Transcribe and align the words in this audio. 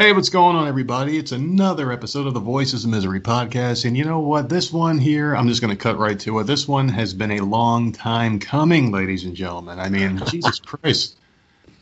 Hey, 0.00 0.14
what's 0.14 0.30
going 0.30 0.56
on, 0.56 0.66
everybody? 0.66 1.18
It's 1.18 1.32
another 1.32 1.92
episode 1.92 2.26
of 2.26 2.32
the 2.32 2.40
Voices 2.40 2.84
of 2.84 2.90
Misery 2.90 3.20
podcast. 3.20 3.84
And 3.84 3.94
you 3.94 4.06
know 4.06 4.20
what? 4.20 4.48
This 4.48 4.72
one 4.72 4.96
here, 4.96 5.36
I'm 5.36 5.46
just 5.46 5.60
going 5.60 5.76
to 5.76 5.82
cut 5.82 5.98
right 5.98 6.18
to 6.20 6.38
it. 6.38 6.44
This 6.44 6.66
one 6.66 6.88
has 6.88 7.12
been 7.12 7.32
a 7.32 7.40
long 7.40 7.92
time 7.92 8.38
coming, 8.38 8.92
ladies 8.92 9.24
and 9.24 9.36
gentlemen. 9.36 9.78
I 9.78 9.90
mean, 9.90 10.22
Jesus 10.26 10.58
Christ. 10.58 11.18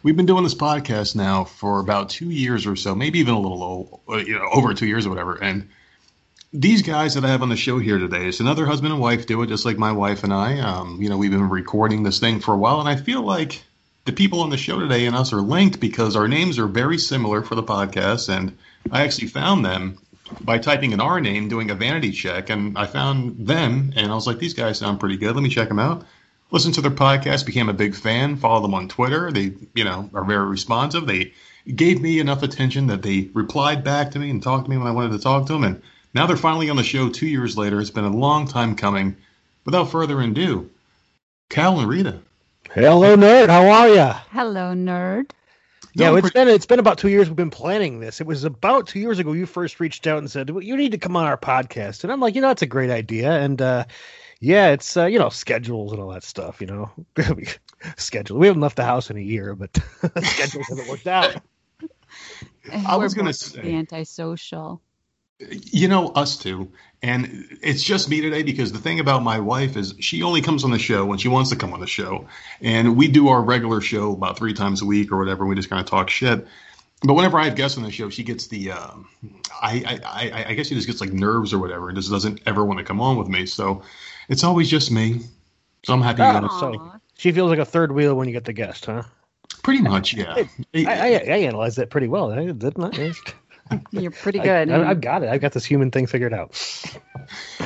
We've 0.02 0.16
been 0.16 0.26
doing 0.26 0.42
this 0.42 0.56
podcast 0.56 1.14
now 1.14 1.44
for 1.44 1.78
about 1.78 2.10
two 2.10 2.28
years 2.28 2.66
or 2.66 2.74
so, 2.74 2.92
maybe 2.92 3.20
even 3.20 3.34
a 3.34 3.40
little 3.40 4.02
you 4.08 4.36
know, 4.36 4.48
over 4.52 4.74
two 4.74 4.88
years 4.88 5.06
or 5.06 5.10
whatever. 5.10 5.36
And 5.40 5.68
these 6.52 6.82
guys 6.82 7.14
that 7.14 7.24
I 7.24 7.28
have 7.28 7.42
on 7.42 7.50
the 7.50 7.56
show 7.56 7.78
here 7.78 7.98
today, 7.98 8.26
it's 8.26 8.40
another 8.40 8.66
husband 8.66 8.92
and 8.92 9.00
wife 9.00 9.26
do 9.26 9.40
it, 9.42 9.46
just 9.46 9.64
like 9.64 9.78
my 9.78 9.92
wife 9.92 10.24
and 10.24 10.34
I. 10.34 10.58
Um, 10.58 11.00
you 11.00 11.08
know, 11.08 11.18
we've 11.18 11.30
been 11.30 11.48
recording 11.48 12.02
this 12.02 12.18
thing 12.18 12.40
for 12.40 12.52
a 12.52 12.58
while, 12.58 12.80
and 12.80 12.88
I 12.88 12.96
feel 12.96 13.22
like 13.22 13.62
the 14.08 14.14
people 14.14 14.40
on 14.40 14.48
the 14.48 14.56
show 14.56 14.80
today 14.80 15.04
and 15.04 15.14
us 15.14 15.34
are 15.34 15.42
linked 15.42 15.80
because 15.80 16.16
our 16.16 16.26
names 16.26 16.58
are 16.58 16.66
very 16.66 16.96
similar 16.96 17.42
for 17.42 17.54
the 17.54 17.62
podcast. 17.62 18.34
And 18.34 18.56
I 18.90 19.02
actually 19.02 19.28
found 19.28 19.66
them 19.66 19.98
by 20.40 20.56
typing 20.56 20.92
in 20.92 21.00
our 21.00 21.20
name, 21.20 21.48
doing 21.48 21.70
a 21.70 21.74
vanity 21.74 22.10
check, 22.10 22.48
and 22.48 22.78
I 22.78 22.86
found 22.86 23.46
them, 23.46 23.92
and 23.96 24.10
I 24.10 24.14
was 24.14 24.26
like, 24.26 24.38
these 24.38 24.54
guys 24.54 24.78
sound 24.78 24.98
pretty 24.98 25.18
good. 25.18 25.34
Let 25.34 25.42
me 25.42 25.50
check 25.50 25.68
them 25.68 25.78
out. 25.78 26.06
Listen 26.50 26.72
to 26.72 26.80
their 26.80 26.90
podcast, 26.90 27.44
became 27.44 27.68
a 27.68 27.74
big 27.74 27.94
fan, 27.94 28.36
follow 28.36 28.62
them 28.62 28.72
on 28.72 28.88
Twitter. 28.88 29.30
They, 29.30 29.52
you 29.74 29.84
know, 29.84 30.08
are 30.14 30.24
very 30.24 30.46
responsive. 30.46 31.06
They 31.06 31.34
gave 31.66 32.00
me 32.00 32.18
enough 32.18 32.42
attention 32.42 32.86
that 32.86 33.02
they 33.02 33.28
replied 33.34 33.84
back 33.84 34.12
to 34.12 34.18
me 34.18 34.30
and 34.30 34.42
talked 34.42 34.64
to 34.64 34.70
me 34.70 34.78
when 34.78 34.86
I 34.86 34.92
wanted 34.92 35.12
to 35.12 35.18
talk 35.18 35.46
to 35.48 35.52
them. 35.52 35.64
And 35.64 35.82
now 36.14 36.26
they're 36.26 36.38
finally 36.38 36.70
on 36.70 36.76
the 36.76 36.82
show 36.82 37.10
two 37.10 37.28
years 37.28 37.58
later. 37.58 37.78
It's 37.78 37.90
been 37.90 38.04
a 38.04 38.16
long 38.16 38.48
time 38.48 38.74
coming. 38.74 39.16
Without 39.66 39.90
further 39.90 40.18
ado, 40.22 40.70
Cal 41.50 41.78
and 41.78 41.86
Rita. 41.86 42.22
Hello, 42.74 43.16
nerd. 43.16 43.48
How 43.48 43.66
are 43.66 43.88
you? 43.88 44.12
Hello, 44.30 44.74
nerd. 44.74 45.30
Yeah, 45.94 46.14
it's 46.16 46.30
been 46.30 46.48
it's 46.48 46.66
been 46.66 46.78
about 46.78 46.98
two 46.98 47.08
years 47.08 47.28
we've 47.28 47.34
been 47.34 47.50
planning 47.50 47.98
this. 47.98 48.20
It 48.20 48.26
was 48.26 48.44
about 48.44 48.86
two 48.86 49.00
years 49.00 49.18
ago 49.18 49.32
you 49.32 49.46
first 49.46 49.80
reached 49.80 50.06
out 50.06 50.18
and 50.18 50.30
said 50.30 50.50
you 50.60 50.76
need 50.76 50.92
to 50.92 50.98
come 50.98 51.16
on 51.16 51.24
our 51.24 51.38
podcast, 51.38 52.04
and 52.04 52.12
I'm 52.12 52.20
like, 52.20 52.34
you 52.34 52.42
know, 52.42 52.48
that's 52.48 52.60
a 52.60 52.66
great 52.66 52.90
idea, 52.90 53.32
and 53.32 53.60
uh, 53.62 53.84
yeah, 54.40 54.68
it's 54.68 54.98
uh, 54.98 55.06
you 55.06 55.18
know 55.18 55.30
schedules 55.30 55.92
and 55.92 56.00
all 56.02 56.10
that 56.10 56.24
stuff. 56.24 56.60
You 56.60 56.66
know, 56.66 56.90
schedule. 57.96 58.38
We 58.38 58.46
haven't 58.46 58.62
left 58.62 58.76
the 58.76 58.84
house 58.84 59.08
in 59.08 59.16
a 59.16 59.22
year, 59.22 59.54
but 59.54 59.74
schedules 60.22 60.66
haven't 60.68 60.88
worked 60.88 61.06
out. 61.06 61.40
I 62.86 62.96
was 62.96 63.14
going 63.14 63.26
to 63.26 63.32
say 63.32 63.74
antisocial. 63.74 64.82
You 65.40 65.86
know, 65.88 66.08
us 66.08 66.36
too. 66.36 66.70
And 67.00 67.46
it's 67.62 67.82
just 67.82 68.08
me 68.08 68.20
today 68.20 68.42
because 68.42 68.72
the 68.72 68.78
thing 68.78 68.98
about 68.98 69.22
my 69.22 69.38
wife 69.38 69.76
is 69.76 69.94
she 70.00 70.22
only 70.22 70.40
comes 70.40 70.64
on 70.64 70.72
the 70.72 70.80
show 70.80 71.06
when 71.06 71.18
she 71.18 71.28
wants 71.28 71.50
to 71.50 71.56
come 71.56 71.72
on 71.72 71.78
the 71.78 71.86
show. 71.86 72.26
And 72.60 72.96
we 72.96 73.06
do 73.06 73.28
our 73.28 73.40
regular 73.40 73.80
show 73.80 74.12
about 74.12 74.36
three 74.36 74.52
times 74.52 74.82
a 74.82 74.84
week 74.84 75.12
or 75.12 75.18
whatever. 75.18 75.46
We 75.46 75.54
just 75.54 75.70
kind 75.70 75.80
of 75.80 75.86
talk 75.86 76.10
shit. 76.10 76.44
But 77.02 77.14
whenever 77.14 77.38
I 77.38 77.44
have 77.44 77.54
guests 77.54 77.78
on 77.78 77.84
the 77.84 77.92
show, 77.92 78.10
she 78.10 78.24
gets 78.24 78.48
the, 78.48 78.72
uh, 78.72 78.90
I, 79.62 80.00
I, 80.04 80.44
I 80.48 80.54
guess 80.54 80.66
she 80.66 80.74
just 80.74 80.88
gets 80.88 81.00
like 81.00 81.12
nerves 81.12 81.52
or 81.52 81.58
whatever 81.58 81.88
and 81.88 81.96
just 81.96 82.10
doesn't 82.10 82.40
ever 82.46 82.64
want 82.64 82.78
to 82.80 82.84
come 82.84 83.00
on 83.00 83.16
with 83.16 83.28
me. 83.28 83.46
So 83.46 83.82
it's 84.28 84.42
always 84.42 84.68
just 84.68 84.90
me. 84.90 85.20
So 85.84 85.92
I'm 85.92 86.02
happy. 86.02 86.22
Oh, 86.22 86.48
so 86.58 87.00
she 87.16 87.30
feels 87.30 87.50
like 87.50 87.60
a 87.60 87.64
third 87.64 87.92
wheel 87.92 88.16
when 88.16 88.26
you 88.26 88.32
get 88.32 88.44
the 88.44 88.52
guest, 88.52 88.86
huh? 88.86 89.04
Pretty 89.62 89.82
much, 89.82 90.14
yeah. 90.14 90.34
I, 90.74 90.84
I, 90.84 91.08
I 91.12 91.36
analyzed 91.38 91.76
that 91.78 91.90
pretty 91.90 92.08
well, 92.08 92.34
didn't 92.34 92.98
I? 92.98 93.12
You're 93.90 94.10
pretty 94.10 94.38
good. 94.38 94.70
I, 94.70 94.84
have 94.84 95.00
got 95.00 95.22
it. 95.22 95.28
I've 95.28 95.40
got 95.40 95.52
this 95.52 95.64
human 95.64 95.90
thing 95.90 96.06
figured 96.06 96.32
out. 96.32 96.54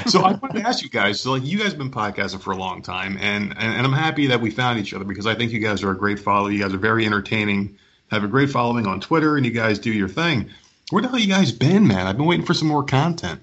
so 0.06 0.22
I 0.22 0.32
wanted 0.32 0.60
to 0.60 0.68
ask 0.68 0.82
you 0.82 0.88
guys. 0.88 1.20
So 1.20 1.32
like 1.32 1.44
you 1.44 1.58
guys 1.58 1.68
have 1.68 1.78
been 1.78 1.90
podcasting 1.90 2.40
for 2.40 2.52
a 2.52 2.56
long 2.56 2.82
time, 2.82 3.16
and, 3.18 3.52
and 3.56 3.74
and 3.76 3.86
I'm 3.86 3.92
happy 3.92 4.26
that 4.28 4.40
we 4.40 4.50
found 4.50 4.78
each 4.78 4.94
other 4.94 5.04
because 5.04 5.26
I 5.26 5.34
think 5.34 5.52
you 5.52 5.60
guys 5.60 5.82
are 5.82 5.90
a 5.90 5.96
great 5.96 6.18
follow. 6.18 6.48
You 6.48 6.60
guys 6.60 6.74
are 6.74 6.78
very 6.78 7.06
entertaining. 7.06 7.76
Have 8.10 8.24
a 8.24 8.28
great 8.28 8.50
following 8.50 8.86
on 8.86 9.00
Twitter, 9.00 9.36
and 9.36 9.46
you 9.46 9.52
guys 9.52 9.78
do 9.78 9.92
your 9.92 10.08
thing. 10.08 10.50
Where 10.90 11.02
the 11.02 11.08
hell 11.08 11.18
you 11.18 11.28
guys 11.28 11.52
been, 11.52 11.86
man? 11.86 12.06
I've 12.06 12.16
been 12.16 12.26
waiting 12.26 12.44
for 12.44 12.54
some 12.54 12.68
more 12.68 12.84
content. 12.84 13.40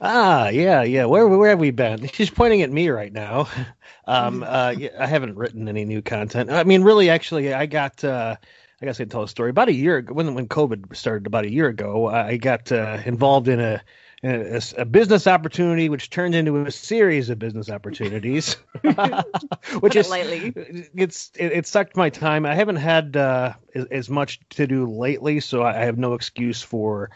Ah, 0.00 0.48
yeah, 0.48 0.82
yeah. 0.82 1.06
Where 1.06 1.26
where 1.26 1.50
have 1.50 1.58
we 1.58 1.70
been? 1.70 2.06
She's 2.08 2.30
pointing 2.30 2.62
at 2.62 2.70
me 2.70 2.88
right 2.88 3.12
now. 3.12 3.48
Um, 4.06 4.42
uh, 4.42 4.74
I 4.98 5.06
haven't 5.06 5.36
written 5.36 5.68
any 5.68 5.84
new 5.84 6.00
content. 6.00 6.50
I 6.50 6.64
mean, 6.64 6.82
really, 6.82 7.10
actually, 7.10 7.52
I 7.52 7.66
got. 7.66 8.02
Uh, 8.02 8.36
I 8.80 8.86
guess 8.86 9.00
I 9.00 9.04
tell 9.04 9.24
a 9.24 9.28
story. 9.28 9.50
About 9.50 9.68
a 9.68 9.74
year 9.74 9.96
ago, 9.96 10.14
when 10.14 10.34
when 10.34 10.46
COVID 10.46 10.94
started, 10.94 11.26
about 11.26 11.44
a 11.44 11.50
year 11.50 11.68
ago, 11.68 12.06
I 12.06 12.36
got 12.36 12.70
uh, 12.70 12.98
involved 13.04 13.48
in 13.48 13.58
a, 13.58 13.82
a, 14.22 14.62
a 14.76 14.84
business 14.84 15.26
opportunity, 15.26 15.88
which 15.88 16.10
turned 16.10 16.36
into 16.36 16.64
a 16.64 16.70
series 16.70 17.28
of 17.28 17.40
business 17.40 17.70
opportunities. 17.70 18.56
which 19.80 19.96
is 19.96 20.08
lightly. 20.08 20.52
It's 20.94 21.32
it, 21.34 21.52
it, 21.52 21.66
sucked 21.66 21.96
my 21.96 22.08
time. 22.10 22.46
I 22.46 22.54
haven't 22.54 22.76
had 22.76 23.16
uh, 23.16 23.54
as, 23.74 23.84
as, 23.86 24.10
much 24.10 24.38
to 24.50 24.68
do 24.68 24.86
lately, 24.86 25.40
so 25.40 25.64
I 25.64 25.84
have 25.84 25.98
no 25.98 26.14
excuse 26.14 26.62
for 26.62 27.10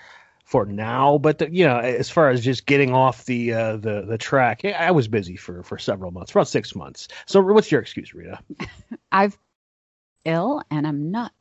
for 0.44 0.66
now. 0.66 1.18
But 1.18 1.38
the, 1.38 1.54
you 1.54 1.64
know, 1.64 1.78
as 1.78 2.10
far 2.10 2.30
as 2.30 2.44
just 2.44 2.66
getting 2.66 2.92
off 2.92 3.24
the 3.24 3.52
uh, 3.52 3.76
the 3.76 4.02
the 4.02 4.18
track, 4.18 4.64
I 4.64 4.90
was 4.90 5.06
busy 5.06 5.36
for 5.36 5.62
for 5.62 5.78
several 5.78 6.10
months, 6.10 6.32
about 6.32 6.48
six 6.48 6.74
months. 6.74 7.06
So, 7.26 7.40
what's 7.40 7.70
your 7.70 7.80
excuse, 7.80 8.12
Rita? 8.12 8.40
I've 9.12 9.38
ill 10.24 10.62
and 10.70 10.86
I'm 10.86 11.10
nuts. 11.10 11.34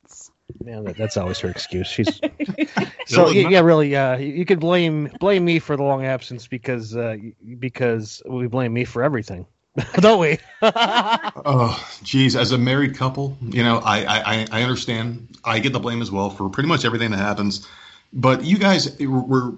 Yeah, 0.66 0.82
that, 0.82 0.98
that's 0.98 1.18
always 1.18 1.40
her 1.40 1.50
excuse. 1.50 1.88
She's 1.88 2.20
so 3.06 3.30
yeah, 3.30 3.50
yeah, 3.50 3.60
really. 3.62 3.96
Uh, 3.96 4.18
you 4.18 4.46
could 4.46 4.60
blame 4.60 5.12
blame 5.20 5.46
me 5.46 5.60
for 5.60 5.78
the 5.78 5.84
long 5.84 6.06
absence 6.06 6.48
because 6.48 6.96
uh, 6.96 7.18
because 7.60 8.22
we 8.28 8.48
blame 8.48 8.74
me 8.74 8.86
for 8.86 9.04
everything, 9.04 9.46
don't 9.96 10.20
we? 10.20 10.38
oh, 10.62 11.92
geez. 12.04 12.36
As 12.36 12.52
a 12.52 12.58
married 12.58 12.96
couple, 12.96 13.38
you 13.42 13.64
know, 13.64 13.80
I, 13.84 14.06
I 14.06 14.48
I 14.52 14.62
understand. 14.64 15.28
I 15.44 15.60
get 15.60 15.74
the 15.74 15.80
blame 15.80 16.02
as 16.02 16.12
well 16.12 16.30
for 16.30 16.50
pretty 16.50 16.70
much 16.70 16.86
everything 16.86 17.12
that 17.12 17.18
happens. 17.18 17.68
But 18.14 18.44
you 18.44 18.58
guys 18.58 19.00
were 19.00 19.54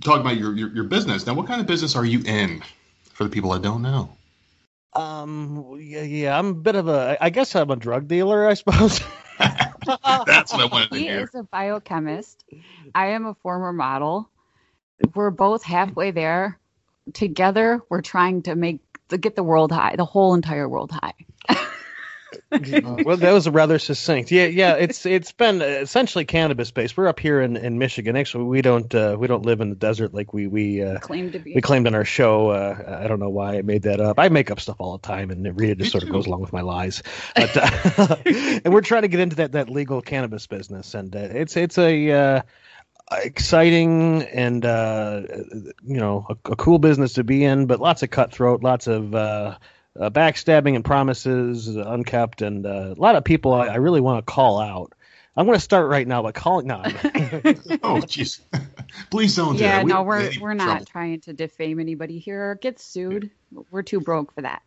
talking 0.00 0.20
about 0.20 0.36
your, 0.36 0.56
your 0.56 0.68
your 0.74 0.84
business. 0.84 1.26
Now, 1.26 1.34
what 1.34 1.46
kind 1.46 1.60
of 1.60 1.66
business 1.66 1.96
are 1.96 2.04
you 2.04 2.22
in? 2.24 2.62
For 3.12 3.24
the 3.24 3.30
people 3.30 3.50
that 3.50 3.62
don't 3.62 3.82
know. 3.82 4.16
Um, 4.92 5.76
yeah, 5.80 6.02
yeah, 6.02 6.38
I'm 6.38 6.48
a 6.48 6.54
bit 6.54 6.76
of 6.76 6.88
a, 6.88 7.16
I 7.20 7.30
guess 7.30 7.54
I'm 7.54 7.70
a 7.70 7.76
drug 7.76 8.08
dealer, 8.08 8.46
I 8.46 8.54
suppose. 8.54 9.00
That's 10.26 10.52
what 10.52 10.60
I 10.60 10.66
wanted 10.66 10.90
to 10.90 10.98
he 10.98 11.04
hear. 11.04 11.18
He 11.18 11.22
is 11.22 11.34
a 11.34 11.42
biochemist. 11.44 12.44
I 12.94 13.08
am 13.08 13.26
a 13.26 13.34
former 13.34 13.72
model. 13.72 14.30
We're 15.14 15.30
both 15.30 15.62
halfway 15.62 16.10
there. 16.10 16.58
Together, 17.14 17.80
we're 17.88 18.02
trying 18.02 18.42
to 18.42 18.54
make 18.54 18.80
to 19.08 19.16
get 19.18 19.36
the 19.36 19.42
world 19.42 19.72
high, 19.72 19.96
the 19.96 20.04
whole 20.04 20.34
entire 20.34 20.68
world 20.68 20.90
high. 20.92 21.14
well, 23.04 23.16
that 23.16 23.32
was 23.32 23.48
rather 23.48 23.78
succinct. 23.78 24.30
Yeah, 24.30 24.46
yeah. 24.46 24.74
It's 24.74 25.06
it's 25.06 25.32
been 25.32 25.62
essentially 25.62 26.24
cannabis 26.24 26.70
based. 26.70 26.96
We're 26.96 27.08
up 27.08 27.20
here 27.20 27.40
in, 27.40 27.56
in 27.56 27.78
Michigan. 27.78 28.16
Actually, 28.16 28.44
we 28.44 28.62
don't 28.62 28.94
uh, 28.94 29.16
we 29.18 29.26
don't 29.26 29.44
live 29.44 29.60
in 29.60 29.70
the 29.70 29.76
desert 29.76 30.12
like 30.12 30.32
we 30.32 30.46
we 30.46 30.82
uh, 30.82 30.98
claim 30.98 31.32
to 31.32 31.38
be. 31.38 31.54
We 31.54 31.60
claimed 31.60 31.86
on 31.86 31.94
our 31.94 32.04
show. 32.04 32.50
Uh, 32.50 33.00
I 33.02 33.08
don't 33.08 33.20
know 33.20 33.30
why 33.30 33.58
I 33.58 33.62
made 33.62 33.82
that 33.82 34.00
up. 34.00 34.18
I 34.18 34.28
make 34.28 34.50
up 34.50 34.60
stuff 34.60 34.76
all 34.78 34.98
the 34.98 35.06
time, 35.06 35.30
and 35.30 35.58
Rita 35.58 35.74
just 35.76 35.92
sort 35.92 36.04
of 36.04 36.10
goes 36.10 36.26
along 36.26 36.40
with 36.40 36.52
my 36.52 36.62
lies. 36.62 37.02
But, 37.34 37.56
uh, 37.56 38.16
and 38.64 38.74
we're 38.74 38.80
trying 38.80 39.02
to 39.02 39.08
get 39.08 39.20
into 39.20 39.36
that 39.36 39.52
that 39.52 39.70
legal 39.70 40.02
cannabis 40.02 40.46
business, 40.46 40.94
and 40.94 41.14
uh, 41.14 41.20
it's 41.20 41.56
it's 41.56 41.78
a 41.78 42.10
uh, 42.10 42.42
exciting 43.12 44.22
and 44.22 44.64
uh, 44.64 45.22
you 45.84 45.98
know 45.98 46.26
a, 46.28 46.52
a, 46.52 46.56
cool 46.56 46.78
business 46.78 47.14
to 47.14 47.24
be 47.24 47.44
in, 47.44 47.66
but 47.66 47.80
lots 47.80 48.02
of 48.02 48.10
cutthroat, 48.10 48.62
lots 48.62 48.86
of 48.86 49.14
uh, 49.98 50.10
backstabbing 50.10 50.74
and 50.74 50.84
promises 50.84 51.76
uh, 51.76 51.84
unkept, 51.86 52.42
and 52.42 52.66
uh, 52.66 52.94
a 52.96 53.00
lot 53.00 53.16
of 53.16 53.24
people 53.24 53.52
I, 53.54 53.66
I 53.66 53.76
really 53.76 54.00
want 54.00 54.24
to 54.24 54.32
call 54.32 54.60
out. 54.60 54.92
I'm 55.36 55.46
going 55.46 55.56
to 55.56 55.62
start 55.62 55.88
right 55.88 56.06
now 56.06 56.22
by 56.22 56.32
calling. 56.32 56.66
No. 56.66 56.82
oh, 56.84 58.00
jeez. 58.02 58.40
Please 59.10 59.36
don't. 59.36 59.56
Yeah, 59.56 59.82
do 59.82 59.88
no, 59.88 60.02
we're 60.02 60.30
we're 60.40 60.54
not 60.54 60.66
trouble. 60.66 60.84
trying 60.86 61.20
to 61.22 61.32
defame 61.32 61.78
anybody 61.78 62.18
here 62.18 62.50
or 62.50 62.54
get 62.56 62.80
sued. 62.80 63.30
We're 63.70 63.82
too 63.82 64.00
broke 64.00 64.34
for 64.34 64.42
that. 64.42 64.62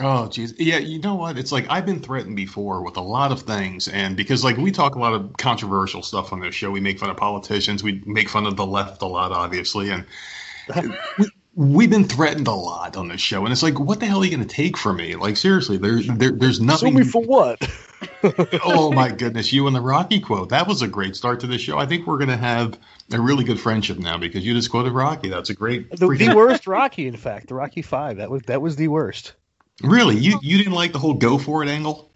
Oh, 0.00 0.28
jeez. 0.30 0.54
Yeah, 0.58 0.78
you 0.78 0.98
know 0.98 1.14
what? 1.14 1.38
It's 1.38 1.52
like 1.52 1.66
I've 1.68 1.86
been 1.86 2.00
threatened 2.00 2.34
before 2.34 2.82
with 2.82 2.96
a 2.96 3.02
lot 3.02 3.32
of 3.32 3.42
things, 3.42 3.86
and 3.86 4.16
because 4.16 4.42
like 4.42 4.56
we 4.56 4.72
talk 4.72 4.94
a 4.94 4.98
lot 4.98 5.12
of 5.12 5.36
controversial 5.36 6.02
stuff 6.02 6.32
on 6.32 6.40
this 6.40 6.54
show, 6.54 6.70
we 6.70 6.80
make 6.80 6.98
fun 6.98 7.10
of 7.10 7.16
politicians, 7.16 7.82
we 7.82 8.02
make 8.06 8.28
fun 8.28 8.46
of 8.46 8.56
the 8.56 8.66
left 8.66 9.02
a 9.02 9.06
lot, 9.06 9.30
obviously, 9.30 9.90
and 9.90 10.06
we, 11.18 11.30
we've 11.54 11.90
been 11.90 12.04
threatened 12.04 12.46
a 12.46 12.52
lot 12.52 12.96
on 12.96 13.08
this 13.08 13.20
show, 13.20 13.44
and 13.44 13.52
it's 13.52 13.62
like, 13.62 13.78
what 13.78 14.00
the 14.00 14.06
hell 14.06 14.20
are 14.20 14.24
you 14.24 14.30
going 14.30 14.46
to 14.46 14.54
take 14.54 14.76
from 14.76 14.96
me? 14.96 15.16
Like, 15.16 15.36
seriously, 15.36 15.76
there, 15.76 16.00
there 16.00 16.30
there's 16.30 16.60
nothing. 16.60 16.92
Sue 16.92 16.98
me 16.98 17.04
for 17.04 17.22
what? 17.22 17.68
oh 18.64 18.92
my 18.92 19.10
goodness, 19.10 19.52
you 19.52 19.66
and 19.66 19.76
the 19.76 19.80
Rocky 19.80 20.20
quote. 20.20 20.50
That 20.50 20.66
was 20.66 20.82
a 20.82 20.88
great 20.88 21.16
start 21.16 21.40
to 21.40 21.46
the 21.46 21.58
show. 21.58 21.78
I 21.78 21.86
think 21.86 22.06
we're 22.06 22.18
going 22.18 22.28
to 22.28 22.36
have 22.36 22.78
a 23.12 23.20
really 23.20 23.44
good 23.44 23.60
friendship 23.60 23.98
now 23.98 24.16
because 24.16 24.44
you 24.44 24.54
just 24.54 24.70
quoted 24.70 24.92
Rocky. 24.92 25.28
That's 25.28 25.50
a 25.50 25.54
great. 25.54 25.90
The, 25.90 26.08
the 26.08 26.34
worst 26.34 26.66
Rocky, 26.66 27.06
in 27.06 27.16
fact, 27.16 27.48
the 27.48 27.54
Rocky 27.54 27.82
Five. 27.82 28.18
That 28.18 28.30
was 28.30 28.42
that 28.42 28.62
was 28.62 28.76
the 28.76 28.88
worst. 28.88 29.34
Really, 29.82 30.16
you 30.16 30.38
you 30.42 30.58
didn't 30.58 30.74
like 30.74 30.92
the 30.92 30.98
whole 30.98 31.14
go 31.14 31.38
for 31.38 31.62
it 31.62 31.68
angle? 31.68 32.10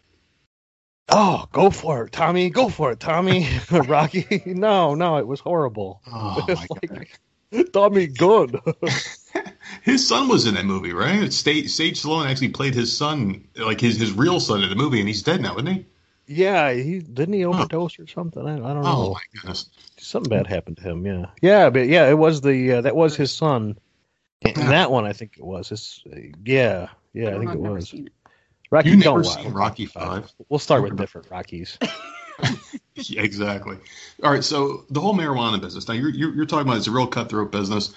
Oh, 1.09 1.47
go 1.53 1.71
for 1.71 2.07
it, 2.07 2.13
Tommy! 2.13 2.49
Go 2.49 2.71
for 2.71 2.93
it, 2.93 3.01
Tommy! 3.01 3.47
Rocky, 3.71 4.43
no, 4.47 4.95
no, 4.95 5.19
it 5.19 5.27
was 5.27 5.41
horrible. 5.41 6.01
Oh 6.07 6.45
my 6.49 6.55
like, 6.55 6.89
God. 6.89 7.07
Tommy 7.73 8.07
Gunn. 8.07 8.61
his 9.83 10.07
son 10.07 10.29
was 10.29 10.47
in 10.47 10.55
that 10.55 10.65
movie, 10.65 10.93
right? 10.93 11.33
Stage, 11.33 11.71
Sage 11.71 12.03
Stallone 12.03 12.29
actually 12.29 12.51
played 12.51 12.75
his 12.75 12.97
son, 12.97 13.47
like 13.57 13.81
his, 13.81 13.99
his 13.99 14.13
real 14.13 14.41
son 14.41 14.63
in 14.63 14.71
the 14.71 14.77
movie, 14.77 15.01
and 15.01 15.09
he's 15.09 15.23
dead 15.23 15.41
now, 15.41 15.55
isn't 15.57 15.67
he? 15.67 15.87
Yeah, 16.27 16.73
he 16.73 17.01
didn't 17.01 17.35
he 17.35 17.45
overdose 17.45 17.99
or 17.99 18.07
something. 18.07 18.47
I, 18.47 18.55
I 18.55 18.73
don't 18.73 18.83
know. 18.83 18.83
Oh 18.85 19.11
my 19.13 19.21
goodness. 19.35 19.69
Something 19.99 20.31
bad 20.31 20.47
happened 20.47 20.79
to 20.79 20.83
him. 20.83 21.05
Yeah, 21.05 21.27
yeah, 21.43 21.69
but 21.69 21.87
yeah, 21.87 22.09
it 22.09 22.17
was 22.17 22.41
the 22.41 22.73
uh, 22.73 22.81
that 22.81 22.97
was 22.97 23.15
his 23.15 23.31
son. 23.31 23.77
And 24.43 24.57
that 24.57 24.91
one, 24.91 25.05
I 25.05 25.13
think 25.13 25.37
it 25.37 25.45
was 25.45 25.69
his. 25.69 26.03
Uh, 26.11 26.17
yeah, 26.45 26.89
yeah, 27.13 27.29
I, 27.29 27.31
don't 27.31 27.41
think 27.41 27.45
know, 27.45 27.51
it 27.51 27.53
I've 27.53 27.61
never 27.61 27.75
was. 27.75 27.93
it. 27.93 28.13
Rocky, 28.71 28.91
You 28.91 28.97
don't 29.03 29.23
never 29.23 29.25
seen 29.25 29.53
Rocky 29.53 29.87
Five? 29.87 30.33
We'll 30.49 30.59
start 30.59 30.83
with 30.83 30.97
different 30.97 31.31
Rockies. 31.31 31.79
Yeah, 33.09 33.23
exactly. 33.23 33.77
All 34.23 34.31
right. 34.31 34.45
So 34.45 34.85
the 34.89 35.01
whole 35.01 35.15
marijuana 35.15 35.61
business. 35.61 35.89
Now 35.89 35.95
you're 35.95 36.11
you're, 36.11 36.35
you're 36.35 36.47
talking 36.47 36.67
about 36.69 36.79
it's 36.79 36.87
a 36.87 36.93
real 36.93 37.07
cutthroat 37.09 37.51
business. 37.51 37.93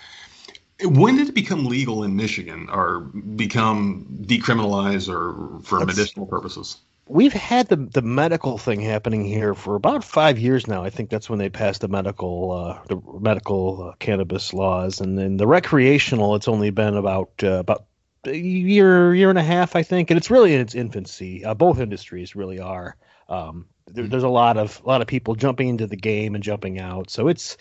When 0.83 1.17
did 1.17 1.29
it 1.29 1.35
become 1.35 1.65
legal 1.65 2.03
in 2.03 2.15
Michigan, 2.15 2.67
or 2.71 2.99
become 3.01 4.07
decriminalized, 4.21 5.09
or 5.09 5.61
for 5.63 5.79
That's- 5.79 5.97
medicinal 5.97 6.25
purposes? 6.25 6.77
We've 7.09 7.31
had 7.31 7.69
the 7.69 7.77
the 7.77 8.01
medical 8.01 8.57
thing 8.57 8.81
happening 8.81 9.23
here 9.23 9.53
for 9.53 9.75
about 9.75 10.03
five 10.03 10.37
years 10.39 10.67
now. 10.67 10.83
I 10.83 10.89
think 10.89 11.09
that's 11.09 11.29
when 11.29 11.39
they 11.39 11.49
passed 11.49 11.79
the 11.81 11.87
medical 11.87 12.51
uh, 12.51 12.83
the 12.87 12.99
medical 13.21 13.89
uh, 13.89 13.95
cannabis 13.97 14.51
laws, 14.53 14.99
and 14.99 15.17
then 15.17 15.37
the 15.37 15.47
recreational. 15.47 16.35
It's 16.35 16.49
only 16.49 16.69
been 16.71 16.97
about 16.97 17.31
uh, 17.43 17.59
about 17.59 17.85
a 18.25 18.35
year 18.35 19.15
year 19.15 19.29
and 19.29 19.39
a 19.39 19.43
half, 19.43 19.75
I 19.77 19.83
think, 19.83 20.11
and 20.11 20.17
it's 20.17 20.29
really 20.29 20.53
in 20.53 20.59
its 20.59 20.75
infancy. 20.75 21.45
Uh, 21.45 21.53
both 21.53 21.79
industries 21.79 22.35
really 22.35 22.59
are. 22.59 22.97
Um, 23.29 23.67
there, 23.87 24.07
there's 24.07 24.23
a 24.23 24.29
lot 24.29 24.57
of 24.57 24.81
a 24.83 24.87
lot 24.87 25.01
of 25.01 25.07
people 25.07 25.35
jumping 25.35 25.69
into 25.69 25.87
the 25.87 25.95
game 25.95 26.35
and 26.35 26.43
jumping 26.43 26.79
out, 26.79 27.09
so 27.09 27.27
it's 27.27 27.57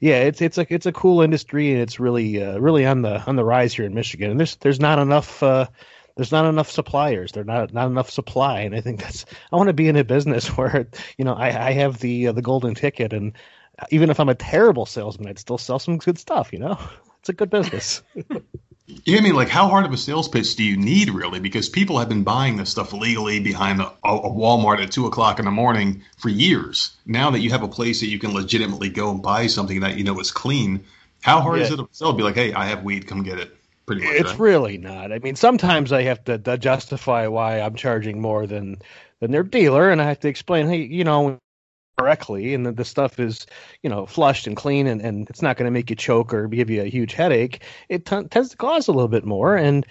yeah, 0.00 0.22
it's 0.22 0.40
it's 0.40 0.58
a 0.58 0.66
it's 0.72 0.86
a 0.86 0.92
cool 0.92 1.22
industry, 1.22 1.72
and 1.72 1.80
it's 1.80 2.00
really 2.00 2.42
uh, 2.42 2.58
really 2.58 2.86
on 2.86 3.02
the 3.02 3.20
on 3.26 3.36
the 3.36 3.44
rise 3.44 3.74
here 3.74 3.84
in 3.84 3.94
Michigan. 3.94 4.30
And 4.30 4.40
there's 4.40 4.56
there's 4.56 4.80
not 4.80 4.98
enough. 4.98 5.42
Uh, 5.42 5.66
there's 6.16 6.32
not 6.32 6.44
enough 6.44 6.70
suppliers. 6.70 7.32
There's 7.32 7.46
not 7.46 7.72
not 7.72 7.86
enough 7.86 8.10
supply, 8.10 8.60
and 8.60 8.74
I 8.74 8.80
think 8.80 9.00
that's. 9.00 9.24
I 9.52 9.56
want 9.56 9.68
to 9.68 9.72
be 9.74 9.88
in 9.88 9.96
a 9.96 10.04
business 10.04 10.48
where 10.56 10.86
you 11.16 11.24
know 11.24 11.34
I, 11.34 11.68
I 11.68 11.72
have 11.72 11.98
the 11.98 12.28
uh, 12.28 12.32
the 12.32 12.42
golden 12.42 12.74
ticket, 12.74 13.12
and 13.12 13.32
even 13.90 14.10
if 14.10 14.20
I'm 14.20 14.28
a 14.28 14.34
terrible 14.34 14.86
salesman, 14.86 15.28
I'd 15.28 15.38
still 15.38 15.58
sell 15.58 15.78
some 15.78 15.98
good 15.98 16.18
stuff. 16.18 16.52
You 16.52 16.58
know, 16.58 16.78
it's 17.20 17.28
a 17.28 17.32
good 17.32 17.50
business. 17.50 18.02
Yeah, 19.04 19.18
I 19.18 19.20
mean, 19.20 19.34
like, 19.34 19.48
how 19.48 19.68
hard 19.68 19.86
of 19.86 19.92
a 19.92 19.96
sales 19.96 20.28
pitch 20.28 20.56
do 20.56 20.64
you 20.64 20.76
need, 20.76 21.10
really? 21.10 21.40
Because 21.40 21.68
people 21.68 21.98
have 21.98 22.08
been 22.08 22.24
buying 22.24 22.56
this 22.56 22.70
stuff 22.70 22.92
illegally 22.92 23.40
behind 23.40 23.80
a, 23.80 23.88
a 24.04 24.30
Walmart 24.30 24.82
at 24.82 24.92
two 24.92 25.06
o'clock 25.06 25.38
in 25.38 25.44
the 25.44 25.50
morning 25.50 26.02
for 26.18 26.28
years. 26.28 26.96
Now 27.06 27.30
that 27.30 27.40
you 27.40 27.50
have 27.50 27.62
a 27.62 27.68
place 27.68 28.00
that 28.00 28.08
you 28.08 28.18
can 28.18 28.32
legitimately 28.32 28.90
go 28.90 29.10
and 29.10 29.22
buy 29.22 29.46
something 29.46 29.80
that 29.80 29.96
you 29.96 30.04
know 30.04 30.18
is 30.20 30.30
clean, 30.30 30.84
how 31.22 31.40
hard 31.40 31.60
is 31.60 31.70
it 31.70 31.76
to 31.76 31.88
sell? 31.92 32.12
Be 32.12 32.22
like, 32.22 32.34
hey, 32.34 32.52
I 32.52 32.66
have 32.66 32.82
weed, 32.82 33.06
come 33.06 33.22
get 33.22 33.38
it. 33.38 33.56
Pretty 33.86 34.02
much. 34.02 34.14
It's 34.14 34.30
right? 34.30 34.38
really 34.38 34.78
not. 34.78 35.12
I 35.12 35.18
mean, 35.18 35.36
sometimes 35.36 35.92
I 35.92 36.02
have 36.02 36.22
to, 36.24 36.38
to 36.38 36.56
justify 36.58 37.26
why 37.26 37.60
I'm 37.60 37.74
charging 37.74 38.20
more 38.20 38.46
than 38.46 38.78
than 39.20 39.32
their 39.32 39.42
dealer, 39.42 39.90
and 39.90 40.00
I 40.00 40.04
have 40.04 40.20
to 40.20 40.28
explain, 40.28 40.68
hey, 40.68 40.82
you 40.82 41.04
know, 41.04 41.38
correctly, 42.00 42.54
and 42.54 42.64
that 42.66 42.76
the 42.76 42.84
stuff 42.84 43.18
is, 43.20 43.46
you 43.82 43.90
know, 43.90 44.06
flushed 44.06 44.46
and 44.46 44.56
clean, 44.56 44.86
and, 44.86 45.00
and 45.02 45.28
it's 45.28 45.42
not 45.42 45.56
going 45.56 45.66
to 45.66 45.70
make 45.70 45.90
you 45.90 45.96
choke 45.96 46.32
or 46.32 46.48
give 46.48 46.70
you 46.70 46.82
a 46.82 46.86
huge 46.86 47.12
headache. 47.12 47.62
It 47.88 48.06
t- 48.06 48.24
tends 48.24 48.50
to 48.50 48.56
cost 48.56 48.88
a 48.88 48.92
little 48.92 49.08
bit 49.08 49.24
more, 49.24 49.56
and 49.56 49.86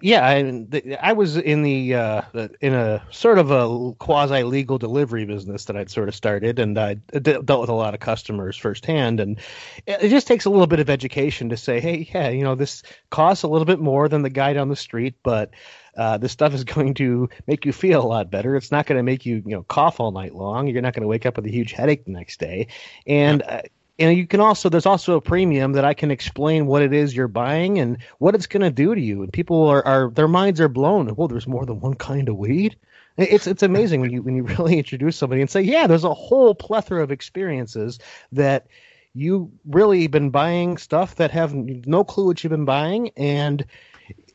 yeah, 0.00 0.26
I, 0.26 0.98
I 1.00 1.12
was 1.12 1.36
in 1.36 1.62
the 1.62 1.94
uh, 1.94 2.22
in 2.60 2.74
a 2.74 3.02
sort 3.10 3.38
of 3.38 3.50
a 3.50 3.92
quasi 3.98 4.42
legal 4.42 4.78
delivery 4.78 5.24
business 5.24 5.66
that 5.66 5.76
I'd 5.76 5.90
sort 5.90 6.08
of 6.08 6.14
started, 6.14 6.58
and 6.58 6.78
I 6.78 6.94
d- 6.94 7.38
dealt 7.44 7.60
with 7.60 7.70
a 7.70 7.74
lot 7.74 7.94
of 7.94 8.00
customers 8.00 8.56
firsthand, 8.56 9.20
and 9.20 9.38
it 9.86 10.02
it 10.02 10.08
just 10.08 10.26
takes 10.26 10.44
a 10.44 10.50
little 10.50 10.66
bit 10.66 10.80
of 10.80 10.90
education 10.90 11.50
to 11.50 11.56
say, 11.56 11.80
hey, 11.80 12.08
yeah, 12.12 12.28
you 12.28 12.42
know, 12.42 12.54
this 12.54 12.82
costs 13.10 13.44
a 13.44 13.48
little 13.48 13.66
bit 13.66 13.78
more 13.80 14.08
than 14.08 14.22
the 14.22 14.30
guy 14.30 14.52
down 14.52 14.68
the 14.68 14.76
street, 14.76 15.14
but 15.22 15.50
uh, 15.96 16.18
this 16.18 16.32
stuff 16.32 16.54
is 16.54 16.64
going 16.74 16.94
to 16.94 17.28
make 17.46 17.64
you 17.64 17.72
feel 17.72 18.02
a 18.02 18.06
lot 18.06 18.30
better. 18.30 18.56
It's 18.56 18.72
not 18.72 18.86
going 18.86 18.98
to 18.98 19.02
make 19.02 19.24
you, 19.24 19.42
you 19.46 19.54
know, 19.56 19.62
cough 19.62 20.00
all 20.00 20.10
night 20.10 20.34
long. 20.34 20.66
You're 20.66 20.82
not 20.82 20.94
going 20.94 21.02
to 21.02 21.08
wake 21.08 21.26
up 21.26 21.36
with 21.36 21.46
a 21.46 21.52
huge 21.52 21.72
headache 21.72 22.04
the 22.04 22.12
next 22.12 22.40
day, 22.40 22.68
and. 23.06 23.42
Uh, 23.42 23.62
and 23.98 24.16
you 24.16 24.26
can 24.26 24.40
also 24.40 24.68
there's 24.68 24.86
also 24.86 25.16
a 25.16 25.20
premium 25.20 25.72
that 25.72 25.84
I 25.84 25.94
can 25.94 26.10
explain 26.10 26.66
what 26.66 26.82
it 26.82 26.92
is 26.92 27.14
you're 27.16 27.28
buying 27.28 27.78
and 27.78 27.98
what 28.18 28.34
it's 28.34 28.46
going 28.46 28.62
to 28.62 28.70
do 28.70 28.94
to 28.94 29.00
you. 29.00 29.22
And 29.22 29.32
people 29.32 29.66
are, 29.66 29.84
are 29.84 30.10
their 30.10 30.28
minds 30.28 30.60
are 30.60 30.68
blown. 30.68 31.14
Well, 31.16 31.28
there's 31.28 31.46
more 31.46 31.66
than 31.66 31.80
one 31.80 31.94
kind 31.94 32.28
of 32.28 32.36
weed. 32.36 32.76
It's 33.16 33.46
it's 33.46 33.64
amazing 33.64 34.00
when 34.00 34.12
you 34.12 34.22
when 34.22 34.36
you 34.36 34.42
really 34.58 34.78
introduce 34.78 35.16
somebody 35.16 35.40
and 35.40 35.50
say, 35.50 35.62
yeah, 35.62 35.86
there's 35.86 36.04
a 36.04 36.14
whole 36.14 36.54
plethora 36.54 37.02
of 37.02 37.10
experiences 37.10 37.98
that 38.32 38.66
you 39.14 39.50
really 39.66 40.06
been 40.06 40.30
buying 40.30 40.78
stuff 40.78 41.16
that 41.16 41.30
have 41.30 41.54
no 41.54 42.04
clue 42.04 42.26
what 42.26 42.42
you've 42.42 42.50
been 42.50 42.64
buying 42.64 43.10
and 43.16 43.64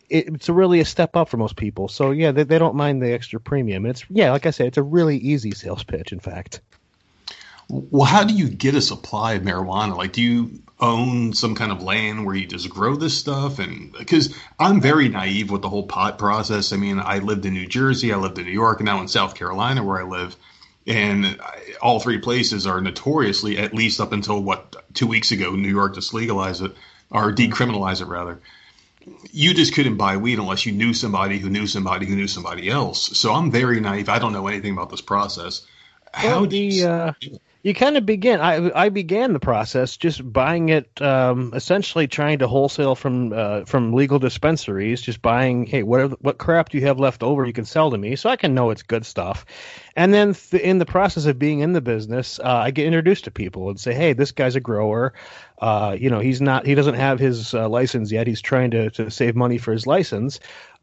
it, 0.10 0.28
it's 0.28 0.50
really 0.50 0.80
a 0.80 0.86
step 0.86 1.16
up 1.16 1.30
for 1.30 1.38
most 1.38 1.56
people 1.56 1.88
so 1.88 2.12
yeah 2.12 2.32
they, 2.32 2.44
they 2.44 2.60
don't 2.60 2.76
mind 2.76 3.02
the 3.02 3.14
extra 3.14 3.40
premium 3.40 3.86
it's 3.86 4.04
yeah 4.10 4.32
like 4.32 4.46
i 4.46 4.52
said 4.52 4.68
it's 4.68 4.78
a 4.78 4.84
really 4.84 5.18
easy 5.18 5.52
sales 5.52 5.84
pitch 5.84 6.12
in 6.12 6.20
fact 6.20 6.62
Well, 7.70 8.06
how 8.06 8.24
do 8.24 8.34
you 8.34 8.50
get 8.50 8.76
a 8.76 8.82
supply 8.82 9.34
of 9.34 9.44
marijuana? 9.44 9.96
Like, 9.98 10.14
do 10.14 10.22
you 10.22 10.62
own 10.80 11.34
some 11.34 11.56
kind 11.56 11.72
of 11.72 11.82
land 11.82 12.26
where 12.26 12.36
you 12.36 12.46
just 12.46 12.70
grow 12.70 12.96
this 12.96 13.18
stuff? 13.18 13.60
And 13.60 13.92
because 13.94 14.36
I'm 14.60 14.82
very 14.82 15.10
naive 15.10 15.50
with 15.50 15.62
the 15.62 15.70
whole 15.70 15.88
pot 15.88 16.20
process. 16.20 16.74
I 16.74 16.78
mean, 16.78 17.00
I 17.00 17.20
lived 17.20 17.46
in 17.46 17.54
New 17.54 17.68
Jersey, 17.68 18.12
I 18.12 18.18
lived 18.18 18.38
in 18.38 18.46
New 18.46 18.52
York, 18.52 18.80
and 18.80 18.86
now 18.86 19.02
in 19.02 19.08
South 19.08 19.36
Carolina 19.36 19.84
where 19.84 20.00
I 20.00 20.04
live. 20.04 20.36
And 20.86 21.40
all 21.82 22.00
three 22.02 22.20
places 22.20 22.68
are 22.68 22.82
notoriously, 22.82 23.58
at 23.58 23.74
least 23.74 24.02
up 24.02 24.12
until 24.12 24.44
what, 24.44 24.76
two 24.94 25.08
weeks 25.08 25.32
ago, 25.32 25.56
New 25.56 25.70
York 25.70 25.96
just 25.96 26.14
legalized 26.14 26.62
it, 26.62 26.74
or 27.10 27.32
decriminalized 27.32 28.02
it 28.02 28.08
rather. 28.08 28.42
You 29.32 29.54
just 29.54 29.74
couldn't 29.74 29.98
buy 29.98 30.18
weed 30.18 30.40
unless 30.40 30.66
you 30.66 30.74
knew 30.74 30.94
somebody 30.94 31.40
who 31.40 31.50
knew 31.50 31.68
somebody 31.68 32.06
who 32.06 32.16
knew 32.16 32.28
somebody 32.28 32.70
else. 32.70 33.18
So 33.18 33.34
I'm 33.34 33.52
very 33.52 33.80
naive. 33.80 34.10
I 34.10 34.20
don't 34.20 34.34
know 34.34 34.48
anything 34.48 34.74
about 34.74 34.90
this 34.90 35.02
process. 35.02 35.66
How 36.14 36.42
Well, 36.42 36.46
do 36.46 36.58
you 36.58 36.82
the, 36.82 36.90
uh, 36.90 37.14
you 37.64 37.74
kind 37.74 37.96
of 37.96 38.06
begin 38.06 38.42
I, 38.42 38.72
I 38.78 38.90
began 38.90 39.32
the 39.32 39.40
process 39.40 39.96
just 39.96 40.32
buying 40.32 40.70
it 40.70 41.02
um, 41.02 41.52
essentially 41.56 42.08
trying 42.08 42.40
to 42.40 42.48
wholesale 42.48 42.94
from 42.94 43.32
uh, 43.34 43.64
from 43.66 43.94
legal 43.94 44.20
dispensaries 44.20 45.02
just 45.02 45.22
buying 45.22 45.66
hey 45.66 45.82
what 45.84 46.22
what 46.22 46.38
crap 46.38 46.70
do 46.70 46.78
you 46.78 46.86
have 46.86 47.00
left 47.00 47.24
over 47.24 47.46
you 47.46 47.54
can 47.54 47.66
sell 47.66 47.90
to 47.90 47.98
me 47.98 48.16
so 48.16 48.30
i 48.30 48.36
can 48.36 48.54
know 48.54 48.70
it's 48.70 48.84
good 48.84 49.06
stuff. 49.06 49.46
And 49.96 50.12
then 50.12 50.34
th- 50.34 50.64
in 50.64 50.80
the 50.80 50.86
process 50.86 51.26
of 51.26 51.40
being 51.40 51.60
in 51.62 51.74
the 51.74 51.82
business 51.82 52.40
uh, 52.40 52.58
i 52.58 52.72
get 52.72 52.86
introduced 52.86 53.24
to 53.24 53.32
people 53.32 53.70
and 53.70 53.80
say 53.80 53.94
hey 53.94 54.14
this 54.14 54.32
guy's 54.32 54.56
a 54.56 54.62
grower. 54.62 55.14
Uh, 55.60 55.96
you 55.98 56.10
know 56.10 56.20
he's 56.20 56.42
not 56.42 56.66
he 56.66 56.76
doesn't 56.76 56.96
have 56.96 57.20
his 57.20 57.54
uh, 57.54 57.70
license 57.70 58.12
yet. 58.12 58.28
He's 58.28 58.42
trying 58.42 58.72
to, 58.72 58.90
to 58.92 59.10
save 59.10 59.36
money 59.36 59.58
for 59.58 59.72
his 59.72 59.88
license 59.88 60.40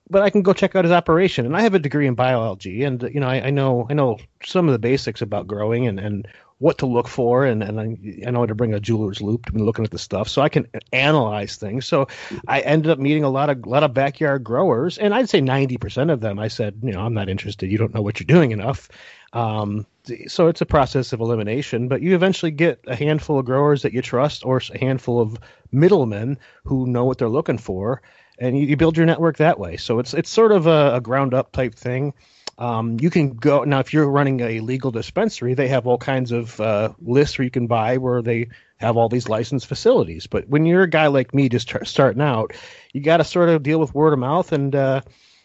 but 0.08 0.22
I 0.22 0.30
can 0.30 0.42
go 0.42 0.52
check 0.52 0.74
out 0.74 0.84
his 0.84 0.90
operation. 0.92 1.46
And 1.46 1.56
I 1.56 1.60
have 1.60 1.74
a 1.74 1.78
degree 1.78 2.08
in 2.08 2.16
biology, 2.16 2.82
and 2.82 3.00
you 3.14 3.20
know, 3.20 3.28
I, 3.28 3.46
I 3.46 3.50
know 3.50 3.86
I 3.88 3.94
know 3.94 4.18
some 4.44 4.66
of 4.66 4.72
the 4.72 4.78
basics 4.78 5.22
about 5.22 5.46
growing 5.46 5.86
and, 5.86 6.00
and 6.00 6.26
what 6.60 6.76
to 6.76 6.86
look 6.86 7.08
for, 7.08 7.46
and, 7.46 7.62
and 7.62 7.80
I, 7.80 7.96
I 8.26 8.30
know 8.30 8.40
how 8.40 8.46
to 8.46 8.54
bring 8.54 8.74
a 8.74 8.80
jeweler's 8.80 9.22
loupe 9.22 9.46
to 9.46 9.52
be 9.52 9.60
looking 9.60 9.84
at 9.84 9.90
the 9.90 9.98
stuff, 9.98 10.28
so 10.28 10.42
I 10.42 10.50
can 10.50 10.68
analyze 10.92 11.56
things. 11.56 11.86
So 11.86 12.06
I 12.46 12.60
ended 12.60 12.92
up 12.92 12.98
meeting 12.98 13.24
a 13.24 13.30
lot 13.30 13.48
of 13.48 13.66
lot 13.66 13.82
of 13.82 13.94
backyard 13.94 14.44
growers, 14.44 14.98
and 14.98 15.14
I'd 15.14 15.30
say 15.30 15.40
ninety 15.40 15.78
percent 15.78 16.10
of 16.10 16.20
them. 16.20 16.38
I 16.38 16.48
said, 16.48 16.78
you 16.82 16.92
know, 16.92 17.00
I'm 17.00 17.14
not 17.14 17.30
interested. 17.30 17.72
You 17.72 17.78
don't 17.78 17.94
know 17.94 18.02
what 18.02 18.20
you're 18.20 18.26
doing 18.26 18.50
enough. 18.50 18.90
Um, 19.32 19.86
so 20.26 20.48
it's 20.48 20.60
a 20.60 20.66
process 20.66 21.12
of 21.14 21.20
elimination, 21.20 21.88
but 21.88 22.02
you 22.02 22.14
eventually 22.14 22.50
get 22.50 22.80
a 22.86 22.94
handful 22.94 23.38
of 23.38 23.46
growers 23.46 23.82
that 23.82 23.94
you 23.94 24.02
trust, 24.02 24.44
or 24.44 24.58
a 24.58 24.78
handful 24.78 25.18
of 25.18 25.38
middlemen 25.72 26.38
who 26.64 26.86
know 26.86 27.06
what 27.06 27.16
they're 27.16 27.28
looking 27.28 27.58
for 27.58 28.02
and 28.40 28.58
you, 28.58 28.66
you 28.66 28.76
build 28.76 28.96
your 28.96 29.06
network 29.06 29.36
that 29.36 29.58
way. 29.58 29.76
So 29.76 29.98
it's 29.98 30.14
it's 30.14 30.30
sort 30.30 30.52
of 30.52 30.66
a, 30.66 30.96
a 30.96 31.00
ground 31.00 31.34
up 31.34 31.52
type 31.52 31.74
thing. 31.74 32.12
Um, 32.60 32.98
you 33.00 33.08
can 33.08 33.30
go 33.30 33.64
now 33.64 33.78
if 33.80 33.94
you're 33.94 34.08
running 34.08 34.40
a 34.40 34.60
legal 34.60 34.90
dispensary, 34.90 35.54
they 35.54 35.68
have 35.68 35.86
all 35.86 35.96
kinds 35.96 36.30
of 36.30 36.60
uh, 36.60 36.92
lists 37.00 37.38
where 37.38 37.44
you 37.44 37.50
can 37.50 37.66
buy 37.66 37.96
where 37.96 38.20
they 38.20 38.48
have 38.76 38.98
all 38.98 39.08
these 39.08 39.30
licensed 39.30 39.66
facilities. 39.66 40.26
But 40.26 40.46
when 40.46 40.66
you're 40.66 40.82
a 40.82 40.90
guy 40.90 41.06
like 41.06 41.34
me 41.34 41.48
just 41.48 41.70
tr- 41.70 41.84
starting 41.84 42.20
out, 42.20 42.52
you 42.92 43.00
got 43.00 43.16
to 43.16 43.24
sort 43.24 43.48
of 43.48 43.62
deal 43.62 43.80
with 43.80 43.94
word 43.94 44.12
of 44.12 44.18
mouth 44.18 44.52
and 44.52 44.76
uh, 44.76 45.00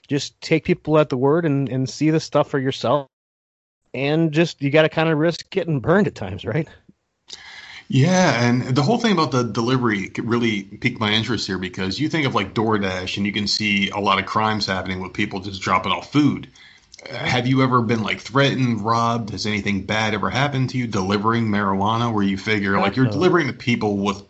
just 0.10 0.40
take 0.42 0.66
people 0.66 0.98
at 0.98 1.08
the 1.08 1.16
word 1.16 1.46
and, 1.46 1.70
and 1.70 1.90
see 1.90 2.10
the 2.10 2.20
stuff 2.20 2.50
for 2.50 2.60
yourself. 2.60 3.08
And 3.94 4.34
just 4.34 4.62
you 4.62 4.70
got 4.70 4.82
to 4.82 4.90
kind 4.90 5.08
of 5.08 5.18
risk 5.18 5.50
getting 5.50 5.80
burned 5.80 6.08
at 6.08 6.16
times, 6.16 6.44
right? 6.44 6.68
Yeah, 7.88 8.44
and 8.44 8.76
the 8.76 8.82
whole 8.82 8.98
thing 8.98 9.14
about 9.14 9.32
the 9.32 9.44
delivery 9.44 10.12
really 10.22 10.64
piqued 10.64 11.00
my 11.00 11.12
interest 11.12 11.48
here 11.48 11.60
because 11.60 11.98
you 11.98 12.10
think 12.10 12.26
of 12.26 12.36
like 12.36 12.54
DoorDash 12.54 13.16
and 13.16 13.26
you 13.26 13.32
can 13.32 13.48
see 13.48 13.90
a 13.90 14.00
lot 14.00 14.20
of 14.20 14.26
crimes 14.26 14.66
happening 14.66 15.02
with 15.02 15.14
people 15.14 15.40
just 15.40 15.62
dropping 15.62 15.94
off 15.94 16.12
food. 16.12 16.50
Have 17.10 17.48
you 17.48 17.64
ever 17.64 17.82
been 17.82 18.04
like 18.04 18.20
threatened, 18.20 18.82
robbed? 18.82 19.30
Has 19.32 19.46
anything 19.46 19.86
bad 19.86 20.14
ever 20.14 20.30
happened 20.30 20.72
to 20.72 20.78
you 20.78 20.88
delivering 20.88 21.46
marijuana 21.46 22.14
where 22.14 22.24
you 22.24 22.38
figure 22.38 22.80
like 22.80 22.96
you're 22.96 23.06
delivering 23.06 23.48
to 23.48 23.54
people 23.54 23.98
with 23.98 24.24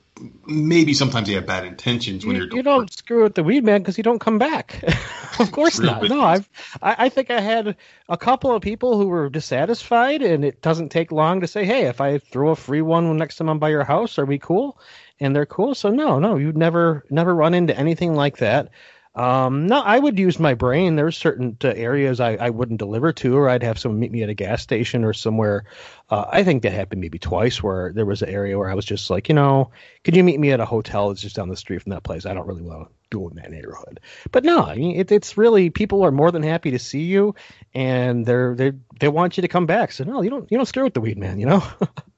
maybe 0.46 0.94
sometimes 0.94 1.28
they 1.28 1.34
have 1.34 1.46
bad 1.46 1.66
intentions 1.66 2.26
when 2.26 2.36
you, 2.36 2.44
you're 2.44 2.56
you 2.56 2.64
don't 2.64 2.92
screw 2.92 3.24
with 3.24 3.36
the 3.36 3.44
weed 3.44 3.64
man 3.64 3.82
because 3.82 3.98
you 3.98 4.04
don't 4.04 4.20
come 4.20 4.38
back. 4.38 4.82
of 5.40 5.52
course 5.52 5.76
True, 5.76 5.86
not. 5.86 6.04
No, 6.04 6.22
I've 6.22 6.50
I, 6.82 6.96
I 7.06 7.10
think 7.10 7.32
I 7.32 7.42
had 7.42 7.76
a 8.08 8.18
couple 8.18 8.54
of 8.54 8.62
people 8.62 8.98
who 8.98 9.08
were 9.08 9.30
dissatisfied, 9.30 10.22
and 10.22 10.46
it 10.46 10.62
doesn't 10.62 10.90
take 10.90 11.12
long 11.12 11.42
to 11.42 11.48
say, 11.48 11.66
"Hey, 11.66 11.86
if 11.86 12.02
I 12.02 12.20
throw 12.20 12.50
a 12.50 12.56
free 12.56 12.82
one 12.82 13.18
next 13.18 13.38
time 13.38 13.50
I'm 13.50 13.60
by 13.60 13.70
your 13.70 13.84
house, 13.84 14.18
are 14.18 14.26
we 14.26 14.40
cool?" 14.40 14.80
And 15.20 15.36
they're 15.36 15.46
cool. 15.46 15.76
So 15.76 15.90
no, 15.90 16.20
no, 16.20 16.38
you'd 16.38 16.58
never 16.58 17.06
never 17.10 17.34
run 17.34 17.54
into 17.54 17.78
anything 17.78 18.16
like 18.16 18.38
that. 18.38 18.70
Um, 19.16 19.68
no, 19.68 19.80
I 19.80 19.98
would 19.98 20.20
use 20.20 20.40
my 20.40 20.56
brain. 20.56 20.98
There's 20.98 21.18
certain 21.18 21.56
uh, 21.64 21.70
areas 21.70 22.20
I, 22.20 22.36
I 22.36 22.50
wouldn't 22.50 22.80
deliver 22.80 23.14
to, 23.14 23.38
or 23.38 23.50
I'd 23.50 23.64
have 23.64 23.80
someone 23.80 24.00
meet 24.00 24.12
me 24.12 24.24
at 24.24 24.30
a 24.30 24.34
gas 24.34 24.62
station 24.62 25.06
or 25.06 25.14
somewhere. 25.14 25.66
Uh, 26.10 26.26
I 26.30 26.44
think 26.44 26.64
that 26.64 26.74
happened 26.74 27.00
maybe 27.00 27.18
twice 27.18 27.64
where 27.64 27.94
there 27.94 28.06
was 28.06 28.22
an 28.22 28.30
area 28.30 28.58
where 28.58 28.70
I 28.70 28.74
was 28.74 28.84
just 28.84 29.10
like, 29.10 29.30
you 29.30 29.36
know, 29.36 29.72
could 30.04 30.18
you 30.18 30.24
meet 30.24 30.40
me 30.40 30.52
at 30.52 30.60
a 30.60 30.66
hotel 30.66 31.10
that's 31.10 31.22
just 31.22 31.38
down 31.38 31.48
the 31.48 31.56
street 31.56 31.82
from 31.82 31.92
that 31.92 32.04
place? 32.04 32.26
I 32.26 32.34
don't 32.34 32.46
really 32.46 32.62
want 32.62 32.90
to 32.90 33.18
go 33.18 33.30
in 33.30 33.38
that 33.38 33.52
neighborhood. 33.52 34.02
But 34.32 34.44
no, 34.44 34.64
I 34.64 34.76
mean, 34.76 35.00
it, 35.00 35.12
it's 35.12 35.38
really 35.38 35.70
people 35.70 36.04
are 36.04 36.12
more 36.12 36.32
than 36.32 36.44
happy 36.44 36.72
to 36.72 36.80
see 36.80 37.04
you, 37.04 37.36
and 37.74 38.26
they're 38.26 38.54
they 38.54 38.74
they 39.00 39.08
want 39.08 39.38
you 39.38 39.42
to 39.42 39.48
come 39.48 39.66
back. 39.66 39.94
So 39.94 40.04
no, 40.04 40.22
you 40.24 40.30
don't 40.30 40.52
you 40.52 40.58
don't 40.58 40.66
scare 40.66 40.84
with 40.84 40.94
the 40.94 41.02
weed 41.02 41.18
man, 41.18 41.40
you 41.40 41.46
know. 41.46 41.64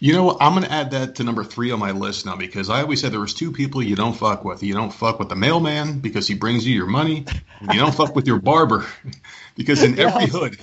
You 0.00 0.12
know, 0.12 0.24
what? 0.24 0.36
I'm 0.40 0.52
going 0.52 0.64
to 0.64 0.72
add 0.72 0.92
that 0.92 1.16
to 1.16 1.24
number 1.24 1.42
three 1.42 1.72
on 1.72 1.80
my 1.80 1.90
list 1.90 2.24
now 2.24 2.36
because 2.36 2.70
I 2.70 2.82
always 2.82 3.00
said 3.00 3.12
there 3.12 3.18
was 3.18 3.34
two 3.34 3.50
people 3.50 3.82
you 3.82 3.96
don't 3.96 4.16
fuck 4.16 4.44
with. 4.44 4.62
You 4.62 4.74
don't 4.74 4.92
fuck 4.92 5.18
with 5.18 5.28
the 5.28 5.34
mailman 5.34 5.98
because 5.98 6.28
he 6.28 6.34
brings 6.34 6.66
you 6.66 6.74
your 6.74 6.86
money. 6.86 7.26
you 7.60 7.80
don't 7.80 7.94
fuck 7.94 8.14
with 8.14 8.26
your 8.26 8.38
barber 8.38 8.86
because 9.56 9.82
in 9.82 9.98
every 9.98 10.26
hood, 10.26 10.56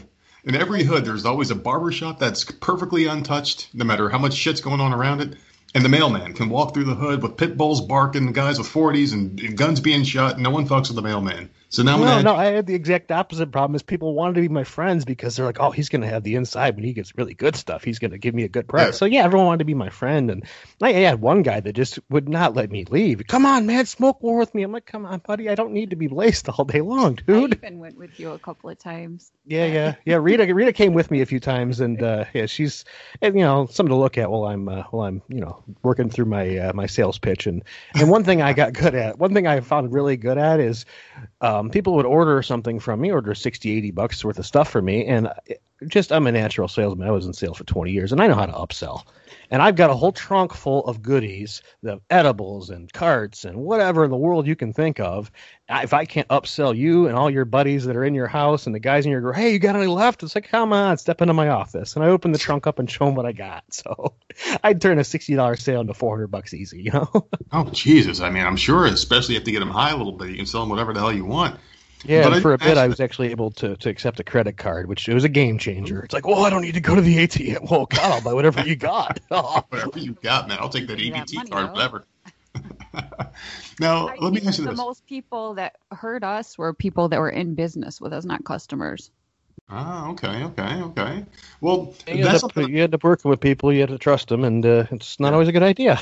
in 0.45 0.55
every 0.55 0.83
hood, 0.83 1.03
there's 1.03 1.25
always 1.25 1.51
a 1.51 1.55
barber 1.55 1.91
shop 1.91 2.17
that's 2.17 2.45
perfectly 2.45 3.07
untouched, 3.07 3.67
no 3.73 3.83
matter 3.83 4.09
how 4.09 4.19
much 4.19 4.35
shit's 4.35 4.61
going 4.61 4.79
on 4.79 4.93
around 4.93 5.21
it. 5.21 5.35
And 5.73 5.83
the 5.83 5.89
mailman 5.89 6.31
can 6.31 6.47
walk 6.47 6.73
through 6.73 6.85
the 6.85 6.95
hood 6.95 7.21
with 7.21 7.35
pit 7.35 7.57
bulls 7.57 7.81
barking, 7.81 8.31
guys 8.31 8.57
with 8.57 8.69
40s, 8.69 9.11
and, 9.11 9.37
and 9.41 9.57
guns 9.57 9.81
being 9.81 10.05
shot. 10.05 10.39
No 10.39 10.49
one 10.49 10.65
fucks 10.65 10.87
with 10.87 10.95
the 10.95 11.01
mailman. 11.01 11.49
So 11.75 11.83
now, 11.83 11.97
no, 11.97 12.21
no, 12.21 12.35
I 12.35 12.45
had 12.45 12.67
the 12.67 12.73
exact 12.73 13.11
opposite 13.11 13.51
problem. 13.51 13.75
Is 13.75 13.83
people 13.83 14.13
wanted 14.13 14.35
to 14.35 14.41
be 14.41 14.47
my 14.47 14.63
friends 14.63 15.03
because 15.03 15.35
they're 15.35 15.45
like, 15.45 15.59
oh, 15.59 15.71
he's 15.71 15.89
going 15.89 16.03
to 16.03 16.07
have 16.07 16.23
the 16.23 16.35
inside 16.35 16.75
when 16.75 16.85
he 16.85 16.93
gets 16.93 17.17
really 17.17 17.33
good 17.33 17.57
stuff. 17.57 17.83
He's 17.83 17.99
going 17.99 18.11
to 18.11 18.17
give 18.17 18.33
me 18.33 18.43
a 18.43 18.47
good 18.47 18.65
price. 18.65 18.85
Yeah. 18.85 18.91
So 18.91 19.05
yeah, 19.05 19.25
everyone 19.25 19.47
wanted 19.47 19.59
to 19.59 19.65
be 19.65 19.73
my 19.73 19.89
friend, 19.89 20.31
and 20.31 20.45
I 20.81 20.93
had 20.93 21.19
one 21.19 21.41
guy 21.41 21.59
that 21.59 21.73
just 21.73 21.99
would 22.09 22.29
not 22.29 22.55
let 22.55 22.71
me 22.71 22.85
leave. 22.85 23.21
Come 23.27 23.45
on, 23.45 23.65
man, 23.65 23.85
smoke 23.87 24.23
more 24.23 24.37
with 24.39 24.55
me. 24.55 24.63
I'm 24.63 24.71
like, 24.71 24.85
come 24.85 25.05
on, 25.05 25.19
buddy, 25.19 25.49
I 25.49 25.55
don't 25.55 25.73
need 25.73 25.89
to 25.89 25.97
be 25.97 26.07
laced 26.07 26.47
all 26.47 26.63
day 26.63 26.79
long, 26.79 27.15
dude. 27.15 27.55
I 27.55 27.67
even 27.67 27.79
went 27.79 27.97
with 27.97 28.17
you 28.21 28.31
a 28.31 28.39
couple 28.39 28.69
of 28.69 28.79
times. 28.79 29.33
Yeah, 29.45 29.65
yeah, 29.65 29.95
yeah. 30.05 30.15
Rita, 30.15 30.53
Rita 30.53 30.71
came 30.71 30.93
with 30.93 31.11
me 31.11 31.19
a 31.19 31.25
few 31.25 31.41
times, 31.41 31.81
and 31.81 32.01
uh, 32.01 32.23
yeah, 32.33 32.45
she's, 32.45 32.85
and, 33.21 33.35
you 33.35 33.43
know, 33.43 33.65
something 33.65 33.91
to 33.91 33.95
look 33.95 34.17
at 34.17 34.31
while 34.31 34.45
I'm, 34.45 34.69
uh, 34.69 34.83
while 34.91 35.07
I'm, 35.07 35.21
you 35.27 35.41
know, 35.41 35.61
working 35.83 36.09
through 36.09 36.25
my 36.25 36.57
uh, 36.57 36.73
my 36.73 36.85
sales 36.85 37.19
pitch. 37.19 37.47
And 37.47 37.63
and 37.93 38.09
one 38.09 38.23
thing 38.23 38.41
I 38.41 38.53
got 38.53 38.71
good 38.71 38.95
at, 38.95 39.19
one 39.19 39.33
thing 39.33 39.45
I 39.45 39.59
found 39.59 39.91
really 39.91 40.15
good 40.15 40.37
at 40.37 40.61
is, 40.61 40.85
um, 41.41 41.64
Um, 41.65 41.71
people 41.71 41.95
would 41.95 42.05
order 42.05 42.43
something 42.43 42.79
from 42.79 43.01
me, 43.01 43.11
order 43.11 43.33
60, 43.33 43.77
80 43.77 43.91
bucks 43.91 44.23
worth 44.23 44.37
of 44.37 44.45
stuff 44.45 44.69
from 44.69 44.85
me, 44.85 45.03
and 45.05 45.29
just 45.87 46.11
I'm 46.11 46.27
a 46.27 46.31
natural 46.31 46.67
salesman. 46.67 47.07
I 47.07 47.11
was 47.11 47.25
in 47.25 47.33
sales 47.33 47.57
for 47.57 47.63
20 47.63 47.91
years, 47.91 48.11
and 48.11 48.21
I 48.21 48.27
know 48.27 48.35
how 48.35 48.45
to 48.45 48.53
upsell. 48.53 49.03
And 49.51 49.61
I've 49.61 49.75
got 49.75 49.89
a 49.89 49.93
whole 49.93 50.11
trunk 50.11 50.53
full 50.53 50.85
of 50.85 51.01
goodies, 51.01 51.61
the 51.81 52.01
edibles 52.09 52.69
and 52.69 52.91
carts 52.91 53.45
and 53.45 53.57
whatever 53.57 54.03
in 54.03 54.11
the 54.11 54.17
world 54.17 54.47
you 54.47 54.55
can 54.55 54.73
think 54.73 54.99
of. 54.99 55.31
If 55.69 55.93
I 55.93 56.05
can't 56.05 56.27
upsell 56.27 56.75
you 56.75 57.07
and 57.07 57.15
all 57.15 57.29
your 57.29 57.45
buddies 57.45 57.85
that 57.85 57.95
are 57.95 58.03
in 58.03 58.13
your 58.13 58.27
house 58.27 58.65
and 58.65 58.75
the 58.75 58.79
guys 58.79 59.05
in 59.05 59.11
your 59.11 59.21
group, 59.21 59.35
hey, 59.35 59.51
you 59.53 59.59
got 59.59 59.75
any 59.75 59.87
left? 59.87 60.23
It's 60.23 60.35
like, 60.35 60.49
come 60.49 60.73
on, 60.73 60.97
step 60.97 61.21
into 61.21 61.33
my 61.33 61.49
office. 61.49 61.95
And 61.95 62.05
I 62.05 62.09
open 62.09 62.31
the 62.31 62.37
trunk 62.37 62.67
up 62.67 62.79
and 62.79 62.89
show 62.89 63.05
them 63.05 63.15
what 63.15 63.25
I 63.25 63.31
got. 63.31 63.63
So 63.75 64.15
I'd 64.63 64.81
turn 64.81 64.97
a 64.97 65.01
$60 65.01 65.59
sale 65.59 65.81
into 65.81 65.93
400 65.93 66.27
bucks 66.27 66.53
easy, 66.53 66.81
you 66.81 66.91
know? 66.91 67.09
oh, 67.51 67.69
Jesus. 67.71 68.19
I 68.19 68.29
mean, 68.29 68.43
I'm 68.43 68.57
sure, 68.57 68.85
especially 68.85 69.35
if 69.35 69.45
you 69.45 69.53
get 69.53 69.59
them 69.59 69.69
high 69.69 69.91
a 69.91 69.97
little 69.97 70.13
bit, 70.13 70.29
you 70.29 70.37
can 70.37 70.45
sell 70.45 70.61
them 70.61 70.69
whatever 70.69 70.93
the 70.93 70.99
hell 70.99 71.13
you 71.13 71.25
want. 71.25 71.59
Yeah, 72.07 72.29
but 72.29 72.41
for 72.41 72.53
a 72.53 72.57
bit 72.57 72.77
I 72.77 72.87
was 72.87 72.99
actually 72.99 73.31
able 73.31 73.51
to, 73.51 73.75
to 73.77 73.89
accept 73.89 74.19
a 74.19 74.23
credit 74.23 74.57
card, 74.57 74.87
which 74.87 75.09
it 75.09 75.13
was 75.13 75.23
a 75.23 75.29
game 75.29 75.57
changer. 75.57 76.01
It's 76.01 76.13
like, 76.13 76.27
well, 76.27 76.45
I 76.45 76.49
don't 76.49 76.61
need 76.61 76.75
to 76.75 76.79
go 76.79 76.95
to 76.95 77.01
the 77.01 77.27
ATM. 77.27 77.69
Well, 77.75 77.85
God, 77.87 78.11
I'll 78.11 78.21
buy 78.21 78.33
whatever 78.33 78.61
you 78.61 78.75
got. 78.75 79.19
whatever 79.69 79.97
you 79.99 80.13
got, 80.21 80.47
man. 80.47 80.57
I'll 80.59 80.69
take 80.69 80.87
that 80.87 80.99
EBT 80.99 81.49
card, 81.49 81.73
whatever. 81.73 82.05
now, 83.79 84.09
I 84.09 84.17
let 84.19 84.33
me 84.33 84.41
ask 84.45 84.59
you 84.59 84.65
the 84.65 84.71
this. 84.71 84.77
most 84.77 85.05
people 85.07 85.55
that 85.55 85.75
hurt 85.91 86.23
us 86.23 86.57
were 86.57 86.73
people 86.73 87.09
that 87.09 87.19
were 87.19 87.29
in 87.29 87.55
business 87.55 87.99
with 87.99 88.13
us, 88.13 88.23
not 88.23 88.45
customers. 88.45 89.11
Ah, 89.69 90.09
okay, 90.09 90.43
okay, 90.43 90.81
okay. 90.83 91.25
Well, 91.59 91.95
you 92.07 92.27
end, 92.27 92.43
up, 92.43 92.55
you 92.55 92.83
end 92.83 92.93
up 92.93 93.03
working 93.03 93.29
with 93.29 93.41
people, 93.41 93.73
you 93.73 93.81
have 93.81 93.89
to 93.89 93.97
trust 93.97 94.29
them, 94.29 94.43
and 94.43 94.63
uh, 94.65 94.85
it's 94.91 95.19
not 95.19 95.33
always 95.33 95.47
a 95.47 95.51
good 95.51 95.63
idea. 95.63 95.99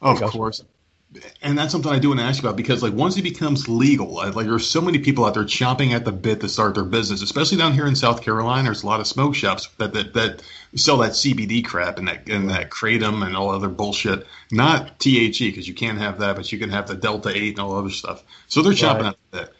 of 0.00 0.20
course 0.22 0.64
and 1.42 1.56
that's 1.56 1.72
something 1.72 1.92
I 1.92 1.98
do 1.98 2.08
want 2.08 2.20
to 2.20 2.26
ask 2.26 2.42
you 2.42 2.48
about 2.48 2.56
because 2.56 2.82
like 2.82 2.92
once 2.92 3.16
it 3.16 3.22
becomes 3.22 3.68
legal, 3.68 4.14
like 4.14 4.46
there's 4.46 4.68
so 4.68 4.80
many 4.80 4.98
people 4.98 5.24
out 5.24 5.34
there 5.34 5.44
chomping 5.44 5.92
at 5.92 6.04
the 6.04 6.12
bit 6.12 6.40
to 6.40 6.48
start 6.48 6.74
their 6.74 6.84
business, 6.84 7.22
especially 7.22 7.58
down 7.58 7.72
here 7.72 7.86
in 7.86 7.94
South 7.94 8.22
Carolina. 8.22 8.64
There's 8.64 8.82
a 8.82 8.86
lot 8.86 9.00
of 9.00 9.06
smoke 9.06 9.34
shops 9.34 9.68
that 9.78 9.92
that, 9.92 10.14
that 10.14 10.42
sell 10.74 10.98
that 10.98 11.12
CBD 11.12 11.64
crap 11.64 11.98
and 11.98 12.08
that 12.08 12.28
and 12.28 12.50
that 12.50 12.70
kratom 12.70 13.24
and 13.24 13.36
all 13.36 13.50
other 13.50 13.68
bullshit. 13.68 14.26
Not 14.50 14.98
THC 14.98 15.50
because 15.50 15.68
you 15.68 15.74
can't 15.74 15.98
have 15.98 16.18
that, 16.18 16.36
but 16.36 16.50
you 16.50 16.58
can 16.58 16.70
have 16.70 16.88
the 16.88 16.96
Delta 16.96 17.30
Eight 17.30 17.50
and 17.50 17.60
all 17.60 17.76
other 17.76 17.90
stuff. 17.90 18.22
So 18.48 18.62
they're 18.62 18.72
chomping 18.72 19.02
right. 19.02 19.06
at 19.06 19.16
the 19.30 19.38
bit. 19.38 19.54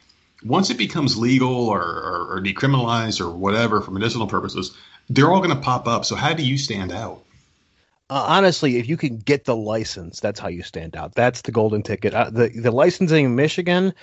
Once 0.45 0.71
it 0.71 0.77
becomes 0.77 1.17
legal 1.17 1.69
or, 1.69 1.81
or, 1.81 2.37
or 2.37 2.41
decriminalized 2.41 3.21
or 3.21 3.31
whatever 3.31 3.81
for 3.81 3.93
medicinal 3.93 4.27
purposes, 4.27 4.77
they're 5.09 5.31
all 5.31 5.41
going 5.41 5.57
to 5.57 5.63
pop 5.63 5.87
up. 5.89 6.05
So 6.05 6.17
how 6.17 6.35
do 6.35 6.45
you 6.45 6.59
stand 6.59 6.93
out? 6.93 7.25
Uh, 8.11 8.23
honestly, 8.29 8.77
if 8.77 8.87
you 8.87 8.97
can 8.99 9.17
get 9.17 9.45
the 9.45 9.57
license, 9.57 10.21
that's 10.21 10.39
how 10.39 10.49
you 10.49 10.63
stand 10.63 10.95
out. 10.95 11.15
That's 11.15 11.41
the 11.41 11.53
golden 11.53 11.83
ticket. 11.83 12.13
Uh, 12.13 12.29
the 12.31 12.49
the 12.49 12.71
licensing 12.71 13.25
in 13.25 13.35
Michigan, 13.35 13.95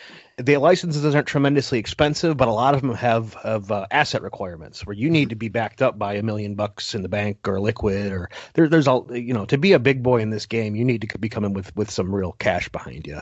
the 0.42 0.58
licenses 0.58 1.16
aren't 1.16 1.28
tremendously 1.28 1.80
expensive, 1.80 2.38
but 2.38 2.48
a 2.48 2.52
lot 2.52 2.76
of 2.76 2.82
them 2.82 2.94
have 2.96 3.34
have 3.36 3.72
uh, 3.72 3.86
asset 3.92 4.22
requirements 4.22 4.86
where 4.86 4.96
you 4.96 5.10
need 5.10 5.30
to 5.30 5.36
be 5.36 5.50
backed 5.50 5.82
up 5.82 5.98
by 5.98 6.16
a 6.16 6.24
million 6.24 6.56
bucks 6.56 6.96
in 6.96 7.02
the 7.02 7.10
bank 7.10 7.48
or 7.48 7.60
liquid, 7.60 8.12
or 8.12 8.30
there, 8.54 8.68
there's 8.68 8.88
all 8.88 9.08
you 9.12 9.34
know 9.34 9.46
to 9.46 9.58
be 9.58 9.74
a 9.74 9.80
big 9.80 10.04
boy 10.04 10.22
in 10.22 10.30
this 10.30 10.46
game, 10.46 10.76
you 10.76 10.86
need 10.86 11.02
to 11.02 11.18
be 11.18 11.30
coming 11.30 11.54
with 11.54 11.76
with 11.76 11.90
some 11.90 12.14
real 12.14 12.32
cash 12.32 12.70
behind 12.70 13.08
you. 13.08 13.22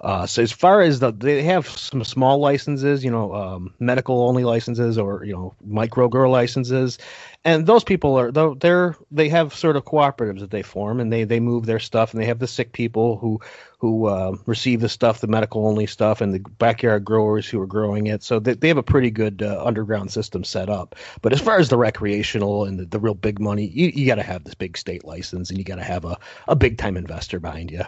Uh, 0.00 0.26
so 0.26 0.42
as 0.42 0.52
far 0.52 0.80
as 0.80 1.00
the 1.00 1.10
they 1.10 1.42
have 1.42 1.68
some 1.68 2.04
small 2.04 2.38
licenses, 2.38 3.04
you 3.04 3.10
know, 3.10 3.34
um, 3.34 3.74
medical 3.80 4.28
only 4.28 4.44
licenses 4.44 4.98
or 4.98 5.24
you 5.24 5.32
know 5.32 5.54
micro 5.64 6.08
girl 6.08 6.30
licenses, 6.30 6.98
and 7.44 7.66
those 7.66 7.84
people 7.84 8.18
are 8.18 8.54
they're 8.54 8.96
they 9.10 9.28
have 9.28 9.54
sort 9.54 9.76
of 9.76 9.84
cooperatives 9.84 10.40
that 10.40 10.50
they 10.50 10.62
form 10.62 11.00
and 11.00 11.12
they 11.12 11.24
they 11.24 11.40
move 11.40 11.66
their 11.66 11.80
stuff 11.80 12.12
and 12.12 12.22
they 12.22 12.26
have 12.26 12.38
the 12.38 12.46
sick 12.46 12.72
people 12.72 13.16
who 13.16 13.40
who 13.78 14.06
uh, 14.06 14.36
receive 14.46 14.80
the 14.80 14.88
stuff 14.88 15.20
the 15.20 15.26
medical 15.26 15.66
only 15.66 15.86
stuff 15.86 16.20
and 16.20 16.34
the 16.34 16.40
backyard 16.58 17.04
growers 17.04 17.48
who 17.48 17.60
are 17.60 17.66
growing 17.66 18.06
it 18.06 18.22
so 18.22 18.38
they, 18.38 18.54
they 18.54 18.68
have 18.68 18.78
a 18.78 18.82
pretty 18.82 19.10
good 19.10 19.42
uh, 19.42 19.62
underground 19.64 20.10
system 20.10 20.44
set 20.44 20.68
up 20.68 20.94
but 21.22 21.32
as 21.32 21.40
far 21.40 21.58
as 21.58 21.68
the 21.68 21.78
recreational 21.78 22.64
and 22.64 22.78
the, 22.78 22.84
the 22.86 22.98
real 22.98 23.14
big 23.14 23.40
money 23.40 23.66
you, 23.66 23.88
you 23.94 24.06
got 24.06 24.16
to 24.16 24.22
have 24.22 24.44
this 24.44 24.54
big 24.54 24.76
state 24.76 25.04
license 25.04 25.50
and 25.50 25.58
you 25.58 25.64
got 25.64 25.76
to 25.76 25.84
have 25.84 26.04
a, 26.04 26.18
a 26.46 26.56
big 26.56 26.78
time 26.78 26.96
investor 26.96 27.40
behind 27.40 27.70
you 27.70 27.82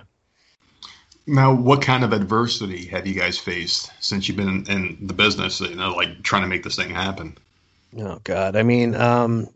now, 1.26 1.54
what 1.54 1.80
kind 1.80 2.02
of 2.02 2.12
adversity 2.12 2.86
have 2.86 3.06
you 3.06 3.14
guys 3.14 3.38
faced 3.38 3.92
since 4.00 4.26
you've 4.26 4.36
been 4.36 4.48
in, 4.48 4.70
in 4.70 5.06
the 5.06 5.14
business? 5.14 5.60
You 5.60 5.76
know, 5.76 5.94
like 5.94 6.22
trying 6.22 6.42
to 6.42 6.48
make 6.48 6.64
this 6.64 6.76
thing 6.76 6.90
happen. 6.90 7.36
Oh 7.98 8.20
God, 8.24 8.56
I 8.56 8.62
mean, 8.62 8.94
um, 8.94 9.48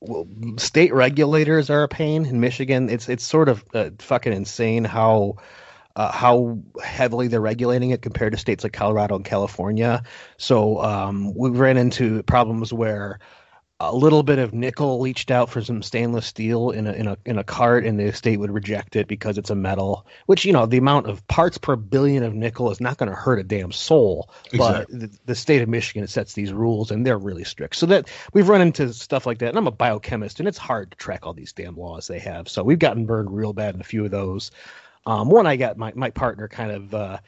well, 0.00 0.26
state 0.58 0.92
regulators 0.92 1.70
are 1.70 1.82
a 1.82 1.88
pain 1.88 2.26
in 2.26 2.40
Michigan. 2.40 2.88
It's 2.88 3.08
it's 3.08 3.24
sort 3.24 3.48
of 3.48 3.64
uh, 3.74 3.90
fucking 3.98 4.32
insane 4.32 4.84
how. 4.84 5.36
Uh, 5.94 6.10
how 6.10 6.58
heavily 6.82 7.28
they're 7.28 7.40
regulating 7.40 7.90
it 7.90 8.00
compared 8.00 8.32
to 8.32 8.38
states 8.38 8.64
like 8.64 8.72
Colorado 8.72 9.16
and 9.16 9.24
California. 9.24 10.02
So 10.38 10.82
um, 10.82 11.34
we 11.34 11.50
ran 11.50 11.76
into 11.76 12.22
problems 12.22 12.72
where 12.72 13.18
a 13.84 13.94
little 13.94 14.22
bit 14.22 14.38
of 14.38 14.54
nickel 14.54 15.00
leached 15.00 15.32
out 15.32 15.50
for 15.50 15.60
some 15.60 15.82
stainless 15.82 16.24
steel 16.24 16.70
in 16.70 16.86
a 16.86 16.92
in 16.92 17.08
a 17.08 17.18
in 17.26 17.38
a 17.38 17.44
cart, 17.44 17.84
and 17.84 17.98
the 17.98 18.12
state 18.12 18.38
would 18.38 18.52
reject 18.52 18.94
it 18.94 19.08
because 19.08 19.38
it's 19.38 19.50
a 19.50 19.56
metal. 19.56 20.06
Which 20.26 20.44
you 20.44 20.52
know, 20.52 20.66
the 20.66 20.78
amount 20.78 21.08
of 21.08 21.26
parts 21.26 21.58
per 21.58 21.74
billion 21.74 22.22
of 22.22 22.32
nickel 22.32 22.70
is 22.70 22.80
not 22.80 22.96
going 22.96 23.08
to 23.08 23.14
hurt 23.14 23.40
a 23.40 23.42
damn 23.42 23.72
soul. 23.72 24.30
Exactly. 24.52 24.98
But 24.98 25.00
the, 25.00 25.18
the, 25.26 25.34
state 25.34 25.62
of 25.62 25.68
Michigan 25.68 26.06
sets 26.06 26.34
these 26.34 26.52
rules, 26.52 26.92
and 26.92 27.04
they're 27.04 27.18
really 27.18 27.42
strict. 27.42 27.74
So 27.74 27.86
that 27.86 28.08
we've 28.32 28.48
run 28.48 28.60
into 28.60 28.92
stuff 28.92 29.26
like 29.26 29.38
that. 29.38 29.48
And 29.48 29.58
I'm 29.58 29.66
a 29.66 29.72
biochemist, 29.72 30.38
and 30.38 30.48
it's 30.48 30.58
hard 30.58 30.92
to 30.92 30.96
track 30.96 31.26
all 31.26 31.34
these 31.34 31.52
damn 31.52 31.76
laws 31.76 32.06
they 32.06 32.20
have. 32.20 32.48
So 32.48 32.62
we've 32.62 32.78
gotten 32.78 33.04
burned 33.04 33.34
real 33.34 33.52
bad 33.52 33.74
in 33.74 33.80
a 33.80 33.84
few 33.84 34.04
of 34.04 34.12
those. 34.12 34.52
Um, 35.04 35.28
one, 35.28 35.46
I 35.46 35.56
got 35.56 35.76
my 35.76 35.92
my 35.94 36.10
partner 36.10 36.48
kind 36.48 36.70
of. 36.70 36.94
Uh, 36.94 37.18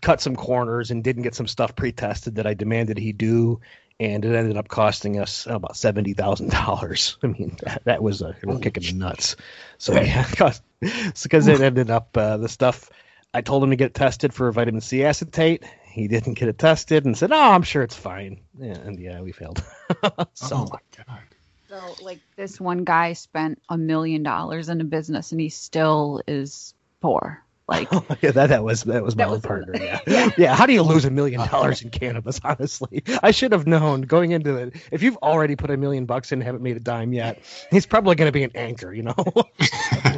cut 0.00 0.20
some 0.20 0.36
corners 0.36 0.90
and 0.90 1.04
didn't 1.04 1.22
get 1.22 1.34
some 1.34 1.46
stuff 1.46 1.76
pre-tested 1.76 2.36
that 2.36 2.46
I 2.46 2.54
demanded 2.54 2.98
he 2.98 3.12
do, 3.12 3.60
and 4.00 4.24
it 4.24 4.34
ended 4.34 4.56
up 4.56 4.68
costing 4.68 5.20
us 5.20 5.46
about 5.46 5.76
seventy 5.76 6.14
thousand 6.14 6.50
dollars. 6.50 7.16
I 7.22 7.28
mean, 7.28 7.56
that, 7.62 7.82
that 7.84 8.02
was 8.02 8.22
a 8.22 8.36
real 8.42 8.58
kick 8.58 8.76
in 8.76 8.82
the 8.82 8.92
nuts. 8.92 9.36
So 9.78 9.94
yeah, 9.94 10.26
because 10.80 11.48
it 11.48 11.60
ended 11.60 11.90
up 11.90 12.16
uh, 12.16 12.36
the 12.38 12.48
stuff. 12.48 12.90
I 13.32 13.40
told 13.40 13.64
him 13.64 13.70
to 13.70 13.76
get 13.76 13.94
tested 13.94 14.32
for 14.32 14.50
vitamin 14.52 14.80
C 14.80 15.04
acetate. 15.04 15.64
He 15.90 16.06
didn't 16.06 16.34
get 16.34 16.48
it 16.48 16.58
tested 16.58 17.04
and 17.04 17.16
said, 17.16 17.32
"Oh, 17.32 17.52
I'm 17.52 17.62
sure 17.62 17.82
it's 17.82 17.96
fine." 17.96 18.40
Yeah, 18.58 18.74
and 18.74 18.98
yeah, 18.98 19.20
we 19.20 19.32
failed. 19.32 19.62
so, 20.34 20.56
oh 20.56 20.68
my 20.72 21.04
god. 21.04 21.22
So, 21.68 22.04
like 22.04 22.20
this 22.36 22.60
one 22.60 22.84
guy 22.84 23.14
spent 23.14 23.60
a 23.68 23.76
million 23.76 24.22
dollars 24.22 24.68
in 24.68 24.80
a 24.80 24.84
business, 24.84 25.32
and 25.32 25.40
he 25.40 25.48
still 25.48 26.20
is 26.28 26.74
poor. 27.04 27.40
Like, 27.66 27.88
yeah, 28.22 28.30
that 28.32 28.48
that 28.48 28.62
was 28.64 28.82
that 28.84 29.02
was 29.02 29.16
my 29.16 29.24
That 29.24 29.30
old 29.30 29.36
was- 29.38 29.46
partner. 29.46 29.74
Yeah. 29.76 30.00
yeah. 30.06 30.30
yeah. 30.36 30.54
How 30.54 30.66
do 30.66 30.72
you 30.72 30.82
lose 30.82 31.04
a 31.04 31.10
million 31.10 31.40
dollars 31.40 31.82
in 31.82 31.90
cannabis? 31.90 32.40
Honestly, 32.44 33.02
I 33.22 33.30
should 33.30 33.52
have 33.52 33.66
known 33.66 34.02
going 34.02 34.32
into 34.32 34.56
it. 34.56 34.74
If 34.90 35.02
you've 35.02 35.16
already 35.18 35.56
put 35.56 35.70
a 35.70 35.76
million 35.76 36.04
bucks 36.06 36.32
in 36.32 36.38
and 36.40 36.46
haven't 36.46 36.62
made 36.62 36.76
a 36.76 36.80
dime 36.80 37.12
yet, 37.12 37.40
he's 37.70 37.86
probably 37.86 38.16
going 38.16 38.28
to 38.28 38.32
be 38.32 38.42
an 38.42 38.52
anchor. 38.54 38.92
You 38.92 39.04
know. 39.04 39.14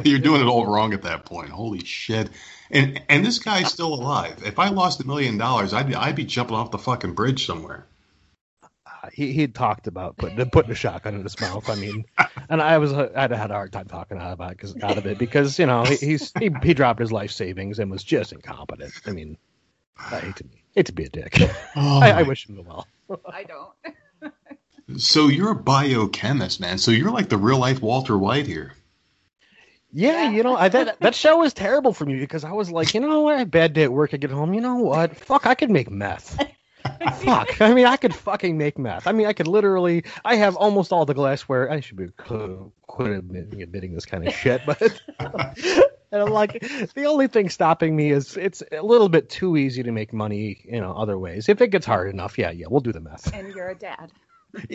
You're 0.03 0.19
doing 0.19 0.41
it 0.41 0.47
all 0.47 0.65
wrong 0.65 0.93
at 0.93 1.03
that 1.03 1.25
point. 1.25 1.49
Holy 1.49 1.83
shit! 1.85 2.29
And 2.71 3.01
and 3.09 3.25
this 3.25 3.39
guy's 3.39 3.71
still 3.71 3.93
alive. 3.93 4.43
If 4.45 4.59
I 4.59 4.69
lost 4.69 4.99
a 5.01 5.07
million 5.07 5.37
dollars, 5.37 5.73
I'd 5.73 5.93
I'd 5.93 6.15
be 6.15 6.25
jumping 6.25 6.55
off 6.55 6.71
the 6.71 6.77
fucking 6.77 7.13
bridge 7.13 7.45
somewhere. 7.45 7.85
He 9.13 9.31
he 9.33 9.41
had 9.41 9.55
talked 9.55 9.87
about 9.87 10.17
putting 10.17 10.49
putting 10.49 10.71
a 10.71 10.75
shotgun 10.75 11.15
in 11.15 11.23
his 11.23 11.39
mouth. 11.39 11.69
I 11.69 11.75
mean, 11.75 12.05
and 12.49 12.61
I 12.61 12.77
was 12.77 12.93
uh, 12.93 13.11
I'd 13.15 13.31
had 13.31 13.51
a 13.51 13.53
hard 13.53 13.71
time 13.71 13.85
talking 13.87 14.17
out 14.17 14.33
about 14.33 14.57
cause, 14.57 14.75
out 14.81 14.97
of 14.97 15.05
it 15.05 15.17
because 15.17 15.57
you 15.59 15.65
know 15.65 15.83
he, 15.83 15.95
he's 15.95 16.31
he, 16.39 16.51
he 16.63 16.73
dropped 16.73 16.99
his 16.99 17.11
life 17.11 17.31
savings 17.31 17.79
and 17.79 17.91
was 17.91 18.03
just 18.03 18.31
incompetent. 18.33 18.93
I 19.05 19.11
mean, 19.11 19.37
I 19.97 20.19
hate 20.19 20.35
to 20.37 20.43
be 20.43 20.63
hate 20.75 20.85
to 20.87 20.93
be 20.93 21.05
a 21.05 21.09
dick. 21.09 21.39
Oh 21.75 21.99
I, 21.99 22.09
I 22.09 22.23
wish 22.23 22.47
him 22.49 22.63
well. 22.65 22.87
I 23.25 23.43
don't. 23.43 23.73
So 24.95 25.27
you're 25.27 25.51
a 25.51 25.55
biochemist, 25.55 26.61
man. 26.61 26.77
So 26.77 26.91
you're 26.91 27.11
like 27.11 27.27
the 27.27 27.37
real 27.37 27.57
life 27.57 27.81
Walter 27.81 28.17
White 28.17 28.47
here. 28.47 28.73
Yeah, 29.91 30.31
you 30.31 30.43
know, 30.43 30.55
I 30.55 30.69
that 30.69 30.99
that 31.01 31.15
show 31.15 31.37
was 31.39 31.53
terrible 31.53 31.91
for 31.91 32.05
me 32.05 32.19
because 32.19 32.45
I 32.45 32.53
was 32.53 32.71
like, 32.71 32.93
you 32.93 33.01
know 33.01 33.21
what, 33.21 33.35
I 33.35 33.39
had 33.39 33.47
a 33.47 33.49
bad 33.49 33.73
day 33.73 33.83
at 33.83 33.91
work. 33.91 34.13
I 34.13 34.17
get 34.17 34.31
home, 34.31 34.53
you 34.53 34.61
know 34.61 34.75
what? 34.75 35.17
Fuck, 35.17 35.45
I 35.45 35.55
could 35.55 35.69
make 35.69 35.91
meth. 35.91 36.39
Fuck, 37.23 37.61
I 37.61 37.73
mean, 37.73 37.85
I 37.85 37.97
could 37.97 38.13
fucking 38.13 38.57
make 38.57 38.77
meth. 38.77 39.07
I 39.07 39.11
mean, 39.11 39.27
I 39.27 39.33
could 39.33 39.47
literally. 39.47 40.03
I 40.23 40.35
have 40.35 40.55
almost 40.55 40.91
all 40.91 41.05
the 41.05 41.13
glassware. 41.13 41.69
I 41.71 41.79
should 41.79 41.97
be 41.97 42.09
qu- 42.15 42.71
quit 42.87 43.11
admitting, 43.11 43.61
admitting 43.61 43.93
this 43.93 44.05
kind 44.05 44.27
of 44.27 44.33
shit, 44.33 44.61
but. 44.65 45.01
And 46.09 46.21
I'm 46.21 46.31
like, 46.31 46.61
the 46.95 47.03
only 47.05 47.27
thing 47.27 47.49
stopping 47.49 47.93
me 47.93 48.11
is 48.11 48.37
it's 48.37 48.63
a 48.71 48.81
little 48.81 49.09
bit 49.09 49.29
too 49.29 49.57
easy 49.57 49.83
to 49.83 49.91
make 49.91 50.13
money, 50.13 50.61
you 50.63 50.79
know, 50.79 50.93
other 50.93 51.19
ways. 51.19 51.49
If 51.49 51.59
it 51.61 51.67
gets 51.67 51.85
hard 51.85 52.09
enough, 52.09 52.37
yeah, 52.37 52.49
yeah, 52.51 52.67
we'll 52.69 52.79
do 52.79 52.93
the 52.93 53.01
meth. 53.01 53.33
And 53.33 53.53
you're 53.53 53.69
a 53.69 53.75
dad. 53.75 54.13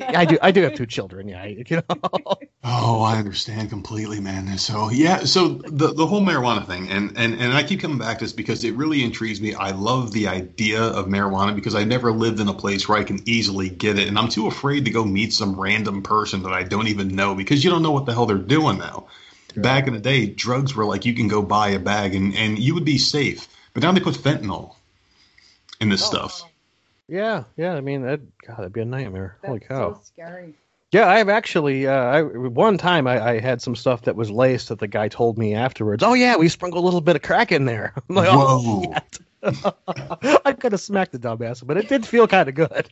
I 0.02 0.24
do, 0.24 0.38
I 0.40 0.50
do 0.50 0.62
have 0.62 0.74
two 0.74 0.86
children, 0.86 1.28
yeah, 1.28 1.46
you 1.46 1.64
know. 1.70 2.36
Oh, 2.64 3.02
I 3.02 3.16
understand 3.18 3.70
completely, 3.70 4.20
man. 4.20 4.56
So 4.56 4.88
yeah, 4.88 5.24
so 5.24 5.48
the 5.48 5.92
the 5.92 6.06
whole 6.06 6.20
marijuana 6.20 6.64
thing, 6.64 6.88
and 6.90 7.18
and 7.18 7.34
and 7.34 7.52
I 7.52 7.64
keep 7.64 7.80
coming 7.80 7.98
back 7.98 8.18
to 8.18 8.24
this 8.24 8.32
because 8.32 8.62
it 8.62 8.74
really 8.76 9.02
intrigues 9.02 9.40
me. 9.40 9.52
I 9.52 9.72
love 9.72 10.12
the 10.12 10.28
idea 10.28 10.80
of 10.80 11.06
marijuana 11.06 11.56
because 11.56 11.74
I 11.74 11.82
never 11.82 12.12
lived 12.12 12.38
in 12.38 12.46
a 12.46 12.54
place 12.54 12.88
where 12.88 12.98
I 12.98 13.02
can 13.02 13.18
easily 13.28 13.68
get 13.68 13.98
it, 13.98 14.06
and 14.06 14.16
I'm 14.16 14.28
too 14.28 14.46
afraid 14.46 14.84
to 14.84 14.92
go 14.92 15.04
meet 15.04 15.32
some 15.32 15.58
random 15.58 16.02
person 16.02 16.44
that 16.44 16.52
I 16.52 16.62
don't 16.62 16.86
even 16.86 17.08
know 17.08 17.34
because 17.34 17.64
you 17.64 17.70
don't 17.70 17.82
know 17.82 17.90
what 17.90 18.06
the 18.06 18.12
hell 18.12 18.26
they're 18.26 18.38
doing 18.38 18.78
now. 18.78 19.08
Back 19.56 19.88
in 19.88 19.94
the 19.94 20.00
day, 20.00 20.26
drugs 20.26 20.76
were 20.76 20.84
like 20.84 21.04
you 21.04 21.14
can 21.14 21.26
go 21.26 21.42
buy 21.42 21.70
a 21.70 21.80
bag 21.80 22.14
and 22.14 22.36
and 22.36 22.60
you 22.60 22.74
would 22.74 22.84
be 22.84 22.98
safe, 22.98 23.48
but 23.74 23.82
now 23.82 23.90
they 23.90 24.00
put 24.00 24.14
fentanyl 24.14 24.76
in 25.80 25.88
this 25.88 26.04
oh, 26.04 26.06
stuff. 26.06 26.51
Yeah, 27.12 27.44
yeah. 27.58 27.74
I 27.74 27.82
mean, 27.82 28.02
that 28.02 28.20
God, 28.46 28.56
that'd 28.56 28.72
be 28.72 28.80
a 28.80 28.86
nightmare. 28.86 29.36
Holy 29.44 29.60
cow! 29.60 29.92
so 29.92 30.00
scary. 30.02 30.54
Yeah, 30.92 31.06
I've 31.06 31.28
actually. 31.28 31.86
Uh, 31.86 31.92
I 31.92 32.22
one 32.22 32.78
time 32.78 33.06
I, 33.06 33.32
I 33.32 33.38
had 33.38 33.60
some 33.60 33.76
stuff 33.76 34.02
that 34.02 34.16
was 34.16 34.30
laced 34.30 34.70
that 34.70 34.78
the 34.78 34.88
guy 34.88 35.08
told 35.08 35.36
me 35.36 35.54
afterwards. 35.54 36.02
Oh 36.02 36.14
yeah, 36.14 36.36
we 36.36 36.48
sprinkled 36.48 36.82
a 36.82 36.84
little 36.86 37.02
bit 37.02 37.16
of 37.16 37.20
crack 37.20 37.52
in 37.52 37.66
there. 37.66 37.92
I'm 38.08 38.16
like, 38.16 38.28
oh, 38.30 38.62
Whoa. 38.62 38.94
shit. 38.94 39.18
I 40.46 40.52
could 40.52 40.72
have 40.72 40.80
smacked 40.80 41.12
the 41.12 41.18
dumbass, 41.18 41.66
but 41.66 41.76
it 41.76 41.86
did 41.86 42.06
feel 42.06 42.26
kind 42.26 42.48
of 42.48 42.54
good. 42.54 42.88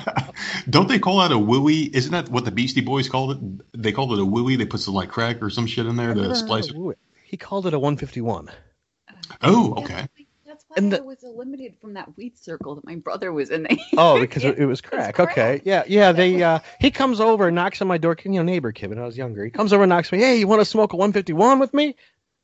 Don't 0.70 0.88
they 0.88 0.98
call 0.98 1.18
that 1.18 1.30
a 1.30 1.36
wooey? 1.36 1.94
Isn't 1.94 2.10
that 2.10 2.28
what 2.30 2.44
the 2.44 2.50
Beastie 2.50 2.80
Boys 2.80 3.08
called 3.08 3.36
it? 3.36 3.82
They 3.82 3.92
called 3.92 4.12
it 4.14 4.18
a 4.18 4.26
wooey. 4.26 4.58
They 4.58 4.66
put 4.66 4.80
some 4.80 4.94
like 4.94 5.10
crack 5.10 5.40
or 5.40 5.48
some 5.50 5.68
shit 5.68 5.86
in 5.86 5.94
there 5.94 6.12
to 6.12 6.34
splice 6.34 6.66
it. 6.68 6.98
He 7.24 7.36
called 7.36 7.66
it 7.66 7.74
a 7.74 7.78
151. 7.78 8.50
Oh, 9.42 9.74
okay. 9.78 10.08
That's 10.74 10.80
why 10.80 10.84
And 10.84 10.92
the- 10.92 10.98
I 10.98 11.02
was 11.02 11.22
eliminated 11.22 11.76
from 11.80 11.94
that 11.94 12.16
weed 12.16 12.36
circle 12.36 12.74
that 12.74 12.84
my 12.84 12.96
brother 12.96 13.32
was 13.32 13.50
in. 13.50 13.66
Oh, 13.96 14.20
because 14.20 14.44
it, 14.44 14.58
it 14.58 14.66
was 14.66 14.80
crack. 14.80 15.14
crack. 15.14 15.30
Okay, 15.30 15.62
yeah, 15.64 15.84
yeah. 15.86 16.12
They 16.12 16.42
uh, 16.42 16.58
he 16.80 16.90
comes 16.90 17.20
over 17.20 17.46
and 17.48 17.54
knocks 17.54 17.80
on 17.80 17.88
my 17.88 17.98
door. 17.98 18.16
You 18.24 18.30
know, 18.32 18.42
neighbor 18.42 18.72
kid 18.72 18.90
when 18.90 18.98
I 18.98 19.06
was 19.06 19.16
younger. 19.16 19.44
He 19.44 19.50
comes 19.50 19.72
over 19.72 19.84
and 19.84 19.90
knocks 19.90 20.10
me. 20.10 20.18
Hey, 20.18 20.38
you 20.38 20.48
want 20.48 20.60
to 20.60 20.64
smoke 20.64 20.92
a 20.92 20.96
151 20.96 21.58
with 21.58 21.72
me? 21.74 21.96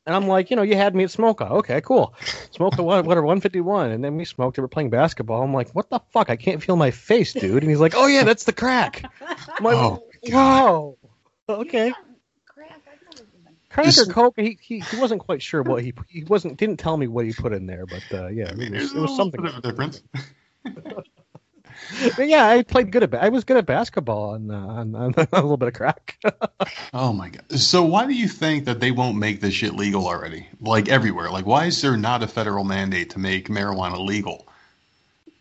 And 0.06 0.16
I'm 0.16 0.26
like, 0.28 0.48
you 0.50 0.56
know, 0.56 0.62
you 0.62 0.76
had 0.76 0.94
me 0.94 1.04
at 1.04 1.10
Smoke. 1.10 1.40
Okay, 1.42 1.80
cool. 1.82 2.14
Smoke 2.52 2.78
a 2.78 2.82
what? 2.82 3.04
What 3.04 3.18
a 3.18 3.22
151? 3.22 3.90
And 3.90 4.02
then 4.02 4.16
we 4.16 4.24
smoked. 4.24 4.56
We 4.56 4.62
were 4.62 4.68
playing 4.68 4.90
basketball. 4.90 5.42
I'm 5.42 5.52
like, 5.52 5.70
what 5.72 5.90
the 5.90 6.00
fuck? 6.10 6.30
I 6.30 6.36
can't 6.36 6.62
feel 6.62 6.76
my 6.76 6.90
face, 6.90 7.32
dude. 7.34 7.62
And 7.62 7.70
he's 7.70 7.80
like, 7.80 7.92
oh 7.94 8.06
yeah, 8.06 8.24
that's 8.24 8.44
the 8.44 8.52
crack. 8.52 9.04
I'm 9.20 9.64
like, 9.64 9.76
Oh, 9.76 10.02
wow. 10.28 10.96
Okay. 11.48 11.92
Crack, 13.70 13.86
I've 13.86 13.94
never 13.96 14.06
been- 14.06 14.12
Crack 14.14 14.14
This- 14.14 14.14
coke? 14.14 14.34
He, 14.36 14.58
he 14.60 14.80
he 14.80 15.00
wasn't 15.00 15.20
quite 15.20 15.42
sure 15.42 15.62
what 15.62 15.82
he 15.82 15.94
he 16.08 16.24
wasn't 16.24 16.56
didn't 16.58 16.78
tell 16.78 16.96
me 16.96 17.06
what 17.06 17.24
he 17.24 17.32
put 17.32 17.52
in 17.52 17.66
there, 17.66 17.86
but 17.86 18.02
uh, 18.12 18.26
yeah, 18.28 18.50
I 18.50 18.54
mean, 18.54 18.74
it 18.74 18.82
was, 18.82 18.92
it 18.92 18.98
was 18.98 19.10
little 19.10 19.16
something. 19.16 19.42
bit 19.42 19.52
of 19.54 19.58
a 19.58 19.68
difference. 19.68 20.02
But 22.16 22.28
yeah, 22.28 22.46
I 22.46 22.62
played 22.62 22.92
good 22.92 23.02
at 23.02 23.14
I 23.14 23.30
was 23.30 23.44
good 23.44 23.56
at 23.56 23.64
basketball 23.64 24.34
and 24.34 24.52
uh, 24.52 24.54
on, 24.54 24.94
on 24.94 25.14
a 25.16 25.26
little 25.40 25.56
bit 25.56 25.68
of 25.68 25.74
crack. 25.74 26.18
Oh 26.92 27.12
my 27.12 27.30
god. 27.30 27.58
So 27.58 27.84
why 27.84 28.06
do 28.06 28.12
you 28.12 28.28
think 28.28 28.64
that 28.66 28.80
they 28.80 28.90
won't 28.90 29.16
make 29.16 29.40
this 29.40 29.54
shit 29.54 29.74
legal 29.74 30.06
already? 30.06 30.46
Like 30.60 30.88
everywhere. 30.88 31.30
Like 31.30 31.46
why 31.46 31.66
is 31.66 31.80
there 31.80 31.96
not 31.96 32.22
a 32.22 32.26
federal 32.28 32.64
mandate 32.64 33.10
to 33.10 33.18
make 33.18 33.48
marijuana 33.48 33.98
legal? 34.04 34.46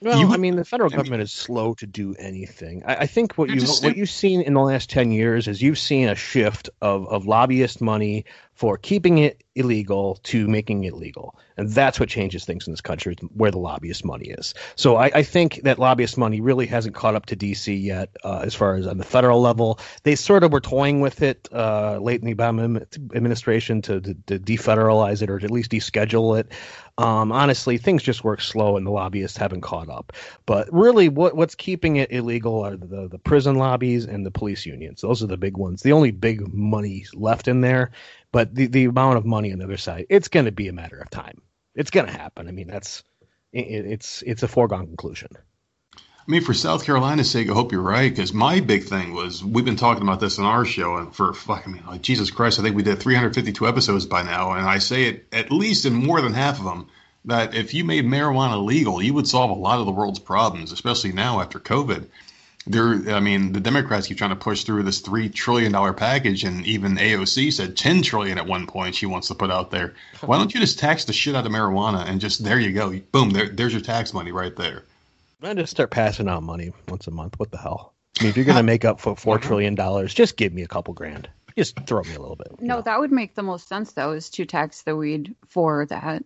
Well, 0.01 0.31
I 0.31 0.37
mean, 0.37 0.55
the 0.55 0.63
federal 0.63 0.89
I 0.89 0.91
mean- 0.91 0.97
government 0.97 1.23
is 1.23 1.31
slow 1.31 1.73
to 1.75 1.85
do 1.85 2.15
anything. 2.17 2.83
I, 2.85 2.95
I 2.95 3.05
think 3.05 3.37
what 3.37 3.49
you 3.49 3.61
what 3.61 3.97
you've 3.97 4.09
seen 4.09 4.41
in 4.41 4.53
the 4.53 4.61
last 4.61 4.89
ten 4.89 5.11
years 5.11 5.47
is 5.47 5.61
you've 5.61 5.79
seen 5.79 6.07
a 6.07 6.15
shift 6.15 6.69
of 6.81 7.07
of 7.09 7.25
lobbyist 7.25 7.81
money 7.81 8.25
for 8.53 8.77
keeping 8.77 9.19
it 9.19 9.41
illegal 9.55 10.15
to 10.23 10.47
making 10.47 10.83
it 10.85 10.93
legal, 10.93 11.37
and 11.57 11.69
that's 11.69 11.99
what 11.99 12.07
changes 12.07 12.45
things 12.45 12.65
in 12.65 12.71
this 12.71 12.81
country. 12.81 13.15
Where 13.33 13.51
the 13.51 13.57
lobbyist 13.59 14.05
money 14.05 14.27
is. 14.27 14.53
So 14.75 14.95
I, 14.95 15.11
I 15.15 15.23
think 15.23 15.61
that 15.63 15.79
lobbyist 15.79 16.17
money 16.17 16.39
really 16.39 16.65
hasn't 16.65 16.95
caught 16.95 17.15
up 17.15 17.25
to 17.27 17.35
DC 17.35 17.81
yet, 17.81 18.15
uh, 18.23 18.39
as 18.43 18.55
far 18.55 18.75
as 18.75 18.87
on 18.87 18.97
the 18.97 19.05
federal 19.05 19.41
level. 19.41 19.79
They 20.03 20.15
sort 20.15 20.43
of 20.43 20.53
were 20.53 20.61
toying 20.61 21.01
with 21.01 21.21
it 21.21 21.49
uh, 21.51 21.99
late 21.99 22.21
in 22.21 22.27
the 22.27 22.35
Obama 22.35 22.85
administration 23.15 23.81
to, 23.83 23.99
to, 23.99 24.13
to 24.27 24.39
defederalize 24.39 25.21
it 25.21 25.29
or 25.29 25.39
to 25.39 25.45
at 25.45 25.51
least 25.51 25.71
deschedule 25.71 26.39
it. 26.39 26.51
Um, 26.99 27.31
honestly, 27.31 27.77
things 27.77 28.03
just 28.03 28.25
work 28.25 28.41
slow, 28.41 28.75
and 28.75 28.85
the 28.85 28.91
lobbyists 28.91 29.37
haven't 29.37 29.61
caught 29.61 29.87
up. 29.87 30.11
But 30.45 30.67
really, 30.73 31.07
what 31.07 31.33
what's 31.33 31.55
keeping 31.55 31.95
it 31.95 32.11
illegal 32.11 32.61
are 32.65 32.75
the 32.75 33.07
the 33.07 33.17
prison 33.17 33.55
lobbies 33.55 34.03
and 34.03 34.25
the 34.25 34.31
police 34.31 34.65
unions. 34.65 34.99
Those 34.99 35.23
are 35.23 35.27
the 35.27 35.37
big 35.37 35.55
ones. 35.55 35.81
The 35.81 35.93
only 35.93 36.11
big 36.11 36.53
money 36.53 37.05
left 37.13 37.47
in 37.47 37.61
there. 37.61 37.91
But 38.33 38.53
the 38.53 38.67
the 38.67 38.83
amount 38.83 39.17
of 39.17 39.25
money 39.25 39.53
on 39.53 39.59
the 39.59 39.63
other 39.65 39.77
side, 39.77 40.07
it's 40.09 40.27
going 40.27 40.45
to 40.45 40.51
be 40.51 40.67
a 40.67 40.73
matter 40.73 40.99
of 40.99 41.09
time. 41.09 41.41
It's 41.73 41.89
going 41.89 42.07
to 42.07 42.11
happen. 42.11 42.49
I 42.49 42.51
mean, 42.51 42.67
that's 42.67 43.01
it, 43.53 43.85
it's 43.85 44.21
it's 44.23 44.43
a 44.43 44.49
foregone 44.49 44.87
conclusion. 44.87 45.29
I 46.29 46.31
mean, 46.31 46.41
for 46.43 46.53
South 46.53 46.85
Carolina's 46.85 47.31
sake, 47.31 47.49
I 47.49 47.53
hope 47.53 47.71
you're 47.71 47.81
right. 47.81 48.07
Because 48.07 48.33
my 48.33 48.59
big 48.59 48.83
thing 48.83 49.15
was 49.15 49.43
we've 49.43 49.65
been 49.65 49.75
talking 49.75 50.03
about 50.03 50.19
this 50.19 50.37
on 50.37 50.45
our 50.45 50.63
show, 50.63 50.97
and 50.97 51.11
for 51.11 51.33
fuck, 51.33 51.67
I 51.67 51.71
mean, 51.71 51.83
like 51.87 52.03
Jesus 52.03 52.29
Christ, 52.29 52.59
I 52.59 52.61
think 52.61 52.75
we 52.75 52.83
did 52.83 52.99
352 52.99 53.67
episodes 53.67 54.05
by 54.05 54.21
now, 54.21 54.51
and 54.51 54.63
I 54.63 54.77
say 54.77 55.05
it 55.05 55.25
at 55.31 55.51
least 55.51 55.87
in 55.87 55.93
more 55.93 56.21
than 56.21 56.33
half 56.33 56.59
of 56.59 56.65
them 56.65 56.87
that 57.25 57.55
if 57.55 57.73
you 57.73 57.83
made 57.83 58.05
marijuana 58.05 58.63
legal, 58.63 59.01
you 59.01 59.15
would 59.15 59.27
solve 59.27 59.49
a 59.49 59.59
lot 59.59 59.79
of 59.79 59.87
the 59.87 59.91
world's 59.91 60.19
problems, 60.19 60.71
especially 60.71 61.13
now 61.13 61.41
after 61.41 61.59
COVID. 61.59 62.05
There, 62.67 63.11
I 63.11 63.21
mean, 63.21 63.51
the 63.51 63.59
Democrats 63.59 64.05
keep 64.05 64.19
trying 64.19 64.29
to 64.29 64.35
push 64.35 64.65
through 64.65 64.83
this 64.83 64.99
three 64.99 65.29
trillion 65.29 65.71
dollar 65.71 65.93
package, 65.93 66.43
and 66.43 66.63
even 66.67 66.97
AOC 66.97 67.51
said 67.53 67.75
10 67.75 68.03
trillion 68.03 68.37
at 68.37 68.45
one 68.45 68.67
point 68.67 68.93
she 68.93 69.07
wants 69.07 69.29
to 69.29 69.33
put 69.33 69.49
out 69.49 69.71
there. 69.71 69.95
Why 70.21 70.37
don't 70.37 70.53
you 70.53 70.59
just 70.59 70.77
tax 70.77 71.05
the 71.05 71.13
shit 71.13 71.33
out 71.33 71.47
of 71.47 71.51
marijuana 71.51 72.07
and 72.07 72.21
just 72.21 72.43
there 72.43 72.59
you 72.59 72.71
go, 72.71 72.95
boom, 73.11 73.31
there, 73.31 73.49
there's 73.49 73.73
your 73.73 73.81
tax 73.81 74.13
money 74.13 74.31
right 74.31 74.55
there. 74.55 74.83
I 75.41 75.53
just 75.53 75.71
start 75.71 75.91
passing 75.91 76.27
out 76.27 76.43
money 76.43 76.71
once 76.87 77.07
a 77.07 77.11
month. 77.11 77.39
What 77.39 77.51
the 77.51 77.57
hell? 77.57 77.93
I 78.19 78.23
mean, 78.23 78.29
if 78.31 78.35
you're 78.35 78.45
going 78.45 78.57
to 78.57 78.63
make 78.63 78.83
up 78.83 78.99
for 78.99 79.15
four 79.15 79.35
uh-huh. 79.37 79.47
trillion 79.47 79.75
dollars, 79.75 80.13
just 80.13 80.35
give 80.35 80.53
me 80.53 80.63
a 80.63 80.67
couple 80.67 80.93
grand. 80.93 81.29
Just 81.57 81.79
throw 81.85 82.03
me 82.03 82.15
a 82.15 82.19
little 82.19 82.35
bit. 82.35 82.59
No, 82.61 82.75
know? 82.75 82.81
that 82.81 82.99
would 82.99 83.11
make 83.11 83.35
the 83.35 83.43
most 83.43 83.67
sense 83.67 83.93
though, 83.93 84.11
is 84.11 84.29
to 84.31 84.45
tax 84.45 84.81
the 84.81 84.95
weed 84.95 85.35
for 85.47 85.85
that 85.85 86.23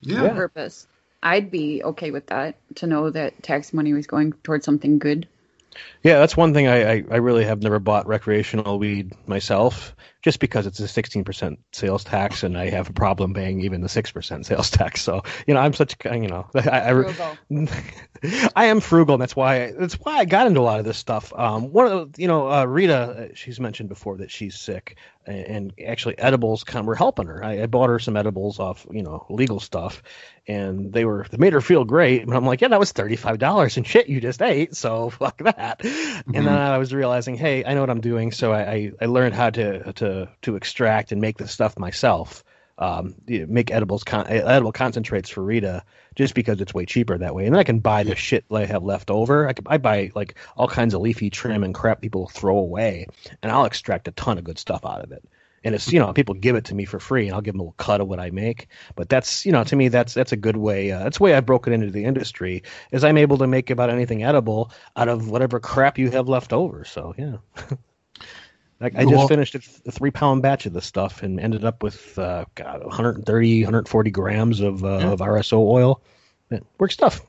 Yeah. 0.00 0.34
purpose. 0.34 0.86
I'd 1.22 1.50
be 1.50 1.82
okay 1.82 2.10
with 2.10 2.26
that 2.26 2.56
to 2.76 2.86
know 2.86 3.10
that 3.10 3.42
tax 3.42 3.72
money 3.72 3.92
was 3.92 4.06
going 4.06 4.32
towards 4.42 4.64
something 4.64 4.98
good. 4.98 5.26
Yeah, 6.02 6.18
that's 6.18 6.36
one 6.36 6.54
thing 6.54 6.66
I, 6.66 6.92
I, 6.92 7.04
I 7.10 7.16
really 7.16 7.44
have 7.44 7.62
never 7.62 7.78
bought 7.78 8.06
recreational 8.06 8.78
weed 8.78 9.12
myself, 9.26 9.94
just 10.22 10.40
because 10.40 10.66
it's 10.66 10.80
a 10.80 10.84
16% 10.84 11.56
sales 11.72 12.04
tax, 12.04 12.42
and 12.42 12.58
I 12.58 12.70
have 12.70 12.90
a 12.90 12.92
problem 12.92 13.34
paying 13.34 13.60
even 13.62 13.80
the 13.80 13.88
6% 13.88 14.44
sales 14.46 14.70
tax. 14.70 15.02
So, 15.02 15.22
you 15.46 15.54
know, 15.54 15.60
I'm 15.60 15.72
such, 15.72 15.96
you 16.04 16.28
know, 16.28 16.46
I, 16.54 16.92
I. 16.92 17.68
I 18.56 18.66
am 18.66 18.80
frugal, 18.80 19.16
and 19.16 19.22
that's 19.22 19.36
why 19.36 19.72
that's 19.72 19.94
why 19.94 20.16
I 20.16 20.24
got 20.24 20.46
into 20.46 20.60
a 20.60 20.62
lot 20.62 20.78
of 20.78 20.86
this 20.86 20.96
stuff. 20.96 21.32
Um, 21.36 21.72
one 21.72 21.86
of 21.86 22.12
the, 22.12 22.22
you 22.22 22.28
know, 22.28 22.50
uh, 22.50 22.64
Rita, 22.64 22.94
uh, 22.94 23.28
she's 23.34 23.60
mentioned 23.60 23.90
before 23.90 24.16
that 24.18 24.30
she's 24.30 24.58
sick, 24.58 24.96
and, 25.26 25.72
actually 25.86 26.18
edibles 26.18 26.64
kind 26.64 26.80
of 26.80 26.86
were 26.86 26.94
helping 26.94 27.26
her. 27.26 27.44
I, 27.44 27.62
I 27.62 27.66
bought 27.66 27.88
her 27.88 27.98
some 27.98 28.16
edibles 28.16 28.58
off, 28.58 28.86
you 28.90 29.02
know, 29.02 29.26
legal 29.28 29.60
stuff, 29.60 30.02
and 30.46 30.92
they 30.92 31.04
were 31.04 31.26
they 31.30 31.38
made 31.38 31.52
her 31.52 31.60
feel 31.60 31.84
great. 31.84 32.26
But 32.26 32.36
I'm 32.36 32.46
like, 32.46 32.60
yeah, 32.60 32.68
that 32.68 32.80
was 32.80 32.92
thirty 32.92 33.16
five 33.16 33.38
dollars 33.38 33.76
and 33.76 33.86
shit 33.86 34.08
you 34.08 34.20
just 34.20 34.42
ate, 34.42 34.76
so 34.76 35.10
fuck 35.18 35.38
that. 35.38 35.80
And 35.82 35.90
mm-hmm. 35.90 36.44
then 36.44 36.48
I 36.48 36.78
was 36.78 36.92
realizing, 36.92 37.36
hey, 37.36 37.64
I 37.64 37.74
know 37.74 37.80
what 37.80 37.90
I'm 37.90 38.00
doing, 38.00 38.32
so 38.32 38.52
I 38.52 38.72
I, 38.72 38.92
I 39.02 39.06
learned 39.06 39.34
how 39.34 39.50
to 39.50 39.92
to 39.94 40.28
to 40.42 40.56
extract 40.56 41.12
and 41.12 41.20
make 41.20 41.38
the 41.38 41.48
stuff 41.48 41.78
myself. 41.78 42.44
Um, 42.78 43.14
make 43.26 43.70
edibles 43.70 44.02
con- 44.04 44.26
edible 44.26 44.72
concentrates 44.72 45.30
for 45.30 45.42
Rita 45.42 45.84
just 46.16 46.34
because 46.34 46.60
it's 46.60 46.74
way 46.74 46.84
cheaper 46.84 47.16
that 47.16 47.34
way. 47.34 47.46
And 47.46 47.54
then 47.54 47.60
I 47.60 47.64
can 47.64 47.78
buy 47.78 48.02
the 48.02 48.16
shit 48.16 48.44
that 48.48 48.56
I 48.56 48.64
have 48.66 48.82
left 48.82 49.10
over. 49.10 49.48
I 49.48 49.52
can 49.52 49.64
I 49.68 49.78
buy 49.78 50.10
like 50.14 50.34
all 50.56 50.68
kinds 50.68 50.94
of 50.94 51.00
leafy 51.00 51.30
trim 51.30 51.62
and 51.62 51.74
crap 51.74 52.00
people 52.00 52.28
throw 52.28 52.58
away, 52.58 53.06
and 53.42 53.52
I'll 53.52 53.64
extract 53.64 54.08
a 54.08 54.12
ton 54.12 54.38
of 54.38 54.44
good 54.44 54.58
stuff 54.58 54.84
out 54.84 55.02
of 55.02 55.12
it. 55.12 55.24
And 55.62 55.74
it's 55.74 55.90
you 55.92 55.98
know 55.98 56.12
people 56.12 56.34
give 56.34 56.56
it 56.56 56.64
to 56.66 56.74
me 56.74 56.84
for 56.84 56.98
free, 56.98 57.26
and 57.26 57.34
I'll 57.34 57.40
give 57.40 57.54
them 57.54 57.60
a 57.60 57.64
little 57.64 57.74
cut 57.78 58.00
of 58.00 58.08
what 58.08 58.20
I 58.20 58.30
make. 58.30 58.68
But 58.96 59.08
that's 59.08 59.46
you 59.46 59.52
know 59.52 59.64
to 59.64 59.76
me 59.76 59.88
that's 59.88 60.12
that's 60.12 60.32
a 60.32 60.36
good 60.36 60.56
way. 60.56 60.90
Uh, 60.90 61.04
that's 61.04 61.18
the 61.18 61.24
way 61.24 61.34
I've 61.34 61.46
broken 61.46 61.72
into 61.72 61.90
the 61.90 62.04
industry 62.04 62.64
is 62.90 63.04
I'm 63.04 63.18
able 63.18 63.38
to 63.38 63.46
make 63.46 63.70
about 63.70 63.90
anything 63.90 64.24
edible 64.24 64.72
out 64.96 65.08
of 65.08 65.30
whatever 65.30 65.60
crap 65.60 65.96
you 65.96 66.10
have 66.10 66.28
left 66.28 66.52
over. 66.52 66.84
So 66.84 67.14
yeah. 67.16 67.36
Like 68.80 68.96
I 68.96 69.04
just 69.04 69.28
finished 69.28 69.54
a 69.54 69.60
three 69.92 70.10
pound 70.10 70.42
batch 70.42 70.66
of 70.66 70.72
this 70.72 70.84
stuff 70.84 71.22
and 71.22 71.38
ended 71.40 71.64
up 71.64 71.82
with 71.82 72.18
uh, 72.18 72.44
God, 72.54 72.84
130, 72.84 73.62
140 73.62 74.10
grams 74.10 74.60
of, 74.60 74.84
uh, 74.84 74.98
yeah. 74.98 75.12
of 75.12 75.20
RSO 75.20 75.58
oil. 75.58 76.02
It 76.50 76.64
works 76.78 76.94
stuff. 76.94 77.22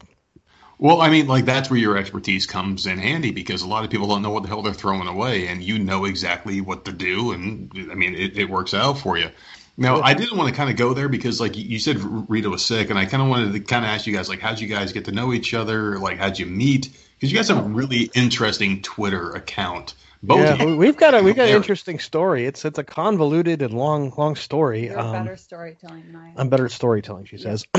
Well, 0.77 1.01
I 1.01 1.09
mean, 1.09 1.27
like 1.27 1.45
that's 1.45 1.69
where 1.69 1.79
your 1.79 1.97
expertise 1.97 2.45
comes 2.45 2.85
in 2.85 2.97
handy 2.97 3.31
because 3.31 3.61
a 3.61 3.67
lot 3.67 3.85
of 3.85 3.89
people 3.89 4.07
don't 4.07 4.21
know 4.21 4.31
what 4.31 4.43
the 4.43 4.49
hell 4.49 4.61
they're 4.61 4.73
throwing 4.73 5.07
away, 5.07 5.47
and 5.47 5.63
you 5.63 5.79
know 5.79 6.03
exactly 6.05 6.59
what 6.59 6.83
to 6.85 6.91
do, 6.91 7.31
and 7.31 7.71
I 7.89 7.95
mean, 7.95 8.13
it, 8.13 8.37
it 8.37 8.49
works 8.49 8.73
out 8.73 8.97
for 8.97 9.17
you. 9.17 9.29
Now, 9.77 10.01
I 10.01 10.13
didn't 10.13 10.37
want 10.37 10.49
to 10.49 10.55
kind 10.55 10.69
of 10.69 10.77
go 10.77 10.93
there 10.93 11.09
because, 11.09 11.41
like 11.41 11.57
you 11.57 11.79
said, 11.79 11.97
Rita 11.99 12.49
was 12.49 12.65
sick, 12.65 12.89
and 12.89 12.99
I 12.99 13.05
kind 13.05 13.21
of 13.21 13.29
wanted 13.29 13.53
to 13.53 13.59
kind 13.59 13.83
of 13.83 13.89
ask 13.89 14.07
you 14.07 14.13
guys, 14.13 14.29
like, 14.29 14.39
how'd 14.39 14.59
you 14.59 14.67
guys 14.67 14.93
get 14.93 15.05
to 15.05 15.11
know 15.11 15.33
each 15.33 15.53
other? 15.53 15.97
Like, 15.99 16.17
how'd 16.17 16.39
you 16.39 16.45
meet? 16.45 16.89
Because 17.15 17.31
you 17.31 17.37
guys 17.37 17.49
have 17.49 17.57
a 17.57 17.67
really 17.67 18.09
interesting 18.13 18.81
Twitter 18.81 19.31
account. 19.31 19.93
Both 20.25 20.59
yeah, 20.59 20.65
we've 20.75 20.97
got 20.97 21.13
a 21.13 21.21
we've 21.21 21.35
got 21.35 21.49
an 21.49 21.55
interesting 21.55 21.99
story. 21.99 22.45
It's 22.45 22.65
it's 22.65 22.79
a 22.79 22.83
convoluted 22.83 23.61
and 23.61 23.73
long 23.73 24.11
long 24.17 24.35
story. 24.35 24.85
You're 24.85 24.99
um, 24.99 25.11
better 25.11 25.37
storytelling 25.37 26.07
than 26.07 26.15
I 26.15 26.29
am. 26.29 26.33
I'm 26.37 26.49
better 26.49 26.65
at 26.65 26.71
storytelling, 26.71 27.25
she 27.25 27.37
says. 27.37 27.65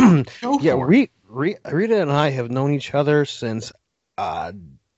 yeah, 0.61 0.75
Rita, 0.79 1.11
Rita 1.29 2.01
and 2.01 2.13
I 2.13 2.31
have 2.31 2.51
known 2.51 2.73
each 2.73 2.95
other 2.95 3.25
since 3.25 3.73
uh, 4.17 4.53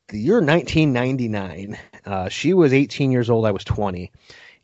the 0.08 0.18
year 0.18 0.40
1999. 0.40 1.78
Uh, 2.04 2.28
she 2.28 2.52
was 2.52 2.72
18 2.72 3.12
years 3.12 3.30
old. 3.30 3.46
I 3.46 3.52
was 3.52 3.64
20, 3.64 4.12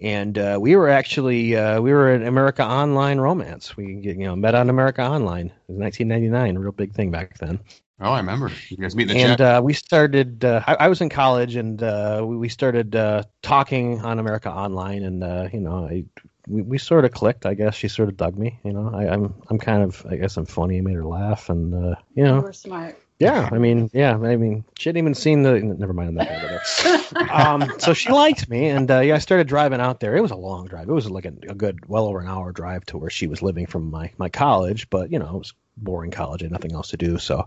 and 0.00 0.36
uh, 0.36 0.58
we 0.60 0.76
were 0.76 0.90
actually 0.90 1.56
uh, 1.56 1.80
we 1.80 1.92
were 1.92 2.12
in 2.14 2.26
America 2.26 2.64
Online 2.64 3.18
romance. 3.18 3.76
We 3.76 3.94
you 3.94 4.14
know 4.14 4.36
met 4.36 4.54
on 4.54 4.68
America 4.68 5.02
Online. 5.02 5.46
It 5.46 5.68
was 5.68 5.78
1999, 5.78 6.56
a 6.56 6.60
real 6.60 6.72
big 6.72 6.92
thing 6.92 7.10
back 7.10 7.38
then. 7.38 7.60
Oh, 8.00 8.10
I 8.10 8.18
remember 8.18 8.50
you 8.68 8.76
guys 8.76 8.96
meet 8.96 9.08
the 9.08 9.16
and 9.16 9.40
uh, 9.40 9.60
we 9.62 9.72
started. 9.72 10.44
Uh, 10.44 10.62
I, 10.66 10.74
I, 10.74 10.88
was 10.88 11.00
in 11.00 11.08
college, 11.08 11.54
and 11.54 11.80
uh, 11.80 12.24
we, 12.26 12.36
we 12.36 12.48
started 12.48 12.96
uh, 12.96 13.22
talking 13.40 14.00
on 14.00 14.18
America 14.18 14.50
Online, 14.50 15.04
and 15.04 15.22
uh, 15.22 15.48
you 15.52 15.60
know, 15.60 15.86
I, 15.86 16.04
we, 16.48 16.62
we 16.62 16.78
sort 16.78 17.04
of 17.04 17.12
clicked. 17.12 17.46
I 17.46 17.54
guess 17.54 17.76
she 17.76 17.86
sort 17.86 18.08
of 18.08 18.16
dug 18.16 18.36
me. 18.36 18.58
You 18.64 18.72
know, 18.72 18.90
I, 18.92 19.04
am 19.04 19.12
I'm, 19.12 19.34
I'm 19.50 19.58
kind 19.58 19.84
of. 19.84 20.04
I 20.10 20.16
guess 20.16 20.36
I'm 20.36 20.46
funny. 20.46 20.78
I 20.78 20.80
made 20.80 20.96
her 20.96 21.04
laugh, 21.04 21.48
and 21.48 21.72
uh, 21.72 21.94
you 22.16 22.24
know, 22.24 22.40
we're 22.40 22.52
smart. 22.52 22.98
Yeah, 23.20 23.48
I 23.52 23.58
mean, 23.58 23.88
yeah, 23.94 24.16
I 24.16 24.34
mean, 24.34 24.64
she 24.76 24.88
hadn't 24.88 24.98
even 24.98 25.14
seen 25.14 25.44
the. 25.44 25.60
Never 25.60 25.92
mind 25.92 26.18
that. 26.18 27.30
um, 27.30 27.72
so 27.78 27.94
she 27.94 28.10
liked 28.10 28.48
me, 28.48 28.66
and 28.66 28.90
uh, 28.90 29.00
yeah, 29.00 29.14
I 29.14 29.18
started 29.18 29.46
driving 29.46 29.80
out 29.80 30.00
there. 30.00 30.16
It 30.16 30.20
was 30.20 30.32
a 30.32 30.36
long 30.36 30.66
drive. 30.66 30.88
It 30.88 30.92
was 30.92 31.08
like 31.08 31.26
a, 31.26 31.34
a, 31.48 31.54
good, 31.54 31.88
well 31.88 32.06
over 32.06 32.18
an 32.18 32.26
hour 32.26 32.50
drive 32.50 32.84
to 32.86 32.98
where 32.98 33.10
she 33.10 33.28
was 33.28 33.40
living 33.40 33.66
from 33.66 33.88
my 33.88 34.10
my 34.18 34.28
college. 34.28 34.90
But 34.90 35.12
you 35.12 35.20
know, 35.20 35.28
it 35.28 35.38
was 35.38 35.54
boring 35.76 36.10
college. 36.10 36.42
Had 36.42 36.52
nothing 36.52 36.72
else 36.72 36.88
to 36.88 36.96
do. 36.96 37.18
So 37.18 37.46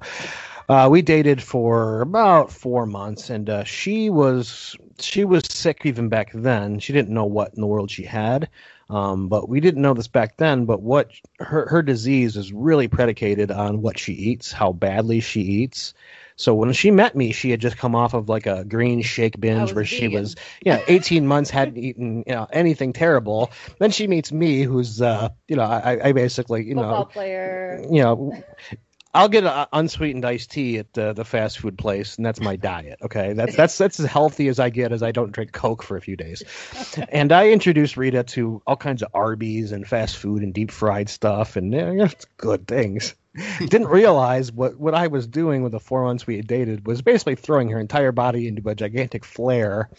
uh, 0.69 0.87
we 0.91 1.01
dated 1.01 1.41
for 1.41 2.01
about 2.01 2.51
four 2.51 2.85
months, 2.85 3.29
and 3.29 3.49
uh, 3.49 3.63
she 3.63 4.09
was 4.09 4.75
she 4.99 5.23
was 5.23 5.43
sick 5.49 5.81
even 5.85 6.09
back 6.09 6.31
then. 6.33 6.79
She 6.79 6.93
didn't 6.93 7.13
know 7.13 7.25
what 7.25 7.53
in 7.53 7.61
the 7.61 7.67
world 7.67 7.89
she 7.89 8.03
had, 8.03 8.49
um, 8.89 9.29
but 9.29 9.47
we 9.47 9.59
didn't 9.59 9.81
know 9.81 9.93
this 9.93 10.09
back 10.09 10.37
then. 10.37 10.65
But 10.65 10.81
what 10.81 11.11
her 11.39 11.67
her 11.67 11.81
disease 11.81 12.35
is 12.35 12.51
really 12.51 12.87
predicated 12.87 13.49
on 13.49 13.81
what 13.81 13.97
she 13.97 14.13
eats, 14.13 14.51
how 14.51 14.73
badly 14.73 15.21
she 15.21 15.41
eats. 15.41 15.93
So 16.37 16.53
when 16.53 16.71
she 16.71 16.91
met 16.91 17.15
me, 17.15 17.31
she 17.33 17.49
had 17.49 17.59
just 17.59 17.77
come 17.77 17.95
off 17.95 18.13
of 18.13 18.29
like 18.29 18.45
a 18.45 18.63
green 18.63 19.01
shake 19.01 19.39
binge 19.39 19.73
where 19.73 19.83
vegan. 19.83 19.99
she 19.99 20.07
was, 20.07 20.35
yeah, 20.63 20.81
18 20.87 21.27
months 21.27 21.49
hadn't 21.49 21.77
eaten 21.83 22.23
you 22.27 22.33
know 22.33 22.47
anything 22.53 22.93
terrible. 22.93 23.51
Then 23.79 23.91
she 23.91 24.07
meets 24.07 24.31
me, 24.31 24.61
who's, 24.61 25.01
uh, 25.01 25.29
you 25.47 25.55
know, 25.55 25.63
I, 25.63 26.09
I 26.09 26.11
basically, 26.13 26.65
you 26.65 26.75
Football 26.75 26.99
know, 26.99 27.05
player, 27.05 27.83
you 27.91 28.03
know. 28.03 28.31
I'll 29.13 29.29
get 29.29 29.45
an 29.45 29.65
unsweetened 29.73 30.25
iced 30.25 30.51
tea 30.51 30.77
at 30.77 30.95
uh, 30.95 31.13
the 31.13 31.25
fast 31.25 31.57
food 31.57 31.75
place, 31.75 32.17
and 32.17 32.25
that's 32.25 32.39
my 32.39 32.55
diet. 32.55 32.99
Okay, 33.01 33.33
that's 33.33 33.55
that's 33.55 33.75
that's 33.75 33.99
as 33.99 34.05
healthy 34.05 34.47
as 34.47 34.59
I 34.59 34.69
get, 34.69 34.91
as 34.91 35.01
I 35.01 35.11
don't 35.11 35.31
drink 35.31 35.53
Coke 35.53 35.81
for 35.81 35.97
a 35.97 36.01
few 36.01 36.15
days. 36.15 36.43
and 37.09 37.31
I 37.31 37.49
introduced 37.49 37.97
Rita 37.97 38.23
to 38.23 38.61
all 38.67 38.75
kinds 38.75 39.01
of 39.01 39.09
Arby's 39.15 39.71
and 39.71 39.87
fast 39.87 40.17
food 40.17 40.43
and 40.43 40.53
deep 40.53 40.69
fried 40.69 41.09
stuff, 41.09 41.55
and 41.55 41.73
you 41.73 41.93
know, 41.93 42.03
it's 42.03 42.25
good 42.37 42.67
things. 42.67 43.15
didn't 43.59 43.87
realize 43.87 44.51
what, 44.51 44.77
what 44.77 44.93
I 44.93 45.07
was 45.07 45.27
doing 45.27 45.63
with 45.63 45.71
the 45.71 45.79
four 45.79 46.03
months 46.03 46.27
we 46.27 46.37
had 46.37 46.47
dated 46.47 46.85
was 46.85 47.01
basically 47.01 47.35
throwing 47.35 47.69
her 47.69 47.79
entire 47.79 48.11
body 48.11 48.47
into 48.47 48.67
a 48.69 48.75
gigantic 48.75 49.25
flare. 49.25 49.89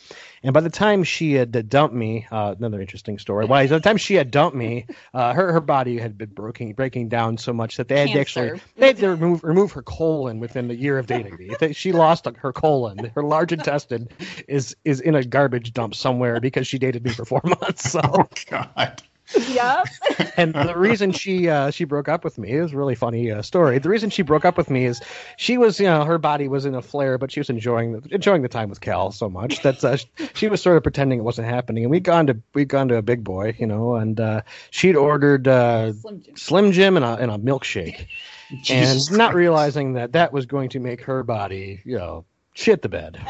And 0.43 0.55
by 0.55 0.61
the 0.61 0.71
time 0.71 1.05
she 1.05 1.35
had 1.35 1.69
dumped 1.69 1.95
me, 1.95 2.27
uh, 2.31 2.55
another 2.59 2.81
interesting 2.81 3.19
story. 3.19 3.47
By 3.47 3.67
the 3.67 3.81
time 3.81 3.97
she 3.97 4.15
had 4.15 4.31
dumped 4.31 4.57
me, 4.57 4.87
uh, 5.13 5.33
her 5.33 5.53
her 5.53 5.61
body 5.61 5.99
had 5.99 6.17
been 6.17 6.31
breaking 6.31 6.75
breaking 6.75 7.09
down 7.09 7.39
so 7.39 7.53
much 7.53 7.77
that 7.77 7.89
they 7.89 8.01
had 8.01 8.11
to 8.11 8.21
actually 8.21 8.61
they 8.77 8.89
had 8.89 8.97
to 8.99 9.11
remove 9.11 9.43
remove 9.43 9.73
her 9.73 9.83
colon 9.83 10.39
within 10.41 10.69
the 10.69 10.77
year 10.77 10.99
of 10.99 11.07
dating 11.07 11.37
me. 11.37 11.73
She 11.73 11.93
lost 11.93 12.27
her 12.27 12.53
colon. 12.53 13.11
Her 13.15 13.23
large 13.23 13.53
intestine 13.53 14.09
is 14.47 14.77
is 14.85 15.01
in 15.01 15.15
a 15.15 15.25
garbage 15.25 15.73
dump 15.73 15.95
somewhere 15.95 16.41
because 16.41 16.67
she 16.67 16.79
dated 16.79 17.05
me 17.05 17.11
for 17.11 17.25
four 17.25 17.43
months. 17.45 17.91
So. 17.91 18.01
Oh 18.19 18.27
God. 18.51 19.03
Yep. 19.37 19.89
and 20.37 20.55
the 20.55 20.75
reason 20.77 21.13
she 21.13 21.49
uh, 21.49 21.71
she 21.71 21.85
broke 21.85 22.09
up 22.09 22.25
with 22.25 22.39
me 22.39 22.53
is 22.53 22.73
a 22.73 22.77
really 22.77 22.95
funny 22.95 23.31
uh, 23.31 23.43
story. 23.43 23.79
The 23.79 23.89
reason 23.89 24.11
she 24.11 24.23
broke 24.23 24.45
up 24.45 24.57
with 24.57 24.71
me 24.71 24.87
is 24.87 25.01
she 25.37 25.59
was 25.59 25.79
you 25.79 25.87
know 25.87 26.05
her 26.05 26.19
body 26.19 26.49
was 26.49 26.65
in 26.65 26.75
a 26.75 26.83
flare, 26.83 27.19
but 27.19 27.31
she 27.31 27.41
was 27.41 27.51
enjoying 27.51 27.93
the, 27.93 28.15
enjoying 28.15 28.43
the 28.43 28.49
time 28.49 28.71
with 28.71 28.81
Cal 28.81 29.13
so 29.13 29.29
much 29.29 29.63
that 29.63 29.85
uh, 29.85 29.97
she 30.35 30.49
was 30.49 30.63
sort 30.63 30.77
of 30.77 30.83
pretending 30.83 31.19
it 31.19 31.23
wasn't 31.23 31.49
happening. 31.49 31.85
And 31.85 31.91
we'd 31.91 32.05
gone 32.05 32.27
to 32.29 32.39
we'd 32.55 32.69
gone 32.69 32.89
to 32.89 32.97
a 32.97 33.03
Big 33.03 33.23
Boy, 33.23 33.55
you 33.59 33.67
know, 33.67 33.97
and 33.97 34.19
uh, 34.19 34.43
she'd 34.71 34.97
ordered 34.97 35.47
uh, 35.47 35.93
Slim 35.93 36.23
Jim, 36.23 36.37
Slim 36.37 36.73
Jim 36.73 36.97
and 36.97 37.05
a 37.05 37.15
and 37.17 37.31
a 37.31 37.39
milkshake, 37.39 38.07
Jesus 38.63 39.09
and 39.09 39.19
not 39.19 39.35
realizing 39.35 39.95
that 39.95 40.13
that 40.13 40.33
was 40.33 40.47
going 40.47 40.71
to 40.71 40.81
make 40.81 41.03
her 41.03 41.23
body 41.23 41.83
you 41.85 41.99
know 41.99 42.25
shit 42.55 42.83
the 42.83 42.89
bed. 42.89 43.21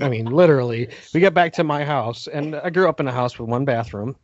I 0.00 0.08
mean, 0.08 0.26
literally. 0.26 0.88
We 1.12 1.18
get 1.18 1.34
back 1.34 1.54
to 1.54 1.64
my 1.64 1.84
house, 1.84 2.28
and 2.28 2.54
I 2.54 2.70
grew 2.70 2.88
up 2.88 3.00
in 3.00 3.08
a 3.08 3.12
house 3.12 3.36
with 3.36 3.48
one 3.48 3.64
bathroom 3.64 4.14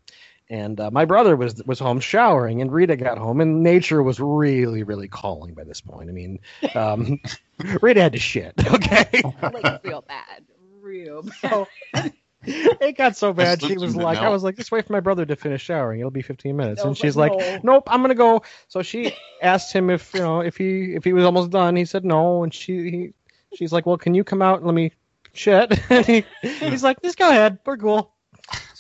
and 0.53 0.79
uh, 0.79 0.91
my 0.91 1.07
brother 1.07 1.35
was 1.35 1.63
was 1.65 1.79
home 1.79 1.99
showering, 1.99 2.61
and 2.61 2.71
Rita 2.71 2.95
got 2.95 3.17
home, 3.17 3.41
and 3.41 3.63
nature 3.63 4.03
was 4.03 4.21
really, 4.21 4.83
really 4.83 5.09
calling 5.09 5.55
by 5.55 5.65
this 5.65 5.81
point. 5.81 6.11
I 6.11 6.13
mean, 6.13 6.41
um, 6.75 7.21
Rita 7.81 8.03
had 8.03 8.13
to 8.13 8.19
shit. 8.19 8.53
Okay, 8.73 9.23
like 9.41 9.83
real 9.85 10.03
bad, 10.03 10.45
real 10.83 11.23
bad. 11.23 11.35
So, 11.41 11.69
it 12.45 12.97
got 12.99 13.17
so 13.17 13.33
bad. 13.33 13.63
She 13.63 13.79
was 13.79 13.97
like, 13.97 14.19
I 14.19 14.29
was 14.29 14.43
like, 14.43 14.57
just 14.57 14.73
wait 14.73 14.87
for 14.87 14.93
my 14.93 15.01
brother 15.01 15.25
to 15.25 15.37
finish 15.37 15.63
showering. 15.63 16.01
It'll 16.01 16.11
be 16.11 16.23
15 16.23 16.55
minutes. 16.55 16.83
And 16.85 16.97
she's 16.97 17.17
like, 17.17 17.33
no. 17.33 17.61
nope, 17.63 17.85
I'm 17.87 18.03
gonna 18.03 18.15
go. 18.15 18.43
So 18.69 18.83
she 18.83 19.15
asked 19.41 19.73
him 19.73 19.89
if 19.89 20.13
you 20.13 20.21
know 20.21 20.41
if 20.41 20.59
he 20.59 20.95
if 20.95 21.05
he 21.05 21.15
was 21.15 21.25
almost 21.25 21.51
done. 21.51 21.77
He 21.77 21.87
said 21.87 22.05
no, 22.05 22.43
and 22.43 22.53
she 22.53 22.91
he, 22.91 23.13
she's 23.57 23.73
like, 23.73 23.87
well, 23.87 23.97
can 23.97 24.13
you 24.13 24.23
come 24.23 24.43
out 24.43 24.59
and 24.59 24.67
let 24.67 24.75
me 24.75 24.93
shit? 25.33 25.81
and 25.91 26.05
he, 26.05 26.25
he's 26.43 26.83
like, 26.83 27.01
just 27.03 27.17
go 27.17 27.31
ahead. 27.31 27.59
We're 27.65 27.79
cool. 27.79 28.12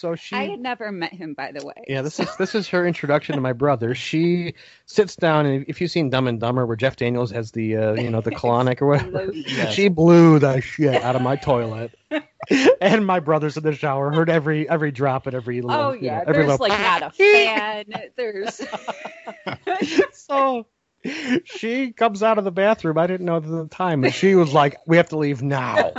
So 0.02 0.16
she 0.16 0.34
I 0.34 0.48
had 0.48 0.58
never 0.58 0.90
met 0.90 1.12
him 1.12 1.34
by 1.34 1.52
the 1.52 1.64
way. 1.64 1.84
Yeah, 1.86 2.02
this 2.02 2.18
is 2.18 2.26
this 2.36 2.56
is 2.56 2.66
her 2.70 2.84
introduction 2.84 3.36
to 3.36 3.40
my 3.40 3.52
brother. 3.52 3.94
She 3.94 4.54
sits 4.84 5.14
down 5.14 5.46
and 5.46 5.64
if 5.68 5.80
you've 5.80 5.92
seen 5.92 6.10
Dumb 6.10 6.26
and 6.26 6.40
Dumber 6.40 6.66
where 6.66 6.74
Jeff 6.74 6.96
Daniels 6.96 7.30
has 7.30 7.52
the 7.52 7.76
uh, 7.76 7.92
you 7.92 8.10
know 8.10 8.20
the 8.20 8.30
colonic 8.32 8.82
or 8.82 8.88
whatever, 8.88 9.32
she 9.70 9.86
blew 9.86 10.40
the 10.40 10.60
shit 10.60 11.00
out 11.04 11.14
of 11.14 11.22
my 11.22 11.36
toilet. 11.36 11.94
and 12.80 13.06
my 13.06 13.20
brother's 13.20 13.56
in 13.56 13.62
the 13.62 13.76
shower 13.76 14.12
heard 14.12 14.28
every 14.28 14.68
every 14.68 14.90
drop 14.90 15.28
and 15.28 15.36
every 15.36 15.62
little, 15.62 15.80
oh 15.80 15.92
yeah 15.92 16.00
you 16.00 16.10
know, 16.10 16.20
every 16.22 16.32
there's 16.32 16.58
little, 16.58 16.68
like 16.68 16.80
not 16.80 17.02
a 17.04 17.10
fan. 17.12 17.84
There's 18.16 18.60
so 20.14 20.66
she 21.44 21.92
comes 21.92 22.24
out 22.24 22.38
of 22.38 22.44
the 22.44 22.50
bathroom. 22.50 22.98
I 22.98 23.06
didn't 23.06 23.26
know 23.26 23.36
at 23.36 23.48
the 23.48 23.68
time 23.68 24.02
and 24.02 24.12
she 24.12 24.34
was 24.34 24.52
like 24.52 24.78
we 24.84 24.96
have 24.96 25.10
to 25.10 25.16
leave 25.16 25.42
now 25.42 25.92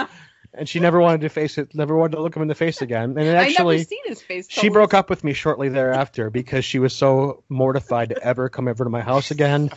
and 0.54 0.70
she 0.70 0.80
never 0.80 1.00
wanted 1.00 1.22
to 1.22 1.30
face 1.30 1.58
it, 1.58 1.74
never 1.74 1.96
wanted 1.96 2.16
to 2.16 2.22
look 2.22 2.36
him 2.36 2.42
in 2.42 2.48
the 2.48 2.56
face 2.56 2.82
again. 2.82 3.18
And 3.18 3.28
actually, 3.30 3.76
I 3.76 3.78
never 3.78 3.86
seen 3.86 4.00
his 4.06 4.22
face. 4.22 4.48
She 4.50 4.70
broke 4.70 4.94
up 4.94 5.10
with 5.10 5.24
me 5.24 5.34
shortly 5.34 5.70
thereafter 5.70 6.30
because 6.30 6.64
she 6.66 6.80
was 6.80 6.94
so 6.94 7.44
mortified 7.50 8.10
to 8.10 8.24
ever 8.24 8.50
come 8.50 8.68
over 8.68 8.84
to 8.84 8.90
my 8.90 9.02
house 9.02 9.32
again. 9.32 9.72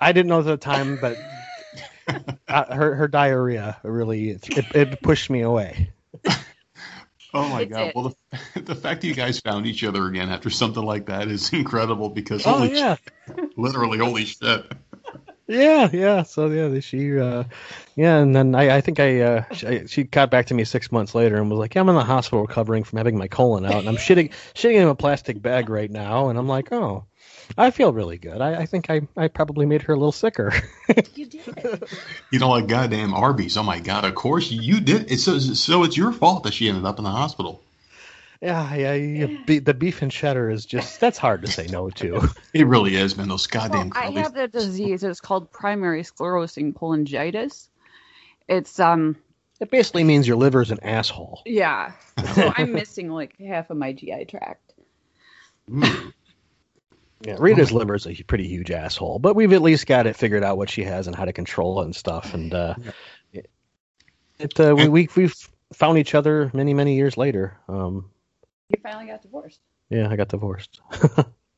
I 0.00 0.12
didn't 0.12 0.28
know 0.28 0.40
at 0.40 0.46
the 0.46 0.56
time, 0.56 0.98
but 1.00 1.18
uh, 2.48 2.74
her 2.74 2.94
her 2.94 3.08
diarrhea 3.08 3.78
really 3.82 4.30
it, 4.30 4.74
it 4.74 5.02
pushed 5.02 5.30
me 5.30 5.42
away. 5.42 5.90
Oh 7.36 7.48
my 7.48 7.62
it's 7.62 7.72
god! 7.72 7.88
It. 7.88 7.96
Well, 7.96 8.14
the, 8.54 8.60
the 8.60 8.74
fact 8.76 9.00
that 9.00 9.08
you 9.08 9.14
guys 9.14 9.40
found 9.40 9.66
each 9.66 9.82
other 9.82 10.06
again 10.06 10.30
after 10.30 10.50
something 10.50 10.84
like 10.84 11.06
that 11.06 11.26
is 11.26 11.52
incredible 11.52 12.08
because 12.08 12.46
oh, 12.46 12.58
holy 12.58 12.76
yeah. 12.76 12.96
shit, 13.26 13.58
literally 13.58 13.98
holy 13.98 14.24
shit. 14.24 14.72
Yeah, 15.46 15.90
yeah. 15.92 16.22
So 16.22 16.46
yeah, 16.46 16.80
she, 16.80 17.18
uh, 17.18 17.44
yeah, 17.96 18.18
and 18.18 18.34
then 18.34 18.54
I, 18.54 18.76
I 18.76 18.80
think 18.80 18.98
I, 18.98 19.20
uh, 19.20 19.44
she, 19.52 19.86
she 19.86 20.04
got 20.04 20.30
back 20.30 20.46
to 20.46 20.54
me 20.54 20.64
six 20.64 20.90
months 20.90 21.14
later 21.14 21.36
and 21.36 21.50
was 21.50 21.58
like, 21.58 21.74
yeah, 21.74 21.82
"I'm 21.82 21.88
in 21.90 21.94
the 21.94 22.04
hospital 22.04 22.40
recovering 22.40 22.82
from 22.84 22.96
having 22.96 23.18
my 23.18 23.28
colon 23.28 23.66
out, 23.66 23.74
and 23.74 23.88
I'm 23.88 23.96
shitting, 23.96 24.32
shitting 24.54 24.76
in 24.76 24.88
a 24.88 24.94
plastic 24.94 25.42
bag 25.42 25.68
right 25.68 25.90
now." 25.90 26.30
And 26.30 26.38
I'm 26.38 26.48
like, 26.48 26.72
"Oh, 26.72 27.04
I 27.58 27.70
feel 27.72 27.92
really 27.92 28.16
good. 28.16 28.40
I, 28.40 28.62
I 28.62 28.66
think 28.66 28.88
I, 28.88 29.02
I 29.18 29.28
probably 29.28 29.66
made 29.66 29.82
her 29.82 29.92
a 29.92 29.96
little 29.96 30.12
sicker." 30.12 30.52
You 31.14 31.26
did. 31.26 31.84
You 32.30 32.38
know, 32.38 32.50
like 32.50 32.66
goddamn 32.66 33.14
Arby's. 33.14 33.56
Oh 33.56 33.62
my 33.62 33.80
god! 33.80 34.04
Of 34.04 34.14
course 34.14 34.50
you 34.50 34.80
did. 34.80 35.10
It's 35.12 35.24
so, 35.24 35.38
so 35.38 35.84
it's 35.84 35.96
your 35.96 36.12
fault 36.12 36.44
that 36.44 36.54
she 36.54 36.68
ended 36.68 36.84
up 36.84 36.98
in 36.98 37.04
the 37.04 37.10
hospital. 37.10 37.62
Yeah, 38.44 38.74
yeah. 38.74 38.92
yeah 38.94 39.26
be, 39.46 39.58
the 39.58 39.74
beef 39.74 40.02
and 40.02 40.10
cheddar 40.10 40.50
is 40.50 40.66
just 40.66 41.00
that's 41.00 41.18
hard 41.18 41.42
to 41.42 41.48
say 41.48 41.66
no 41.66 41.90
to. 41.90 42.28
It 42.52 42.66
really 42.66 42.96
is, 42.96 43.16
man. 43.16 43.28
Those 43.28 43.48
Well, 43.52 43.68
goddamn. 43.68 43.92
I 43.94 44.10
have 44.10 44.34
the 44.34 44.46
disease. 44.46 45.02
It's 45.02 45.20
called 45.20 45.50
primary 45.50 46.02
sclerosing 46.02 46.72
cholangitis. 46.72 47.68
It's 48.48 48.78
um 48.78 49.16
It 49.60 49.70
basically 49.70 50.04
means 50.04 50.28
your 50.28 50.36
liver's 50.36 50.70
an 50.70 50.80
asshole. 50.82 51.42
yeah. 51.46 51.92
So 52.34 52.52
I'm 52.56 52.72
missing 52.72 53.08
like 53.08 53.38
half 53.38 53.70
of 53.70 53.76
my 53.76 53.92
GI 53.92 54.26
tract. 54.26 54.74
Mm. 55.70 56.12
Yeah, 57.22 57.36
Rita's 57.38 57.72
liver 57.72 57.94
is 57.94 58.06
a 58.06 58.14
pretty 58.24 58.46
huge 58.46 58.70
asshole, 58.70 59.18
but 59.18 59.34
we've 59.34 59.52
at 59.54 59.62
least 59.62 59.86
got 59.86 60.06
it 60.06 60.14
figured 60.14 60.44
out 60.44 60.58
what 60.58 60.68
she 60.68 60.82
has 60.84 61.06
and 61.06 61.16
how 61.16 61.24
to 61.24 61.32
control 61.32 61.80
it 61.80 61.84
and 61.86 61.96
stuff. 61.96 62.34
And 62.34 62.52
uh, 62.52 62.74
it, 63.32 63.48
it 64.38 64.60
uh, 64.60 64.74
we, 64.76 64.88
we 64.88 65.08
we've 65.16 65.34
found 65.72 65.96
each 65.96 66.14
other 66.14 66.50
many 66.52 66.74
many 66.74 66.96
years 66.96 67.16
later. 67.16 67.56
Um, 67.66 68.10
You 68.68 68.78
finally 68.82 69.06
got 69.06 69.22
divorced. 69.22 69.60
yeah, 69.90 70.08
I 70.08 70.16
got 70.16 70.28
divorced. 70.28 70.80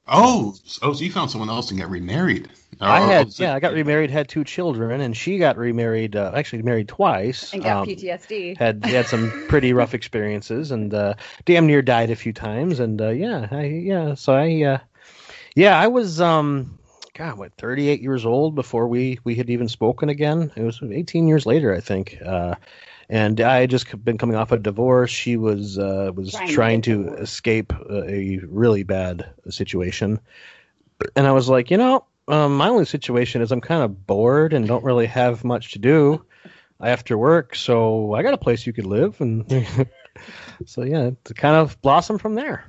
Oh, 0.09 0.55
oh, 0.83 0.93
so 0.93 1.03
you 1.03 1.11
found 1.11 1.33
someone 1.33 1.49
else 1.49 1.73
and 1.73 1.81
got 1.81 1.91
remarried. 1.91 2.49
I 2.81 3.03
Oh, 3.03 3.07
had 3.09 3.33
so- 3.33 3.43
yeah, 3.43 3.55
I 3.57 3.59
got 3.59 3.73
remarried, 3.73 4.09
had 4.09 4.29
two 4.29 4.45
children, 4.45 5.01
and 5.01 5.17
she 5.17 5.37
got 5.37 5.57
remarried. 5.57 6.15
Uh, 6.15 6.31
actually, 6.33 6.63
married 6.63 6.87
twice. 6.87 7.53
And 7.53 7.65
got 7.65 7.79
um, 7.79 7.89
PTSD. 7.89 8.57
had 8.57 8.85
had 8.85 9.07
some 9.09 9.33
pretty 9.49 9.73
rough 9.73 9.95
experiences 9.95 10.71
and 10.71 10.95
uh, 10.95 11.15
damn 11.45 11.67
near 11.67 11.83
died 11.83 12.11
a 12.11 12.15
few 12.15 12.33
times. 12.33 12.79
And 12.79 13.01
uh, 13.03 13.09
yeah, 13.09 13.49
I, 13.51 13.65
yeah. 13.65 14.15
So 14.15 14.33
I 14.33 14.63
uh, 14.63 14.79
yeah, 15.57 15.77
I 15.77 15.89
was 15.89 16.21
um, 16.21 16.79
God, 17.15 17.37
what 17.37 17.53
38 17.59 18.01
years 18.01 18.25
old 18.25 18.55
before 18.55 18.87
we 18.87 19.19
we 19.25 19.35
had 19.35 19.51
even 19.51 19.67
spoken 19.67 20.09
again. 20.09 20.53
It 20.55 20.63
was 20.63 20.81
18 20.89 21.27
years 21.27 21.47
later, 21.47 21.75
I 21.75 21.81
think. 21.81 22.17
And 23.09 23.41
I 23.41 23.61
had 23.61 23.71
just 23.71 24.05
been 24.05 24.19
coming 24.19 24.37
off 24.37 24.51
a 24.51 24.59
divorce. 24.59 25.11
She 25.11 25.37
was 25.37 25.79
uh, 25.79 26.11
was 26.15 26.33
Trying 26.33 26.49
trying, 26.49 26.83
to 26.83 27.05
get 27.05 27.17
to 27.17 27.23
escape 27.23 27.73
a, 27.73 28.11
a 28.11 28.41
really 28.49 28.83
bad 28.83 29.31
situation, 29.49 30.19
and 31.15 31.27
I 31.27 31.33
was 31.33 31.49
like, 31.49 31.71
you 31.71 31.77
know, 31.77 32.05
um, 32.29 32.57
my 32.57 32.69
only 32.69 32.85
situation 32.85 33.43
is 33.43 33.53
I'm 33.53 33.61
kind 33.61 33.83
of 33.83 34.07
bored 34.07 34.53
and 34.53 34.67
don't 34.67 34.85
really 34.85 35.07
have 35.07 35.45
much 35.45 35.73
to 35.73 35.79
do 35.79 36.25
after 36.81 37.17
work, 37.17 37.55
so 37.55 38.15
I 38.15 38.23
got 38.23 38.35
a 38.35 38.39
place 38.39 38.67
you 38.67 38.73
could 38.73 38.87
live, 38.87 39.21
and 39.21 39.47
so 40.67 40.83
yeah, 40.83 41.11
to 41.25 41.35
kind 41.35 41.57
of 41.57 41.81
blossom 41.83 42.19
from 42.19 42.35
there. 42.35 42.67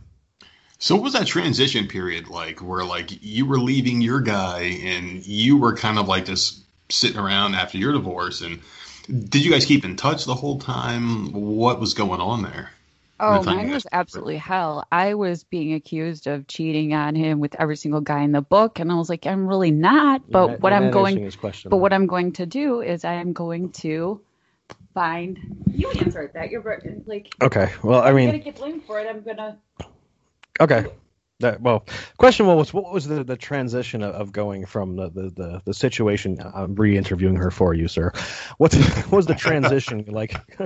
So 0.79 0.95
what 0.95 1.05
was 1.05 1.13
that 1.13 1.25
transition 1.25 1.87
period 1.87 2.27
like 2.27 2.59
where 2.59 2.83
like 2.83 3.23
you 3.23 3.45
were 3.45 3.59
leaving 3.59 4.01
your 4.01 4.21
guy 4.21 4.61
and 4.83 5.25
you 5.25 5.57
were 5.57 5.75
kind 5.75 5.97
of 5.97 6.07
like 6.07 6.25
just 6.25 6.63
sitting 6.89 7.17
around 7.17 7.55
after 7.55 7.77
your 7.77 7.93
divorce 7.93 8.41
and 8.41 8.59
did 9.07 9.43
you 9.43 9.51
guys 9.51 9.65
keep 9.65 9.85
in 9.85 9.95
touch 9.95 10.25
the 10.25 10.35
whole 10.35 10.59
time? 10.59 11.31
What 11.31 11.79
was 11.79 11.93
going 11.93 12.19
on 12.19 12.43
there? 12.43 12.71
Oh, 13.19 13.41
the 13.43 13.51
mine 13.51 13.69
was 13.71 13.83
guys- 13.83 13.87
absolutely 13.93 14.37
hell. 14.37 14.85
I 14.91 15.15
was 15.15 15.43
being 15.43 15.73
accused 15.73 16.27
of 16.27 16.47
cheating 16.47 16.93
on 16.93 17.15
him 17.15 17.39
with 17.39 17.55
every 17.55 17.75
single 17.75 18.01
guy 18.01 18.21
in 18.21 18.31
the 18.31 18.41
book, 18.41 18.79
and 18.79 18.91
I 18.91 18.95
was 18.95 19.09
like, 19.09 19.25
I'm 19.25 19.47
really 19.47 19.71
not. 19.71 20.29
But 20.29 20.49
Yeah, 20.49 20.55
what 20.57 20.73
I'm 20.73 20.91
going, 20.91 21.31
question. 21.37 21.69
but 21.69 21.77
what 21.77 21.93
I'm 21.93 22.05
going 22.05 22.33
to 22.33 22.45
do 22.45 22.81
is 22.81 23.05
I 23.05 23.13
am 23.13 23.33
going 23.33 23.71
to 23.71 24.21
find. 24.93 25.63
You 25.73 25.89
answered 25.91 26.33
that. 26.33 26.51
You're 26.51 26.81
like. 27.05 27.33
Okay, 27.41 27.71
well, 27.81 28.01
I 28.01 28.11
mean, 28.13 28.29
I'm 28.29 28.35
gonna 28.35 28.43
get 28.43 28.57
blamed 28.57 28.83
for 28.83 28.99
it. 28.99 29.07
I'm 29.09 29.21
gonna. 29.21 29.57
Okay. 30.59 30.85
That, 31.39 31.61
well, 31.61 31.85
question 32.17 32.47
was 32.47 32.73
what 32.73 32.91
was 32.91 33.05
the, 33.07 33.23
the 33.23 33.37
transition 33.37 34.01
of, 34.01 34.15
of 34.15 34.31
going 34.31 34.65
from 34.65 34.95
the, 34.95 35.09
the, 35.09 35.29
the, 35.29 35.61
the 35.65 35.73
situation? 35.73 36.39
I'm 36.41 36.73
re-interviewing 36.73 37.35
her 37.35 37.51
for 37.51 37.75
you, 37.75 37.87
sir. 37.87 38.11
What, 38.57 38.73
what 39.05 39.11
was 39.11 39.25
the 39.27 39.35
transition 39.35 40.05
like? 40.07 40.33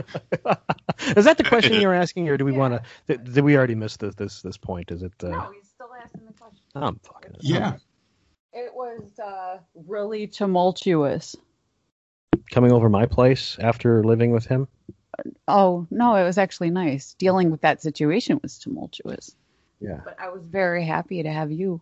Is 1.17 1.25
that 1.25 1.37
the 1.37 1.43
question 1.43 1.81
you're 1.81 1.93
asking, 1.93 2.29
or 2.29 2.37
do 2.37 2.45
we 2.45 2.53
Yeah. 2.53 2.57
want 2.57 2.73
to? 2.75 2.83
Did, 3.07 3.33
did 3.33 3.43
we 3.43 3.57
already 3.57 3.75
miss 3.75 3.97
this 3.97 4.15
this 4.15 4.41
this 4.41 4.55
point? 4.55 4.91
Is 4.91 5.01
it? 5.03 5.11
Uh, 5.21 5.29
No, 5.29 5.51
he's 5.53 5.67
still 5.67 5.89
asking 6.01 6.25
the 6.25 6.33
question. 6.33 6.61
I'm 6.75 6.99
fucking. 6.99 7.35
Yeah. 7.41 7.73
It 8.53 8.73
was 8.73 9.17
uh, 9.19 9.57
really 9.87 10.27
tumultuous. 10.27 11.35
Coming 12.49 12.71
over 12.71 12.87
my 12.89 13.05
place 13.07 13.57
after 13.59 14.03
living 14.05 14.31
with 14.31 14.45
him. 14.45 14.67
Oh 15.49 15.85
no, 15.91 16.15
it 16.15 16.23
was 16.23 16.37
actually 16.37 16.69
nice. 16.69 17.13
Dealing 17.15 17.51
with 17.51 17.61
that 17.61 17.81
situation 17.81 18.39
was 18.41 18.57
tumultuous, 18.59 19.35
Yeah, 19.81 20.01
but 20.05 20.17
I 20.19 20.29
was 20.29 20.43
very 20.45 20.85
happy 20.85 21.23
to 21.23 21.31
have 21.31 21.51
you. 21.51 21.81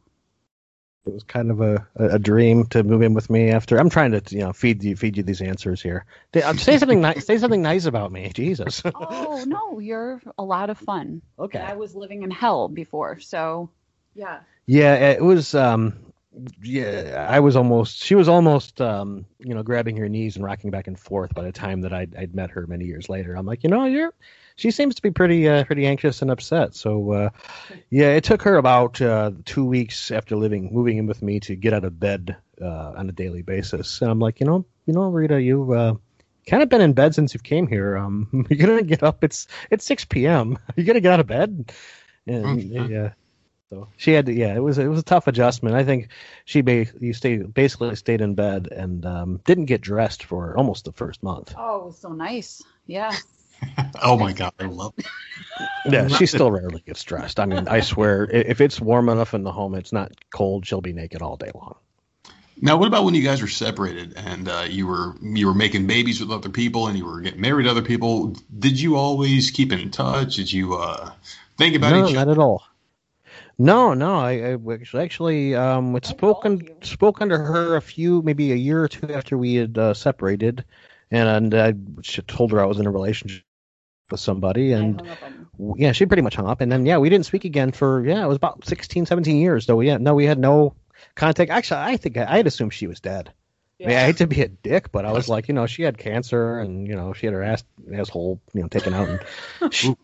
it 1.05 1.13
was 1.13 1.23
kind 1.23 1.51
of 1.51 1.59
a, 1.61 1.87
a, 1.95 2.05
a 2.15 2.19
dream 2.19 2.65
to 2.67 2.83
move 2.83 3.01
in 3.01 3.13
with 3.13 3.29
me 3.29 3.49
after. 3.51 3.77
I'm 3.77 3.89
trying 3.89 4.11
to 4.11 4.21
you 4.29 4.39
know 4.41 4.53
feed 4.53 4.83
you 4.83 4.95
feed 4.95 5.17
you 5.17 5.23
these 5.23 5.41
answers 5.41 5.81
here. 5.81 6.05
Uh, 6.33 6.53
Say 6.55 6.77
something 6.77 7.01
nice. 7.01 7.25
Say 7.25 7.37
something 7.37 7.61
nice 7.61 7.85
about 7.85 8.11
me, 8.11 8.31
Jesus. 8.33 8.81
Oh 8.95 9.43
no, 9.47 9.79
you're 9.79 10.21
a 10.37 10.43
lot 10.43 10.69
of 10.69 10.77
fun. 10.77 11.21
okay. 11.37 11.59
I 11.59 11.75
was 11.75 11.95
living 11.95 12.23
in 12.23 12.31
hell 12.31 12.67
before, 12.67 13.19
so 13.19 13.69
yeah. 14.15 14.39
Yeah, 14.65 14.95
it 15.11 15.21
was. 15.23 15.55
Um, 15.55 16.08
yeah, 16.61 17.27
I 17.29 17.39
was 17.39 17.55
almost. 17.55 18.03
She 18.03 18.15
was 18.15 18.27
almost, 18.29 18.79
um, 18.81 19.25
you 19.39 19.53
know, 19.53 19.63
grabbing 19.63 19.97
her 19.97 20.09
knees 20.09 20.35
and 20.35 20.45
rocking 20.45 20.69
back 20.71 20.87
and 20.87 20.99
forth 20.99 21.33
by 21.33 21.43
the 21.43 21.51
time 21.51 21.81
that 21.81 21.93
I'd, 21.93 22.15
I'd 22.15 22.35
met 22.35 22.51
her 22.51 22.65
many 22.67 22.85
years 22.85 23.09
later. 23.09 23.35
I'm 23.35 23.45
like, 23.45 23.63
you 23.63 23.69
know, 23.69 23.85
you're. 23.85 24.13
She 24.55 24.71
seems 24.71 24.95
to 24.95 25.01
be 25.01 25.11
pretty, 25.11 25.47
uh, 25.47 25.63
pretty 25.63 25.87
anxious 25.87 26.21
and 26.21 26.29
upset. 26.29 26.75
So, 26.75 27.11
uh, 27.13 27.29
yeah, 27.89 28.09
it 28.09 28.25
took 28.25 28.41
her 28.41 28.57
about 28.57 29.01
uh, 29.01 29.31
two 29.45 29.63
weeks 29.63 30.11
after 30.11 30.35
living, 30.35 30.69
moving 30.73 30.97
in 30.97 31.07
with 31.07 31.21
me 31.21 31.39
to 31.41 31.55
get 31.55 31.73
out 31.73 31.85
of 31.85 31.97
bed 31.97 32.35
uh, 32.61 32.91
on 32.97 33.07
a 33.07 33.13
daily 33.13 33.41
basis. 33.41 34.01
And 34.01 34.11
I'm 34.11 34.19
like, 34.19 34.41
you 34.41 34.45
know, 34.45 34.65
you 34.85 34.93
know, 34.93 35.09
Rita, 35.09 35.41
you. 35.41 35.73
Uh, 35.73 35.93
Kind 36.47 36.63
of 36.63 36.69
been 36.69 36.81
in 36.81 36.93
bed 36.93 37.13
since 37.13 37.35
you 37.35 37.39
came 37.39 37.67
here. 37.67 37.95
Um, 37.95 38.47
you're 38.49 38.65
gonna 38.67 38.81
get 38.81 39.03
up. 39.03 39.23
It's 39.23 39.45
it's 39.69 39.85
6 39.85 40.05
p.m. 40.05 40.57
You're 40.75 40.85
gonna 40.85 40.99
get 41.01 41.11
out 41.13 41.19
of 41.19 41.27
bed. 41.27 41.71
And 42.25 42.45
Mhm. 42.45 42.89
yeah, 42.89 43.09
so 43.71 43.87
she 43.97 44.13
had 44.13 44.25
to, 44.25 44.33
yeah, 44.33 44.55
it 44.55 44.63
was 44.63 44.79
it 44.79 44.87
was 44.87 44.99
a 44.99 45.03
tough 45.03 45.27
adjustment. 45.27 45.75
I 45.75 45.83
think 45.83 46.09
she 46.45 46.61
ba- 46.61 46.87
you 46.99 47.13
stayed 47.13 47.53
basically 47.53 47.95
stayed 47.95 48.21
in 48.21 48.33
bed 48.33 48.67
and 48.71 49.05
um, 49.05 49.41
didn't 49.45 49.65
get 49.65 49.81
dressed 49.81 50.23
for 50.23 50.57
almost 50.57 50.85
the 50.85 50.91
first 50.91 51.21
month. 51.21 51.53
Oh, 51.55 51.81
it 51.81 51.85
was 51.85 51.99
so 51.99 52.13
nice. 52.13 52.63
Yeah. 52.87 53.15
Oh 54.01 54.17
my 54.17 54.31
god, 54.31 54.53
I 54.59 54.65
love 54.65 54.93
it. 54.97 55.05
Yeah, 55.85 56.07
she 56.07 56.25
still 56.25 56.51
rarely 56.51 56.81
gets 56.85 57.03
dressed. 57.03 57.39
I 57.39 57.45
mean, 57.45 57.67
I 57.67 57.81
swear, 57.81 58.29
if 58.29 58.61
it's 58.61 58.79
warm 58.79 59.09
enough 59.09 59.33
in 59.33 59.43
the 59.43 59.51
home, 59.51 59.75
it's 59.75 59.91
not 59.91 60.11
cold, 60.31 60.65
she'll 60.65 60.79
be 60.81 60.93
naked 60.93 61.21
all 61.21 61.35
day 61.35 61.51
long. 61.53 61.75
Now, 62.61 62.77
what 62.77 62.87
about 62.87 63.03
when 63.03 63.13
you 63.13 63.23
guys 63.23 63.41
were 63.41 63.47
separated 63.47 64.13
and 64.15 64.47
uh, 64.47 64.65
you 64.69 64.87
were 64.87 65.15
you 65.21 65.47
were 65.47 65.53
making 65.53 65.87
babies 65.87 66.19
with 66.21 66.31
other 66.31 66.49
people 66.49 66.87
and 66.87 66.97
you 66.97 67.05
were 67.05 67.19
getting 67.21 67.41
married 67.41 67.65
to 67.65 67.71
other 67.71 67.81
people? 67.81 68.35
Did 68.57 68.79
you 68.79 68.95
always 68.95 69.51
keep 69.51 69.71
in 69.73 69.91
touch? 69.91 70.35
Did 70.35 70.51
you 70.51 70.75
uh, 70.75 71.11
think 71.57 71.75
about 71.75 71.91
no, 71.91 72.07
each 72.07 72.13
No, 72.13 72.19
not 72.25 72.29
at 72.29 72.37
all. 72.37 72.63
No, 73.61 73.93
no, 73.93 74.15
I, 74.15 74.51
I 74.51 74.55
was 74.55 74.95
actually 74.95 75.53
um, 75.53 75.93
had 75.93 76.05
I 76.05 76.09
spoken 76.09 76.81
spoken 76.81 77.27
to 77.27 77.37
her 77.37 77.75
a 77.75 77.81
few, 77.81 78.21
maybe 78.21 78.53
a 78.53 78.55
year 78.55 78.81
or 78.81 78.87
two 78.87 79.13
after 79.13 79.37
we 79.37 79.55
had 79.55 79.77
uh, 79.77 79.93
separated, 79.93 80.63
and, 81.11 81.53
and 81.53 81.53
I 81.53 81.73
she 82.01 82.21
told 82.21 82.51
her 82.53 82.61
I 82.61 82.65
was 82.65 82.79
in 82.79 82.87
a 82.87 82.91
relationship 82.91 83.43
with 84.09 84.21
somebody, 84.21 84.71
and 84.71 85.01
I 85.01 85.03
hung 85.03 85.11
up 85.11 85.23
on 85.23 85.75
yeah, 85.77 85.91
she 85.91 86.05
pretty 86.05 86.21
much 86.21 86.35
hung 86.35 86.47
up, 86.47 86.61
and 86.61 86.71
then 86.71 86.85
yeah, 86.85 86.99
we 86.99 87.09
didn't 87.09 87.25
speak 87.25 87.43
again 87.43 87.73
for 87.73 88.05
yeah, 88.05 88.23
it 88.23 88.27
was 88.27 88.37
about 88.37 88.65
16, 88.65 89.05
17 89.05 89.35
years. 89.35 89.65
Though 89.65 89.81
yeah, 89.81 89.97
no, 89.97 90.15
we 90.15 90.23
had 90.23 90.39
no 90.39 90.73
contact. 91.15 91.51
Actually, 91.51 91.81
I 91.81 91.97
think 91.97 92.15
I, 92.15 92.23
I 92.23 92.37
had 92.37 92.47
assumed 92.47 92.73
she 92.73 92.87
was 92.87 93.01
dead. 93.01 93.33
I, 93.83 93.87
mean, 93.87 93.97
I 93.97 94.01
hate 94.01 94.17
to 94.17 94.27
be 94.27 94.41
a 94.41 94.47
dick, 94.47 94.91
but 94.91 95.05
I 95.05 95.11
was 95.11 95.29
like, 95.29 95.47
you 95.47 95.53
know, 95.53 95.65
she 95.65 95.83
had 95.83 95.97
cancer, 95.97 96.59
and 96.59 96.87
you 96.87 96.95
know, 96.95 97.11
she 97.11 97.25
had 97.27 97.33
her 97.33 97.43
ass 97.43 97.65
asshole, 97.93 98.39
you 98.53 98.61
know, 98.61 98.69
taken 98.69 98.93
out 98.93 99.09
and 99.09 99.73
she, 99.73 99.95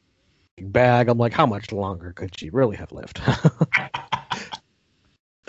bag. 0.61 1.09
I'm 1.09 1.17
like, 1.17 1.33
how 1.33 1.45
much 1.45 1.71
longer 1.71 2.13
could 2.13 2.37
she 2.37 2.49
really 2.49 2.77
have 2.77 2.91
lived? 2.91 3.19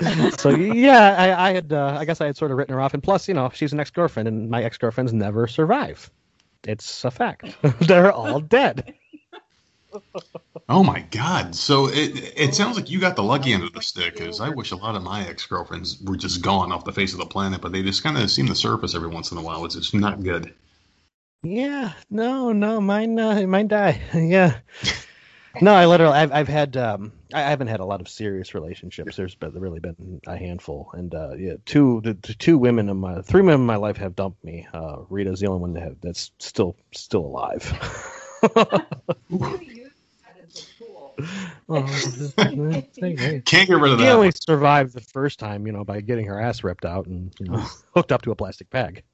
so 0.40 0.50
yeah, 0.50 1.14
I, 1.18 1.48
I 1.48 1.52
had, 1.54 1.72
uh, 1.72 1.96
I 1.98 2.04
guess 2.04 2.20
I 2.20 2.26
had 2.26 2.36
sort 2.36 2.50
of 2.50 2.58
written 2.58 2.74
her 2.74 2.80
off, 2.80 2.94
and 2.94 3.02
plus, 3.02 3.28
you 3.28 3.34
know, 3.34 3.50
she's 3.52 3.72
an 3.72 3.80
ex 3.80 3.90
girlfriend, 3.90 4.28
and 4.28 4.50
my 4.50 4.62
ex 4.62 4.76
girlfriends 4.78 5.12
never 5.12 5.46
survive. 5.46 6.10
It's 6.64 7.04
a 7.04 7.10
fact. 7.10 7.56
They're 7.80 8.12
all 8.12 8.40
dead. 8.40 8.94
Oh 10.68 10.82
my 10.82 11.00
god! 11.10 11.54
So 11.54 11.86
it 11.86 12.34
it 12.36 12.54
sounds 12.54 12.76
like 12.76 12.90
you 12.90 13.00
got 13.00 13.14
the 13.16 13.22
lucky 13.22 13.52
end 13.52 13.62
of 13.62 13.72
the 13.72 13.80
stick. 13.80 14.16
Because 14.16 14.40
I 14.40 14.48
wish 14.48 14.72
a 14.72 14.76
lot 14.76 14.96
of 14.96 15.02
my 15.02 15.26
ex 15.26 15.46
girlfriends 15.46 16.02
were 16.02 16.16
just 16.16 16.42
gone 16.42 16.72
off 16.72 16.84
the 16.84 16.92
face 16.92 17.12
of 17.12 17.18
the 17.20 17.26
planet, 17.26 17.60
but 17.60 17.72
they 17.72 17.82
just 17.82 18.02
kind 18.02 18.18
of 18.18 18.30
seem 18.30 18.46
to 18.48 18.54
surface 18.54 18.94
every 18.94 19.08
once 19.08 19.30
in 19.30 19.38
a 19.38 19.42
while. 19.42 19.64
It's 19.64 19.76
just 19.76 19.94
not 19.94 20.22
good. 20.22 20.52
Yeah, 21.48 21.92
no, 22.10 22.52
no, 22.52 22.80
mine, 22.80 23.18
uh, 23.18 23.46
mine 23.46 23.68
die. 23.68 24.00
yeah, 24.14 24.58
No, 25.60 25.72
I 25.72 25.86
literally, 25.86 26.14
I've, 26.14 26.32
I've 26.32 26.48
had, 26.48 26.76
um, 26.76 27.12
I 27.32 27.40
haven't 27.42 27.68
had 27.68 27.80
a 27.80 27.84
lot 27.84 28.00
of 28.00 28.08
serious 28.08 28.52
relationships. 28.54 29.16
There's 29.16 29.36
been 29.36 29.52
really 29.58 29.78
been 29.80 30.20
a 30.26 30.36
handful, 30.36 30.90
and 30.92 31.14
uh, 31.14 31.34
yeah, 31.38 31.54
two, 31.64 32.00
the, 32.02 32.14
the 32.14 32.34
two 32.34 32.58
women 32.58 32.88
in 32.88 32.96
my, 32.98 33.22
three 33.22 33.42
women 33.42 33.60
in 33.60 33.66
my 33.66 33.76
life 33.76 33.96
have 33.98 34.16
dumped 34.16 34.42
me. 34.44 34.66
Uh, 34.74 34.98
Rita's 35.08 35.40
the 35.40 35.46
only 35.46 35.60
one 35.60 35.72
that 35.74 35.82
have, 35.82 35.96
that's 36.02 36.32
still 36.40 36.76
still 36.92 37.24
alive. 37.24 37.62
Can't 43.46 43.68
get 43.68 43.72
rid 43.72 43.92
of 43.92 43.98
She 43.98 44.04
that. 44.04 44.12
only 44.12 44.32
survived 44.32 44.94
the 44.94 45.00
first 45.00 45.38
time, 45.38 45.66
you 45.66 45.72
know, 45.72 45.84
by 45.84 46.00
getting 46.00 46.26
her 46.26 46.40
ass 46.40 46.64
ripped 46.64 46.84
out 46.84 47.06
and 47.06 47.32
you 47.38 47.46
know, 47.46 47.64
hooked 47.94 48.12
up 48.12 48.22
to 48.22 48.32
a 48.32 48.36
plastic 48.36 48.68
bag. 48.68 49.04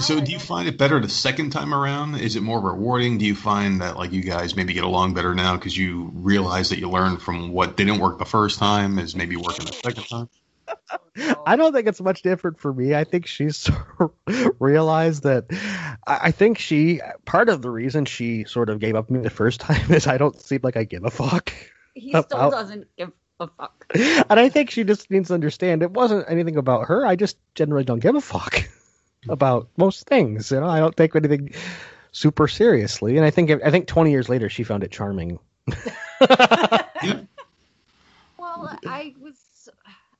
So, 0.00 0.20
do 0.20 0.32
you 0.32 0.38
find 0.38 0.66
it 0.68 0.78
better 0.78 0.98
the 1.00 1.08
second 1.08 1.50
time 1.50 1.74
around? 1.74 2.14
Is 2.16 2.34
it 2.36 2.42
more 2.42 2.60
rewarding? 2.60 3.18
Do 3.18 3.26
you 3.26 3.34
find 3.34 3.82
that 3.82 3.96
like 3.96 4.12
you 4.12 4.22
guys 4.22 4.56
maybe 4.56 4.72
get 4.72 4.84
along 4.84 5.12
better 5.12 5.34
now 5.34 5.56
because 5.56 5.76
you 5.76 6.10
realize 6.14 6.70
that 6.70 6.78
you 6.78 6.88
learned 6.88 7.20
from 7.20 7.52
what 7.52 7.76
didn't 7.76 7.98
work 7.98 8.18
the 8.18 8.24
first 8.24 8.58
time 8.58 8.98
is 8.98 9.14
maybe 9.14 9.36
working 9.36 9.66
the 9.66 9.72
second 9.72 10.04
time? 10.04 10.28
I 11.46 11.56
don't 11.56 11.74
think 11.74 11.86
it's 11.88 12.00
much 12.00 12.22
different 12.22 12.58
for 12.58 12.72
me. 12.72 12.94
I 12.94 13.04
think 13.04 13.26
she's 13.26 13.68
realized 14.58 15.24
that. 15.24 15.44
I 16.06 16.18
I 16.28 16.30
think 16.30 16.58
she 16.58 17.00
part 17.26 17.50
of 17.50 17.60
the 17.60 17.70
reason 17.70 18.06
she 18.06 18.44
sort 18.44 18.70
of 18.70 18.78
gave 18.78 18.96
up 18.96 19.10
me 19.10 19.20
the 19.20 19.30
first 19.30 19.60
time 19.60 19.92
is 19.92 20.06
I 20.06 20.16
don't 20.16 20.40
seem 20.40 20.60
like 20.62 20.76
I 20.78 20.84
give 20.84 21.04
a 21.04 21.10
fuck, 21.10 21.52
He 21.94 22.10
still 22.10 22.22
About- 22.22 22.52
doesn't 22.52 22.86
give 22.96 23.12
a 23.40 23.48
fuck. 23.48 23.86
and 23.94 24.40
I 24.40 24.48
think 24.48 24.70
she 24.70 24.84
just 24.84 25.10
needs 25.10 25.28
to 25.28 25.34
understand 25.34 25.82
it 25.82 25.90
wasn't 25.90 26.24
anything 26.30 26.56
about 26.56 26.86
her. 26.88 27.04
I 27.04 27.16
just 27.16 27.36
generally 27.54 27.84
don't 27.84 28.00
give 28.00 28.14
a 28.14 28.20
fuck 28.22 28.66
about 29.28 29.68
most 29.76 30.06
things. 30.06 30.50
You 30.50 30.60
know, 30.60 30.66
I 30.68 30.78
don't 30.80 30.96
take 30.96 31.14
anything 31.16 31.52
super 32.12 32.48
seriously, 32.48 33.16
and 33.16 33.24
I 33.24 33.30
think 33.30 33.50
I 33.64 33.70
think 33.70 33.86
20 33.86 34.10
years 34.10 34.28
later 34.28 34.48
she 34.48 34.64
found 34.64 34.84
it 34.84 34.90
charming. 34.90 35.38
Well, 38.38 38.76
I 38.86 39.14
was 39.20 39.68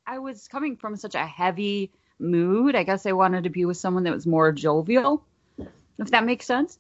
I 0.07 0.19
was 0.19 0.49
coming 0.49 0.77
from 0.77 0.97
such 0.97 1.15
a 1.15 1.27
heavy 1.27 1.91
mood. 2.19 2.75
I 2.75 2.83
guess 2.83 3.07
I 3.07 3.13
wanted 3.13 3.45
to 3.45 3.51
be 3.51 3.65
with 3.65 3.77
someone 3.77 4.05
that 4.05 4.15
was 4.15 4.27
more 4.27 4.53
jovial. 4.53 5.25
If 5.99 6.11
that 6.11 6.25
makes 6.25 6.47
sense. 6.47 6.79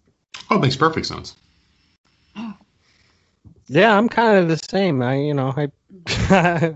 Oh, 0.50 0.56
it 0.56 0.60
makes 0.60 0.76
perfect 0.76 1.06
sense. 1.06 1.36
Yeah, 3.68 3.96
I'm 3.96 4.08
kind 4.08 4.38
of 4.38 4.48
the 4.48 4.56
same. 4.56 5.02
I, 5.02 5.16
you 5.16 5.34
know, 5.34 5.54
I, 5.56 6.74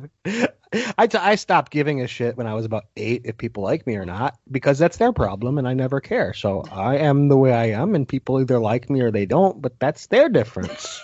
I, 0.98 1.06
t- 1.06 1.18
I 1.18 1.34
stopped 1.36 1.72
giving 1.72 2.00
a 2.00 2.06
shit 2.06 2.36
when 2.36 2.46
I 2.46 2.54
was 2.54 2.64
about 2.64 2.84
eight 2.96 3.22
if 3.24 3.36
people 3.36 3.62
like 3.62 3.86
me 3.86 3.96
or 3.96 4.04
not 4.04 4.38
because 4.50 4.78
that's 4.78 4.96
their 4.96 5.12
problem 5.12 5.58
and 5.58 5.66
I 5.66 5.74
never 5.74 6.00
care. 6.00 6.34
So 6.34 6.64
I 6.70 6.98
am 6.98 7.28
the 7.28 7.36
way 7.36 7.52
I 7.52 7.80
am, 7.80 7.94
and 7.94 8.08
people 8.08 8.40
either 8.40 8.58
like 8.58 8.90
me 8.90 9.00
or 9.00 9.10
they 9.10 9.26
don't, 9.26 9.60
but 9.60 9.78
that's 9.78 10.06
their 10.06 10.28
difference. 10.28 11.00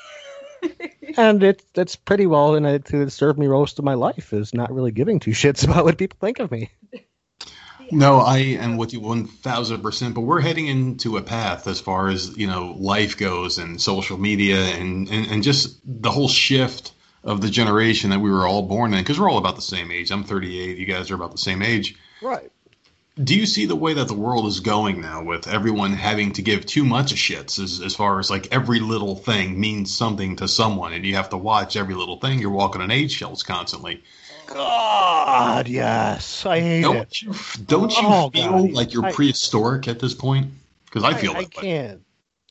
and 1.16 1.42
it's 1.42 1.64
that's 1.74 1.96
pretty 1.96 2.26
well 2.26 2.54
and 2.54 2.66
it 2.66 2.84
to 2.86 3.10
serve 3.10 3.36
me 3.36 3.48
most 3.48 3.78
of 3.78 3.84
my 3.84 3.94
life 3.94 4.32
is 4.32 4.54
not 4.54 4.72
really 4.72 4.92
giving 4.92 5.18
two 5.18 5.30
shits 5.32 5.64
about 5.64 5.84
what 5.84 5.98
people 5.98 6.18
think 6.20 6.38
of 6.38 6.50
me. 6.50 6.70
No, 7.90 8.20
I 8.20 8.38
am 8.38 8.78
with 8.78 8.94
you 8.94 9.00
one 9.00 9.26
thousand 9.26 9.82
percent. 9.82 10.14
But 10.14 10.22
we're 10.22 10.40
heading 10.40 10.66
into 10.66 11.18
a 11.18 11.22
path 11.22 11.66
as 11.66 11.80
far 11.80 12.08
as 12.08 12.36
you 12.38 12.46
know 12.46 12.74
life 12.78 13.18
goes 13.18 13.58
and 13.58 13.80
social 13.80 14.18
media 14.18 14.56
and 14.56 15.08
and, 15.08 15.26
and 15.30 15.42
just 15.42 15.80
the 15.84 16.10
whole 16.10 16.28
shift 16.28 16.92
of 17.24 17.40
the 17.40 17.48
generation 17.50 18.10
that 18.10 18.20
we 18.20 18.30
were 18.30 18.46
all 18.46 18.62
born 18.62 18.92
in 18.94 19.00
because 19.00 19.18
we're 19.20 19.30
all 19.30 19.38
about 19.38 19.56
the 19.56 19.62
same 19.62 19.90
age. 19.90 20.10
I'm 20.10 20.24
38. 20.24 20.76
You 20.78 20.86
guys 20.86 21.10
are 21.10 21.14
about 21.14 21.32
the 21.32 21.38
same 21.38 21.62
age. 21.62 21.94
Right. 22.20 22.50
Do 23.22 23.38
you 23.38 23.44
see 23.44 23.66
the 23.66 23.76
way 23.76 23.92
that 23.94 24.08
the 24.08 24.14
world 24.14 24.46
is 24.46 24.60
going 24.60 25.02
now 25.02 25.22
with 25.22 25.46
everyone 25.46 25.92
having 25.92 26.32
to 26.32 26.42
give 26.42 26.64
too 26.64 26.82
much 26.84 27.12
of 27.12 27.18
shits 27.18 27.62
as, 27.62 27.80
as 27.82 27.94
far 27.94 28.18
as 28.18 28.30
like 28.30 28.48
every 28.50 28.80
little 28.80 29.14
thing 29.16 29.60
means 29.60 29.94
something 29.94 30.36
to 30.36 30.48
someone 30.48 30.94
and 30.94 31.04
you 31.04 31.14
have 31.16 31.28
to 31.28 31.36
watch 31.36 31.76
every 31.76 31.94
little 31.94 32.18
thing? 32.18 32.38
You're 32.38 32.50
walking 32.50 32.80
on 32.80 32.90
eggshells 32.90 33.42
constantly. 33.42 34.02
God, 34.46 35.68
yes, 35.68 36.44
I 36.46 36.60
hate 36.60 36.80
it. 36.80 36.82
Don't 36.84 37.22
you, 37.22 37.34
don't 37.66 37.90
you 37.92 37.98
Oh, 38.02 38.30
feel 38.30 38.50
God. 38.50 38.72
like 38.72 38.92
you're 38.94 39.04
I- 39.06 39.12
prehistoric 39.12 39.88
at 39.88 39.98
this 39.98 40.14
point? 40.14 40.50
Because 40.86 41.04
I 41.04 41.14
feel 41.14 41.32
like. 41.34 41.54
I, 41.58 41.60
that 41.60 41.62
way. 41.62 41.62
can't. 41.62 42.02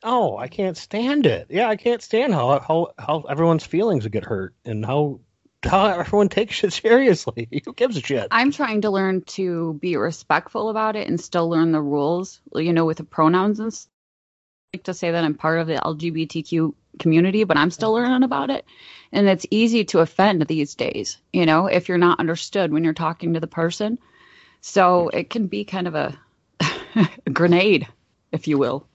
Oh, 0.03 0.37
I 0.37 0.45
mm-hmm. 0.45 0.55
can't 0.55 0.77
stand 0.77 1.25
it. 1.25 1.47
Yeah, 1.49 1.69
I 1.69 1.75
can't 1.75 2.01
stand 2.01 2.33
how 2.33 2.59
how 2.59 2.93
how 2.97 3.21
everyone's 3.29 3.65
feelings 3.65 4.07
get 4.07 4.23
hurt 4.23 4.53
and 4.65 4.85
how 4.85 5.19
how 5.63 5.85
everyone 5.85 6.29
takes 6.29 6.55
shit 6.55 6.73
seriously. 6.73 7.47
Who 7.65 7.73
gives 7.73 7.97
a 7.97 8.01
shit? 8.01 8.27
I'm 8.31 8.51
trying 8.51 8.81
to 8.81 8.89
learn 8.89 9.21
to 9.21 9.73
be 9.81 9.95
respectful 9.97 10.69
about 10.69 10.95
it 10.95 11.07
and 11.07 11.19
still 11.19 11.49
learn 11.49 11.71
the 11.71 11.81
rules, 11.81 12.41
you 12.55 12.73
know, 12.73 12.85
with 12.85 12.97
the 12.97 13.03
pronouns 13.03 13.59
and 13.59 13.73
stuff. 13.73 13.89
I 14.73 14.77
like 14.77 14.83
to 14.85 14.93
say 14.93 15.11
that 15.11 15.23
I'm 15.23 15.33
part 15.33 15.59
of 15.59 15.67
the 15.67 15.75
LGBTQ 15.75 16.73
community, 16.97 17.43
but 17.43 17.57
I'm 17.57 17.71
still 17.71 17.93
mm-hmm. 17.93 18.05
learning 18.05 18.23
about 18.23 18.49
it. 18.49 18.65
And 19.11 19.27
it's 19.27 19.45
easy 19.51 19.83
to 19.85 19.99
offend 19.99 20.47
these 20.47 20.75
days, 20.75 21.17
you 21.33 21.45
know, 21.45 21.67
if 21.67 21.89
you're 21.89 21.97
not 21.97 22.21
understood 22.21 22.71
when 22.71 22.85
you're 22.85 22.93
talking 22.93 23.33
to 23.33 23.41
the 23.41 23.47
person. 23.47 23.99
So 24.61 25.07
mm-hmm. 25.07 25.17
it 25.17 25.29
can 25.29 25.47
be 25.47 25.65
kind 25.65 25.87
of 25.87 25.95
a, 25.95 26.17
a 27.25 27.29
grenade, 27.33 27.85
if 28.31 28.47
you 28.47 28.57
will. 28.57 28.87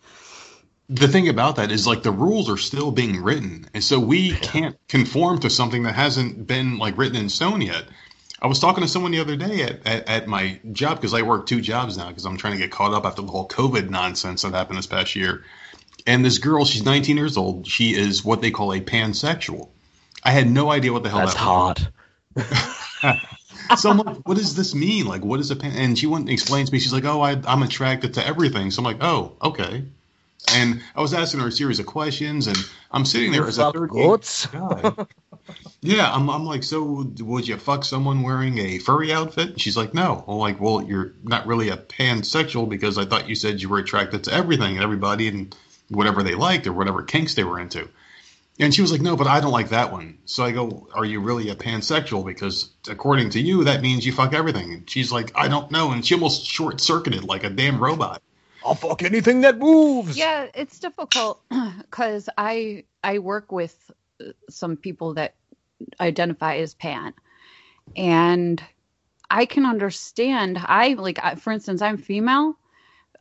The 0.89 1.09
thing 1.09 1.29
about 1.29 1.57
that 1.57 1.73
is 1.73 1.87
like 1.87 2.03
the 2.03 2.11
rules 2.11 2.49
are 2.49 2.57
still 2.57 2.91
being 2.91 3.21
written 3.23 3.69
and 3.75 3.83
so 3.83 3.99
we 3.99 4.33
can't 4.37 4.77
conform 4.89 5.39
to 5.41 5.51
something 5.51 5.83
that 5.83 5.95
hasn't 5.95 6.47
been 6.47 6.79
like 6.79 6.97
written 6.97 7.17
in 7.17 7.29
stone 7.29 7.61
yet 7.61 7.85
i 8.41 8.47
was 8.47 8.61
talking 8.61 8.83
to 8.83 8.89
someone 8.89 9.11
the 9.11 9.19
other 9.19 9.37
day 9.37 9.63
at, 9.63 9.85
at, 9.87 10.09
at 10.09 10.27
my 10.29 10.61
job 10.73 10.97
because 10.97 11.13
i 11.13 11.23
work 11.23 11.47
two 11.47 11.61
jobs 11.61 11.97
now 11.97 12.09
because 12.09 12.25
i'm 12.25 12.37
trying 12.37 12.53
to 12.53 12.59
get 12.59 12.71
caught 12.71 12.95
up 12.95 13.05
after 13.05 13.23
the 13.23 13.29
whole 13.29 13.49
covid 13.49 13.91
nonsense 13.91 14.43
that 14.43 14.53
happened 14.53 14.79
this 14.79 14.87
past 14.87 15.17
year 15.17 15.45
and 16.07 16.25
this 16.25 16.39
girl 16.39 16.65
she's 16.65 16.85
19 16.85 17.17
years 17.17 17.37
old 17.37 17.67
she 17.67 17.95
is 17.95 18.25
what 18.25 18.41
they 18.41 18.51
call 18.51 18.73
a 18.73 18.81
pansexual 18.81 19.69
i 20.23 20.31
had 20.31 20.49
no 20.49 20.71
idea 20.71 20.93
what 20.93 21.03
the 21.03 21.11
hell 21.11 21.21
That's 21.21 21.35
that 21.35 21.41
hot. 21.41 21.89
so 23.79 23.91
I'm 23.91 23.99
like, 23.99 24.17
what 24.29 24.37
does 24.37 24.55
this 24.55 24.75
mean? 24.75 25.07
Like, 25.07 25.25
what 25.25 25.41
is 25.41 25.51
a 25.51 25.57
pan? 25.57 25.73
And 25.73 25.99
she 25.99 26.07
went 26.07 26.23
and 26.23 26.31
explains 26.31 26.69
to 26.69 26.73
me. 26.75 26.79
She's 26.79 26.93
like, 26.93 27.05
oh, 27.05 27.23
I, 27.23 27.41
I'm 27.47 27.63
attracted 27.63 28.15
to 28.15 28.27
everything. 28.27 28.71
So 28.71 28.81
I'm 28.81 28.85
like, 28.85 29.03
oh, 29.03 29.37
okay. 29.43 29.85
And 30.55 30.83
I 30.95 31.01
was 31.01 31.13
asking 31.13 31.41
her 31.41 31.49
a 31.49 31.53
series 31.53 31.81
of 31.81 31.87
questions, 31.87 32.47
and 32.47 32.57
I'm 32.91 33.05
sitting 33.05 33.33
there 33.33 33.47
as 33.47 33.59
a 33.59 33.63
Fuck 33.63 33.75
38 33.75 33.91
goats. 33.91 34.47
guy. 34.47 34.93
yeah, 35.81 36.13
I'm, 36.13 36.31
I'm 36.31 36.45
like, 36.45 36.63
so 36.63 36.83
would 37.21 37.49
you 37.49 37.57
fuck 37.57 37.85
someone 37.85 38.23
wearing 38.23 38.59
a 38.59 38.79
furry 38.79 39.13
outfit? 39.13 39.51
And 39.51 39.61
she's 39.61 39.77
like, 39.77 39.93
no. 39.93 40.25
I'm 40.29 40.37
like, 40.37 40.61
well, 40.61 40.83
you're 40.83 41.13
not 41.23 41.47
really 41.47 41.71
a 41.71 41.77
pansexual 41.77 42.69
because 42.69 42.97
I 42.99 43.05
thought 43.05 43.29
you 43.29 43.35
said 43.35 43.61
you 43.61 43.69
were 43.69 43.79
attracted 43.79 44.25
to 44.25 44.33
everything 44.33 44.75
and 44.75 44.83
everybody 44.85 45.29
and 45.29 45.55
whatever 45.89 46.23
they 46.23 46.35
liked 46.35 46.67
or 46.67 46.73
whatever 46.73 47.03
kinks 47.03 47.35
they 47.35 47.45
were 47.45 47.59
into. 47.61 47.89
And 48.59 48.75
she 48.75 48.81
was 48.81 48.91
like, 48.91 49.03
no, 49.03 49.17
but 49.17 49.27
I 49.27 49.41
don't 49.41 49.53
like 49.53 49.69
that 49.69 49.93
one. 49.93 50.19
So 50.25 50.43
I 50.45 50.51
go, 50.51 50.89
are 50.95 51.05
you 51.05 51.21
really 51.21 51.51
a 51.51 51.55
pansexual? 51.55 52.25
Because 52.25 52.71
according 52.89 53.31
to 53.31 53.41
you, 53.41 53.65
that 53.65 53.83
means 53.83 54.07
you 54.07 54.13
fuck 54.13 54.33
everything. 54.33 54.73
And 54.73 54.89
she's 54.89 55.13
like, 55.13 55.31
I 55.35 55.49
don't 55.49 55.71
know. 55.71 55.91
And 55.91 56.05
she 56.07 56.15
almost 56.15 56.47
short 56.47 56.81
circuited 56.81 57.25
like 57.25 57.45
a 57.45 57.51
damn 57.51 57.79
robot. 57.79 58.23
I'll 58.67 58.75
fuck 58.77 59.03
anything 59.05 59.43
that 59.43 59.59
moves. 59.59 60.17
Yeah, 60.17 60.49
it's 60.55 60.81
difficult 60.81 61.43
because 61.81 62.29
I 62.39 62.85
I 63.05 63.21
work 63.21 63.53
with 63.53 63.77
uh, 64.21 64.33
some 64.51 64.77
people 64.77 65.15
that 65.15 65.37
identify 66.01 66.57
as 66.57 66.75
pan, 66.75 67.15
and 67.97 68.63
I 69.31 69.47
can 69.47 69.67
understand. 69.67 70.59
I 70.63 70.95
like, 70.95 71.21
for 71.39 71.53
instance, 71.53 71.83
I'm 71.83 71.99
female. 71.99 72.57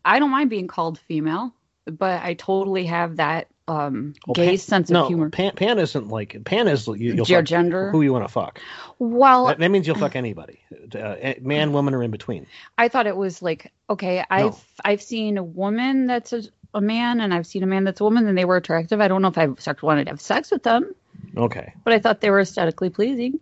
I 0.05 0.19
don't 0.19 0.31
mind 0.31 0.49
being 0.49 0.67
called 0.67 0.99
female, 0.99 1.53
but 1.85 2.23
I 2.23 2.35
totally 2.35 2.85
have 2.85 3.17
that 3.17 3.47
um, 3.67 4.13
Well, 4.27 4.33
gay 4.35 4.49
pan- 4.49 4.57
sense 4.57 4.89
no, 4.89 5.03
of 5.03 5.07
humor. 5.07 5.29
Pan, 5.29 5.53
pan 5.55 5.79
isn't 5.79 6.07
like 6.09 6.43
pan 6.45 6.67
is 6.67 6.87
you, 6.87 6.93
you'll 7.13 7.25
Your 7.27 7.39
fuck 7.39 7.45
gender. 7.45 7.91
who 7.91 8.01
you 8.01 8.13
want 8.13 8.25
to 8.25 8.31
fuck. 8.31 8.59
Well, 8.99 9.47
That, 9.47 9.59
that 9.59 9.69
means 9.69 9.87
you'll 9.87 9.97
fuck 9.97 10.15
anybody, 10.25 10.59
uh, 10.93 11.33
man, 11.41 11.73
woman, 11.73 11.93
or 11.93 12.03
in 12.03 12.11
between. 12.11 12.47
I 12.77 12.87
thought 12.89 13.07
it 13.07 13.15
was 13.15 13.41
like 13.41 13.71
okay, 13.89 14.23
I've 14.29 14.55
I've 14.83 15.01
seen 15.01 15.37
a 15.37 15.43
woman 15.43 16.05
that's 16.07 16.33
a, 16.33 16.43
a 16.73 16.81
man, 16.81 17.21
and 17.21 17.33
I've 17.33 17.47
seen 17.47 17.63
a 17.63 17.67
man 17.67 17.83
that's 17.85 18.01
a 18.01 18.03
woman, 18.03 18.27
and 18.27 18.37
they 18.37 18.45
were 18.45 18.57
attractive. 18.57 18.99
I 19.01 19.07
don't 19.07 19.21
know 19.21 19.29
if 19.29 19.37
I 19.37 19.47
wanted 19.81 20.05
to 20.05 20.11
have 20.11 20.21
sex 20.21 20.51
with 20.51 20.63
them, 20.63 20.93
Okay. 21.37 21.73
but 21.83 21.93
I 21.93 21.99
thought 21.99 22.21
they 22.21 22.29
were 22.29 22.39
aesthetically 22.41 22.89
pleasing. 22.89 23.39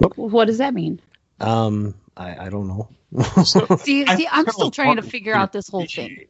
Nope. 0.00 0.16
What 0.16 0.46
does 0.46 0.58
that 0.58 0.74
mean? 0.74 1.00
Um, 1.40 1.94
I, 2.16 2.46
I 2.46 2.48
don't 2.48 2.68
know. 2.68 2.88
See, 3.44 4.04
I 4.04 4.16
see, 4.16 4.28
I'm 4.30 4.48
still 4.48 4.70
trying 4.70 4.96
to 4.96 5.02
figure 5.02 5.34
out 5.34 5.52
this 5.52 5.68
whole 5.68 5.86
thing. 5.86 6.26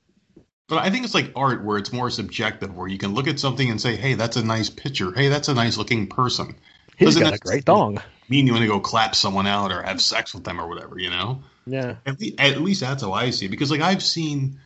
But 0.72 0.84
I 0.84 0.88
think 0.88 1.04
it's 1.04 1.12
like 1.12 1.32
art 1.36 1.62
where 1.62 1.76
it's 1.76 1.92
more 1.92 2.08
subjective, 2.08 2.74
where 2.74 2.88
you 2.88 2.96
can 2.96 3.12
look 3.12 3.28
at 3.28 3.38
something 3.38 3.68
and 3.70 3.78
say, 3.78 3.94
hey, 3.94 4.14
that's 4.14 4.38
a 4.38 4.42
nice 4.42 4.70
picture. 4.70 5.12
Hey, 5.12 5.28
that's 5.28 5.48
a 5.48 5.54
nice 5.54 5.76
looking 5.76 6.06
person. 6.06 6.54
He's 6.96 7.08
Doesn't 7.08 7.24
got 7.24 7.34
a 7.34 7.38
great 7.38 7.66
dong. 7.66 7.98
Mean 8.30 8.46
you 8.46 8.54
want 8.54 8.62
to 8.62 8.68
go 8.68 8.80
clap 8.80 9.14
someone 9.14 9.46
out 9.46 9.70
or 9.70 9.82
have 9.82 10.00
sex 10.00 10.32
with 10.32 10.44
them 10.44 10.58
or 10.58 10.66
whatever, 10.66 10.98
you 10.98 11.10
know? 11.10 11.42
Yeah. 11.66 11.96
At 12.06 12.18
least, 12.18 12.40
at 12.40 12.58
least 12.62 12.80
that's 12.80 13.02
how 13.02 13.12
I 13.12 13.28
see 13.28 13.44
it. 13.44 13.50
Because 13.50 13.70
like 13.70 13.82
I've 13.82 14.02
seen 14.02 14.60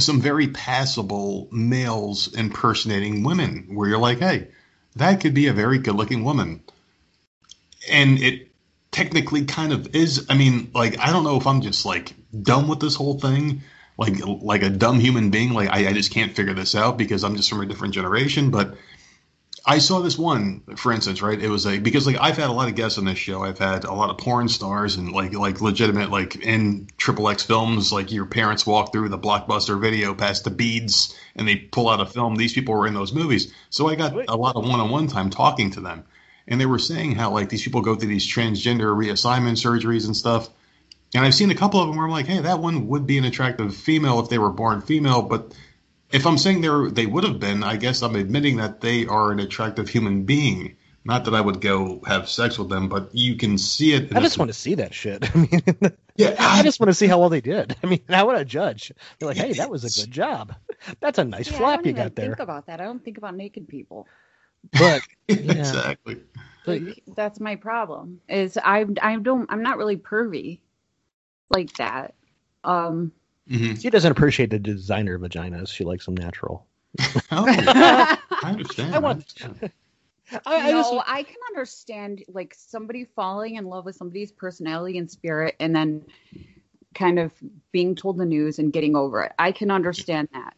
some 0.00 0.20
very 0.20 0.48
passable 0.48 1.46
males 1.52 2.34
impersonating 2.34 3.22
women 3.22 3.68
where 3.72 3.88
you're 3.88 3.98
like, 3.98 4.18
hey, 4.18 4.48
that 4.96 5.20
could 5.20 5.32
be 5.32 5.46
a 5.46 5.52
very 5.52 5.78
good 5.78 5.94
looking 5.94 6.24
woman. 6.24 6.60
And 7.88 8.18
it 8.18 8.48
technically 8.90 9.44
kind 9.44 9.72
of 9.72 9.94
is. 9.94 10.26
I 10.28 10.36
mean, 10.36 10.72
like, 10.74 10.98
I 10.98 11.12
don't 11.12 11.22
know 11.22 11.36
if 11.36 11.46
I'm 11.46 11.60
just 11.60 11.86
like 11.86 12.14
dumb 12.42 12.66
with 12.66 12.80
this 12.80 12.96
whole 12.96 13.20
thing, 13.20 13.62
like 13.98 14.14
like 14.24 14.62
a 14.62 14.70
dumb 14.70 14.98
human 14.98 15.30
being. 15.30 15.52
Like 15.52 15.68
I, 15.70 15.88
I 15.88 15.92
just 15.92 16.12
can't 16.12 16.34
figure 16.34 16.54
this 16.54 16.74
out 16.74 16.96
because 16.98 17.24
I'm 17.24 17.36
just 17.36 17.48
from 17.48 17.60
a 17.60 17.66
different 17.66 17.94
generation. 17.94 18.50
But 18.50 18.74
I 19.64 19.78
saw 19.78 20.00
this 20.00 20.18
one, 20.18 20.62
for 20.76 20.92
instance, 20.92 21.22
right? 21.22 21.40
It 21.40 21.48
was 21.48 21.66
a 21.66 21.78
because 21.78 22.06
like 22.06 22.16
I've 22.20 22.36
had 22.36 22.50
a 22.50 22.52
lot 22.52 22.68
of 22.68 22.74
guests 22.74 22.98
on 22.98 23.04
this 23.04 23.18
show. 23.18 23.44
I've 23.44 23.58
had 23.58 23.84
a 23.84 23.92
lot 23.92 24.10
of 24.10 24.18
porn 24.18 24.48
stars 24.48 24.96
and 24.96 25.12
like 25.12 25.34
like 25.34 25.60
legitimate 25.60 26.10
like 26.10 26.36
in 26.36 26.88
triple 26.96 27.28
X 27.28 27.44
films. 27.44 27.92
Like 27.92 28.10
your 28.10 28.26
parents 28.26 28.66
walk 28.66 28.92
through 28.92 29.08
the 29.08 29.18
blockbuster 29.18 29.80
video 29.80 30.14
past 30.14 30.44
the 30.44 30.50
beads 30.50 31.16
and 31.36 31.46
they 31.46 31.56
pull 31.56 31.88
out 31.88 32.00
a 32.00 32.06
film. 32.06 32.34
These 32.34 32.54
people 32.54 32.74
were 32.74 32.88
in 32.88 32.94
those 32.94 33.12
movies, 33.12 33.52
so 33.70 33.88
I 33.88 33.94
got 33.94 34.14
a 34.28 34.36
lot 34.36 34.56
of 34.56 34.68
one 34.68 34.80
on 34.80 34.90
one 34.90 35.06
time 35.06 35.30
talking 35.30 35.70
to 35.72 35.80
them, 35.80 36.04
and 36.48 36.60
they 36.60 36.66
were 36.66 36.80
saying 36.80 37.14
how 37.14 37.30
like 37.30 37.48
these 37.48 37.62
people 37.62 37.82
go 37.82 37.94
through 37.94 38.08
these 38.08 38.26
transgender 38.26 38.96
reassignment 38.96 39.62
surgeries 39.62 40.06
and 40.06 40.16
stuff. 40.16 40.48
And 41.14 41.24
I've 41.24 41.34
seen 41.34 41.50
a 41.50 41.54
couple 41.54 41.80
of 41.80 41.88
them 41.88 41.96
where 41.96 42.06
I'm 42.06 42.10
like, 42.10 42.26
hey, 42.26 42.40
that 42.40 42.60
one 42.60 42.88
would 42.88 43.06
be 43.06 43.18
an 43.18 43.24
attractive 43.24 43.76
female 43.76 44.20
if 44.20 44.28
they 44.28 44.38
were 44.38 44.50
born 44.50 44.80
female, 44.80 45.22
but 45.22 45.54
if 46.10 46.26
I'm 46.26 46.38
saying 46.38 46.60
they're 46.60 46.90
they 46.90 47.06
would 47.06 47.24
have 47.24 47.38
been, 47.38 47.62
I 47.64 47.76
guess 47.76 48.02
I'm 48.02 48.16
admitting 48.16 48.58
that 48.58 48.80
they 48.80 49.06
are 49.06 49.32
an 49.32 49.40
attractive 49.40 49.88
human 49.88 50.24
being. 50.24 50.76
Not 51.04 51.24
that 51.24 51.34
I 51.34 51.40
would 51.40 51.60
go 51.60 52.00
have 52.06 52.28
sex 52.28 52.58
with 52.58 52.68
them, 52.68 52.88
but 52.88 53.12
you 53.12 53.34
can 53.34 53.58
see 53.58 53.92
it. 53.92 54.14
I 54.14 54.20
just 54.20 54.38
want 54.38 54.50
to 54.50 54.56
see 54.56 54.76
that 54.76 54.94
shit. 54.94 55.28
I 55.34 55.38
mean, 55.38 55.62
yeah, 56.14 56.36
I, 56.38 56.60
I 56.60 56.62
just 56.62 56.78
want 56.78 56.90
to 56.90 56.94
see 56.94 57.08
how 57.08 57.18
well 57.18 57.28
they 57.28 57.40
did. 57.40 57.74
I 57.82 57.86
mean, 57.88 58.00
how 58.08 58.26
would 58.26 58.36
I 58.36 58.44
judge? 58.44 58.92
Be 59.18 59.26
like, 59.26 59.36
hey, 59.36 59.52
that 59.54 59.68
was 59.68 59.84
a 59.84 60.00
good 60.00 60.12
job. 60.12 60.54
That's 61.00 61.18
a 61.18 61.24
nice 61.24 61.50
yeah, 61.50 61.58
flap 61.58 61.84
you 61.84 61.92
got 61.92 62.14
there. 62.14 62.26
Think 62.26 62.38
about 62.38 62.66
that. 62.66 62.80
I 62.80 62.84
don't 62.84 63.04
think 63.04 63.18
about 63.18 63.34
naked 63.34 63.66
people. 63.66 64.06
But 64.70 65.02
yeah. 65.28 65.36
exactly. 65.36 66.20
But, 66.64 66.82
That's 67.16 67.40
my 67.40 67.56
problem. 67.56 68.20
Is 68.28 68.56
I 68.56 68.86
I 69.00 69.16
don't 69.16 69.50
I'm 69.50 69.62
not 69.64 69.78
really 69.78 69.96
pervy 69.96 70.60
like 71.52 71.72
that. 71.74 72.14
Um. 72.64 73.12
hmm 73.48 73.74
she 73.74 73.90
doesn't 73.90 74.12
appreciate 74.12 74.50
the 74.50 74.58
designer 74.58 75.18
vaginas. 75.18 75.68
She 75.68 75.84
likes 75.84 76.04
them 76.06 76.16
natural. 76.16 76.66
Oh, 77.30 77.46
I 77.48 78.18
understand. 78.42 78.94
I 78.94 78.98
want. 78.98 79.34
I, 80.46 80.68
I 80.68 80.70
no, 80.70 80.78
just, 80.78 80.94
I 81.06 81.22
can 81.22 81.36
understand 81.50 82.24
like 82.28 82.54
somebody 82.56 83.04
falling 83.04 83.56
in 83.56 83.66
love 83.66 83.84
with 83.84 83.96
somebody's 83.96 84.32
personality 84.32 84.98
and 84.98 85.10
spirit 85.10 85.56
and 85.60 85.74
then 85.74 86.04
kind 86.94 87.18
of 87.18 87.32
being 87.70 87.94
told 87.94 88.18
the 88.18 88.24
news 88.24 88.58
and 88.58 88.72
getting 88.72 88.96
over 88.96 89.22
it. 89.22 89.32
I 89.38 89.52
can 89.52 89.70
understand 89.70 90.28
that. 90.32 90.54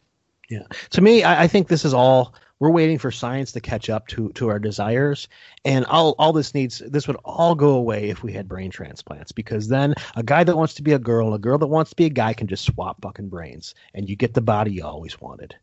Yeah. 0.49 0.63
To 0.91 1.01
me, 1.01 1.23
I, 1.23 1.43
I 1.43 1.47
think 1.47 1.67
this 1.67 1.85
is 1.85 1.93
all 1.93 2.35
we're 2.65 2.71
waiting 2.71 2.97
for 2.97 3.11
science 3.11 3.51
to 3.51 3.61
catch 3.61 3.91
up 3.91 4.07
to 4.07 4.29
to 4.29 4.47
our 4.47 4.57
desires, 4.57 5.27
and 5.65 5.85
all 5.85 6.15
all 6.17 6.33
this 6.33 6.55
needs 6.55 6.79
this 6.79 7.05
would 7.05 7.17
all 7.23 7.53
go 7.53 7.75
away 7.75 8.09
if 8.09 8.23
we 8.23 8.33
had 8.33 8.47
brain 8.47 8.71
transplants 8.71 9.31
because 9.31 9.67
then 9.67 9.93
a 10.15 10.23
guy 10.23 10.43
that 10.43 10.57
wants 10.57 10.73
to 10.73 10.81
be 10.81 10.93
a 10.93 10.97
girl 10.97 11.27
and 11.27 11.35
a 11.35 11.39
girl 11.39 11.59
that 11.59 11.67
wants 11.67 11.91
to 11.91 11.95
be 11.95 12.05
a 12.05 12.09
guy 12.09 12.33
can 12.33 12.47
just 12.47 12.65
swap 12.65 12.99
fucking 13.03 13.29
brains, 13.29 13.75
and 13.93 14.09
you 14.09 14.15
get 14.15 14.33
the 14.33 14.41
body 14.41 14.71
you 14.71 14.83
always 14.83 15.21
wanted. 15.21 15.55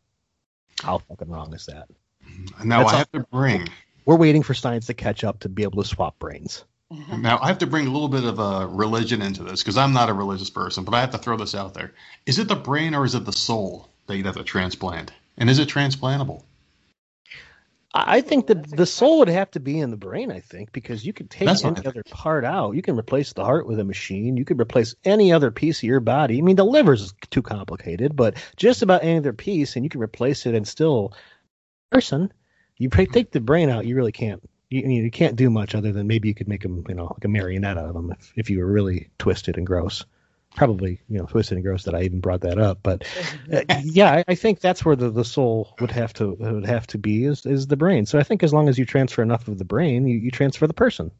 How 0.81 0.99
fucking 0.99 1.27
wrong 1.27 1.53
is 1.53 1.65
that? 1.65 1.89
Now 2.63 2.83
That's 2.83 2.93
I 2.93 2.97
have 2.99 3.11
to 3.11 3.19
bring. 3.29 3.67
We're 4.05 4.15
waiting 4.15 4.41
for 4.41 4.53
science 4.53 4.85
to 4.85 4.93
catch 4.93 5.25
up 5.25 5.41
to 5.41 5.49
be 5.49 5.63
able 5.63 5.83
to 5.83 5.89
swap 5.89 6.17
brains. 6.19 6.63
Now 7.17 7.37
I 7.41 7.47
have 7.47 7.57
to 7.57 7.67
bring 7.67 7.87
a 7.87 7.91
little 7.91 8.07
bit 8.07 8.23
of 8.23 8.39
a 8.39 8.65
religion 8.65 9.21
into 9.21 9.43
this 9.43 9.61
because 9.61 9.77
I'm 9.77 9.91
not 9.91 10.09
a 10.09 10.13
religious 10.13 10.49
person, 10.49 10.85
but 10.85 10.93
I 10.93 11.01
have 11.01 11.11
to 11.11 11.17
throw 11.17 11.35
this 11.35 11.53
out 11.53 11.73
there. 11.73 11.93
Is 12.25 12.39
it 12.39 12.47
the 12.47 12.55
brain 12.55 12.95
or 12.95 13.03
is 13.03 13.13
it 13.13 13.25
the 13.25 13.33
soul 13.33 13.89
that 14.07 14.15
you'd 14.15 14.25
have 14.25 14.37
to 14.37 14.43
transplant? 14.43 15.11
And 15.37 15.49
is 15.49 15.59
it 15.59 15.67
transplantable? 15.67 16.43
I 17.95 18.21
think 18.21 18.47
that 18.47 18.75
the 18.75 18.87
soul 18.87 19.19
would 19.19 19.27
have 19.27 19.51
to 19.51 19.59
be 19.59 19.79
in 19.79 19.91
the 19.91 19.97
brain. 19.97 20.31
I 20.31 20.39
think 20.39 20.71
because 20.71 21.05
you 21.05 21.13
could 21.13 21.29
take 21.29 21.47
That's 21.47 21.63
any 21.63 21.85
other 21.85 22.03
part 22.09 22.43
out. 22.43 22.75
You 22.75 22.81
can 22.81 22.97
replace 22.97 23.33
the 23.33 23.45
heart 23.45 23.67
with 23.67 23.79
a 23.79 23.83
machine. 23.83 24.35
You 24.35 24.45
could 24.45 24.59
replace 24.59 24.95
any 25.05 25.31
other 25.31 25.51
piece 25.51 25.79
of 25.79 25.83
your 25.83 25.99
body. 25.99 26.39
I 26.39 26.41
mean, 26.41 26.55
the 26.55 26.65
liver 26.65 26.93
is 26.93 27.13
too 27.29 27.43
complicated, 27.43 28.15
but 28.15 28.35
just 28.55 28.81
about 28.81 29.03
any 29.03 29.17
other 29.17 29.33
piece, 29.33 29.75
and 29.75 29.85
you 29.85 29.89
can 29.89 30.01
replace 30.01 30.47
it 30.47 30.55
and 30.55 30.67
still 30.67 31.13
person. 31.91 32.33
You 32.77 32.89
take 32.89 33.31
the 33.31 33.39
brain 33.39 33.69
out, 33.69 33.85
you 33.85 33.95
really 33.95 34.11
can't. 34.11 34.41
You, 34.71 34.81
you 34.89 35.11
can't 35.11 35.35
do 35.35 35.51
much 35.51 35.75
other 35.75 35.91
than 35.91 36.07
maybe 36.07 36.27
you 36.27 36.33
could 36.33 36.47
make 36.47 36.63
them, 36.63 36.83
you 36.89 36.95
know, 36.95 37.05
like 37.05 37.23
a 37.23 37.27
marionette 37.27 37.77
out 37.77 37.85
of 37.85 37.93
them 37.93 38.11
if, 38.11 38.33
if 38.35 38.49
you 38.49 38.59
were 38.59 38.71
really 38.71 39.11
twisted 39.19 39.55
and 39.55 39.67
gross. 39.67 40.03
Probably, 40.55 41.01
you 41.09 41.17
know, 41.17 41.25
twisted 41.25 41.57
and 41.57 41.65
gross 41.65 41.83
that 41.83 41.95
I 41.95 42.03
even 42.03 42.19
brought 42.19 42.41
that 42.41 42.59
up, 42.59 42.79
but 42.83 43.03
uh, 43.51 43.63
yeah, 43.83 44.11
I, 44.11 44.23
I 44.27 44.35
think 44.35 44.59
that's 44.59 44.85
where 44.85 44.95
the, 44.95 45.09
the 45.09 45.25
soul 45.25 45.75
would 45.79 45.89
have 45.91 46.13
to 46.15 46.33
would 46.33 46.65
have 46.65 46.85
to 46.87 46.97
be 46.97 47.25
is 47.25 47.45
is 47.45 47.67
the 47.67 47.77
brain. 47.77 48.05
So 48.05 48.19
I 48.19 48.23
think 48.23 48.43
as 48.43 48.53
long 48.53 48.69
as 48.69 48.77
you 48.77 48.85
transfer 48.85 49.23
enough 49.23 49.47
of 49.47 49.57
the 49.57 49.65
brain, 49.65 50.07
you, 50.07 50.17
you 50.17 50.29
transfer 50.29 50.67
the 50.67 50.73
person. 50.73 51.11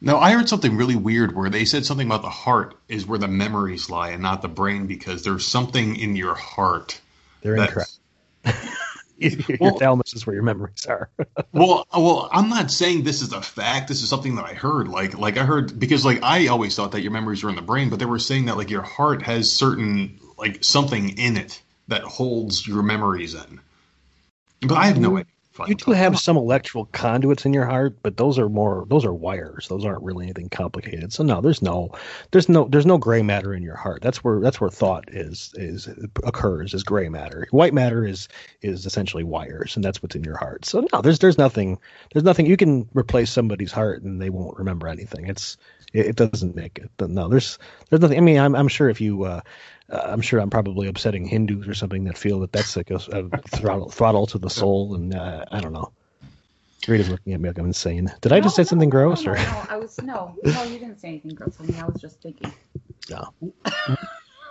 No, 0.00 0.18
I 0.18 0.32
heard 0.32 0.48
something 0.48 0.76
really 0.76 0.96
weird 0.96 1.34
where 1.34 1.50
they 1.50 1.64
said 1.64 1.84
something 1.84 2.06
about 2.06 2.22
the 2.22 2.30
heart 2.30 2.76
is 2.88 3.06
where 3.06 3.18
the 3.18 3.28
memories 3.28 3.90
lie 3.90 4.10
and 4.10 4.22
not 4.22 4.42
the 4.42 4.48
brain 4.48 4.86
because 4.86 5.22
there's 5.24 5.46
something 5.46 5.96
in 5.96 6.14
your 6.14 6.34
heart. 6.34 7.00
They're 7.42 7.56
that's- 7.56 7.98
incorrect. 8.44 8.74
your 9.48 9.58
Well- 9.60 9.78
thalamus 9.78 10.14
is 10.14 10.26
where 10.26 10.34
your 10.34 10.42
memories 10.42 10.86
are. 10.86 11.10
Well, 11.52 11.86
well, 11.92 12.28
I'm 12.30 12.48
not 12.50 12.70
saying 12.70 13.02
this 13.02 13.20
is 13.22 13.32
a 13.32 13.40
fact. 13.42 13.88
This 13.88 14.02
is 14.02 14.08
something 14.08 14.36
that 14.36 14.44
I 14.44 14.54
heard. 14.54 14.86
Like, 14.86 15.18
like 15.18 15.38
I 15.38 15.44
heard 15.44 15.78
because 15.78 16.04
like 16.04 16.22
I 16.22 16.46
always 16.48 16.76
thought 16.76 16.92
that 16.92 17.00
your 17.00 17.10
memories 17.10 17.42
were 17.42 17.50
in 17.50 17.56
the 17.56 17.62
brain, 17.62 17.88
but 17.90 17.98
they 17.98 18.04
were 18.04 18.18
saying 18.18 18.44
that 18.46 18.56
like 18.56 18.70
your 18.70 18.82
heart 18.82 19.22
has 19.22 19.50
certain 19.50 20.20
like 20.36 20.62
something 20.62 21.18
in 21.18 21.36
it 21.36 21.60
that 21.88 22.02
holds 22.02 22.66
your 22.66 22.82
memories 22.82 23.34
in. 23.34 23.60
But 24.60 24.76
I 24.76 24.86
have 24.86 24.98
no 24.98 25.16
idea. 25.16 25.32
You 25.66 25.74
do 25.74 25.90
have 25.92 26.18
some 26.18 26.36
electrical 26.36 26.86
conduits 26.86 27.44
in 27.44 27.52
your 27.52 27.66
heart, 27.66 27.98
but 28.02 28.16
those 28.16 28.38
are 28.38 28.48
more 28.48 28.86
those 28.88 29.04
are 29.04 29.14
wires. 29.14 29.68
Those 29.68 29.84
aren't 29.84 30.02
really 30.02 30.26
anything 30.26 30.48
complicated. 30.48 31.12
So 31.12 31.24
no, 31.24 31.40
there's 31.40 31.62
no 31.62 31.90
there's 32.30 32.48
no 32.48 32.68
there's 32.68 32.86
no 32.86 32.98
gray 32.98 33.22
matter 33.22 33.54
in 33.54 33.62
your 33.62 33.76
heart. 33.76 34.02
That's 34.02 34.22
where 34.22 34.40
that's 34.40 34.60
where 34.60 34.70
thought 34.70 35.04
is 35.08 35.52
is 35.54 35.88
occurs 36.24 36.74
is 36.74 36.84
gray 36.84 37.08
matter. 37.08 37.46
White 37.50 37.74
matter 37.74 38.06
is 38.06 38.28
is 38.62 38.86
essentially 38.86 39.24
wires, 39.24 39.76
and 39.76 39.84
that's 39.84 40.02
what's 40.02 40.14
in 40.14 40.24
your 40.24 40.36
heart. 40.36 40.64
So 40.64 40.86
no, 40.92 41.00
there's 41.00 41.18
there's 41.18 41.38
nothing 41.38 41.78
there's 42.12 42.24
nothing 42.24 42.46
you 42.46 42.56
can 42.56 42.88
replace 42.94 43.30
somebody's 43.30 43.72
heart 43.72 44.02
and 44.02 44.20
they 44.20 44.30
won't 44.30 44.58
remember 44.58 44.88
anything. 44.88 45.26
It's 45.26 45.56
it, 45.92 46.06
it 46.06 46.16
doesn't 46.16 46.54
make 46.56 46.78
it. 46.78 46.90
No, 47.08 47.28
there's 47.28 47.58
there's 47.90 48.00
nothing. 48.00 48.18
I 48.18 48.20
mean, 48.20 48.38
I'm 48.38 48.54
I'm 48.54 48.68
sure 48.68 48.88
if 48.88 49.00
you 49.00 49.24
uh, 49.24 49.40
uh, 49.90 50.00
I'm 50.04 50.20
sure 50.20 50.40
I'm 50.40 50.50
probably 50.50 50.88
upsetting 50.88 51.26
Hindus 51.26 51.66
or 51.68 51.74
something 51.74 52.04
that 52.04 52.18
feel 52.18 52.40
that 52.40 52.52
that's 52.52 52.76
like 52.76 52.90
a, 52.90 52.96
a 52.96 53.28
throttle 53.48 53.90
throttle 53.90 54.26
to 54.28 54.38
the 54.38 54.50
soul, 54.50 54.94
and 54.94 55.14
uh, 55.14 55.44
I 55.50 55.60
don't 55.60 55.72
know. 55.72 55.92
Rita's 56.86 57.08
looking 57.08 57.32
at 57.34 57.40
me 57.40 57.48
like 57.48 57.58
I'm 57.58 57.66
insane. 57.66 58.10
Did 58.20 58.32
I 58.32 58.40
just 58.40 58.56
say 58.56 58.62
No, 58.62 58.68
something 58.68 58.88
gross? 58.90 59.26
No, 59.26 59.32
or 59.32 59.36
no, 59.36 59.42
no, 59.42 59.66
I 59.68 59.76
was 59.76 60.00
no, 60.00 60.36
no. 60.44 60.62
You 60.64 60.78
didn't 60.78 60.98
say 61.00 61.08
anything 61.08 61.34
gross. 61.34 61.56
I 61.60 61.64
mean, 61.64 61.78
I 61.78 61.86
was 61.86 62.00
just 62.00 62.22
thinking. 62.22 62.52
no? 63.10 63.34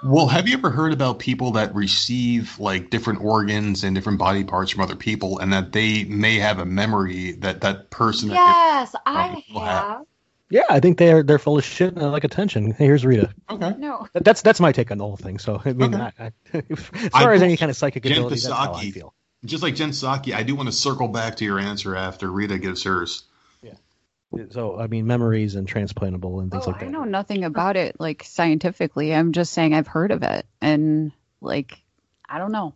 Well, 0.04 0.28
have 0.28 0.48
you 0.48 0.56
ever 0.58 0.70
heard 0.70 0.94
about 0.94 1.20
people 1.20 1.52
that 1.52 1.74
receive 1.74 2.60
like 2.60 2.90
different 2.92 3.22
organs 3.22 3.84
and 3.84 3.96
different 3.96 4.20
body 4.20 4.44
parts 4.44 4.72
from 4.72 4.82
other 4.82 4.96
people, 4.96 5.40
and 5.40 5.52
that 5.54 5.72
they 5.72 6.04
may 6.06 6.36
have 6.38 6.60
a 6.60 6.66
memory 6.66 7.34
that 7.34 7.62
that 7.62 7.90
person? 7.90 8.30
that 8.30 8.36
Yes, 8.36 8.96
I 9.06 9.44
have. 9.52 9.64
have. 9.64 10.06
Yeah, 10.50 10.64
I 10.70 10.80
think 10.80 10.98
they're 10.98 11.24
they're 11.24 11.40
full 11.40 11.58
of 11.58 11.66
shit 11.66 11.94
and 11.94 12.04
I 12.04 12.08
like 12.08 12.24
attention. 12.24 12.72
Hey, 12.72 12.86
here's 12.86 13.06
Rita. 13.06 13.34
okay. 13.50 13.74
No, 13.78 14.08
That- 14.14 14.24
That's 14.24 14.42
that's 14.42 14.60
my 14.60 14.72
take 14.72 14.92
on 14.92 14.98
the 14.98 15.04
whole 15.04 15.18
thing. 15.18 15.40
So 15.40 15.62
I 15.64 15.74
mean, 15.74 15.94
Okay. 15.94 16.12
I, 16.20 16.24
I, 16.26 16.32
as 16.70 16.90
I 17.14 17.24
far 17.24 17.34
as 17.34 17.42
any 17.42 17.58
kind 17.58 17.70
of 17.70 17.76
psychic 17.76 18.04
Jen 18.04 18.14
ability, 18.14 18.36
that's 18.36 18.48
how 18.48 18.74
I 18.74 18.92
feel. 18.92 19.14
Just 19.46 19.62
like 19.62 19.76
Jen 19.76 19.90
Psaki, 19.92 20.34
I 20.34 20.44
do 20.44 20.56
want 20.56 20.68
to 20.68 20.74
circle 20.74 21.08
back 21.10 21.36
to 21.38 21.46
your 21.46 21.60
answer 21.60 21.96
after 21.96 22.32
Rita 22.32 22.58
gives 22.58 22.84
hers. 22.84 23.24
Yeah. 23.62 24.44
So 24.52 24.80
I 24.80 24.88
mean, 24.88 25.06
memories 25.06 25.56
and 25.56 25.68
transplantable 25.68 26.42
and 26.42 26.52
things 26.52 26.64
oh, 26.66 26.72
like 26.72 26.80
that. 26.80 26.88
I 26.88 26.90
know 26.90 27.04
nothing 27.04 27.44
about 27.44 27.76
it 27.78 28.00
like 28.00 28.24
scientifically. 28.24 29.14
I'm 29.14 29.32
just 29.32 29.54
saying 29.54 29.74
I've 29.74 29.88
heard 29.88 30.12
of 30.12 30.24
it, 30.24 30.46
and 30.62 31.12
like 31.42 31.82
I 32.28 32.40
don't 32.40 32.52
know. 32.52 32.74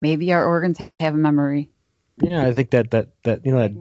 Maybe 0.00 0.32
our 0.32 0.44
organs 0.44 0.78
have 1.00 1.14
a 1.14 1.16
memory. 1.16 1.70
Yeah, 2.18 2.46
I 2.46 2.52
think 2.52 2.70
that 2.70 2.92
that 2.92 3.08
that 3.24 3.44
you 3.44 3.50
know 3.50 3.58
that 3.58 3.72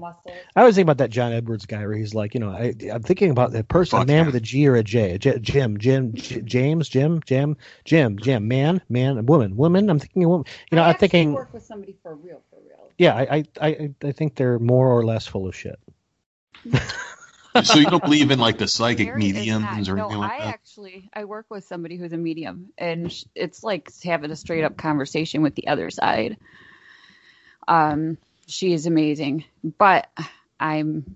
I 0.56 0.62
always 0.62 0.74
think 0.74 0.86
about 0.86 0.98
that 0.98 1.12
John 1.12 1.32
Edwards 1.32 1.68
guy 1.68 1.86
where 1.86 1.96
he's 1.96 2.16
like, 2.16 2.34
you 2.34 2.40
know, 2.40 2.50
I, 2.50 2.74
I'm 2.92 3.04
thinking 3.04 3.30
about 3.30 3.52
that 3.52 3.68
person, 3.68 4.02
a 4.02 4.06
man 4.06 4.18
yeah. 4.18 4.26
with 4.26 4.36
a 4.36 4.40
G 4.40 4.68
or 4.68 4.76
a 4.76 4.84
J, 4.84 5.12
a 5.12 5.20
J 5.20 5.38
Jim, 5.38 5.78
Jim, 5.78 6.14
J- 6.14 6.42
James, 6.42 6.90
Jim, 6.90 7.22
Jim, 7.26 7.58
Jim, 7.86 8.18
Jim, 8.18 8.48
man, 8.48 8.82
man, 8.90 9.20
a 9.20 9.22
woman, 9.22 9.56
woman. 9.56 9.88
I'm 9.88 10.00
thinking 10.00 10.24
a 10.24 10.30
woman. 10.30 10.48
You 10.72 10.78
know, 10.78 10.82
I 10.84 10.90
I'm 10.90 10.98
thinking, 10.98 11.34
work 11.34 11.54
with 11.54 11.64
somebody 11.64 11.96
for 12.02 12.16
real, 12.16 12.42
for 12.50 12.58
real. 12.68 12.90
yeah, 12.98 13.14
I, 13.14 13.22
I, 13.38 13.44
I, 13.62 13.92
I 14.04 14.12
think 14.14 14.36
they're 14.36 14.58
more 14.58 14.88
or 14.88 15.06
less 15.06 15.28
full 15.28 15.48
of 15.48 15.56
shit. 15.56 15.78
so 17.64 17.78
you 17.78 17.86
don't 17.86 18.04
believe 18.04 18.32
in 18.32 18.40
like 18.40 18.58
the 18.58 18.68
psychic 18.68 19.10
Mary 19.10 19.20
mediums 19.20 19.64
not- 19.64 19.90
or 19.90 19.96
no, 19.96 20.06
anything 20.06 20.20
like 20.20 20.32
I 20.32 20.40
that? 20.40 20.48
actually 20.48 21.10
I 21.14 21.26
work 21.26 21.46
with 21.50 21.66
somebody 21.66 21.98
who's 21.98 22.14
a 22.14 22.18
medium, 22.18 22.70
and 22.80 23.14
it's 23.36 23.64
like 23.64 23.92
having 24.04 24.32
a 24.32 24.36
straight 24.36 24.64
up 24.64 24.76
conversation 24.76 25.44
with 25.44 25.54
the 25.54 25.68
other 25.68 25.92
side. 25.92 26.38
Um, 27.68 28.18
she 28.48 28.74
is 28.74 28.86
amazing, 28.86 29.46
but 29.78 30.08
I'm 30.60 31.16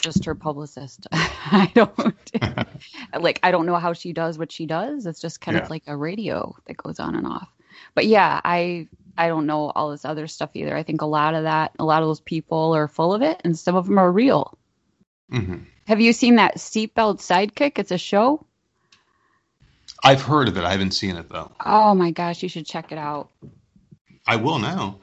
just 0.00 0.24
her 0.26 0.34
publicist. 0.34 1.06
I 1.12 1.70
don't 1.74 2.32
like 3.18 3.40
I 3.42 3.50
don't 3.50 3.66
know 3.66 3.76
how 3.76 3.92
she 3.92 4.12
does 4.12 4.38
what 4.38 4.52
she 4.52 4.66
does. 4.66 5.06
It's 5.06 5.20
just 5.20 5.40
kind 5.40 5.56
Yeah. 5.56 5.64
of 5.64 5.70
like 5.70 5.84
a 5.86 5.96
radio 5.96 6.56
that 6.66 6.76
goes 6.76 7.00
on 7.00 7.14
and 7.14 7.26
off. 7.26 7.48
But 7.94 8.06
yeah, 8.06 8.40
I 8.44 8.88
I 9.18 9.28
don't 9.28 9.46
know 9.46 9.70
all 9.70 9.90
this 9.90 10.04
other 10.04 10.26
stuff 10.26 10.50
either. 10.54 10.76
I 10.76 10.82
think 10.82 11.02
a 11.02 11.06
lot 11.06 11.34
of 11.34 11.44
that, 11.44 11.72
a 11.78 11.84
lot 11.84 12.02
of 12.02 12.08
those 12.08 12.20
people 12.20 12.74
are 12.74 12.88
full 12.88 13.12
of 13.14 13.22
it, 13.22 13.40
and 13.44 13.58
some 13.58 13.76
of 13.76 13.86
them 13.86 13.98
are 13.98 14.10
real. 14.10 14.56
hmm 15.30 15.58
Have 15.86 16.00
you 16.00 16.12
seen 16.12 16.36
that 16.36 16.56
Seatbelt 16.56 17.20
Psychic? 17.20 17.78
It's 17.78 17.90
a 17.92 17.98
show. 17.98 18.46
I've 20.02 20.22
heard 20.22 20.48
of 20.48 20.56
it. 20.56 20.64
I 20.64 20.70
haven't 20.72 20.92
seen 20.92 21.16
it 21.16 21.28
though. 21.28 21.52
Oh 21.64 21.94
my 21.94 22.10
gosh, 22.10 22.42
you 22.42 22.48
should 22.48 22.66
check 22.66 22.92
it 22.92 22.98
out. 22.98 23.28
I 24.26 24.36
will 24.36 24.58
now. 24.58 24.98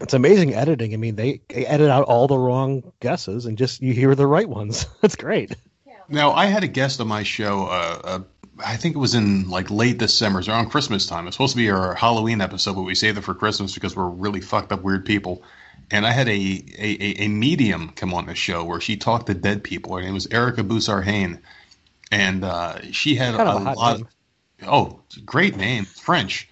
It's 0.00 0.14
amazing 0.14 0.54
editing. 0.54 0.94
I 0.94 0.96
mean, 0.96 1.16
they, 1.16 1.40
they 1.48 1.66
edit 1.66 1.90
out 1.90 2.04
all 2.04 2.26
the 2.26 2.38
wrong 2.38 2.92
guesses 3.00 3.46
and 3.46 3.56
just 3.58 3.80
you 3.82 3.92
hear 3.92 4.14
the 4.14 4.26
right 4.26 4.48
ones. 4.48 4.86
That's 5.00 5.16
great. 5.16 5.54
Now, 6.08 6.32
I 6.32 6.46
had 6.46 6.64
a 6.64 6.68
guest 6.68 7.00
on 7.00 7.08
my 7.08 7.22
show. 7.22 7.66
Uh, 7.66 8.00
uh, 8.04 8.18
I 8.64 8.76
think 8.76 8.94
it 8.96 8.98
was 8.98 9.14
in 9.14 9.48
like 9.48 9.70
late 9.70 9.98
December, 9.98 10.38
it 10.38 10.40
was 10.40 10.48
around 10.48 10.70
Christmas 10.70 11.06
time. 11.06 11.26
It's 11.26 11.36
supposed 11.36 11.52
to 11.52 11.56
be 11.56 11.70
our 11.70 11.94
Halloween 11.94 12.40
episode, 12.40 12.74
but 12.74 12.82
we 12.82 12.94
saved 12.94 13.16
it 13.18 13.22
for 13.22 13.34
Christmas 13.34 13.72
because 13.74 13.96
we're 13.96 14.08
really 14.08 14.40
fucked 14.40 14.72
up 14.72 14.82
weird 14.82 15.06
people. 15.06 15.42
And 15.90 16.06
I 16.06 16.10
had 16.12 16.28
a, 16.28 16.32
a, 16.32 17.24
a 17.24 17.28
medium 17.28 17.90
come 17.90 18.14
on 18.14 18.26
the 18.26 18.34
show 18.34 18.64
where 18.64 18.80
she 18.80 18.96
talked 18.96 19.26
to 19.26 19.34
dead 19.34 19.62
people. 19.64 19.94
Her 19.96 20.02
name 20.02 20.14
was 20.14 20.26
Erica 20.30 20.62
Busarhain. 20.62 21.40
And 22.10 22.44
uh, 22.44 22.80
she 22.92 23.14
had 23.14 23.34
Kind 23.36 23.48
a, 23.48 23.52
of 23.52 23.62
a 23.62 23.64
hot 23.64 23.76
lot. 23.76 23.96
name. 23.98 24.08
Oh, 24.66 25.00
great 25.24 25.56
name, 25.56 25.84
French. 25.86 26.48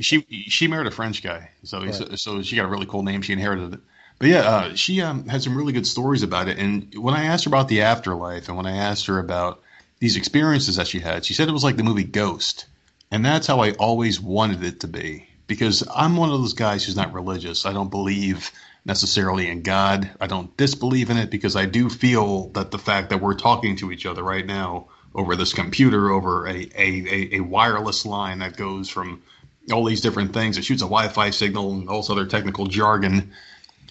She 0.00 0.26
she 0.48 0.68
married 0.68 0.86
a 0.86 0.90
French 0.90 1.22
guy, 1.22 1.50
so 1.64 1.84
Right. 1.84 1.94
so, 1.94 2.08
so 2.16 2.42
she 2.42 2.56
got 2.56 2.64
a 2.64 2.68
really 2.68 2.86
cool 2.86 3.02
name. 3.02 3.22
She 3.22 3.32
inherited 3.32 3.74
it. 3.74 3.80
But 4.18 4.28
yeah, 4.28 4.40
uh, 4.40 4.74
she 4.74 5.00
um, 5.00 5.26
had 5.28 5.42
some 5.42 5.56
really 5.56 5.72
good 5.72 5.86
stories 5.86 6.22
about 6.22 6.48
it. 6.48 6.58
And 6.58 6.94
when 6.94 7.14
I 7.14 7.24
asked 7.24 7.44
her 7.44 7.48
about 7.48 7.68
the 7.68 7.82
afterlife, 7.82 8.48
and 8.48 8.56
when 8.56 8.66
I 8.66 8.76
asked 8.76 9.06
her 9.06 9.18
about 9.18 9.62
these 9.98 10.16
experiences 10.16 10.76
that 10.76 10.86
she 10.86 11.00
had, 11.00 11.24
she 11.24 11.32
said 11.32 11.48
it 11.48 11.52
was 11.52 11.64
like 11.64 11.76
the 11.76 11.82
movie 11.82 12.04
Ghost, 12.04 12.66
and 13.10 13.24
that's 13.24 13.46
how 13.46 13.60
I 13.60 13.72
always 13.72 14.20
wanted 14.20 14.62
it 14.62 14.80
to 14.80 14.88
be. 14.88 15.26
Because 15.46 15.82
I'm 15.92 16.16
one 16.16 16.30
of 16.30 16.40
those 16.40 16.52
guys 16.52 16.84
who's 16.84 16.96
not 16.96 17.12
religious. 17.12 17.66
I 17.66 17.72
don't 17.72 17.90
believe 17.90 18.52
necessarily 18.84 19.48
in 19.48 19.62
God. 19.62 20.10
I 20.20 20.26
don't 20.26 20.54
disbelieve 20.56 21.10
in 21.10 21.16
it 21.16 21.30
because 21.30 21.56
I 21.56 21.66
do 21.66 21.88
feel 21.90 22.48
that 22.50 22.70
the 22.70 22.78
fact 22.78 23.10
that 23.10 23.20
we're 23.20 23.34
talking 23.34 23.76
to 23.76 23.90
each 23.90 24.06
other 24.06 24.22
right 24.22 24.46
now 24.46 24.86
over 25.14 25.34
this 25.34 25.52
computer, 25.52 26.10
over 26.10 26.46
a, 26.46 26.70
a, 26.76 27.06
a, 27.08 27.36
a 27.36 27.40
wireless 27.40 28.06
line 28.06 28.38
that 28.38 28.56
goes 28.56 28.88
from 28.88 29.22
all 29.72 29.84
these 29.84 30.00
different 30.00 30.32
things, 30.32 30.58
it 30.58 30.64
shoots 30.64 30.82
a 30.82 30.86
Wi-Fi 30.86 31.30
signal 31.30 31.72
and 31.72 31.88
all 31.88 32.00
this 32.00 32.10
other 32.10 32.26
technical 32.26 32.66
jargon. 32.66 33.32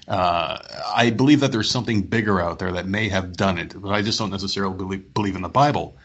Uh, 0.08 0.58
I 0.96 1.12
believe 1.12 1.42
that 1.42 1.52
there's 1.52 1.70
something 1.70 2.02
bigger 2.02 2.42
out 2.42 2.60
there 2.60 2.74
that 2.74 2.88
may 2.88 3.10
have 3.10 3.38
done 3.38 3.60
it, 3.60 3.80
but 3.80 3.90
I 3.90 4.02
just 4.02 4.18
don't 4.18 4.32
necessarily 4.32 4.76
believe, 4.76 5.14
believe 5.14 5.36
in 5.36 5.42
the 5.42 5.50
Bible. 5.50 5.96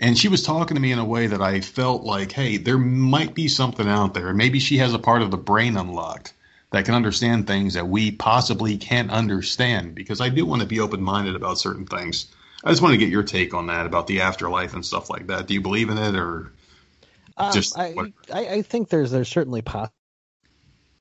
And 0.00 0.18
she 0.18 0.28
was 0.28 0.42
talking 0.42 0.74
to 0.74 0.80
me 0.80 0.92
in 0.92 0.98
a 0.98 1.04
way 1.04 1.26
that 1.28 1.40
I 1.40 1.60
felt 1.60 2.02
like, 2.02 2.32
hey, 2.32 2.56
there 2.56 2.78
might 2.78 3.34
be 3.34 3.48
something 3.48 3.88
out 3.88 4.14
there. 4.14 4.32
Maybe 4.34 4.58
she 4.58 4.78
has 4.78 4.94
a 4.94 4.98
part 4.98 5.22
of 5.22 5.30
the 5.30 5.36
brain 5.36 5.76
unlocked 5.76 6.32
that 6.70 6.84
can 6.84 6.94
understand 6.94 7.46
things 7.46 7.74
that 7.74 7.86
we 7.86 8.10
possibly 8.10 8.76
can't 8.76 9.10
understand 9.10 9.94
because 9.94 10.20
I 10.20 10.28
do 10.30 10.44
want 10.44 10.62
to 10.62 10.66
be 10.66 10.80
open 10.80 11.02
minded 11.02 11.36
about 11.36 11.58
certain 11.58 11.86
things. 11.86 12.26
I 12.64 12.70
just 12.70 12.82
want 12.82 12.94
to 12.94 12.98
get 12.98 13.10
your 13.10 13.22
take 13.22 13.54
on 13.54 13.68
that 13.68 13.86
about 13.86 14.06
the 14.06 14.22
afterlife 14.22 14.74
and 14.74 14.84
stuff 14.84 15.10
like 15.10 15.28
that. 15.28 15.46
Do 15.46 15.54
you 15.54 15.60
believe 15.60 15.90
in 15.90 15.98
it 15.98 16.16
or 16.16 16.50
Um, 17.36 17.52
Just 17.52 17.78
I, 17.78 18.12
I 18.32 18.46
I 18.46 18.62
think 18.62 18.88
there's 18.88 19.10
there's 19.10 19.28
certainly 19.28 19.62
pos. 19.62 19.88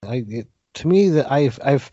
I 0.04 0.24
it, 0.28 0.48
to 0.76 0.88
me 0.88 1.10
that 1.10 1.32
I've 1.32 1.60
I've 1.64 1.92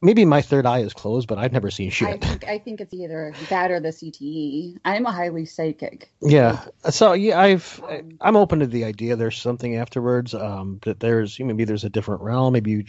maybe 0.00 0.24
my 0.24 0.42
third 0.42 0.66
eye 0.66 0.80
is 0.80 0.92
closed, 0.92 1.28
but 1.28 1.38
I've 1.38 1.52
never 1.52 1.70
seen 1.70 1.88
I 1.88 1.90
shit. 1.90 2.24
think 2.24 2.44
I 2.44 2.58
think 2.58 2.80
it's 2.80 2.94
either 2.94 3.34
that 3.48 3.70
or 3.70 3.80
the 3.80 3.88
CTE. 3.88 4.78
I'm 4.84 5.06
a 5.06 5.12
highly 5.12 5.46
psychic. 5.46 6.10
Yeah. 6.20 6.64
So 6.90 7.12
yeah, 7.12 7.40
I've 7.40 7.82
I- 7.88 7.98
Um, 7.98 8.18
I'm 8.20 8.36
open 8.36 8.60
to 8.60 8.66
the 8.66 8.84
idea. 8.84 9.16
There's 9.16 9.40
something 9.40 9.76
afterwards. 9.76 10.34
Um, 10.34 10.78
that 10.82 11.00
there's 11.00 11.38
maybe 11.40 11.64
there's 11.64 11.84
a 11.84 11.90
different 11.90 12.22
realm. 12.22 12.52
Maybe 12.52 12.70
you 12.70 12.84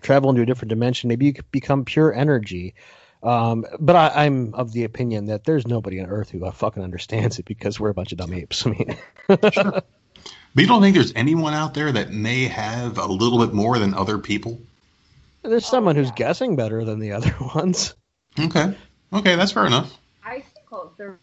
travel 0.00 0.30
into 0.30 0.42
a 0.42 0.46
different 0.46 0.70
dimension. 0.70 1.08
Maybe 1.08 1.26
you 1.26 1.34
become 1.50 1.84
pure 1.84 2.12
energy. 2.14 2.74
Um, 3.22 3.66
but 3.80 3.96
I, 3.96 4.24
I'm 4.26 4.54
of 4.54 4.72
the 4.72 4.84
opinion 4.84 5.26
that 5.26 5.44
there's 5.44 5.66
nobody 5.66 6.00
on 6.00 6.06
Earth 6.06 6.30
who 6.30 6.48
fucking 6.50 6.82
understands 6.82 7.38
it 7.40 7.46
because 7.46 7.80
we're 7.80 7.88
a 7.88 7.94
bunch 7.94 8.12
of 8.12 8.18
dumb 8.18 8.32
apes. 8.32 8.64
I 8.66 8.70
mean, 8.70 8.96
But 10.58 10.62
you 10.62 10.66
don't 10.70 10.82
think 10.82 10.96
there's 10.96 11.12
anyone 11.14 11.54
out 11.54 11.72
there 11.72 11.92
that 11.92 12.10
may 12.10 12.48
have 12.48 12.98
a 12.98 13.06
little 13.06 13.38
bit 13.38 13.54
more 13.54 13.78
than 13.78 13.94
other 13.94 14.18
people? 14.18 14.60
there's 15.44 15.64
someone 15.64 15.94
who's 15.94 16.08
yeah. 16.08 16.14
guessing 16.16 16.56
better 16.56 16.84
than 16.84 16.98
the 16.98 17.12
other 17.12 17.32
ones. 17.54 17.94
Okay. 18.36 18.76
Okay, 19.12 19.36
that's 19.36 19.52
fair 19.52 19.66
enough. 19.66 19.96
I 20.24 20.40
think 20.40 20.96
there 20.96 21.10
are 21.10 21.20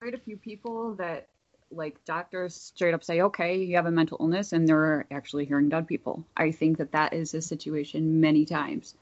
quite 0.00 0.14
a 0.14 0.18
few 0.18 0.36
people 0.36 0.94
that 0.94 1.26
like 1.72 2.04
doctors 2.04 2.54
straight 2.54 2.94
up 2.94 3.02
say, 3.02 3.22
okay, 3.22 3.56
you 3.56 3.74
have 3.74 3.86
a 3.86 3.90
mental 3.90 4.16
illness, 4.20 4.52
and 4.52 4.68
they're 4.68 5.06
actually 5.10 5.44
hearing 5.44 5.68
dead 5.68 5.88
people. 5.88 6.24
I 6.36 6.52
think 6.52 6.78
that 6.78 6.92
that 6.92 7.14
is 7.14 7.34
a 7.34 7.42
situation 7.42 8.20
many 8.20 8.44
times. 8.44 8.94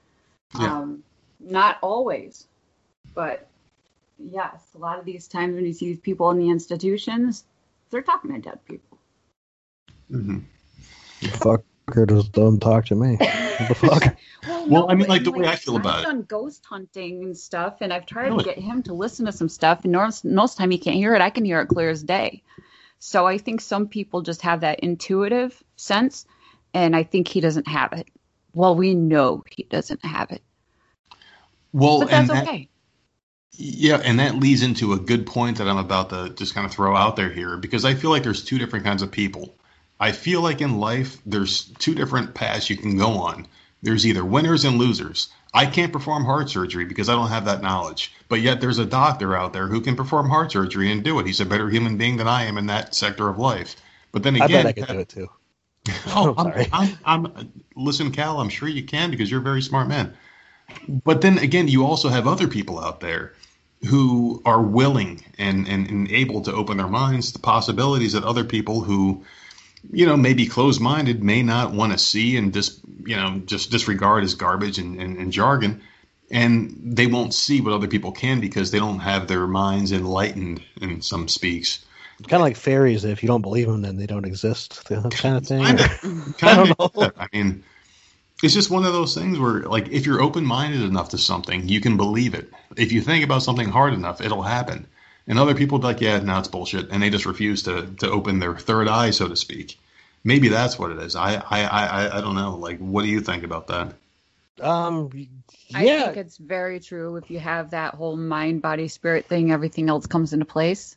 Yeah. 0.59 0.75
Um, 0.75 1.03
not 1.39 1.77
always, 1.83 2.47
but 3.15 3.47
yes, 4.19 4.59
a 4.75 4.79
lot 4.79 4.99
of 4.99 5.05
these 5.05 5.29
times 5.29 5.55
when 5.55 5.67
you 5.67 5.75
see 5.75 5.89
these 5.89 6.01
people 6.01 6.31
in 6.31 6.39
the 6.39 6.49
institutions, 6.49 7.45
they're 7.91 8.01
talking 8.01 8.33
to 8.33 8.39
dead 8.41 8.65
people. 8.65 8.90
Hmm 10.11 10.39
Fucker 11.23 12.09
just 12.09 12.33
don't 12.33 12.61
talk 12.61 12.87
to 12.87 12.95
me. 12.95 13.17
What 13.17 13.69
the 13.69 13.75
fuck? 13.75 14.17
Well, 14.69 14.91
I 14.91 14.95
mean, 14.95 15.07
like, 15.09 15.25
the 15.25 15.33
way 15.33 15.47
I 15.47 15.57
feel 15.57 15.75
I've 15.75 15.81
about 15.83 16.01
it- 16.01 16.05
done 16.05 16.23
ghost 16.23 16.65
hunting 16.65 17.25
and 17.25 17.37
stuff, 17.37 17.79
and 17.81 17.93
I've 17.93 18.07
tried 18.07 18.29
Really? 18.29 18.45
to 18.45 18.51
get 18.51 18.59
him 18.59 18.83
to 18.85 18.95
listen 18.95 19.27
to 19.27 19.33
some 19.33 19.49
stuff, 19.49 19.85
and 19.85 19.93
most 19.93 20.25
most 20.25 20.57
time 20.57 20.71
he 20.71 20.79
can't 20.79 20.97
hear 20.97 21.15
it. 21.15 21.21
I 21.21 21.31
can 21.31 21.45
hear 21.45 21.61
it 21.61 21.67
clear 21.67 21.91
as 21.91 22.03
day. 22.03 22.43
So 22.99 23.27
I 23.27 23.39
think 23.39 23.61
some 23.61 23.89
people 23.89 24.23
just 24.23 24.43
have 24.43 24.61
that 24.61 24.81
intuitive 24.81 25.63
sense, 25.77 26.27
and 26.75 26.95
I 26.97 27.03
think 27.03 27.29
he 27.29 27.41
doesn't 27.41 27.69
have 27.69 27.93
it. 27.93 28.09
Well, 28.55 28.75
we 28.75 28.95
know 28.95 29.43
he 29.51 29.65
doesn't 29.65 30.05
have 30.05 30.31
it, 30.31 30.43
Well, 31.73 32.01
but 32.01 32.11
and 32.11 32.29
that's 32.29 32.45
that, 32.45 32.49
okay. 32.49 32.69
Yeah, 33.53 34.01
and 34.03 34.19
that 34.21 34.37
leads 34.37 34.63
into 34.63 34.93
a 34.93 34.99
good 34.99 35.27
point 35.27 35.59
that 35.59 35.69
I'm 35.69 35.77
about 35.77 36.11
to 36.11 36.31
just 36.31 36.55
kind 36.55 36.67
of 36.67 36.73
throw 36.73 36.97
out 36.97 37.17
there 37.17 37.31
here 37.31 37.57
because 37.59 37.85
I 37.85 37.95
feel 37.95 38.11
like 38.11 38.23
there's 38.23 38.45
two 38.45 38.59
different 38.59 38.85
kinds 38.85 39.03
of 39.03 39.11
people. 39.11 39.55
I 40.01 40.13
feel 40.13 40.41
like 40.41 40.61
in 40.61 40.81
life 40.81 41.19
there's 41.27 41.65
two 41.79 41.95
different 41.95 42.35
paths 42.35 42.71
you 42.71 42.77
can 42.77 42.97
go 42.97 43.13
on. 43.13 43.47
There's 43.83 44.07
either 44.07 44.25
winners 44.25 44.65
and 44.65 44.79
losers. 44.79 45.29
I 45.53 45.67
can't 45.67 45.93
perform 45.93 46.25
heart 46.25 46.49
surgery 46.49 46.85
because 46.85 47.09
I 47.09 47.15
don't 47.15 47.29
have 47.29 47.45
that 47.45 47.63
knowledge. 47.63 48.13
But 48.29 48.41
yet 48.41 48.61
there's 48.61 48.79
a 48.79 48.87
doctor 48.87 49.37
out 49.37 49.53
there 49.53 49.67
who 49.67 49.81
can 49.81 49.97
perform 49.97 50.29
heart 50.29 50.53
surgery 50.53 50.91
and 50.91 51.05
do 51.05 51.19
it. 51.19 51.27
He's 51.27 51.41
a 51.41 51.47
better 51.47 51.69
human 51.69 51.97
being 51.97 52.17
than 52.17 52.29
I 52.29 52.45
am 52.45 52.57
in 52.57 52.67
that 52.67 52.95
sector 52.95 53.29
of 53.29 53.39
life. 53.39 53.77
But 54.13 54.23
then 54.23 54.41
I 54.41 54.45
again, 54.47 54.65
bet 54.65 54.67
I 54.67 54.73
could 54.73 54.89
do 54.89 54.99
it 55.01 55.09
too. 55.09 55.29
Oh, 56.09 56.35
I'm. 56.73 56.99
I'm, 57.05 57.33
I'm, 57.35 57.53
listen, 57.75 58.13
Cal, 58.13 58.41
I'm 58.41 58.51
sure 58.51 58.69
you 58.69 58.85
can 58.85 59.11
because 59.11 59.31
you're 59.31 59.41
a 59.41 59.45
very 59.45 59.63
smart 59.63 59.89
man. 59.89 60.15
But 60.89 61.21
then 61.21 61.39
again, 61.39 61.69
you 61.69 61.85
also 61.85 62.09
have 62.09 62.27
other 62.27 62.49
people 62.49 62.79
out 62.79 63.01
there 63.01 63.35
who 63.89 64.43
are 64.45 64.61
willing 64.61 65.25
and, 65.39 65.67
and, 65.67 65.89
and 65.89 66.11
able 66.11 66.43
to 66.43 66.53
open 66.53 66.77
their 66.77 66.89
minds 66.89 67.33
to 67.33 67.39
possibilities 67.39 68.13
that 68.13 68.25
other 68.25 68.45
people 68.45 68.83
who, 68.83 69.25
you 69.91 70.07
know, 70.07 70.17
may 70.17 70.35
be 70.35 70.47
closed 70.47 70.81
minded 70.81 71.23
may 71.23 71.43
not 71.43 71.73
want 71.73 71.93
to 71.93 71.99
see 71.99 72.37
and 72.37 72.53
just, 72.53 72.81
you 73.05 73.17
know, 73.17 73.41
just 73.45 73.71
disregard 73.71 74.25
as 74.25 74.35
garbage 74.35 74.79
and, 74.79 75.01
and, 75.01 75.17
and 75.17 75.33
jargon. 75.33 75.83
And 76.31 76.77
they 76.97 77.07
won't 77.07 77.35
see 77.35 77.61
what 77.61 77.73
other 77.73 77.89
people 77.89 78.13
can 78.13 78.41
because 78.41 78.71
they 78.71 78.79
don't 78.79 79.01
have 79.01 79.27
their 79.27 79.47
minds 79.47 79.91
enlightened 79.91 80.63
in 80.81 81.03
some 81.03 81.27
speaks. 81.29 81.85
Kind 82.29 82.41
of 82.41 82.45
like 82.45 82.57
fairies. 82.57 83.05
If 83.05 83.23
you 83.23 83.27
don't 83.27 83.43
believe 83.43 83.67
them, 83.67 83.83
then 83.83 83.97
they 83.97 84.07
don't 84.07 84.27
exist. 84.27 84.85
Kind 84.85 85.37
of 85.37 85.47
thing. 85.47 85.63
I 85.65 86.33
kind 86.39 86.71
of. 86.71 86.79
know. 86.79 87.11
I 87.17 87.29
mean, 87.33 87.65
it's 88.43 88.55
just 88.55 88.71
one 88.71 88.85
of 88.85 88.93
those 88.93 89.15
things 89.15 89.39
where, 89.39 89.63
like, 89.63 89.89
if 89.89 90.07
you're 90.07 90.21
open 90.21 90.45
minded 90.45 90.83
enough 90.83 91.09
to 91.11 91.19
something, 91.19 91.67
you 91.69 91.81
can 91.81 91.97
believe 91.97 92.35
it. 92.35 92.51
If 92.77 92.93
you 92.93 93.01
think 93.01 93.25
about 93.25 93.43
something 93.43 93.69
hard 93.69 93.95
enough, 93.95 94.21
it'll 94.21 94.43
happen. 94.43 94.87
And 95.31 95.39
other 95.39 95.55
people 95.55 95.79
are 95.79 95.83
like, 95.83 96.01
yeah, 96.01 96.19
no, 96.19 96.41
it's 96.41 96.49
bullshit, 96.49 96.91
and 96.91 97.01
they 97.01 97.09
just 97.09 97.25
refuse 97.25 97.63
to 97.63 97.87
to 98.01 98.11
open 98.11 98.41
their 98.41 98.57
third 98.57 98.89
eye, 98.89 99.11
so 99.11 99.29
to 99.29 99.37
speak. 99.37 99.79
Maybe 100.25 100.49
that's 100.49 100.77
what 100.77 100.91
it 100.91 100.99
is. 100.99 101.15
I 101.15 101.37
I 101.37 101.63
I 101.63 101.87
I- 101.87 102.19
I 102.19 102.21
don't 102.21 102.35
know. 102.35 102.57
Like, 102.57 102.79
what 102.81 103.03
do 103.03 103.09
you 103.09 103.21
think 103.21 103.45
about 103.45 103.69
that? 103.69 103.95
Um. 104.61 105.09
I 105.73 105.85
Yeah. 105.85 106.07
think 106.07 106.17
it's 106.17 106.37
very 106.37 106.81
true. 106.81 107.15
If 107.17 107.31
you 107.31 107.39
have 107.39 107.71
that 107.71 107.95
whole 107.95 108.17
mind, 108.17 108.61
body, 108.61 108.89
spirit 108.89 109.27
thing, 109.27 109.53
everything 109.53 109.89
else 109.89 110.07
comes 110.07 110.33
into 110.33 110.47
place. 110.47 110.97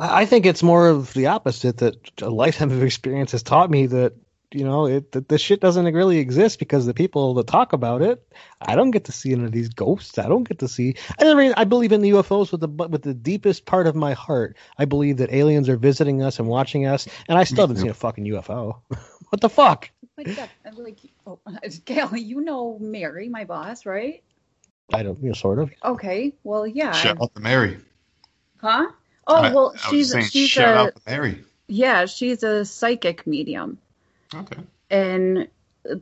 I 0.00 0.22
I 0.22 0.26
think 0.26 0.46
it's 0.46 0.64
more 0.64 0.88
of 0.88 1.14
the 1.14 1.26
opposite 1.28 1.76
that 1.78 1.94
a 2.22 2.28
lifetime 2.30 2.72
of 2.72 2.82
experience 2.82 3.30
has 3.32 3.44
taught 3.44 3.70
me 3.70 3.86
that 3.86 4.14
you 4.54 4.64
know 4.64 4.86
it 4.86 5.12
that 5.12 5.28
this 5.28 5.40
shit 5.40 5.60
doesn't 5.60 5.84
really 5.92 6.18
exist 6.18 6.58
because 6.58 6.86
the 6.86 6.94
people 6.94 7.34
that 7.34 7.46
talk 7.46 7.72
about 7.72 8.02
it, 8.02 8.26
I 8.60 8.76
don't 8.76 8.90
get 8.92 9.04
to 9.04 9.12
see 9.12 9.32
any 9.32 9.44
of 9.44 9.52
these 9.52 9.68
ghosts. 9.68 10.18
I 10.18 10.28
don't 10.28 10.48
get 10.48 10.60
to 10.60 10.68
see. 10.68 10.94
I 11.18 11.34
mean, 11.34 11.52
I 11.56 11.64
believe 11.64 11.92
in 11.92 12.00
the 12.00 12.10
UFOs 12.10 12.52
with 12.52 12.60
the 12.60 12.68
with 12.68 13.02
the 13.02 13.14
deepest 13.14 13.66
part 13.66 13.86
of 13.86 13.94
my 13.94 14.12
heart. 14.12 14.56
I 14.78 14.84
believe 14.84 15.16
that 15.18 15.32
aliens 15.32 15.68
are 15.68 15.76
visiting 15.76 16.22
us 16.22 16.38
and 16.38 16.48
watching 16.48 16.86
us, 16.86 17.06
and 17.28 17.36
I 17.38 17.44
still 17.44 17.66
haven't 17.66 17.82
seen 17.82 17.90
a 17.90 17.94
fucking 17.94 18.24
UFO. 18.24 18.80
what 19.28 19.40
the 19.40 19.48
fuck? 19.48 19.90
But 20.16 20.28
yeah, 20.28 20.46
I'm 20.64 20.76
like, 20.76 21.00
oh, 21.26 21.40
Gail, 21.84 22.14
you 22.16 22.40
know 22.40 22.78
Mary, 22.78 23.28
my 23.28 23.44
boss, 23.44 23.84
right? 23.84 24.22
I 24.92 25.02
don't, 25.02 25.20
you 25.20 25.28
know, 25.28 25.34
sort 25.34 25.58
of. 25.58 25.70
Okay, 25.84 26.34
well, 26.44 26.66
yeah, 26.66 26.92
Shout 26.92 27.20
out 27.20 27.34
to 27.34 27.40
Mary. 27.40 27.78
huh? 28.58 28.86
Oh 29.26 29.36
I- 29.36 29.52
well, 29.52 29.70
I 29.70 29.72
was 29.72 29.80
she's 29.90 30.12
saying, 30.12 30.26
she's 30.26 30.50
shout 30.50 30.76
a 30.76 30.80
out 30.80 30.94
to 30.94 31.00
Mary. 31.06 31.42
yeah, 31.66 32.04
she's 32.06 32.42
a 32.42 32.64
psychic 32.64 33.26
medium, 33.26 33.78
Okay. 34.32 34.60
and 34.90 35.48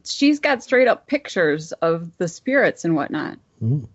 she's 0.04 0.38
got 0.40 0.62
straight 0.62 0.88
up 0.88 1.06
pictures 1.06 1.72
of 1.72 2.16
the 2.18 2.28
spirits 2.28 2.84
and 2.84 2.94
whatnot. 2.94 3.38
Mm. 3.62 3.88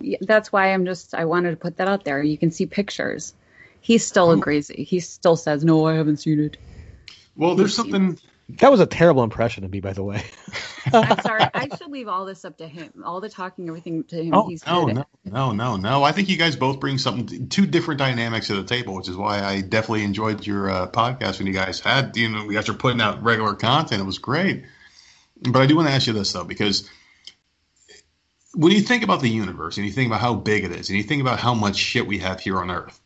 Yeah, 0.00 0.18
that's 0.20 0.52
why 0.52 0.72
I'm 0.72 0.84
just 0.86 1.14
I 1.14 1.24
wanted 1.26 1.50
to 1.50 1.56
put 1.56 1.76
that 1.76 1.88
out 1.88 2.04
there. 2.04 2.22
You 2.22 2.38
can 2.38 2.50
see 2.50 2.66
pictures. 2.66 3.34
He 3.80 3.98
still 3.98 4.30
Oh. 4.30 4.32
agrees. 4.32 4.68
He 4.68 5.00
still 5.00 5.36
says 5.36 5.64
no, 5.64 5.86
I 5.86 5.94
haven't 5.94 6.18
seen 6.18 6.40
it. 6.40 6.56
Well, 7.36 7.54
there's 7.54 7.74
something 7.74 8.18
That 8.48 8.70
was 8.70 8.80
a 8.80 8.86
terrible 8.86 9.22
impression 9.24 9.64
of 9.64 9.70
me, 9.70 9.80
by 9.80 9.92
the 9.92 10.02
way. 10.02 10.24
I'm 10.92 11.20
sorry. 11.22 11.44
I 11.52 11.68
should 11.76 11.90
leave 11.90 12.08
all 12.08 12.24
this 12.24 12.46
up 12.46 12.56
to 12.58 12.66
him. 12.66 13.02
All 13.04 13.20
the 13.20 13.28
talking, 13.28 13.68
everything 13.68 14.04
to 14.04 14.22
him. 14.24 14.32
Oh 14.34 14.48
He's 14.48 14.64
no, 14.66 14.86
good 14.86 14.94
no, 14.94 15.00
at- 15.02 15.08
no, 15.32 15.52
no, 15.52 15.76
no! 15.76 16.02
I 16.02 16.12
think 16.12 16.30
you 16.30 16.38
guys 16.38 16.56
both 16.56 16.80
bring 16.80 16.96
something, 16.96 17.48
two 17.50 17.66
different 17.66 17.98
dynamics 17.98 18.46
to 18.46 18.54
the 18.54 18.64
table, 18.64 18.94
which 18.94 19.08
is 19.08 19.16
why 19.16 19.42
I 19.42 19.60
definitely 19.60 20.04
enjoyed 20.04 20.46
your 20.46 20.70
uh, 20.70 20.90
podcast 20.90 21.38
when 21.38 21.46
you 21.46 21.52
guys 21.52 21.78
had, 21.80 22.16
you 22.16 22.30
know, 22.30 22.44
you 22.44 22.52
guys 22.54 22.68
are 22.70 22.74
putting 22.74 23.02
out 23.02 23.22
regular 23.22 23.54
content. 23.54 24.00
It 24.00 24.06
was 24.06 24.18
great. 24.18 24.64
But 25.42 25.60
I 25.60 25.66
do 25.66 25.76
want 25.76 25.88
to 25.88 25.94
ask 25.94 26.06
you 26.06 26.14
this 26.14 26.32
though, 26.32 26.44
because 26.44 26.88
when 28.54 28.72
you 28.72 28.80
think 28.80 29.02
about 29.04 29.20
the 29.20 29.28
universe 29.28 29.76
and 29.76 29.86
you 29.86 29.92
think 29.92 30.10
about 30.10 30.20
how 30.22 30.34
big 30.34 30.64
it 30.64 30.72
is, 30.72 30.88
and 30.88 30.96
you 30.96 31.04
think 31.04 31.20
about 31.20 31.38
how 31.38 31.52
much 31.54 31.76
shit 31.76 32.06
we 32.06 32.18
have 32.18 32.40
here 32.40 32.56
on 32.58 32.70
Earth, 32.70 32.98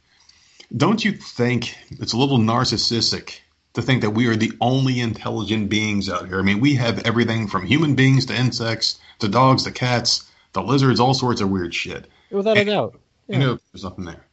don't 0.74 1.04
you 1.04 1.12
think 1.12 1.76
it's 1.90 2.12
a 2.12 2.16
little 2.16 2.38
narcissistic 2.38 3.40
to 3.74 3.82
think 3.82 4.02
that 4.02 4.10
we 4.10 4.26
are 4.26 4.36
the 4.36 4.52
only 4.60 5.00
intelligent 5.00 5.68
beings 5.68 6.08
out 6.10 6.26
here? 6.28 6.38
I 6.38 6.42
mean, 6.42 6.60
we 6.60 6.74
have 6.76 7.06
everything 7.06 7.46
from 7.48 7.64
human 7.66 7.94
beings 7.94 8.26
to 8.26 8.36
insects 8.36 8.98
to 9.20 9.28
dogs 9.28 9.64
to 9.64 9.70
cats 9.70 10.30
to 10.54 10.60
lizards, 10.60 11.00
all 11.00 11.14
sorts 11.14 11.40
of 11.40 11.48
weird 11.50 11.74
shit. 11.74 12.06
Without 12.30 12.58
a 12.58 12.64
doubt. 12.64 12.98
You 13.28 13.38
know, 13.38 13.58
there's 13.72 13.84
nothing 13.84 14.04
there. 14.04 14.26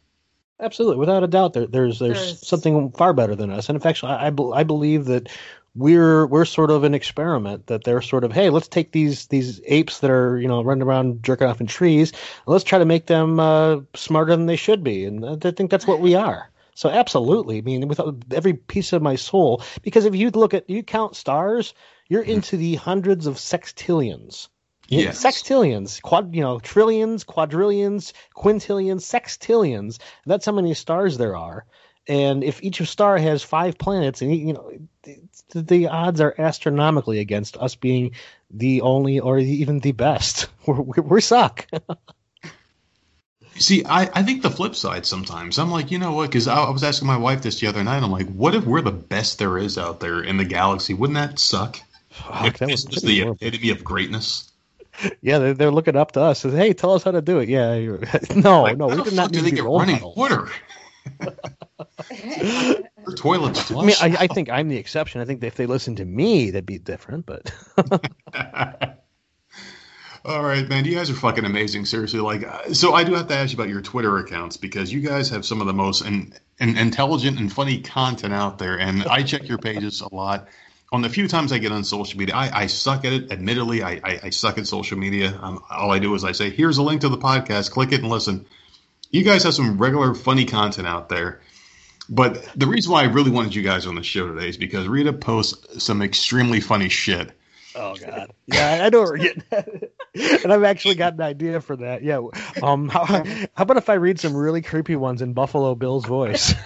Absolutely, 0.62 0.98
without 0.98 1.24
a 1.24 1.28
doubt, 1.28 1.54
there, 1.54 1.68
there's, 1.68 2.00
there's 2.00 2.18
There's- 2.18 2.48
something 2.48 2.92
far 2.92 3.14
better 3.14 3.34
than 3.36 3.50
us. 3.50 3.70
And 3.70 3.78
in 3.78 3.82
fact, 3.82 4.04
I, 4.04 4.28
I, 4.28 4.30
bel- 4.30 4.54
I 4.54 4.64
believe 4.64 5.06
that 5.06 5.30
we're 5.76 6.26
we're 6.28 6.44
sort 6.44 6.72
of 6.72 6.84
an 6.84 6.94
experiment. 6.94 7.68
That 7.68 7.86
they're 7.86 8.02
sort 8.02 8.26
of, 8.26 8.34
hey, 8.34 8.50
let's 8.50 8.68
take 8.68 8.92
these 8.92 9.28
these 9.28 9.62
apes 9.68 10.00
that 10.00 10.12
are 10.12 10.38
you 10.38 10.48
know 10.50 10.62
running 10.62 10.84
around 10.84 11.24
jerking 11.24 11.48
off 11.48 11.62
in 11.62 11.68
trees, 11.68 12.12
and 12.12 12.20
let's 12.48 12.66
try 12.66 12.80
to 12.80 12.86
make 12.86 13.06
them 13.06 13.40
uh, 13.40 13.78
smarter 13.96 14.36
than 14.36 14.48
they 14.48 14.58
should 14.58 14.84
be. 14.84 15.06
And 15.06 15.46
I 15.46 15.52
think 15.52 15.72
that's 15.72 15.88
what 15.88 16.02
we 16.02 16.16
are. 16.16 16.50
So 16.76 16.90
absolutely, 16.90 17.58
I 17.58 17.62
mean, 17.62 17.88
with 17.88 18.00
uh, 18.00 18.14
every 18.32 18.54
piece 18.54 18.94
of 18.94 19.02
my 19.02 19.16
soul, 19.16 19.62
because 19.82 20.06
if 20.06 20.16
you 20.16 20.30
look 20.30 20.54
at 20.54 20.70
you 20.70 20.84
count 20.84 21.16
stars, 21.16 21.74
you're 22.08 22.22
mm-hmm. 22.22 22.32
into 22.32 22.58
the 22.58 22.76
hundreds 22.76 23.28
of 23.28 23.36
sextillions. 23.36 24.48
Yeah, 24.88 25.02
Yes. 25.02 25.24
Sextillions, 25.24 26.02
quad, 26.02 26.34
you 26.36 26.42
know, 26.42 26.60
trillions, 26.60 27.24
quadrillions, 27.24 28.14
quintillions, 28.36 29.02
sextillions. 29.02 30.00
That's 30.26 30.46
how 30.48 30.52
many 30.52 30.74
stars 30.74 31.18
there 31.18 31.36
are. 31.36 31.66
And 32.08 32.44
if 32.44 32.64
each 32.64 32.82
star 32.90 33.20
has 33.20 33.44
five 33.44 33.78
planets, 33.78 34.24
and 34.24 34.36
you 34.36 34.54
know, 34.54 34.72
the, 35.04 35.62
the 35.62 35.88
odds 35.90 36.22
are 36.22 36.34
astronomically 36.40 37.20
against 37.20 37.56
us 37.56 37.76
being 37.76 38.16
the 38.50 38.82
only 38.82 39.20
or 39.20 39.38
even 39.38 39.80
the 39.80 39.92
best. 39.92 40.48
We're, 40.66 40.82
we 40.82 41.02
we 41.02 41.22
suck. 41.22 41.68
See, 43.60 43.84
I, 43.86 44.04
I 44.14 44.24
think 44.24 44.42
the 44.42 44.50
flip 44.50 44.74
side 44.76 45.06
sometimes. 45.06 45.60
I'm 45.60 45.70
like, 45.70 45.92
you 45.92 46.00
know 46.00 46.14
what? 46.14 46.30
Because 46.30 46.48
I, 46.48 46.58
I 46.64 46.70
was 46.70 46.84
asking 46.84 47.08
my 47.08 47.18
wife 47.18 47.42
this 47.42 47.60
the 47.60 47.68
other 47.68 47.84
night. 47.84 48.02
I'm 48.02 48.12
like, 48.12 48.28
what 48.30 48.56
if 48.56 48.66
we're 48.66 48.82
the 48.82 48.92
best 48.92 49.38
there 49.40 49.58
is 49.58 49.78
out 49.78 50.00
there 50.00 50.22
in 50.24 50.38
the 50.38 50.46
galaxy? 50.46 50.94
Wouldn't 50.94 51.16
that 51.18 51.40
suck? 51.40 51.80
Fuck, 52.10 52.58
that 52.58 52.68
this 52.68 52.86
was 52.86 53.02
the 53.02 53.20
horrible. 53.22 53.38
epitome 53.42 53.70
of 53.72 53.84
greatness. 53.84 54.52
yeah, 55.22 55.40
they're, 55.40 55.54
they're 55.54 55.72
looking 55.72 55.96
up 55.96 56.14
to 56.14 56.22
us. 56.22 56.40
Says, 56.40 56.54
hey, 56.54 56.74
tell 56.74 56.94
us 56.94 57.04
how 57.04 57.12
to 57.12 57.22
do 57.22 57.40
it. 57.40 57.50
Yeah, 57.50 57.76
you're, 57.76 58.00
no, 58.36 58.64
Like, 58.64 58.78
no, 58.78 58.88
we 58.88 59.02
did 59.02 59.14
not 59.14 59.26
fuck 59.26 59.32
do 59.32 59.42
need 59.42 59.46
they 59.46 59.50
to 59.52 59.56
get 59.58 59.66
running 59.66 59.96
models. 60.02 60.16
water? 60.18 60.48
Their 62.10 63.16
toilets 63.16 63.72
I 63.72 63.82
mean. 63.86 63.96
I, 64.02 64.16
I 64.22 64.28
think 64.28 64.50
I'm 64.50 64.68
the 64.68 64.78
exception. 64.78 65.22
I 65.22 65.26
think 65.26 65.44
if 65.44 65.56
they 65.56 65.66
listened 65.66 65.98
to 65.98 66.06
me, 66.06 66.52
that'd 66.52 66.66
be 66.66 66.78
different. 66.78 67.26
But 67.26 67.52
All 70.30 70.44
right, 70.44 70.70
man. 70.70 70.86
You 70.86 70.94
guys 70.94 71.10
are 71.10 71.16
fucking 71.16 71.44
amazing. 71.44 71.86
Seriously, 71.86 72.20
like, 72.20 72.44
uh, 72.44 72.72
so 72.72 72.94
I 72.94 73.04
do 73.04 73.16
have 73.16 73.30
to 73.30 73.36
ask 73.36 73.52
you 73.52 73.58
about 73.58 73.68
your 73.68 73.82
Twitter 73.82 74.16
accounts 74.20 74.58
because 74.58 74.94
you 74.94 75.00
guys 75.00 75.28
have 75.32 75.44
some 75.44 75.60
of 75.60 75.66
the 75.66 75.74
most 75.74 76.06
in, 76.06 76.36
in, 76.60 76.78
intelligent 76.78 77.40
and 77.40 77.52
funny 77.52 77.82
content 77.82 78.32
out 78.32 78.60
there, 78.60 78.78
and 78.78 79.06
I 79.06 79.24
check 79.24 79.48
your 79.48 79.58
pages 79.58 80.02
a 80.02 80.14
lot. 80.14 80.48
On 80.92 81.02
the 81.02 81.10
few 81.10 81.28
times 81.28 81.52
I 81.52 81.58
get 81.58 81.72
on 81.72 81.84
social 81.84 82.20
media, 82.20 82.36
I, 82.36 82.62
I 82.62 82.68
suck 82.68 83.06
at 83.06 83.14
it. 83.14 83.32
Admittedly, 83.32 83.82
I, 83.82 84.00
I, 84.04 84.20
I 84.26 84.30
suck 84.30 84.60
at 84.60 84.68
social 84.68 85.00
media. 85.00 85.36
Um, 85.42 85.64
all 85.68 85.90
I 85.90 85.98
do 85.98 86.14
is 86.14 86.24
I 86.24 86.34
say, 86.34 86.52
"Here's 86.52 86.78
a 86.78 86.84
link 86.84 87.02
to 87.02 87.10
the 87.10 87.18
podcast. 87.18 87.72
Click 87.72 87.92
it 87.92 88.02
and 88.02 88.10
listen." 88.12 88.46
You 89.10 89.24
guys 89.24 89.44
have 89.46 89.56
some 89.56 89.80
regular 89.80 90.14
funny 90.14 90.46
content 90.46 90.88
out 90.88 91.10
there. 91.10 91.42
But 92.08 92.48
the 92.56 92.68
reason 92.68 92.92
why 92.92 93.02
I 93.02 93.06
really 93.06 93.32
wanted 93.32 93.56
you 93.56 93.64
guys 93.64 93.88
on 93.88 93.96
the 93.96 94.04
show 94.04 94.28
today 94.28 94.50
is 94.50 94.58
because 94.58 94.88
Rita 94.88 95.14
posts 95.14 95.84
some 95.84 96.04
extremely 96.04 96.62
funny 96.62 96.90
shit. 96.90 97.32
oh 97.76 97.96
god, 97.96 98.32
yeah, 98.46 98.84
I 98.84 98.90
know 98.90 99.02
we're 99.02 99.18
getting 99.18 99.44
at. 99.52 99.68
and 100.44 100.52
I've 100.52 100.64
actually 100.64 100.96
got 100.96 101.14
an 101.14 101.22
idea 101.22 101.62
for 101.62 101.76
that. 101.78 102.04
Yeah, 102.04 102.22
um, 102.64 102.90
how, 102.90 103.06
how 103.06 103.48
about 103.58 103.78
if 103.78 103.90
I 103.90 103.96
read 103.96 104.20
some 104.20 104.36
really 104.36 104.62
creepy 104.62 104.96
ones 104.96 105.22
in 105.22 105.34
Buffalo 105.34 105.76
Bill's 105.76 106.06
voice? 106.06 106.54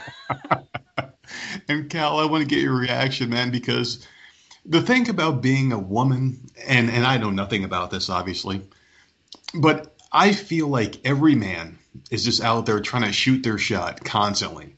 And 1.67 1.89
Cal, 1.89 2.19
I 2.19 2.25
want 2.25 2.41
to 2.41 2.47
get 2.47 2.61
your 2.61 2.77
reaction, 2.77 3.29
man, 3.29 3.51
because 3.51 4.05
the 4.65 4.81
thing 4.81 5.09
about 5.09 5.41
being 5.41 5.71
a 5.71 5.79
woman, 5.79 6.49
and, 6.65 6.89
and 6.89 7.05
I 7.05 7.17
know 7.17 7.29
nothing 7.29 7.63
about 7.63 7.91
this, 7.91 8.09
obviously, 8.09 8.61
but 9.53 9.95
I 10.11 10.33
feel 10.33 10.67
like 10.67 11.05
every 11.05 11.35
man 11.35 11.79
is 12.11 12.25
just 12.25 12.41
out 12.41 12.65
there 12.65 12.79
trying 12.79 13.03
to 13.03 13.13
shoot 13.13 13.43
their 13.43 13.57
shot 13.57 14.03
constantly. 14.03 14.75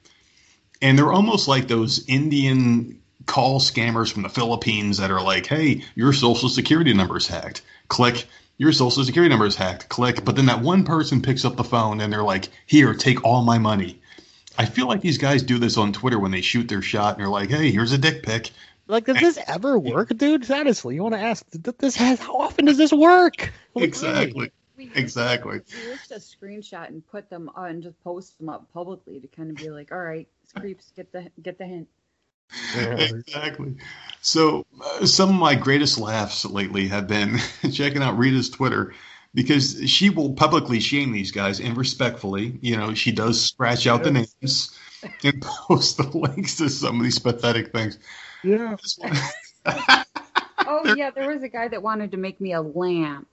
And 0.82 0.98
they're 0.98 1.14
almost 1.14 1.48
like 1.48 1.68
those 1.68 2.08
Indian 2.08 3.02
call 3.26 3.60
scammers 3.60 4.12
from 4.12 4.24
the 4.24 4.30
Philippines 4.30 4.98
that 4.98 5.12
are 5.12 5.22
like, 5.22 5.48
hey, 5.48 5.84
your 5.96 6.14
social 6.14 6.50
security 6.50 6.94
number 6.94 7.18
is 7.18 7.28
hacked. 7.28 7.62
Click. 7.88 8.28
Your 8.58 8.72
social 8.72 9.04
security 9.04 9.30
number 9.30 9.46
is 9.46 9.56
hacked. 9.56 9.90
Click. 9.90 10.24
But 10.24 10.36
then 10.36 10.46
that 10.46 10.62
one 10.62 10.84
person 10.86 11.22
picks 11.22 11.44
up 11.46 11.56
the 11.58 11.64
phone 11.64 12.00
and 12.00 12.12
they're 12.12 12.24
like, 12.24 12.50
here, 12.66 12.94
take 12.94 13.24
all 13.24 13.44
my 13.44 13.58
money. 13.58 14.00
I 14.58 14.66
feel 14.66 14.88
like 14.88 15.02
these 15.02 15.18
guys 15.18 15.44
do 15.44 15.58
this 15.60 15.78
on 15.78 15.92
Twitter 15.92 16.18
when 16.20 16.32
they 16.32 16.42
shoot 16.42 16.70
their 16.70 16.82
shot 16.82 17.16
and 17.16 17.22
they're 17.22 17.30
like, 17.30 17.50
hey, 17.50 17.72
here's 17.72 17.92
a 17.92 17.98
dick 17.98 18.24
pic. 18.24 18.52
like, 18.88 19.06
does 19.06 19.20
this 19.20 19.38
ever 19.48 19.78
work, 19.78 20.16
dude? 20.16 20.50
Honestly, 20.50 20.96
you 20.96 21.04
want 21.04 21.16
to 21.16 21.20
ask? 21.20 21.46
th- 21.52 21.76
This 21.78 21.98
has 21.98 22.20
how 22.20 22.38
often 22.38 22.64
does 22.66 22.78
this 22.78 22.94
work? 22.94 23.52
Like, 23.74 23.84
Exactly. 23.86 24.52
We- 24.78 24.92
Exactly. 24.96 25.60
We 25.60 25.96
just 26.08 26.10
to 26.10 26.16
screenshot 26.16 26.88
and 26.90 27.06
put 27.08 27.30
them 27.30 27.50
on 27.56 27.70
and 27.70 27.84
just 27.84 28.02
post 28.04 28.38
them 28.38 28.50
up 28.50 28.72
publicly 28.74 29.20
to 29.22 29.28
kind 29.28 29.50
of 29.50 29.56
be 29.58 29.70
like, 29.70 29.92
all 29.92 29.98
right, 30.00 30.28
creeps, 30.58 30.92
get 30.96 31.12
the 31.12 31.30
get 31.42 31.58
the 31.58 31.66
hint. 31.66 31.88
Really? 32.76 33.04
Exactly. 33.28 33.76
So, 34.22 34.66
uh, 34.84 35.06
some 35.06 35.30
of 35.30 35.36
my 35.36 35.54
greatest 35.56 36.00
laughs 36.00 36.46
lately 36.46 36.88
have 36.88 37.08
been 37.08 37.38
checking 37.72 38.02
out 38.02 38.18
Rita's 38.18 38.50
Twitter 38.50 38.94
because 39.36 39.88
she 39.90 40.10
will 40.10 40.34
publicly 40.34 40.80
shame 40.80 41.12
these 41.12 41.32
guys 41.32 41.60
and 41.60 41.78
respectfully, 41.78 42.58
you 42.62 42.76
know, 42.78 42.94
she 42.96 43.12
does 43.12 43.40
scratch 43.40 43.86
out 43.86 44.04
the 44.04 44.12
names 44.12 44.78
and 45.24 45.42
post 45.42 45.98
the 45.98 46.08
links 46.18 46.58
to 46.58 46.70
some 46.70 46.98
of 46.98 47.04
these 47.04 47.20
pathetic 47.20 47.72
things. 47.72 48.00
Yeah. 48.44 48.76
This 48.82 48.98
one- 48.98 49.14
Oh 50.68 50.96
yeah, 50.96 51.12
there 51.12 51.30
was 51.32 51.44
a 51.44 51.48
guy 51.50 51.68
that 51.68 51.84
wanted 51.84 52.12
to 52.12 52.18
make 52.18 52.42
me 52.42 52.54
a 52.54 52.62
lamp, 52.62 53.28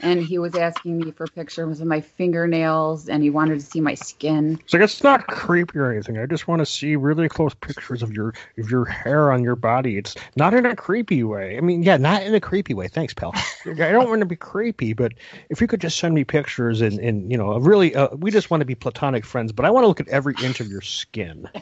and 0.00 0.22
he 0.22 0.38
was 0.38 0.54
asking 0.54 0.98
me 0.98 1.10
for 1.10 1.26
pictures 1.26 1.80
of 1.80 1.86
my 1.86 2.00
fingernails, 2.00 3.08
and 3.08 3.22
he 3.22 3.30
wanted 3.30 3.60
to 3.60 3.66
see 3.66 3.80
my 3.80 3.94
skin. 3.94 4.58
It's 4.64 4.72
like 4.72 4.82
it's 4.82 5.02
not 5.02 5.26
creepy 5.26 5.78
or 5.78 5.92
anything. 5.92 6.18
I 6.18 6.26
just 6.26 6.48
want 6.48 6.60
to 6.60 6.66
see 6.66 6.96
really 6.96 7.28
close 7.28 7.54
pictures 7.54 8.02
of 8.02 8.12
your 8.12 8.34
of 8.58 8.70
your 8.70 8.84
hair 8.84 9.32
on 9.32 9.42
your 9.42 9.56
body. 9.56 9.98
It's 9.98 10.14
not 10.36 10.54
in 10.54 10.66
a 10.66 10.74
creepy 10.76 11.22
way. 11.22 11.56
I 11.56 11.60
mean, 11.60 11.82
yeah, 11.82 11.96
not 11.96 12.22
in 12.22 12.34
a 12.34 12.40
creepy 12.40 12.74
way. 12.74 12.88
Thanks, 12.88 13.14
pal. 13.14 13.32
I 13.66 13.72
don't 13.74 14.08
want 14.08 14.20
to 14.20 14.26
be 14.26 14.36
creepy, 14.36 14.92
but 14.92 15.12
if 15.50 15.60
you 15.60 15.66
could 15.66 15.80
just 15.80 15.98
send 15.98 16.14
me 16.14 16.24
pictures 16.24 16.80
and 16.80 16.98
and 16.98 17.30
you 17.30 17.38
know, 17.38 17.56
really, 17.58 17.94
uh, 17.94 18.08
we 18.16 18.30
just 18.30 18.50
want 18.50 18.60
to 18.60 18.66
be 18.66 18.74
platonic 18.74 19.24
friends. 19.24 19.52
But 19.52 19.64
I 19.66 19.70
want 19.70 19.84
to 19.84 19.88
look 19.88 20.00
at 20.00 20.08
every 20.08 20.34
inch 20.42 20.60
of 20.60 20.68
your 20.68 20.82
skin. 20.82 21.48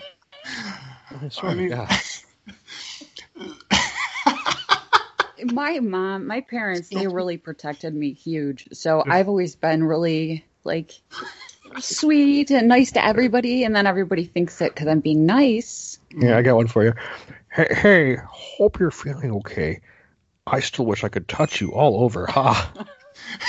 I 0.45 1.29
swear 1.31 1.53
I 1.53 1.55
to 1.55 1.61
mean- 1.61 1.69
God. 1.71 1.89
My 5.45 5.81
mom, 5.81 6.27
my 6.27 6.41
parents, 6.41 6.89
they 6.89 7.07
really 7.09 7.37
protected 7.37 7.95
me 7.95 8.13
huge. 8.13 8.69
So 8.73 9.05
I've 9.09 9.29
always 9.29 9.57
been 9.57 9.85
really 9.85 10.45
like 10.65 10.93
sweet 11.79 12.51
and 12.51 12.69
nice 12.69 12.93
to 12.93 13.05
everybody, 13.05 13.65
and 13.65 13.75
then 13.75 13.87
everybody 13.87 14.25
thinks 14.25 14.61
it 14.61 14.75
because 14.75 14.89
I'm 14.89 15.01
being 15.01 15.27
nice. 15.27 15.99
Yeah, 16.11 16.37
I 16.37 16.43
got 16.43 16.57
one 16.57 16.69
for 16.69 16.85
you. 16.85 16.95
Hey, 17.53 17.75
hey, 17.75 18.17
hope 18.27 18.79
you're 18.79 18.91
feeling 18.91 19.33
okay. 19.37 19.81
I 20.47 20.61
still 20.61 20.87
wish 20.87 21.05
I 21.05 21.09
could 21.09 21.29
touch 21.29 21.61
you 21.61 21.73
all 21.73 22.05
over. 22.05 22.27
Ha. 22.27 22.73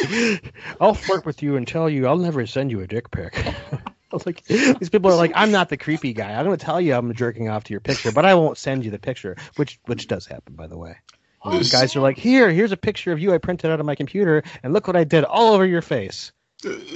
I'll 0.80 0.94
flirt 0.94 1.26
with 1.26 1.44
you 1.44 1.58
and 1.58 1.68
tell 1.68 1.90
you 1.90 2.08
I'll 2.08 2.18
never 2.18 2.46
send 2.46 2.72
you 2.72 2.82
a 2.82 2.88
dick 2.88 3.12
pic. 3.12 3.36
I 3.36 3.80
was 4.12 4.26
like, 4.26 4.44
these 4.46 4.90
people 4.90 5.12
are 5.12 5.16
like, 5.16 5.32
I'm 5.36 5.52
not 5.52 5.70
the 5.70 5.78
creepy 5.78 6.14
guy. 6.14 6.34
I'm 6.34 6.46
going 6.46 6.58
to 6.58 6.66
tell 6.66 6.80
you 6.80 6.94
I'm 6.94 7.14
jerking 7.14 7.50
off 7.50 7.66
to 7.66 7.74
your 7.74 7.82
picture, 7.82 8.12
but 8.12 8.26
I 8.26 8.36
won't 8.36 8.58
send 8.58 8.86
you 8.86 8.92
the 8.92 9.00
picture, 9.00 9.36
which 9.58 9.80
which 9.86 10.08
does 10.08 10.26
happen, 10.26 10.56
by 10.56 10.68
the 10.68 10.78
way. 10.78 10.98
Oh, 11.46 11.58
these 11.58 11.72
guys 11.72 11.96
are 11.96 12.00
like, 12.00 12.18
here, 12.18 12.50
here's 12.50 12.72
a 12.72 12.78
picture 12.78 13.12
of 13.12 13.20
you 13.20 13.34
I 13.34 13.38
printed 13.38 13.70
out 13.70 13.80
of 13.80 13.86
my 13.86 13.96
computer, 13.96 14.44
and 14.64 14.74
look 14.74 14.88
what 14.88 14.96
I 14.96 15.04
did 15.04 15.24
all 15.24 15.54
over 15.54 15.66
your 15.66 15.84
face. 15.84 16.32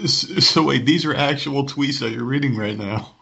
so, 0.08 0.64
wait, 0.64 0.86
these 0.86 1.06
are 1.06 1.14
actual 1.14 1.66
tweets 1.66 2.00
that 2.00 2.12
you're 2.12 2.24
reading 2.24 2.56
right 2.58 2.78
now. 2.78 3.16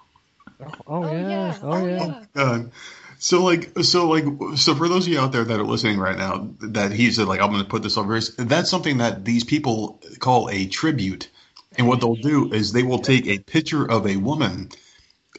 Oh, 0.59 0.71
oh, 0.87 1.03
oh 1.03 1.11
yeah, 1.11 1.59
oh 1.61 1.85
yeah. 1.85 2.23
God. 2.33 2.71
So 3.19 3.43
like 3.43 3.71
so 3.81 4.07
like 4.07 4.25
so 4.55 4.75
for 4.75 4.87
those 4.87 5.07
of 5.07 5.13
you 5.13 5.19
out 5.19 5.31
there 5.31 5.43
that 5.43 5.59
are 5.59 5.65
listening 5.65 5.97
right 5.97 6.17
now 6.17 6.49
that 6.59 6.91
he 6.91 7.11
said 7.11 7.27
like 7.27 7.41
I'm 7.41 7.49
going 7.49 7.63
to 7.63 7.69
put 7.69 7.81
this 7.81 7.97
over 7.97 8.13
his 8.15 8.35
that's 8.35 8.69
something 8.69 8.99
that 8.99 9.25
these 9.25 9.43
people 9.43 9.99
call 10.19 10.49
a 10.49 10.67
tribute 10.67 11.29
and 11.77 11.87
what 11.87 11.99
they'll 11.99 12.15
do 12.15 12.53
is 12.53 12.71
they 12.71 12.83
will 12.83 12.99
take 12.99 13.25
a 13.27 13.39
picture 13.39 13.89
of 13.89 14.05
a 14.05 14.17
woman 14.17 14.69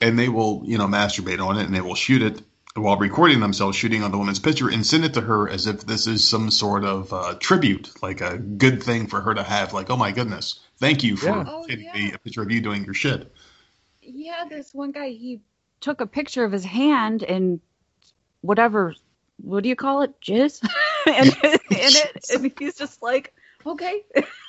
and 0.00 0.18
they 0.18 0.28
will 0.28 0.62
you 0.64 0.76
know 0.76 0.86
masturbate 0.86 1.44
on 1.44 1.56
it 1.56 1.66
and 1.66 1.74
they 1.74 1.80
will 1.80 1.94
shoot 1.94 2.22
it 2.22 2.42
while 2.80 2.96
recording 2.96 3.40
themselves 3.40 3.76
shooting 3.76 4.02
on 4.02 4.10
the 4.10 4.18
woman's 4.18 4.38
picture 4.38 4.68
and 4.68 4.84
send 4.86 5.04
it 5.04 5.14
to 5.14 5.20
her 5.20 5.48
as 5.48 5.66
if 5.66 5.80
this 5.86 6.06
is 6.06 6.26
some 6.26 6.50
sort 6.50 6.84
of 6.84 7.12
uh, 7.12 7.34
tribute, 7.40 7.90
like 8.02 8.20
a 8.20 8.38
good 8.38 8.82
thing 8.82 9.06
for 9.06 9.20
her 9.20 9.34
to 9.34 9.42
have. 9.42 9.72
Like, 9.72 9.90
oh 9.90 9.96
my 9.96 10.12
goodness, 10.12 10.60
thank 10.78 11.02
you 11.02 11.16
for 11.16 11.26
Yeah. 11.26 11.44
Oh, 11.46 11.66
yeah. 11.68 11.92
me 11.92 12.12
a 12.12 12.18
picture 12.18 12.42
of 12.42 12.50
you 12.50 12.60
doing 12.60 12.84
your 12.84 12.94
shit. 12.94 13.32
Yeah, 14.02 14.44
this 14.48 14.72
one 14.72 14.92
guy 14.92 15.10
he 15.10 15.40
took 15.80 16.00
a 16.00 16.06
picture 16.06 16.44
of 16.44 16.52
his 16.52 16.64
hand 16.64 17.22
and 17.22 17.60
whatever 18.40 18.94
what 19.40 19.62
do 19.62 19.68
you 19.68 19.76
call 19.76 20.02
it? 20.02 20.20
Jizz? 20.20 20.62
and 21.06 21.28
in 21.42 21.60
it 21.70 22.24
and 22.32 22.52
he's 22.58 22.76
just 22.76 23.02
like, 23.02 23.34
Okay. 23.68 24.02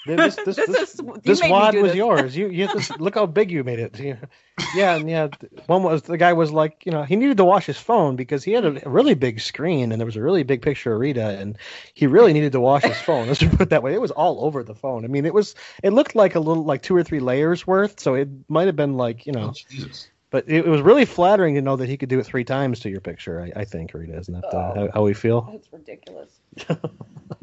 This 0.05 0.35
this, 0.45 0.55
This 0.55 0.67
this, 0.67 0.93
is- 0.95 1.01
this 1.23 1.41
wad 1.43 1.75
was 1.75 1.91
this. 1.91 1.95
yours. 1.95 2.35
You 2.37 2.47
you 2.49 2.67
just 2.67 2.99
look 2.99 3.15
how 3.15 3.25
big 3.25 3.51
you 3.51 3.63
made 3.63 3.79
it. 3.79 3.99
Yeah, 3.99 4.15
yeah, 4.75 4.95
and 4.95 5.09
yeah. 5.09 5.27
One 5.67 5.83
was 5.83 6.03
the 6.03 6.17
guy 6.17 6.33
was 6.33 6.51
like, 6.51 6.85
you 6.85 6.91
know, 6.91 7.03
he 7.03 7.15
needed 7.15 7.37
to 7.37 7.45
wash 7.45 7.65
his 7.65 7.77
phone 7.77 8.15
because 8.15 8.43
he 8.43 8.53
had 8.53 8.65
a 8.65 8.71
really 8.89 9.13
big 9.13 9.39
screen 9.41 9.91
and 9.91 9.99
there 9.99 10.05
was 10.05 10.15
a 10.15 10.21
really 10.21 10.43
big 10.43 10.61
picture 10.61 10.93
of 10.93 10.99
Rita, 10.99 11.37
and 11.39 11.57
he 11.93 12.07
really 12.07 12.33
needed 12.33 12.53
to 12.53 12.61
wash 12.61 12.83
his 12.83 12.97
phone. 13.01 13.27
Let's 13.27 13.43
put 13.43 13.61
it 13.61 13.69
that 13.69 13.83
way. 13.83 13.93
It 13.93 14.01
was 14.01 14.11
all 14.11 14.45
over 14.45 14.63
the 14.63 14.75
phone. 14.75 15.03
I 15.05 15.07
mean, 15.09 15.25
it 15.25 15.33
was 15.33 15.53
it 15.83 15.91
looked 15.91 16.15
like 16.15 16.35
a 16.35 16.39
little 16.39 16.63
like 16.63 16.81
two 16.81 16.95
or 16.95 17.03
three 17.03 17.19
layers 17.19 17.67
worth. 17.67 17.99
So 17.99 18.15
it 18.15 18.29
might 18.47 18.67
have 18.67 18.75
been 18.77 18.95
like 18.95 19.25
you 19.27 19.33
know, 19.33 19.49
Oh, 19.49 19.53
Jesus. 19.53 20.09
But 20.31 20.45
it, 20.47 20.65
it 20.65 20.69
was 20.69 20.81
really 20.81 21.05
flattering 21.05 21.55
to 21.55 21.61
know 21.61 21.75
that 21.75 21.89
he 21.89 21.97
could 21.97 22.09
do 22.09 22.19
it 22.19 22.25
three 22.25 22.43
times 22.43 22.81
to 22.81 22.89
your 22.89 23.01
picture. 23.01 23.41
I, 23.41 23.61
I 23.61 23.65
think 23.65 23.93
Rita, 23.93 24.17
isn't 24.17 24.33
that 24.33 24.45
uh, 24.45 24.75
how, 24.75 24.89
how 24.93 25.03
we 25.03 25.13
feel? 25.13 25.41
That's 25.51 25.71
ridiculous. 25.73 26.39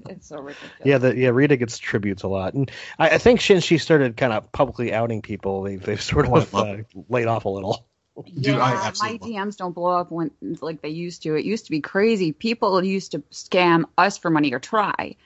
it's 0.09 0.28
so 0.28 0.37
ridiculous. 0.37 0.72
Yeah, 0.84 0.99
the, 0.99 1.16
yeah, 1.16 1.28
Rita 1.30 1.57
gets 1.57 1.78
tributes 1.78 2.22
a 2.22 2.28
lot, 2.28 2.55
and 2.55 2.70
I, 2.99 3.11
I 3.11 3.18
think 3.18 3.41
since 3.41 3.64
she 3.64 3.78
started 3.78 4.16
kind 4.16 4.32
of 4.32 4.51
publicly 4.53 4.93
outing 4.93 5.22
people, 5.22 5.62
they've 5.62 5.82
they've 5.82 6.03
sort 6.03 6.26
Oh, 6.28 6.37
of 6.37 6.55
uh, 6.55 6.76
laid 7.09 7.26
off 7.26 7.45
a 7.45 7.49
little. 7.49 7.87
Dude, 8.41 8.55
I 8.55 8.70
yeah, 8.72 8.80
my 8.80 8.87
absolutely 8.87 9.32
DMs 9.32 9.57
don't 9.59 9.74
blow 9.74 9.99
up 9.99 10.11
when 10.11 10.30
like 10.62 10.80
they 10.80 10.89
used 10.89 11.22
to. 11.24 11.34
It 11.34 11.45
used 11.45 11.66
to 11.66 11.70
be 11.70 11.80
crazy. 11.80 12.32
People 12.32 12.82
used 12.82 13.12
to 13.12 13.18
scam 13.30 13.84
us 13.99 14.16
for 14.16 14.30
money 14.30 14.55
or 14.55 14.59
try, 14.59 15.16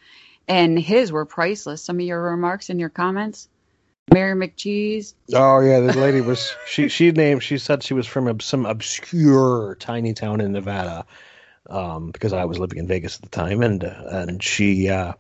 and 0.49 0.77
his 0.79 1.13
were 1.13 1.25
priceless. 1.25 1.83
Some 1.83 1.97
of 1.97 2.03
your 2.03 2.21
remarks 2.21 2.69
and 2.69 2.81
your 2.81 2.89
comments, 2.89 3.49
Mayor 4.13 4.35
McCheese. 4.35 5.15
Oh 5.35 5.61
yeah, 5.61 5.81
this 5.81 5.97
lady 5.97 6.21
was 6.21 6.55
she 6.67 6.89
she 6.89 7.13
named 7.13 7.43
she 7.43 7.59
said 7.59 7.83
she 7.83 7.95
was 7.95 8.07
from 8.07 8.41
some 8.41 8.67
obscure 8.67 9.77
tiny 9.79 10.15
town 10.15 10.41
in 10.41 10.53
Nevada. 10.53 11.07
Um, 11.69 12.11
because 12.11 12.33
I 12.33 12.47
was 12.47 12.59
living 12.59 12.79
in 12.79 12.89
Vegas 12.89 13.17
at 13.17 13.23
the 13.23 13.29
time, 13.29 13.63
and 13.63 13.85
uh, 13.85 14.03
and 14.09 14.43
she, 14.43 14.89
uh, 14.89 15.13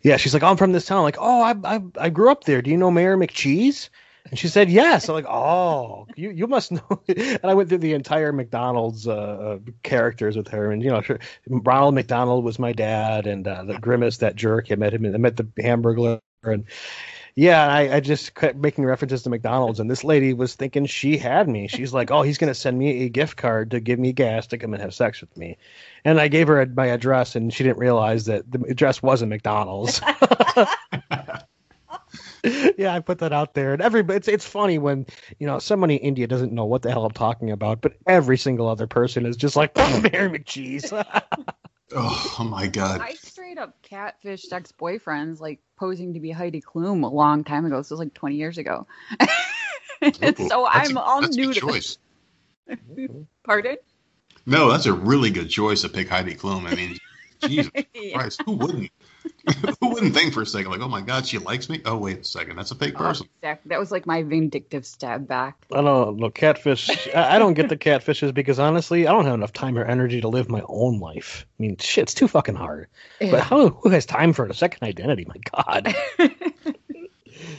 yeah, 0.00 0.16
she's 0.16 0.32
like, 0.32 0.42
oh, 0.42 0.46
I'm 0.46 0.56
from 0.56 0.72
this 0.72 0.86
town. 0.86 0.98
I'm 0.98 1.04
like, 1.04 1.18
oh, 1.18 1.42
I, 1.42 1.54
I 1.64 1.82
I 1.98 2.08
grew 2.08 2.30
up 2.30 2.44
there. 2.44 2.62
Do 2.62 2.70
you 2.70 2.78
know 2.78 2.90
Mayor 2.90 3.18
McCheese? 3.18 3.90
And 4.30 4.38
she 4.38 4.48
said 4.48 4.70
yes. 4.70 5.08
I'm 5.08 5.14
like, 5.14 5.26
oh, 5.26 6.06
you 6.16 6.30
you 6.30 6.46
must 6.46 6.72
know. 6.72 7.02
and 7.08 7.40
I 7.44 7.54
went 7.54 7.68
through 7.68 7.78
the 7.78 7.94
entire 7.94 8.32
McDonald's 8.32 9.06
uh, 9.06 9.12
uh, 9.12 9.58
characters 9.82 10.36
with 10.36 10.48
her, 10.48 10.70
and 10.70 10.82
you 10.82 10.90
know, 10.90 11.02
Ronald 11.48 11.94
McDonald 11.94 12.44
was 12.44 12.58
my 12.58 12.72
dad, 12.72 13.26
and 13.26 13.46
uh, 13.46 13.64
the 13.64 13.78
Grimace, 13.78 14.18
that 14.18 14.36
jerk. 14.36 14.70
I 14.70 14.76
met 14.76 14.94
him. 14.94 15.04
I 15.04 15.18
met 15.18 15.36
the 15.36 15.44
Hamburglar, 15.58 16.20
and 16.42 16.64
yeah, 17.34 17.66
I, 17.66 17.96
I 17.96 18.00
just 18.00 18.34
kept 18.34 18.56
making 18.56 18.84
references 18.84 19.22
to 19.22 19.30
McDonald's, 19.30 19.80
and 19.80 19.90
this 19.90 20.04
lady 20.04 20.32
was 20.32 20.54
thinking 20.54 20.86
she 20.86 21.16
had 21.16 21.48
me. 21.48 21.68
She's 21.68 21.92
like, 21.92 22.10
"Oh, 22.10 22.22
he's 22.22 22.38
gonna 22.38 22.54
send 22.54 22.78
me 22.78 23.04
a 23.04 23.08
gift 23.08 23.36
card 23.36 23.70
to 23.72 23.80
give 23.80 23.98
me 23.98 24.12
gas 24.12 24.46
to 24.48 24.58
come 24.58 24.74
and 24.74 24.82
have 24.82 24.94
sex 24.94 25.20
with 25.20 25.36
me," 25.36 25.56
and 26.04 26.20
I 26.20 26.28
gave 26.28 26.48
her 26.48 26.64
my 26.66 26.86
address, 26.86 27.36
and 27.36 27.52
she 27.52 27.64
didn't 27.64 27.78
realize 27.78 28.26
that 28.26 28.50
the 28.50 28.60
address 28.68 29.02
wasn't 29.02 29.30
McDonald's. 29.30 30.00
yeah, 32.78 32.94
I 32.94 33.00
put 33.00 33.18
that 33.18 33.32
out 33.32 33.54
there, 33.54 33.72
and 33.72 33.82
everybody. 33.82 34.16
It's 34.16 34.28
it's 34.28 34.46
funny 34.46 34.78
when 34.78 35.06
you 35.38 35.46
know 35.46 35.58
somebody 35.58 35.96
in 35.96 36.00
India 36.00 36.26
doesn't 36.26 36.52
know 36.52 36.64
what 36.64 36.82
the 36.82 36.90
hell 36.90 37.04
I'm 37.04 37.12
talking 37.12 37.50
about, 37.50 37.80
but 37.80 37.94
every 38.06 38.38
single 38.38 38.68
other 38.68 38.86
person 38.86 39.26
is 39.26 39.36
just 39.36 39.56
like 39.56 39.76
Mayor 39.76 40.30
McCheese. 40.30 40.90
Oh, 41.94 42.36
oh 42.38 42.44
my 42.44 42.66
god. 42.66 43.00
I 43.00 43.14
straight 43.50 43.62
up 43.62 43.74
catfished 43.82 44.52
ex 44.52 44.72
boyfriends, 44.72 45.40
like 45.40 45.60
posing 45.76 46.14
to 46.14 46.20
be 46.20 46.30
Heidi 46.30 46.62
Klum 46.62 47.02
a 47.02 47.08
long 47.08 47.42
time 47.42 47.64
ago. 47.66 47.78
This 47.78 47.90
was 47.90 47.98
like 47.98 48.14
20 48.14 48.36
years 48.36 48.58
ago. 48.58 48.86
Ooh, 50.04 50.48
so 50.48 50.66
I'm 50.66 50.96
a- 50.96 51.00
all 51.00 51.22
new 51.22 51.52
to 51.52 51.60
choice. 51.60 51.98
Pardon? 53.44 53.76
No, 54.46 54.70
that's 54.70 54.86
a 54.86 54.92
really 54.92 55.30
good 55.30 55.50
choice 55.50 55.82
to 55.82 55.88
pick 55.88 56.08
Heidi 56.08 56.34
Klum. 56.34 56.66
I 56.66 56.74
mean, 56.74 56.96
Jesus 57.40 57.72
Christ, 58.12 58.42
who 58.46 58.52
wouldn't? 58.52 58.90
who 59.80 59.88
wouldn't 59.90 60.14
think 60.14 60.32
for 60.34 60.42
a 60.42 60.46
second, 60.46 60.70
like, 60.70 60.80
oh 60.80 60.88
my 60.88 61.00
God, 61.00 61.26
she 61.26 61.38
likes 61.38 61.68
me? 61.68 61.80
Oh, 61.84 61.96
wait 61.96 62.18
a 62.20 62.24
second, 62.24 62.56
that's 62.56 62.70
a 62.70 62.74
fake 62.74 62.94
Oh, 62.96 63.04
person. 63.04 63.26
exactly. 63.42 63.68
That 63.70 63.78
was 63.80 63.90
like 63.90 64.06
my 64.06 64.22
vindictive 64.22 64.84
stab 64.86 65.26
back. 65.26 65.56
I 65.72 65.80
don't 65.82 66.18
know. 66.18 66.30
Catfish. 66.30 67.08
I 67.14 67.36
I 67.36 67.38
don't 67.38 67.54
get 67.54 67.68
the 67.68 67.76
catfishes 67.76 68.32
because 68.34 68.58
honestly, 68.58 69.06
I 69.06 69.12
don't 69.12 69.24
have 69.24 69.34
enough 69.34 69.52
time 69.52 69.78
or 69.78 69.84
energy 69.84 70.20
to 70.20 70.28
live 70.28 70.48
my 70.48 70.62
own 70.68 71.00
life. 71.00 71.46
I 71.58 71.62
mean, 71.62 71.76
shit, 71.78 72.02
it's 72.02 72.14
too 72.14 72.28
fucking 72.28 72.54
hard. 72.56 72.88
But 73.20 73.40
how 73.40 73.68
who 73.70 73.88
has 73.90 74.06
time 74.06 74.32
for 74.32 74.46
a 74.46 74.54
second 74.54 74.86
identity? 74.86 75.26
My 75.26 75.36
God. 75.64 75.94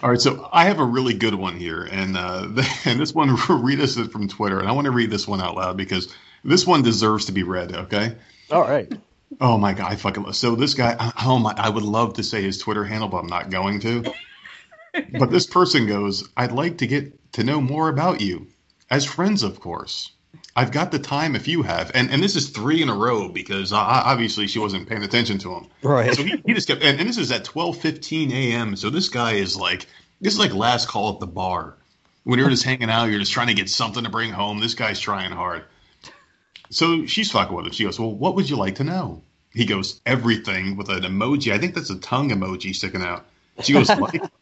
All 0.04 0.10
right, 0.10 0.22
so 0.22 0.50
I 0.52 0.66
have 0.66 0.80
a 0.80 0.86
really 0.86 1.14
good 1.14 1.36
one 1.36 1.58
here, 1.58 1.84
and 1.92 2.18
uh, 2.18 2.48
and 2.86 3.00
this 3.00 3.14
one 3.14 3.36
Rita 3.50 3.88
said 3.88 4.12
from 4.12 4.28
Twitter, 4.28 4.60
and 4.60 4.68
I 4.68 4.72
want 4.72 4.86
to 4.86 4.92
read 4.92 5.10
this 5.10 5.28
one 5.28 5.42
out 5.42 5.56
loud 5.56 5.78
because 5.78 6.14
this 6.44 6.66
one 6.66 6.82
deserves 6.82 7.26
to 7.26 7.32
be 7.32 7.44
read. 7.44 7.74
Okay. 7.76 8.16
All 8.52 8.62
right. 8.62 8.92
Oh 9.40 9.58
my 9.58 9.74
god, 9.74 9.92
I 9.92 9.96
fucking 9.96 10.24
love. 10.24 10.36
So 10.36 10.56
this 10.56 10.74
guy, 10.74 10.96
oh 11.24 11.40
my, 11.40 11.54
I 11.58 11.70
would 11.70 11.84
love 11.84 12.16
to 12.16 12.24
say 12.24 12.42
his 12.42 12.58
Twitter 12.58 12.84
handle, 12.84 13.08
but 13.08 13.18
I'm 13.18 13.28
not 13.28 13.50
going 13.50 13.80
to. 13.82 14.14
but 15.20 15.32
this 15.32 15.46
person 15.46 15.88
goes, 15.88 16.28
I'd 16.36 16.52
like 16.52 16.80
to 16.80 16.88
get 16.88 17.34
to 17.34 17.44
know 17.44 17.62
more 17.62 17.90
about 17.90 18.22
you, 18.22 18.48
as 18.90 19.06
friends, 19.06 19.44
of 19.44 19.60
course. 19.60 20.12
I've 20.56 20.72
got 20.72 20.92
the 20.92 21.00
time 21.00 21.36
if 21.36 21.48
you 21.48 21.64
have, 21.64 21.92
and 21.94 22.12
and 22.12 22.22
this 22.22 22.36
is 22.36 22.50
three 22.50 22.82
in 22.82 22.90
a 22.90 22.96
row 22.96 23.30
because 23.30 23.72
uh, 23.72 23.78
obviously 23.78 24.48
she 24.48 24.60
wasn't 24.60 24.88
paying 24.88 25.04
attention 25.04 25.38
to 25.40 25.54
him. 25.54 25.68
Right. 25.82 26.14
So 26.14 26.24
he, 26.24 26.42
he 26.46 26.54
just 26.54 26.68
kept, 26.68 26.84
and, 26.84 27.00
and 27.00 27.08
this 27.08 27.18
is 27.18 27.32
at 27.32 27.46
12:15 27.46 28.32
a.m. 28.32 28.76
So 28.76 28.90
this 28.90 29.08
guy 29.08 29.34
is 29.34 29.56
like, 29.56 29.88
this 30.20 30.34
is 30.34 30.40
like 30.40 30.54
last 30.54 30.90
call 30.90 31.14
at 31.14 31.20
the 31.20 31.28
bar. 31.28 31.76
When 32.24 32.38
you're 32.38 32.50
just 32.50 32.64
hanging 32.64 32.90
out, 32.90 33.06
you're 33.06 33.20
just 33.20 33.32
trying 33.32 33.48
to 33.48 33.54
get 33.54 33.70
something 33.70 34.04
to 34.04 34.10
bring 34.10 34.32
home. 34.32 34.60
This 34.60 34.76
guy's 34.76 35.00
trying 35.00 35.32
hard. 35.32 35.64
So 36.72 37.06
she's 37.06 37.32
fucking 37.32 37.56
with 37.56 37.66
him. 37.68 37.72
She 37.72 37.84
goes, 37.84 38.00
Well, 38.00 38.14
what 38.14 38.36
would 38.36 38.50
you 38.50 38.56
like 38.56 38.76
to 38.76 38.84
know? 38.84 39.22
He 39.54 39.66
goes, 39.66 40.02
Everything 40.06 40.78
with 40.78 40.90
an 40.90 41.04
emoji. 41.04 41.52
I 41.54 41.58
think 41.58 41.76
that's 41.76 41.90
a 41.90 42.00
tongue 42.00 42.30
emoji 42.30 42.74
sticking 42.76 43.02
out. 43.02 43.26
She 43.62 43.74
goes, 43.74 43.90
Like? 43.90 44.22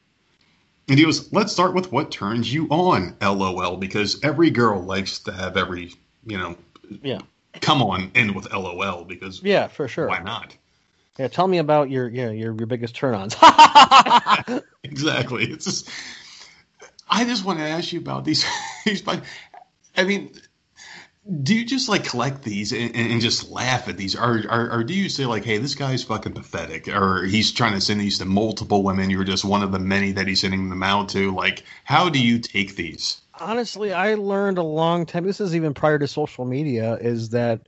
And 0.87 0.97
he 0.97 1.05
goes, 1.05 1.31
Let's 1.31 1.51
start 1.51 1.75
with 1.75 1.91
what 1.91 2.09
turns 2.11 2.51
you 2.51 2.67
on, 2.69 3.15
LOL, 3.21 3.77
because 3.77 4.19
every 4.23 4.49
girl 4.49 4.81
likes 4.81 5.19
to 5.19 5.31
have 5.31 5.55
every, 5.55 5.93
you 6.25 6.37
know, 6.37 6.55
Yeah. 7.03 7.19
come 7.61 7.83
on 7.83 8.11
end 8.15 8.33
with 8.35 8.51
LOL 8.51 9.03
because 9.05 9.43
Yeah, 9.43 9.67
for 9.67 9.87
sure. 9.87 10.07
why 10.07 10.19
not? 10.19 10.55
Yeah. 11.19 11.27
Tell 11.27 11.47
me 11.47 11.57
about 11.59 11.89
your 11.91 12.07
yeah 12.07 12.29
your 12.31 12.55
your 12.55 12.65
biggest 12.65 12.95
turn-ons. 12.95 13.35
Exactly. 14.83 15.45
It's 15.45 15.65
just, 15.65 15.89
I 17.09 17.25
just 17.25 17.43
want 17.45 17.59
to 17.59 17.65
ask 17.65 17.91
you 17.91 17.99
about 17.99 18.25
these. 18.25 18.45
these 18.85 19.03
I 19.97 20.03
mean, 20.03 20.31
do 21.29 21.55
you 21.55 21.65
just 21.65 21.89
like 21.89 22.05
collect 22.05 22.43
these 22.43 22.71
and, 22.71 22.95
and 22.95 23.21
just 23.21 23.49
laugh 23.49 23.87
at 23.87 23.97
these, 23.97 24.15
or, 24.15 24.43
or 24.49 24.71
or 24.71 24.83
do 24.83 24.93
you 24.93 25.09
say 25.09 25.25
like, 25.25 25.45
hey, 25.45 25.57
this 25.57 25.75
guy's 25.75 26.03
fucking 26.03 26.33
pathetic, 26.33 26.87
or 26.87 27.23
he's 27.23 27.51
trying 27.51 27.73
to 27.73 27.81
send 27.81 28.01
these 28.01 28.17
to 28.17 28.25
multiple 28.25 28.83
women, 28.83 29.09
you're 29.09 29.23
just 29.23 29.45
one 29.45 29.61
of 29.61 29.71
the 29.71 29.79
many 29.79 30.11
that 30.13 30.27
he's 30.27 30.41
sending 30.41 30.69
them 30.69 30.83
out 30.83 31.09
to? 31.09 31.33
Like, 31.33 31.63
how 31.83 32.09
do 32.09 32.19
you 32.19 32.39
take 32.39 32.75
these? 32.75 33.21
Honestly, 33.39 33.93
I 33.93 34.15
learned 34.15 34.57
a 34.57 34.63
long 34.63 35.05
time. 35.05 35.25
This 35.25 35.39
is 35.39 35.55
even 35.55 35.73
prior 35.73 35.99
to 35.99 36.07
social 36.07 36.45
media. 36.45 36.95
Is 36.95 37.29
that 37.29 37.61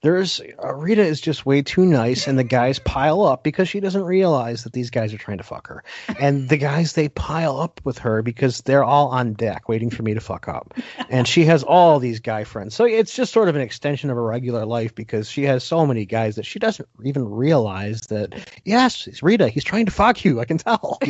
there's 0.00 0.40
uh, 0.40 0.74
Rita 0.74 1.02
is 1.02 1.20
just 1.20 1.44
way 1.44 1.62
too 1.62 1.84
nice, 1.84 2.28
and 2.28 2.38
the 2.38 2.44
guys 2.44 2.78
pile 2.78 3.22
up 3.24 3.42
because 3.42 3.68
she 3.68 3.80
doesn't 3.80 4.02
realize 4.02 4.64
that 4.64 4.72
these 4.72 4.90
guys 4.90 5.12
are 5.12 5.18
trying 5.18 5.38
to 5.38 5.44
fuck 5.44 5.68
her, 5.68 5.82
and 6.20 6.48
the 6.48 6.56
guys 6.56 6.92
they 6.92 7.08
pile 7.08 7.58
up 7.58 7.80
with 7.84 7.98
her 7.98 8.22
because 8.22 8.60
they're 8.60 8.84
all 8.84 9.08
on 9.08 9.32
deck 9.32 9.68
waiting 9.68 9.90
for 9.90 10.02
me 10.02 10.14
to 10.14 10.20
fuck 10.20 10.46
up, 10.48 10.74
and 11.08 11.26
she 11.26 11.44
has 11.46 11.64
all 11.64 11.98
these 11.98 12.20
guy 12.20 12.44
friends. 12.44 12.74
So 12.74 12.84
it's 12.84 13.14
just 13.14 13.32
sort 13.32 13.48
of 13.48 13.56
an 13.56 13.62
extension 13.62 14.10
of 14.10 14.16
her 14.16 14.22
regular 14.22 14.64
life 14.64 14.94
because 14.94 15.28
she 15.28 15.44
has 15.44 15.64
so 15.64 15.84
many 15.84 16.04
guys 16.04 16.36
that 16.36 16.46
she 16.46 16.58
doesn't 16.58 16.88
even 17.04 17.28
realize 17.28 18.02
that. 18.02 18.48
Yes, 18.64 19.06
it's 19.06 19.22
Rita. 19.22 19.48
He's 19.48 19.64
trying 19.64 19.86
to 19.86 19.92
fuck 19.92 20.24
you. 20.24 20.40
I 20.40 20.44
can 20.44 20.58
tell. 20.58 21.00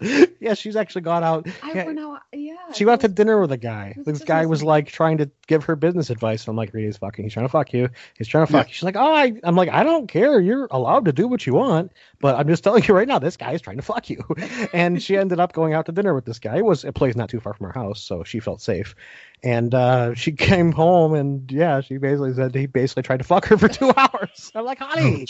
yeah, 0.40 0.54
she's 0.54 0.76
actually 0.76 1.02
gone 1.02 1.22
out. 1.22 1.46
I 1.62 1.72
yeah, 1.72 1.94
out, 1.98 2.22
yeah. 2.32 2.72
she 2.72 2.84
went 2.86 3.02
to 3.02 3.08
dinner 3.08 3.40
with 3.40 3.52
a 3.52 3.56
guy. 3.56 3.94
This 4.04 4.24
guy 4.24 4.46
was 4.46 4.62
like 4.62 4.88
trying 4.88 5.18
to 5.18 5.30
give 5.46 5.64
her 5.64 5.76
business 5.76 6.10
advice. 6.10 6.48
I'm 6.48 6.56
like, 6.56 6.72
Rita's 6.72 6.96
fucking. 6.96 7.24
He's 7.24 7.34
trying 7.34 7.46
to 7.46 7.50
fuck 7.50 7.72
you. 7.72 7.90
He's 8.16 8.28
trying 8.28 8.46
to 8.46 8.52
fuck 8.52 8.68
you. 8.68 8.74
She's 8.74 8.82
like, 8.82 8.96
oh, 8.96 9.14
I, 9.14 9.32
I'm 9.42 9.56
like, 9.56 9.68
I 9.68 9.82
don't 9.82 10.06
care. 10.06 10.40
You're 10.40 10.68
allowed 10.70 11.04
to 11.06 11.12
do 11.12 11.28
what 11.28 11.46
you 11.46 11.54
want, 11.54 11.92
but 12.20 12.36
I'm 12.36 12.48
just 12.48 12.64
telling 12.64 12.84
you 12.84 12.94
right 12.94 13.08
now, 13.08 13.18
this 13.18 13.36
guy 13.36 13.52
is 13.52 13.60
trying 13.60 13.76
to 13.76 13.82
fuck 13.82 14.08
you. 14.10 14.24
and 14.72 15.02
she 15.02 15.16
ended 15.16 15.40
up 15.40 15.52
going 15.52 15.74
out 15.74 15.86
to 15.86 15.92
dinner 15.92 16.14
with 16.14 16.24
this 16.24 16.38
guy. 16.38 16.56
It 16.56 16.64
was 16.64 16.84
a 16.84 16.92
place 16.92 17.16
not 17.16 17.28
too 17.28 17.40
far 17.40 17.54
from 17.54 17.66
her 17.66 17.72
house, 17.72 18.02
so 18.02 18.24
she 18.24 18.40
felt 18.40 18.60
safe. 18.60 18.94
And 19.42 19.74
uh, 19.74 20.14
she 20.14 20.32
came 20.50 20.72
home, 20.72 21.14
and 21.14 21.50
yeah, 21.50 21.80
she 21.80 21.98
basically 21.98 22.34
said 22.34 22.54
he 22.54 22.66
basically 22.66 23.02
tried 23.02 23.18
to 23.18 23.24
fuck 23.24 23.46
her 23.46 23.58
for 23.58 23.68
two 23.68 23.92
hours. 23.96 24.52
I'm 24.54 24.64
like, 24.64 24.78
honey, 24.78 25.26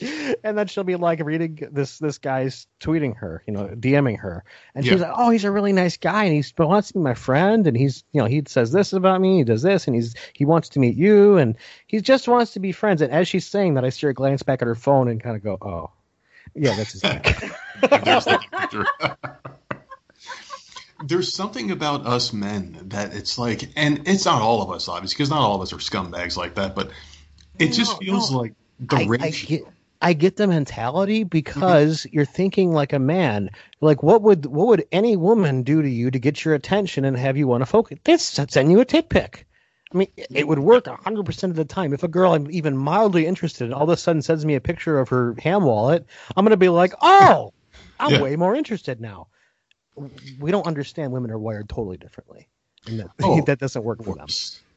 and 0.44 0.58
then 0.58 0.66
she'll 0.66 0.84
be 0.84 0.96
like 0.96 1.20
reading 1.24 1.68
this 1.72 1.98
this 1.98 2.18
guy's 2.18 2.66
tweeting 2.80 3.16
her, 3.16 3.42
you 3.46 3.52
know, 3.52 3.68
DMing 3.68 4.18
her, 4.18 4.44
and 4.74 4.84
Yeah. 4.84 4.92
she's 4.92 5.00
like, 5.00 5.12
"Oh, 5.14 5.30
he's 5.30 5.44
a 5.44 5.50
really 5.50 5.72
nice 5.72 5.96
guy, 5.96 6.24
and 6.24 6.34
he 6.34 6.44
wants 6.58 6.88
to 6.88 6.94
be 6.94 7.00
my 7.00 7.14
friend, 7.14 7.66
and 7.66 7.76
he's, 7.76 8.04
you 8.12 8.20
know, 8.20 8.26
he 8.26 8.42
says 8.46 8.72
this 8.72 8.92
about 8.92 9.20
me, 9.20 9.38
he 9.38 9.44
does 9.44 9.62
this, 9.62 9.86
and 9.86 9.94
he's 9.94 10.14
he 10.32 10.44
wants 10.44 10.70
to 10.70 10.80
meet 10.80 10.96
you, 10.96 11.38
and 11.38 11.56
he 11.86 12.00
just 12.00 12.28
wants 12.28 12.52
to 12.52 12.60
be 12.60 12.72
friends." 12.72 13.00
And 13.02 13.12
as 13.12 13.28
she's 13.28 13.46
saying 13.46 13.74
that, 13.74 13.84
I 13.84 13.90
see 13.90 14.06
her 14.06 14.12
glance 14.12 14.42
back 14.42 14.62
at 14.62 14.68
her 14.68 14.74
phone 14.74 15.08
and 15.08 15.22
kind 15.22 15.36
of 15.36 15.42
go, 15.42 15.58
"Oh, 15.60 15.90
yeah, 16.54 16.74
that's 16.74 16.92
his 16.92 17.02
dick." 17.02 17.22
There's 17.24 18.24
the 18.24 18.40
picture. 18.52 18.86
There's 21.04 21.34
something 21.34 21.70
about 21.70 22.06
us 22.06 22.32
men 22.32 22.78
that 22.86 23.14
it's 23.14 23.38
like, 23.38 23.68
and 23.76 24.08
it's 24.08 24.24
not 24.24 24.40
all 24.40 24.62
of 24.62 24.70
us, 24.70 24.88
obviously, 24.88 25.16
because 25.16 25.30
not 25.30 25.40
all 25.40 25.54
of 25.54 25.60
us 25.60 25.72
are 25.74 25.76
scumbags 25.76 26.36
like 26.38 26.54
that, 26.54 26.74
but 26.74 26.90
it 27.58 27.72
just 27.72 27.98
feels 27.98 28.30
no. 28.30 28.38
like 28.38 28.54
the 28.80 28.96
I, 28.96 29.26
I 29.26 29.30
get 29.30 29.66
I 30.00 30.12
get 30.12 30.36
the 30.36 30.46
mentality 30.46 31.24
because 31.24 32.06
you're 32.10 32.24
thinking 32.24 32.72
like 32.72 32.92
a 32.92 32.98
man. 32.98 33.50
Like 33.80 34.02
what 34.02 34.22
would 34.22 34.46
what 34.46 34.68
would 34.68 34.86
any 34.92 35.16
woman 35.16 35.62
do 35.62 35.82
to 35.82 35.88
you 35.88 36.10
to 36.10 36.18
get 36.18 36.44
your 36.44 36.54
attention 36.54 37.04
and 37.04 37.16
have 37.16 37.36
you 37.36 37.46
want 37.46 37.62
to 37.62 37.66
focus? 37.66 37.98
This 38.04 38.22
send 38.48 38.70
you 38.70 38.80
a 38.80 38.84
tit 38.84 39.08
pic. 39.08 39.46
I 39.94 39.98
mean, 39.98 40.08
it- 40.16 40.28
it 40.34 40.48
would 40.48 40.58
work 40.58 40.86
100% 40.86 41.50
of 41.50 41.56
the 41.56 41.64
time. 41.64 41.92
If 41.92 42.02
a 42.02 42.08
girl 42.08 42.32
I'm 42.32 42.50
even 42.50 42.76
mildly 42.76 43.24
interested 43.26 43.66
in 43.66 43.72
all 43.72 43.84
of 43.84 43.88
a 43.88 43.96
sudden 43.96 44.20
sends 44.20 44.44
me 44.44 44.54
a 44.56 44.60
picture 44.60 44.98
of 44.98 45.08
her 45.10 45.34
ham 45.38 45.62
wallet, 45.64 46.04
I'm 46.36 46.44
going 46.44 46.50
to 46.50 46.56
be 46.56 46.68
like, 46.68 46.92
oh, 47.00 47.52
I'm 47.98 48.12
Yeah. 48.12 48.20
way 48.20 48.36
more 48.36 48.54
interested 48.54 49.00
now. 49.00 49.28
We 50.38 50.50
don't 50.50 50.66
understand 50.66 51.12
women 51.12 51.30
are 51.30 51.38
wired 51.38 51.68
totally 51.68 51.96
differently. 51.96 52.48
And 52.86 53.00
that, 53.00 53.10
Oh, 53.22 53.40
that 53.42 53.58
doesn't 53.58 53.82
work 53.84 54.00
Of 54.00 54.06
for 54.06 54.16
them. 54.16 54.28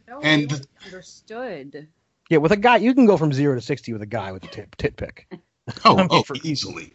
No, 0.07 0.21
And 0.21 0.65
understood. 0.85 1.87
Yeah, 2.29 2.37
with 2.37 2.51
a 2.51 2.57
guy, 2.57 2.77
you 2.77 2.93
can 2.93 3.05
go 3.05 3.17
from 3.17 3.33
zero 3.33 3.55
to 3.55 3.61
60 3.61 3.91
with 3.93 4.01
a 4.01 4.05
guy 4.07 4.31
with 4.31 4.43
a 4.43 4.47
tit, 4.47 4.73
tit 4.77 4.95
pic. 4.95 5.27
Oh, 5.85 5.93
I 5.97 6.01
mean, 6.01 6.07
oh, 6.09 6.23
for- 6.23 6.35
easily. 6.43 6.93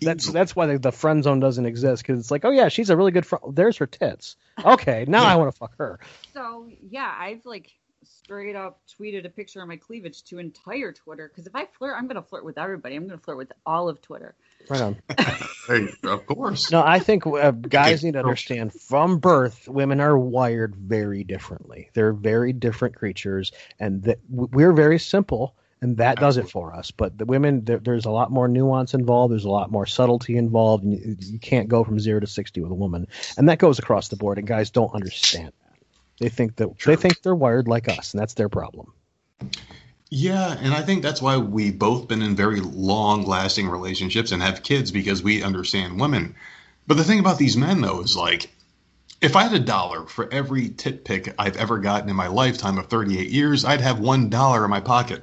That's 0.00 0.24
Easily. 0.26 0.32
that's 0.34 0.54
why 0.54 0.66
the, 0.66 0.78
the 0.78 0.92
friend 0.92 1.24
zone 1.24 1.40
doesn't 1.40 1.66
exist 1.66 2.04
because 2.04 2.20
it's 2.20 2.30
like, 2.30 2.44
oh 2.44 2.50
yeah, 2.50 2.68
she's 2.68 2.88
a 2.88 2.96
really 2.96 3.10
good 3.10 3.26
friend. 3.26 3.42
There's 3.56 3.76
her 3.78 3.86
tits. 3.86 4.36
Okay, 4.64 5.04
now 5.08 5.24
I 5.24 5.34
want 5.34 5.50
to 5.52 5.58
fuck 5.58 5.72
her. 5.78 5.98
So 6.32 6.68
yeah, 6.88 7.12
I've 7.18 7.44
like 7.44 7.72
straight 8.04 8.56
up 8.56 8.80
tweeted 8.86 9.24
a 9.26 9.28
picture 9.28 9.62
of 9.62 9.68
my 9.68 9.76
cleavage 9.76 10.22
to 10.24 10.38
entire 10.38 10.92
Twitter 10.92 11.28
because 11.28 11.46
if 11.46 11.54
I 11.54 11.66
flirt, 11.66 11.94
I'm 11.96 12.06
gonna 12.06 12.22
flirt 12.22 12.44
with 12.44 12.58
everybody. 12.58 12.96
I'm 12.96 13.06
gonna 13.06 13.18
flirt 13.18 13.36
with 13.36 13.52
all 13.66 13.88
of 13.88 14.00
Twitter. 14.00 14.34
Right 14.68 14.80
on. 14.80 14.96
Hey, 15.68 15.88
of 16.02 16.26
course. 16.26 16.72
No, 16.72 16.82
I 16.82 16.98
think 16.98 17.24
uh, 17.24 17.52
guys 17.52 18.02
need 18.02 18.14
to 18.14 18.18
understand 18.18 18.72
from 18.74 19.18
birth, 19.18 19.68
women 19.68 20.00
are 20.00 20.18
wired 20.18 20.74
very 20.74 21.22
differently. 21.22 21.88
They're 21.94 22.12
very 22.12 22.52
different 22.52 22.96
creatures, 22.96 23.52
and 23.78 24.02
that 24.02 24.18
we're 24.28 24.72
very 24.72 24.98
simple, 24.98 25.54
and 25.80 25.98
that 25.98 26.18
does 26.18 26.36
it 26.36 26.50
for 26.50 26.74
us. 26.74 26.90
But 26.90 27.16
the 27.16 27.26
women, 27.26 27.64
there, 27.64 27.78
there's 27.78 28.06
a 28.06 28.10
lot 28.10 28.32
more 28.32 28.48
nuance 28.48 28.92
involved. 28.92 29.32
There's 29.32 29.44
a 29.44 29.50
lot 29.50 29.70
more 29.70 29.86
subtlety 29.86 30.36
involved, 30.36 30.82
and 30.82 30.92
you, 30.92 31.16
you 31.20 31.38
can't 31.38 31.68
go 31.68 31.84
from 31.84 32.00
zero 32.00 32.18
to 32.18 32.26
sixty 32.26 32.60
with 32.60 32.72
a 32.72 32.74
woman, 32.74 33.06
and 33.36 33.48
that 33.48 33.58
goes 33.58 33.78
across 33.78 34.08
the 34.08 34.16
board. 34.16 34.38
And 34.38 34.46
guys 34.46 34.70
don't 34.70 34.92
understand 34.94 35.52
that. 35.61 35.61
They 36.22 36.28
think 36.28 36.56
that 36.56 36.68
Sure. 36.78 36.94
they 36.94 37.00
think 37.02 37.20
they're 37.22 37.34
wired 37.34 37.66
like 37.66 37.88
us, 37.88 38.14
and 38.14 38.20
that's 38.20 38.34
their 38.34 38.48
problem. 38.48 38.92
Yeah, 40.10 40.56
and 40.60 40.72
I 40.74 40.82
think 40.82 41.02
that's 41.02 41.20
why 41.22 41.36
we've 41.38 41.78
both 41.78 42.06
been 42.06 42.22
in 42.22 42.36
very 42.36 42.60
long 42.60 43.24
lasting 43.26 43.68
relationships 43.68 44.30
and 44.30 44.42
have 44.42 44.62
kids 44.62 44.92
because 44.92 45.22
we 45.22 45.42
understand 45.42 45.98
women. 46.00 46.34
But 46.86 46.96
the 46.96 47.04
thing 47.04 47.18
about 47.18 47.38
these 47.38 47.56
men, 47.56 47.80
though, 47.80 48.00
is 48.02 48.16
like, 48.16 48.50
if 49.20 49.36
I 49.36 49.42
had 49.44 49.54
a 49.54 49.58
dollar 49.58 50.06
for 50.06 50.32
every 50.32 50.68
tit 50.68 51.04
pick 51.04 51.34
I've 51.38 51.56
ever 51.56 51.78
gotten 51.78 52.10
in 52.10 52.16
my 52.16 52.26
lifetime 52.28 52.78
of 52.78 52.86
38 52.88 53.30
years, 53.30 53.64
I'd 53.64 53.80
have 53.80 54.00
one 54.00 54.28
dollar 54.28 54.64
in 54.64 54.70
my 54.70 54.80
pocket. 54.80 55.22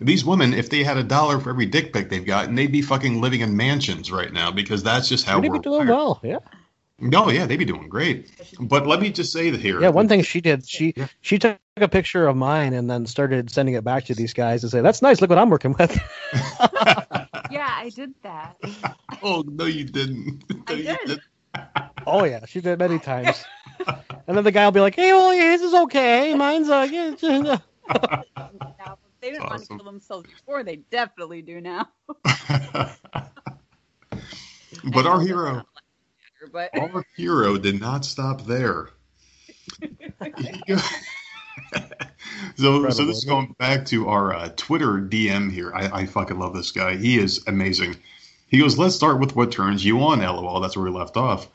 These 0.00 0.24
women, 0.24 0.54
if 0.54 0.70
they 0.70 0.82
had 0.82 0.96
a 0.96 1.04
dollar 1.04 1.38
for 1.38 1.50
every 1.50 1.66
dick 1.66 1.92
pic 1.92 2.08
they've 2.08 2.24
gotten, 2.24 2.54
they'd 2.56 2.72
be 2.72 2.82
fucking 2.82 3.20
living 3.20 3.40
in 3.42 3.56
mansions 3.56 4.10
right 4.10 4.32
now 4.32 4.50
because 4.50 4.82
that's 4.82 5.08
just 5.08 5.24
how 5.26 5.40
They'd 5.40 5.50
we're 5.50 5.52
be 5.52 5.58
doing 5.60 5.86
wired. 5.86 5.88
well, 5.88 6.20
yeah. 6.24 6.38
No, 7.02 7.28
yeah, 7.30 7.46
they'd 7.46 7.56
be 7.56 7.64
doing 7.64 7.88
great. 7.88 8.30
But 8.60 8.86
let 8.86 9.00
me 9.00 9.10
just 9.10 9.32
say 9.32 9.50
that 9.50 9.60
here. 9.60 9.80
Yeah, 9.80 9.88
one 9.88 10.08
thing 10.08 10.22
she 10.22 10.40
did, 10.40 10.66
she 10.68 10.94
Yeah. 10.96 11.08
she 11.20 11.36
took 11.38 11.58
a 11.76 11.88
picture 11.88 12.28
of 12.28 12.36
mine 12.36 12.74
and 12.74 12.88
then 12.88 13.06
started 13.06 13.50
sending 13.50 13.74
it 13.74 13.82
back 13.82 14.04
to 14.04 14.14
these 14.14 14.32
guys 14.32 14.62
and 14.62 14.70
say, 14.70 14.80
"That's 14.82 15.02
nice. 15.02 15.20
Look 15.20 15.28
what 15.30 15.38
I'm 15.38 15.50
working 15.50 15.74
with." 15.78 15.98
Yeah, 17.50 17.68
I 17.68 17.90
did 17.90 18.14
that. 18.22 18.56
oh 19.22 19.44
no, 19.46 19.66
you 19.66 19.84
didn't. 19.84 20.42
No, 20.54 20.62
I 20.68 20.72
you 20.72 20.82
did. 20.84 20.98
didn't. 21.06 21.20
oh 22.06 22.24
yeah, 22.24 22.46
she 22.46 22.60
did 22.62 22.78
many 22.78 22.98
times. 22.98 23.44
And 24.26 24.36
then 24.36 24.44
the 24.44 24.52
guy 24.52 24.64
will 24.64 24.72
be 24.72 24.80
like, 24.80 24.94
"Hey, 24.94 25.12
well, 25.12 25.34
yeah, 25.34 25.48
this 25.56 25.60
is 25.62 25.74
okay. 25.74 26.34
Mine's 26.34 26.70
uh, 26.70 26.88
yeah, 26.90 27.10
it's, 27.12 27.22
uh, 27.24 27.38
Now, 27.42 27.58
if 28.38 29.20
they 29.20 29.32
didn't 29.32 29.50
want 29.50 29.60
to 29.62 29.68
kill 29.68 29.84
themselves 29.84 30.26
before, 30.30 30.62
they 30.64 30.76
definitely 30.76 31.42
do 31.42 31.60
now. 31.60 31.88
but 34.94 35.06
our 35.06 35.20
hero, 35.20 35.62
But 36.52 36.78
our 36.78 37.04
hero 37.16 37.56
did 37.56 37.80
not 37.80 38.04
stop 38.04 38.44
there. 38.44 38.90
so, 42.56 42.90
so 42.90 43.06
this 43.06 43.16
is 43.16 43.24
going 43.24 43.54
back 43.58 43.86
to 43.86 44.08
our 44.08 44.34
uh, 44.34 44.50
Twitter 44.54 45.00
DM 45.00 45.50
here. 45.50 45.72
I, 45.74 46.02
I 46.02 46.06
fucking 46.06 46.38
love 46.38 46.54
this 46.54 46.70
guy. 46.70 46.96
He 46.96 47.18
is 47.18 47.42
amazing. 47.46 47.96
He 48.48 48.58
goes, 48.58 48.76
"Let's 48.76 48.94
start 48.94 49.18
with 49.18 49.34
what 49.34 49.50
turns 49.50 49.82
you 49.82 50.00
on." 50.02 50.18
LOL. 50.18 50.60
That's 50.60 50.76
where 50.76 50.84
we 50.84 50.90
left 50.90 51.16
off. 51.16 51.48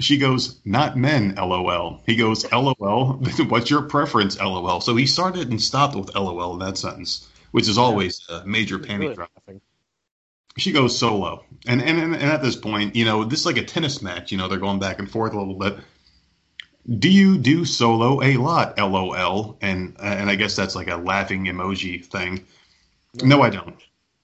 She 0.00 0.18
goes, 0.18 0.60
"Not 0.66 0.98
men." 0.98 1.34
LOL. 1.36 2.02
He 2.04 2.16
goes, 2.16 2.44
"LOL." 2.52 3.14
What's 3.48 3.70
your 3.70 3.82
preference? 3.82 4.38
LOL. 4.38 4.82
So 4.82 4.96
he 4.96 5.06
started 5.06 5.48
and 5.48 5.62
stopped 5.62 5.96
with 5.96 6.14
LOL 6.14 6.52
in 6.52 6.58
that 6.58 6.76
sentence, 6.76 7.26
which 7.52 7.68
is 7.68 7.78
always 7.78 8.20
a 8.28 8.44
major 8.44 8.76
Really 8.76 8.88
panic 8.88 9.14
drop 9.14 9.30
laughing. 9.36 9.62
She 10.60 10.72
goes 10.72 10.98
solo. 10.98 11.44
And, 11.66 11.82
and 11.82 11.98
and 11.98 12.16
at 12.16 12.42
this 12.42 12.56
point 12.56 12.96
you 12.96 13.04
know 13.04 13.24
this 13.24 13.40
is 13.40 13.46
like 13.46 13.58
a 13.58 13.64
tennis 13.64 14.00
match 14.00 14.32
you 14.32 14.38
know 14.38 14.48
they're 14.48 14.58
going 14.58 14.78
back 14.78 14.98
and 14.98 15.10
forth 15.10 15.34
a 15.34 15.38
little 15.38 15.54
bit. 15.54 15.78
Do 16.88 17.10
you 17.10 17.38
do 17.38 17.64
solo 17.64 18.22
a 18.22 18.36
lot 18.36 18.78
lol 18.78 19.58
and 19.60 19.96
and 20.00 20.30
i 20.30 20.34
guess 20.34 20.56
that's 20.56 20.74
like 20.74 20.88
a 20.88 20.96
laughing 20.96 21.44
emoji 21.44 22.04
thing. 22.04 22.46
No 23.22 23.42
i 23.42 23.50
don't. 23.50 23.76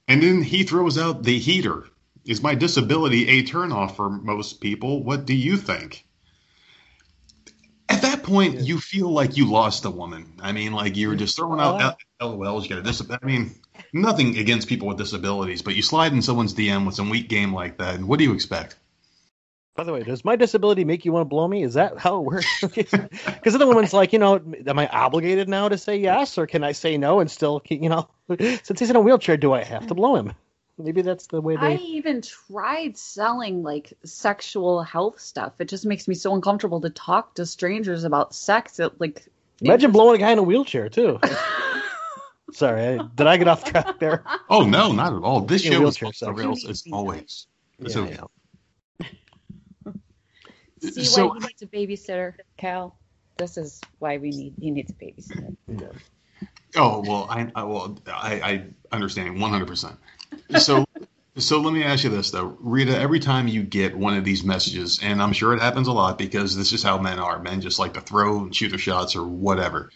And 0.09 0.23
then 0.23 0.43
he 0.43 0.63
throws 0.63 0.99
out 0.99 1.25
the 1.25 1.39
heater. 1.39 1.85
Is 2.25 2.43
my 2.43 2.55
disability 2.55 3.29
a 3.29 3.43
turnoff 3.45 3.97
for 3.97 4.09
most 4.09 4.61
people? 4.61 5.03
What 5.03 5.27
do 5.27 5.35
you 5.35 5.57
think? 5.57 6.05
At 7.89 8.03
that 8.03 8.23
point 8.23 8.61
you 8.61 8.81
feel 8.81 9.11
like 9.11 9.37
you 9.37 9.51
lost 9.51 9.85
a 9.85 9.91
woman. 9.91 10.41
I 10.41 10.53
mean 10.53 10.73
like 10.73 10.97
you 10.97 11.09
were 11.09 11.17
just 11.17 11.37
throwing 11.37 11.61
out 11.61 12.01
lol 12.21 12.63
you 12.63 12.69
got 12.69 12.79
a 12.79 12.83
disability 12.83 13.23
i 13.23 13.27
mean 13.27 13.55
nothing 13.93 14.39
against 14.39 14.69
people 14.69 14.89
with 14.89 14.99
disabilities, 14.99 15.63
but 15.63 15.75
you 15.75 15.83
slide 15.83 16.13
in 16.13 16.23
someone's 16.23 16.55
DM 16.55 16.87
with 16.87 16.95
some 16.95 17.11
weak 17.11 17.29
game 17.29 17.55
like 17.55 17.79
that, 17.79 17.95
and 17.95 18.09
what 18.09 18.19
do 18.19 18.25
you 18.25 18.33
expect? 18.33 18.77
By 19.75 19.85
the 19.85 19.93
way, 19.93 20.03
does 20.03 20.25
my 20.25 20.37
disability 20.37 20.85
make 20.85 21.05
you 21.05 21.13
want 21.13 21.23
to 21.23 21.29
blow 21.29 21.47
me? 21.47 21.63
Is 21.63 21.75
that 21.75 21.99
how 21.99 22.21
it 22.21 22.25
works? 22.25 22.47
Because 22.63 23.53
then 23.53 23.59
the 23.59 23.67
woman's 23.67 23.93
like, 23.93 24.13
you 24.13 24.19
know, 24.19 24.41
am 24.67 24.79
I 24.79 24.89
obligated 24.89 25.49
now 25.49 25.69
to 25.69 25.77
say 25.77 25.97
yes, 25.99 26.39
or 26.39 26.47
can 26.47 26.65
I 26.65 26.73
say 26.73 26.97
no 26.97 27.21
and 27.21 27.31
still, 27.31 27.63
you 27.69 27.91
know, 27.91 28.09
since 28.39 28.81
he's 28.81 28.91
in 28.91 28.97
a 28.97 29.01
wheelchair, 29.01 29.37
do 29.37 29.53
I 29.53 29.63
have 29.63 29.87
to 29.89 29.95
blow 29.95 30.17
him? 30.17 30.33
Maybe 30.79 31.03
that's 31.03 31.27
the 31.29 31.41
way 31.41 31.57
I 31.57 31.77
they. 31.77 31.83
even 31.83 32.23
tried 32.23 32.99
selling 32.99 33.63
like 33.63 33.93
sexual 34.05 34.83
health 34.83 35.21
stuff. 35.21 35.55
It 35.59 35.69
just 35.69 35.87
makes 35.87 36.07
me 36.09 36.15
so 36.15 36.35
uncomfortable 36.35 36.81
to 36.83 36.91
talk 36.91 37.35
to 37.35 37.47
strangers 37.47 38.05
about 38.05 38.35
sex. 38.35 38.79
It 38.79 38.99
like 39.01 39.27
Imagine 39.63 39.91
blowing 39.91 40.17
a 40.17 40.19
guy 40.19 40.33
in 40.33 40.39
a 40.39 40.43
wheelchair 40.43 40.89
too. 40.89 41.19
Sorry, 42.53 42.99
I, 42.99 42.99
did 43.15 43.27
I 43.27 43.37
get 43.37 43.49
off 43.49 43.65
track 43.65 43.99
there? 43.99 44.25
Oh 44.49 44.65
no, 44.65 44.93
not 44.93 45.13
at 45.13 45.23
all. 45.23 45.41
This 45.41 45.65
In 45.67 45.73
show 45.73 45.87
is 45.89 46.01
off 46.03 46.19
the 46.21 46.33
rails 46.33 46.65
as 46.65 46.85
always. 46.93 47.49
It's 47.81 47.97
Yeah, 47.97 48.03
okay. 48.03 48.19
yeah. 49.01 49.07
See 50.81 51.05
So- 51.05 51.29
why 51.29 51.39
he 51.41 51.47
needs 51.47 51.63
a 51.63 51.67
babysitter, 51.67 52.35
Cal. 52.57 52.97
This 53.39 53.57
is 53.59 53.81
why 53.99 54.17
we 54.17 54.31
need 54.31 54.55
he 54.61 54.71
needs 54.71 54.91
a 54.91 54.95
babysitter. 54.95 55.55
Oh 56.77 57.03
well, 57.07 57.27
I, 57.29 57.51
I 57.55 57.65
well 57.65 57.99
I, 58.07 58.41
I 58.41 58.95
understand 58.95 59.41
one 59.41 59.51
hundred 59.51 59.67
percent. 59.69 59.97
So 60.59 60.87
so 61.37 61.61
let 61.61 61.75
me 61.75 61.83
ask 61.83 62.05
you 62.05 62.11
this 62.11 62.31
though, 62.31 62.57
Rita. 62.61 62.97
Every 62.99 63.21
time 63.21 63.47
you 63.49 63.63
get 63.63 63.97
one 63.97 64.17
of 64.17 64.25
these 64.25 64.43
messages, 64.45 65.01
and 65.03 65.21
I'm 65.21 65.33
sure 65.33 65.53
it 65.55 65.61
happens 65.61 65.89
a 65.89 65.93
lot 65.93 66.17
because 66.17 66.57
this 66.57 66.73
is 66.73 66.83
how 66.83 66.97
men 66.99 67.19
are. 67.19 67.39
Men 67.43 67.61
just 67.61 67.79
like 67.79 67.93
to 67.95 68.01
throw 68.01 68.39
and 68.45 68.55
shoot 68.57 68.71
their 68.71 68.79
shots 68.79 69.17
or 69.17 69.27
whatever. 69.27 69.91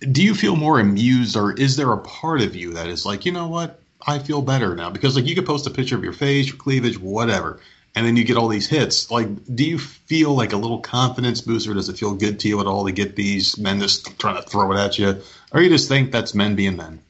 Do 0.00 0.22
you 0.22 0.34
feel 0.34 0.56
more 0.56 0.78
amused, 0.78 1.36
or 1.36 1.52
is 1.52 1.76
there 1.76 1.92
a 1.92 1.98
part 1.98 2.42
of 2.42 2.54
you 2.54 2.74
that 2.74 2.88
is 2.88 3.06
like, 3.06 3.24
you 3.24 3.32
know 3.32 3.48
what, 3.48 3.80
I 4.06 4.18
feel 4.18 4.42
better 4.42 4.74
now? 4.74 4.90
Because 4.90 5.16
like 5.16 5.26
you 5.26 5.34
could 5.34 5.46
post 5.46 5.66
a 5.66 5.70
picture 5.70 5.96
of 5.96 6.04
your 6.04 6.12
face, 6.12 6.48
your 6.48 6.56
cleavage, 6.56 6.98
whatever, 6.98 7.60
and 7.94 8.06
then 8.06 8.14
you 8.16 8.24
get 8.24 8.36
all 8.36 8.48
these 8.48 8.68
hits. 8.68 9.10
Like, 9.10 9.28
do 9.54 9.64
you 9.64 9.78
feel 9.78 10.34
like 10.34 10.52
a 10.52 10.58
little 10.58 10.80
confidence 10.80 11.40
booster? 11.40 11.72
Does 11.72 11.88
it 11.88 11.96
feel 11.96 12.14
good 12.14 12.40
to 12.40 12.48
you 12.48 12.60
at 12.60 12.66
all 12.66 12.84
to 12.84 12.92
get 12.92 13.16
these 13.16 13.56
men 13.56 13.80
just 13.80 14.18
trying 14.18 14.36
to 14.36 14.42
throw 14.42 14.70
it 14.72 14.78
at 14.78 14.98
you? 14.98 15.22
Or 15.52 15.62
you 15.62 15.70
just 15.70 15.88
think 15.88 16.12
that's 16.12 16.34
men 16.34 16.56
being 16.56 16.76
men? 16.76 17.00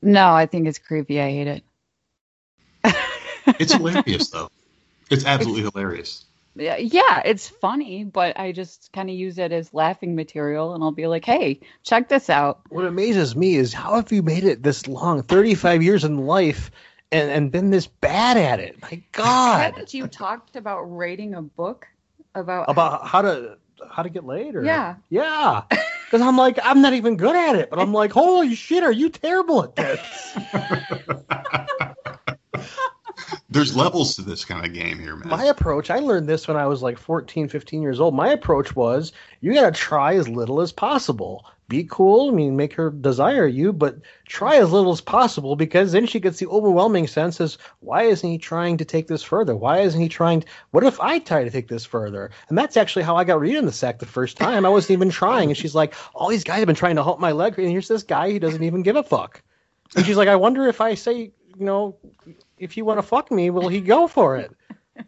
No, 0.00 0.32
I 0.32 0.46
think 0.46 0.66
it's 0.66 0.78
creepy. 0.78 1.20
I 1.20 1.30
hate 1.30 1.46
it. 1.46 1.64
It's 3.58 3.74
hilarious 3.74 4.30
though. 4.30 4.50
It's 5.10 5.26
absolutely 5.26 5.68
hilarious. 5.70 6.24
Yeah, 6.60 6.76
yeah, 6.76 7.22
it's 7.24 7.48
funny, 7.48 8.04
but 8.04 8.38
I 8.38 8.52
just 8.52 8.92
kind 8.92 9.08
of 9.08 9.16
use 9.16 9.38
it 9.38 9.50
as 9.50 9.72
laughing 9.72 10.14
material, 10.14 10.74
and 10.74 10.84
I'll 10.84 10.92
be 10.92 11.06
like, 11.06 11.24
"Hey, 11.24 11.60
check 11.82 12.08
this 12.08 12.28
out." 12.28 12.60
What 12.68 12.84
amazes 12.84 13.34
me 13.34 13.56
is 13.56 13.72
how 13.72 13.96
have 13.96 14.12
you 14.12 14.22
made 14.22 14.44
it 14.44 14.62
this 14.62 14.86
long, 14.86 15.22
35 15.22 15.82
years 15.82 16.04
in 16.04 16.18
life, 16.18 16.70
and 17.10 17.30
and 17.30 17.50
been 17.50 17.70
this 17.70 17.86
bad 17.86 18.36
at 18.36 18.60
it? 18.60 18.80
My 18.82 19.02
God. 19.12 19.60
Haven't 19.72 19.94
you 19.94 20.06
talked 20.06 20.56
about 20.56 20.82
writing 20.82 21.34
a 21.34 21.42
book 21.42 21.86
about 22.34 22.68
About 22.68 23.06
how 23.06 23.22
to 23.22 23.56
how 23.90 24.02
to 24.02 24.10
get 24.10 24.24
laid 24.24 24.54
or 24.54 24.62
Yeah. 24.62 24.96
yeah 25.08 25.62
because 25.70 26.20
i'm 26.20 26.36
like 26.36 26.58
i'm 26.62 26.82
not 26.82 26.92
even 26.92 27.16
good 27.16 27.34
at 27.34 27.56
it 27.56 27.70
but 27.70 27.78
i'm 27.78 27.94
like 27.94 28.12
holy 28.12 28.54
shit 28.54 28.84
are 28.84 28.92
you 28.92 29.08
terrible 29.08 29.64
at 29.64 29.74
this 29.74 30.36
There's 33.52 33.74
levels 33.74 34.14
to 34.14 34.22
this 34.22 34.44
kind 34.44 34.64
of 34.64 34.72
game 34.72 35.00
here, 35.00 35.16
man. 35.16 35.28
my 35.28 35.46
approach 35.46 35.90
i 35.90 35.98
learned 35.98 36.28
this 36.28 36.46
when 36.46 36.56
i 36.56 36.66
was 36.66 36.82
like 36.82 36.96
14 36.96 37.48
15 37.48 37.82
years 37.82 37.98
old. 37.98 38.14
My 38.14 38.28
approach 38.28 38.76
was 38.76 39.12
you 39.40 39.52
got 39.54 39.74
to 39.74 39.80
try 39.80 40.14
as 40.14 40.28
little 40.28 40.60
as 40.60 40.70
possible. 40.70 41.44
Be 41.68 41.84
cool 41.84 42.30
i 42.30 42.32
mean 42.32 42.56
make 42.56 42.72
her 42.74 42.90
desire 42.90 43.46
you 43.46 43.72
but 43.72 43.96
try 44.26 44.56
as 44.56 44.72
little 44.72 44.92
as 44.92 45.00
possible 45.00 45.56
because 45.56 45.92
then 45.92 46.06
she 46.06 46.20
gets 46.20 46.38
the 46.38 46.46
overwhelming 46.46 47.06
sense 47.06 47.40
as 47.40 47.58
why 47.80 48.02
isn't 48.04 48.28
he 48.28 48.38
trying 48.38 48.76
to 48.76 48.84
take 48.84 49.08
this 49.08 49.22
further? 49.22 49.56
Why 49.56 49.80
isn't 49.80 50.00
he 50.00 50.08
trying 50.08 50.44
what 50.70 50.84
if 50.84 51.00
i 51.00 51.18
try 51.18 51.42
to 51.42 51.50
take 51.50 51.68
this 51.68 51.84
further? 51.84 52.30
And 52.48 52.56
that's 52.56 52.76
actually 52.76 53.02
how 53.02 53.16
i 53.16 53.24
got 53.24 53.40
Rita 53.40 53.58
in 53.58 53.66
the 53.66 53.72
sack 53.72 53.98
the 53.98 54.06
first 54.06 54.36
time. 54.36 54.64
I 54.64 54.68
wasn't 54.68 54.92
even 54.92 55.10
trying. 55.10 55.48
And 55.50 55.56
she's 55.56 55.74
like 55.74 55.94
all 56.14 56.28
these 56.28 56.44
guys 56.44 56.58
have 56.58 56.66
been 56.66 56.76
trying 56.76 56.96
to 56.96 57.04
help 57.04 57.18
my 57.18 57.32
leg. 57.32 57.58
And 57.58 57.68
here's 57.68 57.88
this 57.88 58.04
guy 58.04 58.30
who 58.30 58.38
doesn't 58.38 58.62
even 58.62 58.82
give 58.82 58.96
a 58.96 59.02
fuck. 59.02 59.42
And 59.96 60.06
she's 60.06 60.16
like 60.16 60.28
i 60.28 60.36
wonder 60.36 60.66
if 60.68 60.80
i 60.80 60.94
say 60.94 61.32
you 61.56 61.66
know 61.66 61.96
if 62.60 62.76
you 62.76 62.84
want 62.84 62.98
to 62.98 63.02
fuck 63.02 63.30
me 63.32 63.50
will 63.50 63.68
he 63.68 63.80
go 63.80 64.06
for 64.06 64.36
it 64.36 64.54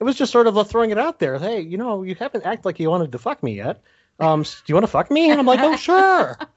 it 0.00 0.04
was 0.04 0.16
just 0.16 0.32
sort 0.32 0.46
of 0.46 0.56
a 0.56 0.64
throwing 0.64 0.90
it 0.90 0.98
out 0.98 1.18
there. 1.18 1.38
Hey, 1.38 1.60
you 1.60 1.76
know, 1.76 2.02
you 2.02 2.14
haven't 2.14 2.44
acted 2.44 2.64
like 2.64 2.80
you 2.80 2.90
wanted 2.90 3.12
to 3.12 3.18
fuck 3.18 3.42
me 3.42 3.56
yet. 3.56 3.82
Um, 4.20 4.42
do 4.42 4.48
you 4.66 4.74
want 4.74 4.84
to 4.84 4.90
fuck 4.90 5.10
me? 5.10 5.30
And 5.30 5.38
I'm 5.38 5.46
like, 5.46 5.60
oh, 5.60 5.76
sure. 5.76 6.38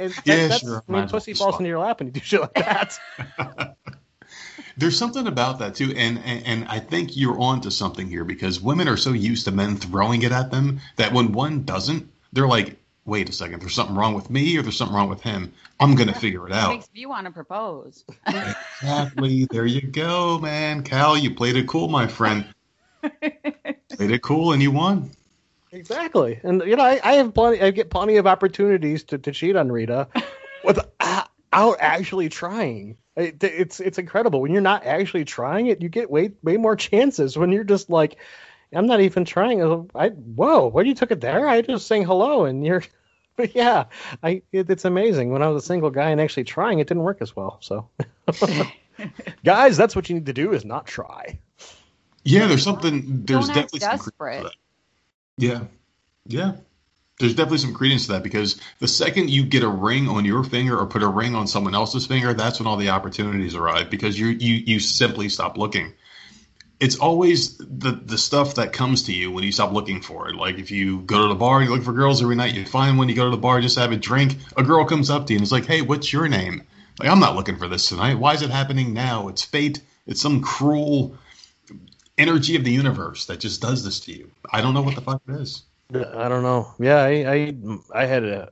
And 0.00 0.10
that- 0.10 0.26
Yeah, 0.26 0.48
that's, 0.48 0.60
sure. 0.60 0.82
I 0.88 0.92
mean, 0.92 1.06
pussy 1.06 1.34
falls 1.34 1.54
fuck. 1.54 1.60
into 1.60 1.68
your 1.68 1.80
lap 1.80 2.00
and 2.00 2.08
you 2.08 2.12
do 2.12 2.20
shit 2.24 2.40
like 2.40 2.54
that. 2.54 2.98
There's 4.78 4.98
something 4.98 5.26
about 5.26 5.58
that 5.58 5.74
too, 5.74 5.92
and, 5.96 6.18
and 6.24 6.46
and 6.46 6.68
I 6.68 6.78
think 6.80 7.14
you're 7.16 7.38
onto 7.38 7.70
something 7.70 8.08
here 8.08 8.24
because 8.24 8.60
women 8.60 8.88
are 8.88 8.96
so 8.96 9.12
used 9.12 9.44
to 9.46 9.52
men 9.52 9.76
throwing 9.76 10.22
it 10.22 10.32
at 10.32 10.50
them 10.50 10.80
that 10.96 11.12
when 11.12 11.32
one 11.32 11.64
doesn't, 11.64 12.10
they're 12.32 12.46
like, 12.46 12.78
"Wait 13.06 13.28
a 13.28 13.32
second, 13.32 13.60
there's 13.60 13.74
something 13.74 13.96
wrong 13.96 14.12
with 14.14 14.28
me, 14.28 14.56
or 14.58 14.62
there's 14.62 14.76
something 14.76 14.94
wrong 14.94 15.08
with 15.08 15.22
him. 15.22 15.52
I'm 15.80 15.94
gonna 15.94 16.14
figure 16.20 16.46
it 16.46 16.50
It 16.52 16.56
out." 16.56 16.70
makes 16.70 16.88
me 16.92 17.06
want 17.06 17.26
to 17.26 17.32
propose. 17.32 18.04
Exactly. 18.26 19.46
There 19.50 19.64
you 19.66 19.80
go, 19.80 20.38
man. 20.38 20.82
Cal, 20.82 21.16
you 21.16 21.34
played 21.34 21.56
it 21.56 21.66
cool, 21.66 21.88
my 21.88 22.06
friend. 22.06 22.46
played 23.02 24.10
it 24.10 24.22
cool, 24.22 24.52
and 24.52 24.60
you 24.60 24.70
won. 24.70 25.10
exactly. 25.72 26.40
And 26.42 26.62
you 26.62 26.76
know, 26.76 26.84
I, 26.84 27.00
I 27.02 27.12
have 27.14 27.32
plenty. 27.32 27.62
I 27.62 27.70
get 27.70 27.90
plenty 27.90 28.16
of 28.16 28.26
opportunities 28.26 29.04
to, 29.04 29.18
to 29.18 29.32
cheat 29.32 29.56
on 29.56 29.70
Rita 29.70 30.08
without 30.64 31.28
actually 31.52 32.28
trying. 32.28 32.96
It, 33.16 33.42
it's 33.42 33.80
it's 33.80 33.98
incredible 33.98 34.42
when 34.42 34.52
you're 34.52 34.60
not 34.60 34.84
actually 34.84 35.24
trying 35.24 35.68
it. 35.68 35.80
You 35.80 35.88
get 35.88 36.10
way 36.10 36.32
way 36.42 36.56
more 36.58 36.76
chances 36.76 37.36
when 37.38 37.50
you're 37.52 37.64
just 37.64 37.88
like, 37.88 38.16
I'm 38.72 38.86
not 38.86 39.00
even 39.00 39.24
trying. 39.24 39.62
Oh, 39.62 39.88
I 39.94 40.08
whoa, 40.10 40.66
where 40.68 40.84
you 40.84 40.94
took 40.94 41.10
it 41.10 41.20
there? 41.20 41.48
I 41.48 41.62
just 41.62 41.86
saying 41.86 42.04
hello, 42.04 42.44
and 42.44 42.64
you're. 42.64 42.82
But 43.36 43.54
yeah, 43.54 43.84
I 44.22 44.40
it, 44.50 44.70
it's 44.70 44.86
amazing. 44.86 45.30
When 45.30 45.42
I 45.42 45.48
was 45.48 45.62
a 45.62 45.66
single 45.66 45.90
guy 45.90 46.08
and 46.08 46.22
actually 46.22 46.44
trying, 46.44 46.78
it 46.78 46.88
didn't 46.88 47.02
work 47.02 47.18
as 47.20 47.36
well. 47.36 47.58
So, 47.60 47.90
guys, 49.44 49.76
that's 49.76 49.94
what 49.94 50.08
you 50.08 50.14
need 50.14 50.24
to 50.24 50.32
do 50.32 50.54
is 50.54 50.64
not 50.64 50.86
try. 50.86 51.38
Yeah, 52.24 52.46
there's 52.46 52.64
something. 52.64 53.24
There's 53.26 53.46
Don't 53.46 53.54
definitely 53.54 53.80
some 53.80 53.90
credence 53.90 54.06
desperate. 54.06 54.38
to 54.38 54.44
that. 54.44 54.54
Yeah, 55.36 55.64
yeah. 56.26 56.52
There's 57.18 57.34
definitely 57.34 57.58
some 57.58 57.74
credence 57.74 58.06
to 58.06 58.12
that 58.12 58.22
because 58.22 58.58
the 58.78 58.88
second 58.88 59.28
you 59.28 59.44
get 59.44 59.62
a 59.62 59.68
ring 59.68 60.08
on 60.08 60.24
your 60.24 60.42
finger 60.42 60.78
or 60.78 60.86
put 60.86 61.02
a 61.02 61.08
ring 61.08 61.34
on 61.34 61.46
someone 61.46 61.74
else's 61.74 62.06
finger, 62.06 62.34
that's 62.34 62.58
when 62.58 62.66
all 62.66 62.78
the 62.78 62.88
opportunities 62.88 63.54
arrive 63.54 63.90
because 63.90 64.18
you 64.18 64.28
you 64.28 64.54
you 64.54 64.80
simply 64.80 65.28
stop 65.28 65.58
looking. 65.58 65.92
It's 66.78 66.96
always 66.96 67.56
the 67.58 67.92
the 67.92 68.18
stuff 68.18 68.56
that 68.56 68.72
comes 68.72 69.04
to 69.04 69.12
you 69.12 69.30
when 69.30 69.44
you 69.44 69.52
stop 69.52 69.72
looking 69.72 70.02
for 70.02 70.28
it. 70.28 70.36
Like 70.36 70.58
if 70.58 70.70
you 70.70 71.00
go 71.00 71.22
to 71.22 71.28
the 71.28 71.34
bar, 71.34 71.62
you 71.62 71.70
look 71.70 71.82
for 71.82 71.92
girls 71.92 72.22
every 72.22 72.36
night, 72.36 72.54
you 72.54 72.66
find 72.66 72.98
one, 72.98 73.08
you 73.08 73.14
go 73.14 73.24
to 73.24 73.30
the 73.30 73.36
bar, 73.40 73.60
just 73.60 73.78
have 73.78 73.92
a 73.92 73.96
drink, 73.96 74.36
a 74.56 74.62
girl 74.62 74.84
comes 74.84 75.08
up 75.08 75.26
to 75.26 75.32
you 75.32 75.38
and 75.38 75.44
is 75.44 75.52
like, 75.52 75.66
"Hey, 75.66 75.80
what's 75.80 76.12
your 76.12 76.28
name?" 76.28 76.62
Like, 76.98 77.08
I'm 77.08 77.20
not 77.20 77.36
looking 77.36 77.56
for 77.58 77.68
this 77.68 77.88
tonight. 77.88 78.18
Why 78.18 78.34
is 78.34 78.42
it 78.42 78.50
happening 78.50 78.94
now? 78.94 79.28
It's 79.28 79.42
fate. 79.42 79.80
It's 80.06 80.20
some 80.20 80.40
cruel 80.40 81.16
energy 82.18 82.56
of 82.56 82.64
the 82.64 82.72
universe 82.72 83.26
that 83.26 83.40
just 83.40 83.60
does 83.60 83.84
this 83.84 84.00
to 84.00 84.12
you. 84.12 84.30
I 84.50 84.62
don't 84.62 84.74
know 84.74 84.82
what 84.82 84.94
the 84.94 85.02
fuck 85.02 85.20
it 85.28 85.34
is. 85.34 85.62
I 85.94 86.28
don't 86.28 86.42
know. 86.42 86.74
Yeah, 86.80 86.96
I 86.96 87.10
I, 87.10 87.54
I 87.94 88.06
had 88.06 88.24
a, 88.24 88.50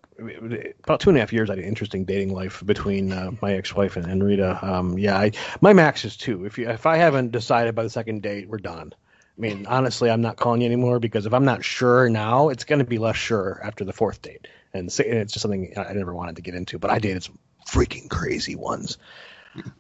about 0.84 1.00
two 1.00 1.10
and 1.10 1.16
a 1.16 1.20
half 1.20 1.32
years. 1.32 1.50
I 1.50 1.54
had 1.54 1.64
an 1.64 1.68
interesting 1.68 2.04
dating 2.04 2.32
life 2.32 2.62
between 2.64 3.12
uh, 3.12 3.32
my 3.42 3.54
ex-wife 3.54 3.96
and, 3.96 4.06
and 4.06 4.22
Rita. 4.22 4.58
Um, 4.62 4.96
yeah, 4.98 5.18
I, 5.18 5.32
my 5.60 5.72
max 5.72 6.04
is 6.04 6.16
two. 6.16 6.44
If 6.44 6.58
you 6.58 6.68
if 6.70 6.86
I 6.86 6.96
haven't 6.96 7.32
decided 7.32 7.74
by 7.74 7.82
the 7.82 7.90
second 7.90 8.22
date, 8.22 8.48
we're 8.48 8.58
done. 8.58 8.92
I 9.36 9.40
mean, 9.40 9.66
honestly, 9.66 10.10
I'm 10.10 10.20
not 10.20 10.36
calling 10.36 10.60
you 10.60 10.66
anymore 10.66 11.00
because 11.00 11.26
if 11.26 11.34
I'm 11.34 11.44
not 11.44 11.64
sure 11.64 12.08
now, 12.08 12.50
it's 12.50 12.62
going 12.62 12.78
to 12.78 12.84
be 12.84 12.98
less 12.98 13.16
sure 13.16 13.60
after 13.64 13.84
the 13.84 13.92
fourth 13.92 14.22
date. 14.22 14.46
And, 14.72 14.82
and 15.00 15.18
it's 15.18 15.32
just 15.32 15.42
something 15.42 15.74
I 15.76 15.92
never 15.92 16.14
wanted 16.14 16.36
to 16.36 16.42
get 16.42 16.54
into. 16.54 16.78
But 16.78 16.90
I 16.90 17.00
dated 17.00 17.24
some 17.24 17.38
freaking 17.66 18.08
crazy 18.08 18.54
ones. 18.54 18.96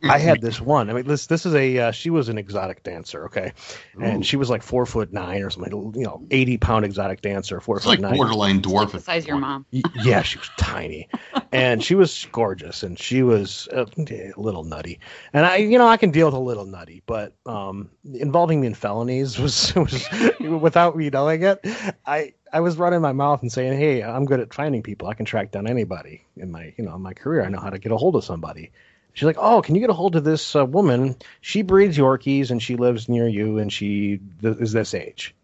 I 0.04 0.18
had 0.18 0.40
this 0.40 0.60
one. 0.60 0.90
I 0.90 0.92
mean, 0.92 1.04
this 1.06 1.26
this 1.26 1.46
is 1.46 1.54
a 1.54 1.78
uh, 1.78 1.90
she 1.90 2.10
was 2.10 2.28
an 2.28 2.38
exotic 2.38 2.82
dancer, 2.82 3.26
okay, 3.26 3.52
and 4.00 4.20
Ooh. 4.20 4.22
she 4.22 4.36
was 4.36 4.50
like 4.50 4.62
four 4.62 4.86
foot 4.86 5.12
nine 5.12 5.42
or 5.42 5.50
something, 5.50 5.92
you 5.96 6.04
know, 6.04 6.22
eighty 6.30 6.56
pound 6.58 6.84
exotic 6.84 7.22
dancer, 7.22 7.60
four 7.60 7.76
It's 7.76 7.84
foot 7.84 7.90
like 7.92 8.00
nine. 8.00 8.16
borderline 8.16 8.60
dwarf. 8.60 8.84
Like 8.84 8.92
the 8.92 9.00
size 9.00 9.22
of 9.24 9.28
your 9.28 9.38
mom. 9.38 9.66
Yeah, 10.04 10.22
she 10.22 10.38
was 10.38 10.50
tiny, 10.56 11.08
and 11.52 11.82
she 11.82 11.94
was 11.94 12.26
gorgeous, 12.32 12.82
and 12.82 12.98
she 12.98 13.22
was 13.22 13.68
a, 13.72 13.86
a 14.08 14.32
little 14.36 14.64
nutty. 14.64 15.00
And 15.32 15.46
I, 15.46 15.56
you 15.56 15.78
know, 15.78 15.86
I 15.88 15.96
can 15.96 16.10
deal 16.10 16.26
with 16.26 16.34
a 16.34 16.38
little 16.38 16.66
nutty, 16.66 17.02
but 17.06 17.34
um, 17.46 17.90
involving 18.12 18.60
me 18.60 18.66
in 18.68 18.74
felonies 18.74 19.38
was 19.40 19.74
was 19.74 20.08
without 20.40 20.96
me 20.96 21.10
knowing 21.10 21.42
it. 21.42 21.60
I 22.06 22.34
I 22.52 22.60
was 22.60 22.76
running 22.76 23.00
my 23.00 23.12
mouth 23.12 23.42
and 23.42 23.50
saying, 23.50 23.78
"Hey, 23.78 24.02
I'm 24.02 24.26
good 24.26 24.40
at 24.40 24.52
finding 24.54 24.82
people. 24.82 25.08
I 25.08 25.14
can 25.14 25.24
track 25.24 25.50
down 25.50 25.66
anybody 25.66 26.24
in 26.36 26.50
my 26.50 26.74
you 26.76 26.84
know 26.84 26.94
in 26.94 27.02
my 27.02 27.14
career. 27.14 27.44
I 27.44 27.48
know 27.48 27.60
how 27.60 27.70
to 27.70 27.78
get 27.78 27.92
a 27.92 27.96
hold 27.96 28.16
of 28.16 28.24
somebody." 28.24 28.70
She's 29.14 29.26
like, 29.26 29.38
"Oh, 29.38 29.62
can 29.62 29.76
you 29.76 29.80
get 29.80 29.90
a 29.90 29.94
hold 29.94 30.16
of 30.16 30.24
this 30.24 30.54
uh, 30.54 30.66
woman? 30.66 31.16
She 31.40 31.62
breeds 31.62 31.96
Yorkies 31.96 32.50
and 32.50 32.62
she 32.62 32.76
lives 32.76 33.08
near 33.08 33.28
you, 33.28 33.58
and 33.58 33.72
she 33.72 34.20
th- 34.42 34.58
is 34.58 34.72
this 34.72 34.92
age." 34.92 35.34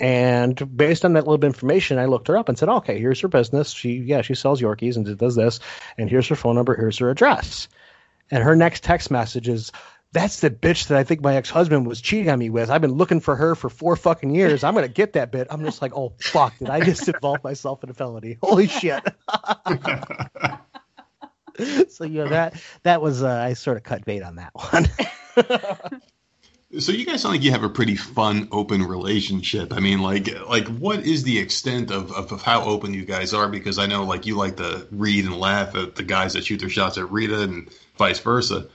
And 0.00 0.76
based 0.76 1.04
on 1.04 1.14
that 1.14 1.24
little 1.24 1.38
bit 1.38 1.48
of 1.48 1.54
information, 1.54 1.98
I 1.98 2.04
looked 2.06 2.28
her 2.28 2.38
up 2.38 2.48
and 2.48 2.56
said, 2.56 2.68
"Okay, 2.68 3.00
here's 3.00 3.20
her 3.20 3.28
business. 3.28 3.70
She, 3.70 3.94
yeah, 3.94 4.22
she 4.22 4.36
sells 4.36 4.60
Yorkies 4.60 4.96
and 4.96 5.18
does 5.18 5.34
this. 5.34 5.58
And 5.98 6.08
here's 6.08 6.28
her 6.28 6.36
phone 6.36 6.54
number. 6.54 6.76
Here's 6.76 6.98
her 6.98 7.10
address." 7.10 7.68
And 8.30 8.44
her 8.44 8.54
next 8.54 8.84
text 8.84 9.10
message 9.10 9.48
is, 9.48 9.72
"That's 10.12 10.38
the 10.38 10.50
bitch 10.50 10.86
that 10.86 10.98
I 10.98 11.02
think 11.02 11.20
my 11.20 11.34
ex-husband 11.34 11.88
was 11.88 12.00
cheating 12.00 12.30
on 12.30 12.38
me 12.38 12.50
with. 12.50 12.70
I've 12.70 12.82
been 12.82 12.92
looking 12.92 13.18
for 13.18 13.34
her 13.34 13.56
for 13.56 13.68
four 13.68 13.96
fucking 13.96 14.32
years. 14.32 14.62
I'm 14.62 14.74
gonna 14.74 14.86
get 14.86 15.14
that 15.14 15.32
bit." 15.32 15.48
I'm 15.50 15.64
just 15.64 15.82
like, 15.82 15.92
"Oh 15.96 16.12
fuck! 16.20 16.56
Did 16.58 16.70
I 16.70 16.78
just 16.84 17.08
involve 17.08 17.42
myself 17.42 17.82
in 17.82 17.90
a 17.90 17.94
felony? 17.94 18.38
Holy 18.40 18.68
shit!" 18.68 19.02
so 21.88 22.04
you 22.04 22.24
know 22.24 22.28
that 22.28 22.60
that 22.82 23.02
was 23.02 23.22
uh, 23.22 23.28
I 23.28 23.54
sort 23.54 23.76
of 23.76 23.82
cut 23.82 24.04
bait 24.04 24.22
on 24.22 24.36
that 24.36 24.52
one. 24.54 24.88
So 26.80 26.92
you 26.92 27.06
guys 27.06 27.22
sound 27.22 27.34
like 27.34 27.42
you 27.42 27.50
have 27.52 27.64
a 27.64 27.70
pretty 27.70 27.96
fun, 27.96 28.48
open 28.52 28.82
relationship. 28.82 29.72
I 29.72 29.80
mean, 29.80 30.02
like, 30.02 30.28
like 30.46 30.68
what 30.68 31.06
is 31.06 31.22
the 31.22 31.38
extent 31.38 31.90
of, 31.90 32.12
of, 32.12 32.30
of 32.30 32.42
how 32.42 32.64
open 32.64 32.92
you 32.92 33.06
guys 33.06 33.32
are? 33.32 33.48
Because 33.48 33.78
I 33.78 33.86
know, 33.86 34.04
like, 34.04 34.26
you 34.26 34.36
like 34.36 34.58
to 34.58 34.86
read 34.90 35.24
and 35.24 35.38
laugh 35.38 35.74
at 35.74 35.94
the 35.94 36.02
guys 36.02 36.34
that 36.34 36.44
shoot 36.44 36.60
their 36.60 36.68
shots 36.68 36.98
at 36.98 37.10
Rita, 37.10 37.40
and 37.40 37.70
vice 37.96 38.18
versa. 38.18 38.66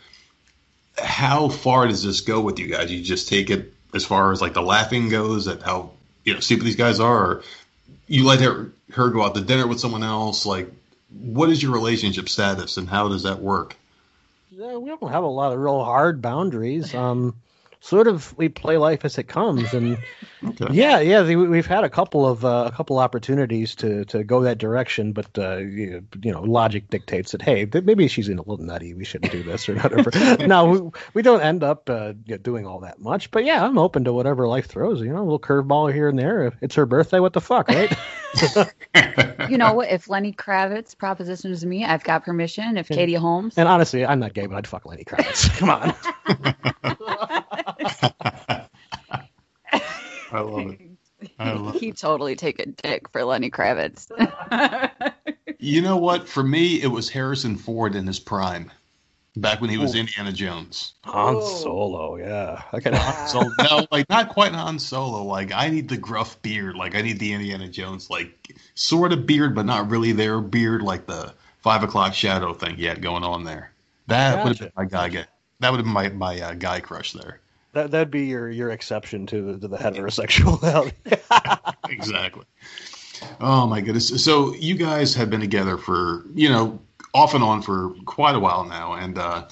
How 0.97 1.49
far 1.49 1.88
does 1.88 2.03
this 2.03 2.21
go 2.21 2.41
with 2.41 2.57
you 2.57 2.65
guys? 2.67 2.91
You 2.91 3.03
just 3.03 3.29
take 3.29 3.51
it 3.51 3.71
as 3.93 4.03
far 4.03 4.31
as 4.31 4.41
like 4.41 4.55
the 4.55 4.63
laughing 4.63 5.09
goes, 5.09 5.47
at 5.47 5.61
how 5.61 5.91
you 6.23 6.34
know 6.34 6.39
stupid 6.39 6.65
these 6.65 6.75
guys 6.75 6.99
are, 6.99 7.25
or 7.25 7.43
you 8.07 8.25
let 8.25 8.41
her 8.41 8.71
her 8.93 9.09
go 9.09 9.23
out 9.23 9.36
to 9.36 9.41
dinner 9.41 9.67
with 9.67 9.79
someone 9.79 10.03
else? 10.03 10.47
Like, 10.47 10.71
what 11.22 11.49
is 11.49 11.61
your 11.61 11.72
relationship 11.72 12.30
status, 12.30 12.78
and 12.78 12.88
how 12.88 13.07
does 13.07 13.24
that 13.24 13.39
work? 13.39 13.76
Yeah, 14.51 14.78
we 14.78 14.89
don't 14.89 15.11
have 15.11 15.24
a 15.24 15.28
lot 15.28 15.53
of 15.53 15.59
real 15.59 15.84
hard 15.84 16.22
boundaries. 16.22 16.93
Um, 16.93 17.36
sort 17.86 18.07
of 18.07 18.34
we 18.38 18.47
play 18.47 18.77
life 18.77 19.03
as 19.03 19.17
it 19.17 19.27
comes, 19.27 19.73
and 19.73 19.97
Okay. 20.45 20.73
yeah, 20.73 20.99
yeah, 20.99 21.21
the- 21.21 21.38
we- 21.38 21.47
we've 21.47 21.65
had 21.65 21.86
a 21.86 21.89
couple 21.89 22.25
of 22.27 22.43
uh, 22.43 22.65
a 22.67 22.75
couple 22.75 22.99
opportunities 22.99 23.75
to 23.75 24.03
to 24.05 24.23
go 24.25 24.41
that 24.41 24.57
direction, 24.57 25.13
but 25.13 25.27
uh, 25.38 25.57
you 25.57 26.05
you 26.21 26.31
know, 26.34 26.41
logic 26.41 26.89
dictates 26.89 27.31
that 27.31 27.41
hey, 27.41 27.65
th- 27.65 27.86
maybe 27.86 28.09
she's 28.09 28.27
in 28.27 28.38
a 28.39 28.41
little 28.41 28.57
nutty. 28.65 28.93
We 28.93 29.05
shouldn't 29.05 29.31
do 29.31 29.41
this 29.43 29.69
or 29.69 29.75
whatever. 29.75 30.11
no, 30.47 30.65
we, 30.65 30.89
we 31.13 31.21
don't 31.21 31.39
end 31.41 31.63
up 31.63 31.89
uh, 31.89 32.11
doing 32.41 32.65
all 32.67 32.81
that 32.81 32.99
much, 32.99 33.31
but 33.31 33.45
yeah, 33.45 33.63
I'm 33.65 33.77
open 33.77 34.03
to 34.03 34.11
whatever 34.11 34.45
life 34.49 34.65
throws. 34.67 34.99
You 35.01 35.09
know, 35.13 35.19
a 35.19 35.23
little 35.23 35.39
curveball 35.39 35.93
here 35.93 36.09
and 36.09 36.19
there. 36.19 36.47
If 36.47 36.55
it's 36.61 36.75
her 36.75 36.86
birthday, 36.86 37.19
what 37.21 37.31
the 37.34 37.41
fuck, 37.41 37.69
right? 37.69 37.91
You 39.49 39.57
know, 39.57 39.73
what 39.73 39.89
if 39.91 40.09
Lenny 40.09 40.31
Kravitz 40.31 40.97
propositions 40.97 41.65
me, 41.65 41.84
I've 41.86 42.03
got 42.03 42.23
permission. 42.23 42.77
If 42.77 42.88
Katie 42.88 43.13
Holmes, 43.13 43.57
and 43.57 43.67
honestly, 43.67 44.05
I'm 44.05 44.19
not 44.19 44.34
gay, 44.34 44.45
but 44.47 44.55
I'd 44.55 44.67
fuck 44.67 44.86
Lenny 44.86 45.03
Kravitz. 45.03 45.49
Come 45.57 45.69
on. 45.69 45.93
I 50.31 50.41
love 50.41 50.77
He'd 51.80 51.97
totally 51.97 52.36
take 52.36 52.59
a 52.59 52.65
dick 52.65 53.09
for 53.09 53.24
Lenny 53.24 53.49
Kravitz. 53.49 54.11
You 55.63 55.82
know 55.82 55.95
what? 55.95 56.28
For 56.28 56.43
me, 56.43 56.82
it 56.82 56.88
was 56.88 57.07
Harrison 57.07 57.55
Ford 57.55 57.95
in 57.95 58.05
his 58.05 58.19
prime, 58.19 58.69
back 59.38 59.61
when 59.61 59.69
he 59.69 59.78
was 59.78 59.95
Ooh. 59.95 59.99
Indiana 59.99 60.34
Jones. 60.34 60.95
Han 61.05 61.41
Solo, 61.41 62.17
yeah. 62.17 62.63
I 62.74 62.82
can. 62.82 62.93
So 63.30 63.49
no, 63.61 63.88
like 63.89 64.09
not 64.09 64.28
quite 64.28 64.51
Han 64.51 64.78
Solo. 64.78 65.24
Like 65.24 65.53
I 65.53 65.69
need 65.69 65.88
the 65.88 65.95
gruff 65.95 66.41
beard. 66.41 66.76
Like 66.76 66.95
I 66.95 67.01
need 67.01 67.17
the 67.17 67.32
Indiana 67.32 67.69
Jones, 67.69 68.09
like 68.09 68.57
sort 68.76 69.13
of 69.13 69.26
beard, 69.26 69.55
but 69.55 69.65
not 69.65 69.89
really 69.89 70.11
their 70.11 70.41
beard, 70.41 70.82
like 70.82 71.05
the 71.05 71.34
five 71.61 71.82
o'clock 71.82 72.13
shadow 72.13 72.53
thing 72.53 72.76
he 72.76 72.84
had 72.84 73.01
going 73.01 73.24
on 73.24 73.45
there. 73.45 73.71
That 74.07 74.43
would 74.43 74.57
have 74.57 74.59
been 74.59 74.71
my 74.76 74.84
guy. 74.84 75.07
Get 75.07 75.30
that 75.61 75.71
would 75.71 75.78
have 75.78 75.86
been 75.86 75.93
my 75.93 76.09
my 76.09 76.41
uh, 76.41 76.53
guy 76.55 76.82
crush 76.82 77.13
there. 77.13 77.39
That 77.74 77.91
that'd 77.91 78.11
be 78.11 78.26
your 78.26 78.49
your 78.49 78.69
exception 78.69 79.26
to 79.28 79.41
the, 79.41 79.59
to 79.59 79.67
the 79.67 79.78
heterosexuality. 79.78 80.93
exactly. 81.89 82.45
Oh 83.39 83.67
my 83.67 83.82
goodness. 83.82 84.24
So 84.24 84.53
you 84.53 84.76
guys 84.76 85.15
have 85.15 85.30
been 85.30 85.41
together 85.41 85.78
for, 85.78 86.24
you 86.34 86.49
know, 86.49 86.80
off 87.13 87.34
and 87.34 87.43
on 87.43 87.61
for 87.61 87.93
quite 88.05 88.36
a 88.36 88.39
while 88.39 88.65
now. 88.65 88.93
And 88.93 89.17
uh, 89.17 89.47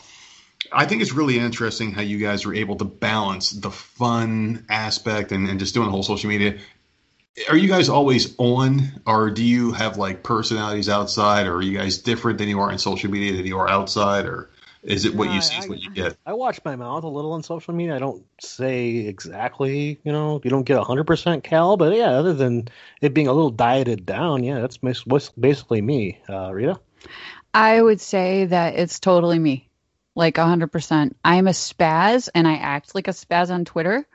I 0.72 0.86
think 0.86 1.02
it's 1.02 1.14
really 1.14 1.40
interesting 1.40 1.92
how 1.92 2.02
you 2.02 2.18
guys 2.18 2.46
are 2.46 2.54
able 2.54 2.76
to 2.78 2.86
balance 2.86 3.52
the 3.52 3.72
fun 3.72 4.66
aspect 4.70 5.32
and, 5.32 5.50
and 5.50 5.60
just 5.60 5.74
doing 5.74 5.88
the 5.88 5.92
whole 5.92 6.04
social 6.04 6.30
media. 6.30 6.60
Are 7.50 7.58
you 7.58 7.70
guys 7.70 7.88
always 7.88 8.36
on, 8.38 9.02
or 9.08 9.32
do 9.32 9.44
you 9.44 9.72
have 9.72 9.98
like 9.98 10.22
personalities 10.22 10.90
outside, 10.90 11.48
or 11.48 11.56
are 11.56 11.62
you 11.62 11.78
guys 11.78 11.98
different 12.00 12.38
than 12.38 12.50
you 12.50 12.60
are 12.60 12.72
in 12.72 12.78
social 12.78 13.10
media 13.10 13.38
than 13.38 13.46
you 13.46 13.58
are 13.58 13.70
outside, 13.70 14.26
or 14.26 14.50
is 14.84 15.06
it 15.06 15.14
what 15.14 15.30
you 15.30 15.42
see 15.42 15.58
is 15.58 15.70
what 15.70 15.80
you 15.80 15.92
get? 15.92 16.18
I 16.26 16.34
watch 16.34 16.60
my 16.66 16.76
mouth 16.76 17.04
a 17.04 17.08
little 17.08 17.34
on 17.34 17.44
social 17.44 17.74
media. 17.74 17.96
I 17.96 18.00
don't 18.00 18.26
say 18.40 18.98
exactly, 18.98 20.00
you 20.04 20.12
know, 20.12 20.42
you 20.44 20.50
don't 20.50 20.64
get 20.64 20.80
100% 20.80 21.44
Cal, 21.44 21.78
but 21.78 21.96
yeah, 21.96 22.10
other 22.10 22.34
than 22.34 22.68
it 23.02 23.14
being 23.14 23.28
a 23.28 23.34
little 23.34 23.52
dieted 23.52 24.06
down, 24.06 24.44
yeah, 24.44 24.60
that's 24.60 24.80
what's 25.06 25.30
basically 25.30 25.82
me. 25.82 26.20
Uh, 26.28 26.52
Rita? 26.52 26.80
I 27.54 27.82
would 27.82 28.02
say 28.02 28.46
that 28.46 28.76
it's 28.76 29.00
totally 29.00 29.38
me, 29.38 29.70
like 30.16 30.36
100%. 30.36 31.14
I'm 31.24 31.48
a 31.48 31.52
spaz 31.52 32.30
and 32.34 32.48
I 32.48 32.56
act 32.56 32.96
like 32.96 33.08
a 33.08 33.12
spaz 33.12 33.52
on 33.52 33.66
Twitter. 33.66 34.08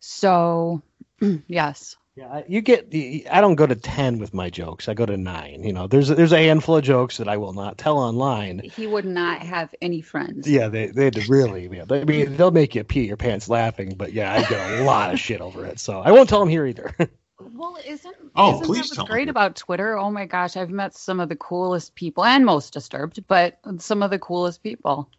So, 0.00 0.82
yes. 1.46 1.96
Yeah, 2.16 2.42
you 2.48 2.62
get 2.62 2.90
the. 2.90 3.28
I 3.30 3.42
don't 3.42 3.56
go 3.56 3.66
to 3.66 3.74
10 3.74 4.18
with 4.18 4.32
my 4.32 4.48
jokes. 4.48 4.88
I 4.88 4.94
go 4.94 5.04
to 5.04 5.18
nine. 5.18 5.64
You 5.64 5.74
know, 5.74 5.86
there's 5.86 6.08
there's 6.08 6.32
a 6.32 6.38
handful 6.38 6.76
of 6.78 6.82
jokes 6.84 7.18
that 7.18 7.28
I 7.28 7.36
will 7.36 7.52
not 7.52 7.76
tell 7.76 7.98
online. 7.98 8.60
He 8.60 8.86
would 8.86 9.04
not 9.04 9.42
have 9.42 9.74
any 9.82 10.00
friends. 10.00 10.48
Yeah, 10.48 10.68
they 10.68 10.86
they 10.86 11.10
really. 11.28 11.68
Yeah, 11.70 11.84
they, 11.84 12.00
I 12.00 12.04
mean, 12.04 12.36
they'll 12.36 12.50
make 12.50 12.74
you 12.74 12.84
pee 12.84 13.04
your 13.06 13.18
pants 13.18 13.50
laughing, 13.50 13.96
but 13.96 14.14
yeah, 14.14 14.32
I 14.32 14.48
get 14.48 14.80
a 14.80 14.84
lot 14.84 15.12
of 15.12 15.20
shit 15.20 15.42
over 15.42 15.66
it. 15.66 15.78
So 15.78 16.00
I 16.00 16.10
won't 16.12 16.28
tell 16.30 16.40
them 16.40 16.48
here 16.48 16.66
either. 16.66 16.94
Well, 17.38 17.76
isn't 17.86 18.16
Oh, 18.34 18.54
isn't 18.54 18.66
please 18.66 18.88
that 18.88 18.94
tell 18.94 19.02
what's 19.04 19.10
me. 19.10 19.14
great 19.14 19.28
about 19.28 19.56
Twitter? 19.56 19.98
Oh 19.98 20.10
my 20.10 20.24
gosh, 20.24 20.56
I've 20.56 20.70
met 20.70 20.96
some 20.96 21.20
of 21.20 21.28
the 21.28 21.36
coolest 21.36 21.94
people 21.94 22.24
and 22.24 22.46
most 22.46 22.72
disturbed, 22.72 23.24
but 23.28 23.58
some 23.78 24.02
of 24.02 24.10
the 24.10 24.18
coolest 24.18 24.62
people. 24.62 25.10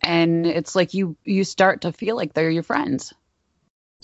And 0.00 0.46
it's 0.46 0.76
like 0.76 0.94
you 0.94 1.16
you 1.24 1.42
start 1.42 1.80
to 1.80 1.90
feel 1.92 2.14
like 2.14 2.32
they're 2.32 2.48
your 2.50 2.62
friends. 2.62 3.12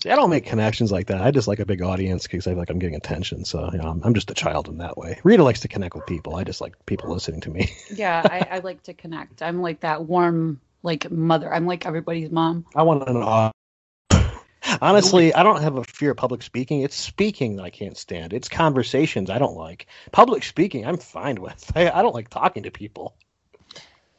See, 0.00 0.10
I 0.10 0.16
don't 0.16 0.30
make 0.30 0.46
connections 0.46 0.90
like 0.90 1.06
that. 1.08 1.20
I 1.22 1.30
just 1.30 1.48
like 1.48 1.60
a 1.60 1.66
big 1.66 1.82
audience 1.82 2.24
because 2.26 2.46
I 2.46 2.50
feel 2.50 2.58
like 2.58 2.70
I'm 2.70 2.78
getting 2.78 2.96
attention. 2.96 3.44
So 3.44 3.70
you 3.72 3.78
know, 3.78 3.88
I'm, 3.88 4.02
I'm 4.02 4.14
just 4.14 4.30
a 4.30 4.34
child 4.34 4.68
in 4.68 4.78
that 4.78 4.96
way. 4.96 5.20
Rita 5.22 5.44
likes 5.44 5.60
to 5.60 5.68
connect 5.68 5.94
with 5.94 6.06
people. 6.06 6.34
I 6.34 6.44
just 6.44 6.60
like 6.60 6.74
people 6.86 7.10
listening 7.10 7.40
to 7.42 7.50
me. 7.50 7.70
Yeah, 7.88 8.26
I, 8.28 8.44
I 8.50 8.58
like 8.60 8.82
to 8.84 8.94
connect. 8.94 9.42
I'm 9.42 9.60
like 9.60 9.80
that 9.80 10.04
warm 10.04 10.60
like 10.82 11.10
mother. 11.10 11.52
I'm 11.52 11.66
like 11.66 11.86
everybody's 11.86 12.30
mom. 12.30 12.64
I 12.74 12.82
want 12.82 13.08
an 13.08 13.16
au- 13.16 13.50
Honestly, 14.80 15.32
I 15.34 15.42
don't 15.42 15.62
have 15.62 15.76
a 15.76 15.84
fear 15.84 16.12
of 16.12 16.16
public 16.16 16.42
speaking. 16.42 16.82
It's 16.82 16.96
speaking 16.96 17.56
that 17.56 17.62
I 17.64 17.70
can't 17.70 17.96
stand. 17.96 18.32
It's 18.32 18.48
conversations 18.48 19.30
I 19.30 19.38
don't 19.38 19.56
like. 19.56 19.86
Public 20.12 20.42
speaking, 20.44 20.86
I'm 20.86 20.98
fine 20.98 21.40
with. 21.40 21.70
I, 21.76 21.90
I 21.90 22.02
don't 22.02 22.14
like 22.14 22.28
talking 22.28 22.64
to 22.64 22.70
people. 22.70 23.16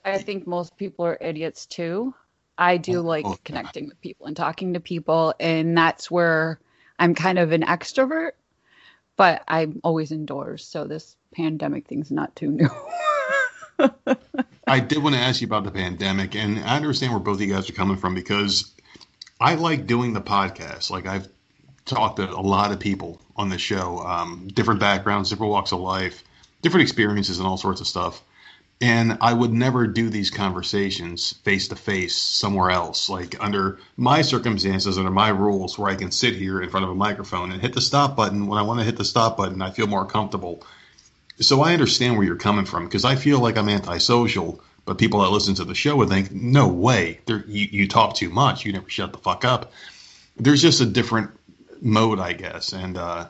I 0.05 0.17
think 0.19 0.47
most 0.47 0.77
people 0.77 1.05
are 1.05 1.17
idiots 1.19 1.65
too. 1.65 2.15
I 2.57 2.77
do 2.77 3.01
like 3.01 3.25
Oh. 3.25 3.37
connecting 3.43 3.87
with 3.87 3.99
people 4.01 4.27
and 4.27 4.37
talking 4.37 4.73
to 4.73 4.79
people, 4.79 5.33
and 5.39 5.77
that's 5.77 6.09
where 6.11 6.59
I'm 6.99 7.15
kind 7.15 7.39
of 7.39 7.51
an 7.51 7.61
extrovert, 7.63 8.31
but 9.17 9.43
I'm 9.47 9.79
always 9.83 10.11
indoors. 10.11 10.65
So 10.65 10.85
this 10.85 11.15
pandemic 11.33 11.87
thing's 11.87 12.11
not 12.11 12.35
too 12.35 12.51
new. 12.51 12.69
I 14.67 14.79
did 14.87 14.99
want 15.03 15.15
to 15.15 15.21
ask 15.21 15.41
you 15.41 15.47
about 15.47 15.63
the 15.63 15.71
pandemic, 15.71 16.35
and 16.35 16.59
I 16.59 16.75
understand 16.75 17.11
where 17.11 17.19
both 17.19 17.35
of 17.35 17.41
you 17.41 17.53
guys 17.53 17.69
are 17.69 17.73
coming 17.73 17.97
from 17.97 18.13
because 18.13 18.71
I 19.39 19.55
like 19.55 19.87
doing 19.87 20.13
the 20.13 20.21
podcast. 20.21 20.89
Like 20.91 21.07
I've 21.07 21.27
talked 21.85 22.17
to 22.17 22.29
a 22.29 22.39
lot 22.39 22.71
of 22.71 22.79
people 22.79 23.19
on 23.35 23.49
the 23.49 23.57
show, 23.57 23.99
um, 23.99 24.47
different 24.53 24.79
backgrounds, 24.79 25.29
different 25.29 25.51
walks 25.51 25.71
of 25.71 25.79
life, 25.79 26.23
different 26.61 26.83
experiences, 26.83 27.39
and 27.39 27.47
all 27.47 27.57
sorts 27.57 27.81
of 27.81 27.87
stuff. 27.87 28.21
And 28.83 29.17
I 29.21 29.31
would 29.31 29.53
never 29.53 29.87
do 29.87 30.09
these 30.09 30.29
conversations 30.29 31.31
face 31.45 31.69
to 31.69 31.75
face 31.77 32.17
somewhere 32.17 32.69
else, 32.69 33.07
like 33.07 33.41
under 33.41 33.79
my 33.95 34.21
circumstances, 34.21 34.97
under 34.97 35.09
my 35.09 35.29
rules, 35.29 35.79
where 35.79 35.89
I 35.89 35.95
can 35.95 36.11
sit 36.11 36.35
here 36.35 36.61
in 36.61 36.69
front 36.69 36.83
of 36.83 36.89
a 36.89 36.95
microphone 36.95 37.53
and 37.53 37.61
hit 37.61 37.71
the 37.71 37.79
stop 37.79 38.17
button 38.17 38.45
when 38.45 38.59
I 38.59 38.63
want 38.63 38.81
to 38.81 38.83
hit 38.83 38.97
the 38.97 39.05
stop 39.05 39.37
button. 39.37 39.61
I 39.61 39.71
feel 39.71 39.87
more 39.87 40.05
comfortable. 40.05 40.65
So 41.39 41.61
I 41.61 41.71
understand 41.71 42.17
where 42.17 42.25
you're 42.27 42.35
coming 42.35 42.65
from 42.65 42.83
because 42.83 43.05
I 43.05 43.15
feel 43.15 43.39
like 43.39 43.57
I'm 43.57 43.69
antisocial, 43.69 44.61
but 44.83 44.97
people 44.97 45.21
that 45.21 45.29
listen 45.29 45.55
to 45.55 45.63
the 45.63 45.75
show 45.75 45.95
would 45.95 46.09
think, 46.09 46.33
no 46.33 46.67
way, 46.67 47.21
you, 47.25 47.43
you 47.47 47.87
talk 47.87 48.17
too 48.17 48.29
much. 48.29 48.65
You 48.65 48.73
never 48.73 48.89
shut 48.89 49.13
the 49.13 49.17
fuck 49.17 49.45
up. 49.45 49.71
There's 50.35 50.61
just 50.61 50.81
a 50.81 50.85
different 50.85 51.31
mode, 51.81 52.19
I 52.19 52.33
guess. 52.33 52.73
And 52.73 52.97
uh, 52.97 53.27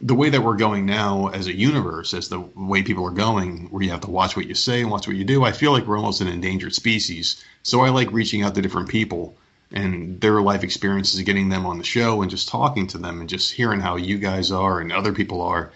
the 0.00 0.14
way 0.14 0.30
that 0.30 0.42
we're 0.42 0.56
going 0.56 0.86
now 0.86 1.28
as 1.28 1.46
a 1.46 1.54
universe, 1.54 2.12
as 2.12 2.28
the 2.28 2.40
way 2.40 2.82
people 2.82 3.06
are 3.06 3.10
going, 3.10 3.68
where 3.70 3.82
you 3.82 3.90
have 3.90 4.02
to 4.02 4.10
watch 4.10 4.36
what 4.36 4.46
you 4.46 4.54
say 4.54 4.80
and 4.80 4.90
watch 4.90 5.06
what 5.06 5.16
you 5.16 5.24
do, 5.24 5.44
I 5.44 5.52
feel 5.52 5.72
like 5.72 5.86
we're 5.86 5.96
almost 5.96 6.20
an 6.20 6.28
endangered 6.28 6.74
species. 6.74 7.42
So 7.62 7.80
I 7.80 7.90
like 7.90 8.12
reaching 8.12 8.42
out 8.42 8.54
to 8.54 8.62
different 8.62 8.88
people 8.88 9.36
and 9.72 10.20
their 10.20 10.40
life 10.42 10.62
experiences, 10.62 11.20
getting 11.22 11.48
them 11.48 11.66
on 11.66 11.78
the 11.78 11.84
show 11.84 12.22
and 12.22 12.30
just 12.30 12.48
talking 12.48 12.86
to 12.88 12.98
them 12.98 13.20
and 13.20 13.28
just 13.28 13.52
hearing 13.52 13.80
how 13.80 13.96
you 13.96 14.18
guys 14.18 14.52
are 14.52 14.80
and 14.80 14.92
other 14.92 15.12
people 15.12 15.42
are 15.42 15.72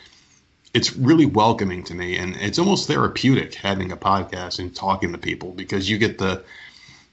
it's 0.73 0.97
really 0.97 1.27
welcoming 1.27 1.83
to 1.83 1.95
me 1.95 2.17
and 2.17 2.37
it's 2.37 2.59
almost 2.59 2.87
therapeutic 2.87 3.55
having 3.55 3.91
a 3.91 3.97
podcast 3.97 4.59
and 4.59 4.75
talking 4.75 5.13
to 5.13 5.19
people 5.19 5.51
because 5.51 5.91
you 5.91 5.99
get 5.99 6.19
to 6.19 6.43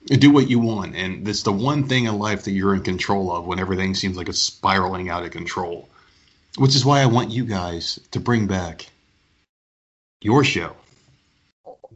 do 0.06 0.32
what 0.32 0.50
you 0.50 0.60
want 0.60 0.96
and 0.96 1.28
it's 1.28 1.44
the 1.44 1.52
one 1.52 1.88
thing 1.88 2.06
in 2.06 2.20
life 2.20 2.44
that 2.44 2.52
you're 2.52 2.76
in 2.76 2.84
control 2.84 3.32
of 3.32 3.46
when 3.46 3.60
everything 3.60 3.96
seems 3.96 4.16
like 4.16 4.30
it's 4.30 4.42
spiraling 4.42 5.10
out 5.10 5.24
of 5.24 5.32
control 5.32 5.90
which 6.58 6.76
is 6.76 6.86
why 6.86 7.02
i 7.02 7.06
want 7.06 7.30
you 7.32 7.46
guys 7.46 8.00
to 8.12 8.20
bring 8.20 8.48
back 8.48 8.88
your 10.22 10.44
show 10.44 10.76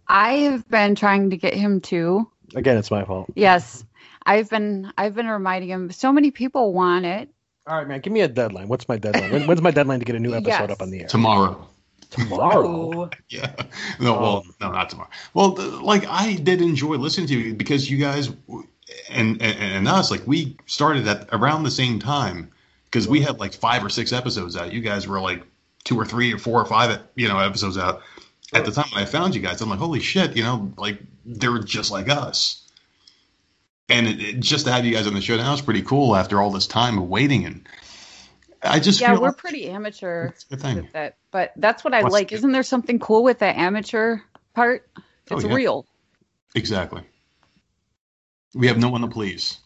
I 0.07 0.33
have 0.39 0.67
been 0.67 0.95
trying 0.95 1.29
to 1.29 1.37
get 1.37 1.53
him 1.53 1.79
to. 1.81 2.29
Again, 2.53 2.77
it's 2.77 2.91
my 2.91 3.05
fault. 3.05 3.31
Yes. 3.35 3.85
I've 4.25 4.49
been 4.49 4.91
I've 4.97 5.15
been 5.15 5.27
reminding 5.27 5.69
him 5.69 5.89
so 5.89 6.11
many 6.11 6.31
people 6.31 6.73
want 6.73 7.05
it. 7.05 7.29
All 7.65 7.77
right, 7.77 7.87
man. 7.87 8.01
Give 8.01 8.11
me 8.11 8.19
a 8.19 8.27
deadline. 8.27 8.67
What's 8.67 8.89
my 8.89 8.97
deadline? 8.97 9.31
When, 9.31 9.47
when's 9.47 9.61
my 9.61 9.71
deadline 9.71 9.99
to 9.99 10.05
get 10.05 10.15
a 10.15 10.19
new 10.19 10.33
episode 10.33 10.63
Yes. 10.63 10.71
up 10.71 10.81
on 10.81 10.89
the 10.91 11.01
air? 11.01 11.07
tomorrow 11.07 11.65
Tomorrow. 12.09 13.09
yeah 13.29 13.53
no 14.01 14.13
well 14.19 14.37
um, 14.37 14.55
no 14.59 14.71
not 14.71 14.89
tomorrow 14.89 15.09
well 15.33 15.53
th- 15.53 15.71
like 15.81 16.05
i 16.09 16.33
did 16.33 16.61
enjoy 16.61 16.95
listening 16.97 17.27
to 17.27 17.39
you 17.39 17.53
because 17.53 17.89
you 17.89 17.97
guys 17.97 18.27
and 19.09 19.41
and, 19.41 19.57
and 19.59 19.87
us 19.87 20.11
like 20.11 20.27
we 20.27 20.57
started 20.65 21.07
at 21.07 21.29
around 21.31 21.63
the 21.63 21.71
same 21.71 21.99
time 21.99 22.51
because 22.91 23.07
we 23.07 23.21
had 23.21 23.39
like 23.39 23.53
five 23.53 23.83
or 23.83 23.89
six 23.89 24.11
episodes 24.11 24.55
out 24.57 24.73
you 24.73 24.81
guys 24.81 25.07
were 25.07 25.19
like 25.19 25.43
two 25.83 25.99
or 25.99 26.05
three 26.05 26.33
or 26.33 26.37
four 26.37 26.61
or 26.61 26.65
five 26.65 27.01
you 27.15 27.27
know 27.27 27.39
episodes 27.39 27.77
out 27.77 28.01
at 28.53 28.65
the 28.65 28.71
time 28.71 28.85
when 28.93 29.01
i 29.01 29.05
found 29.05 29.33
you 29.33 29.41
guys 29.41 29.61
i'm 29.61 29.69
like 29.69 29.79
holy 29.79 29.99
shit 29.99 30.35
you 30.35 30.43
know 30.43 30.71
like 30.77 30.99
they're 31.25 31.59
just 31.59 31.91
like 31.91 32.09
us 32.09 32.67
and 33.89 34.07
it, 34.07 34.21
it, 34.21 34.39
just 34.39 34.65
to 34.65 34.71
have 34.71 34.85
you 34.85 34.93
guys 34.93 35.07
on 35.07 35.13
the 35.13 35.21
show 35.21 35.37
now 35.37 35.53
is 35.53 35.61
pretty 35.61 35.81
cool 35.81 36.15
after 36.15 36.41
all 36.41 36.51
this 36.51 36.67
time 36.67 36.97
of 36.97 37.07
waiting 37.07 37.45
and 37.45 37.67
i 38.61 38.79
just 38.79 38.99
Yeah, 38.99 39.13
we're 39.13 39.27
like 39.27 39.37
pretty 39.37 39.69
amateur 39.69 40.27
it's 40.27 40.43
a 40.43 40.49
good 40.49 40.61
thing 40.61 40.75
with 40.77 40.91
that. 40.93 41.15
But 41.31 41.53
that's 41.55 41.83
what 41.83 41.93
I 41.93 42.03
What's 42.03 42.13
like. 42.13 42.31
Isn't 42.31 42.51
there 42.51 42.63
something 42.63 42.99
cool 42.99 43.23
with 43.23 43.39
that 43.39 43.55
amateur 43.55 44.17
part? 44.53 44.87
Oh, 44.97 45.37
It's 45.37 45.45
yeah. 45.45 45.53
real. 45.53 45.85
Exactly. 46.55 47.01
We 48.53 48.67
have 48.67 48.77
no 48.77 48.89
one 48.89 49.01
to 49.01 49.07
please. 49.07 49.57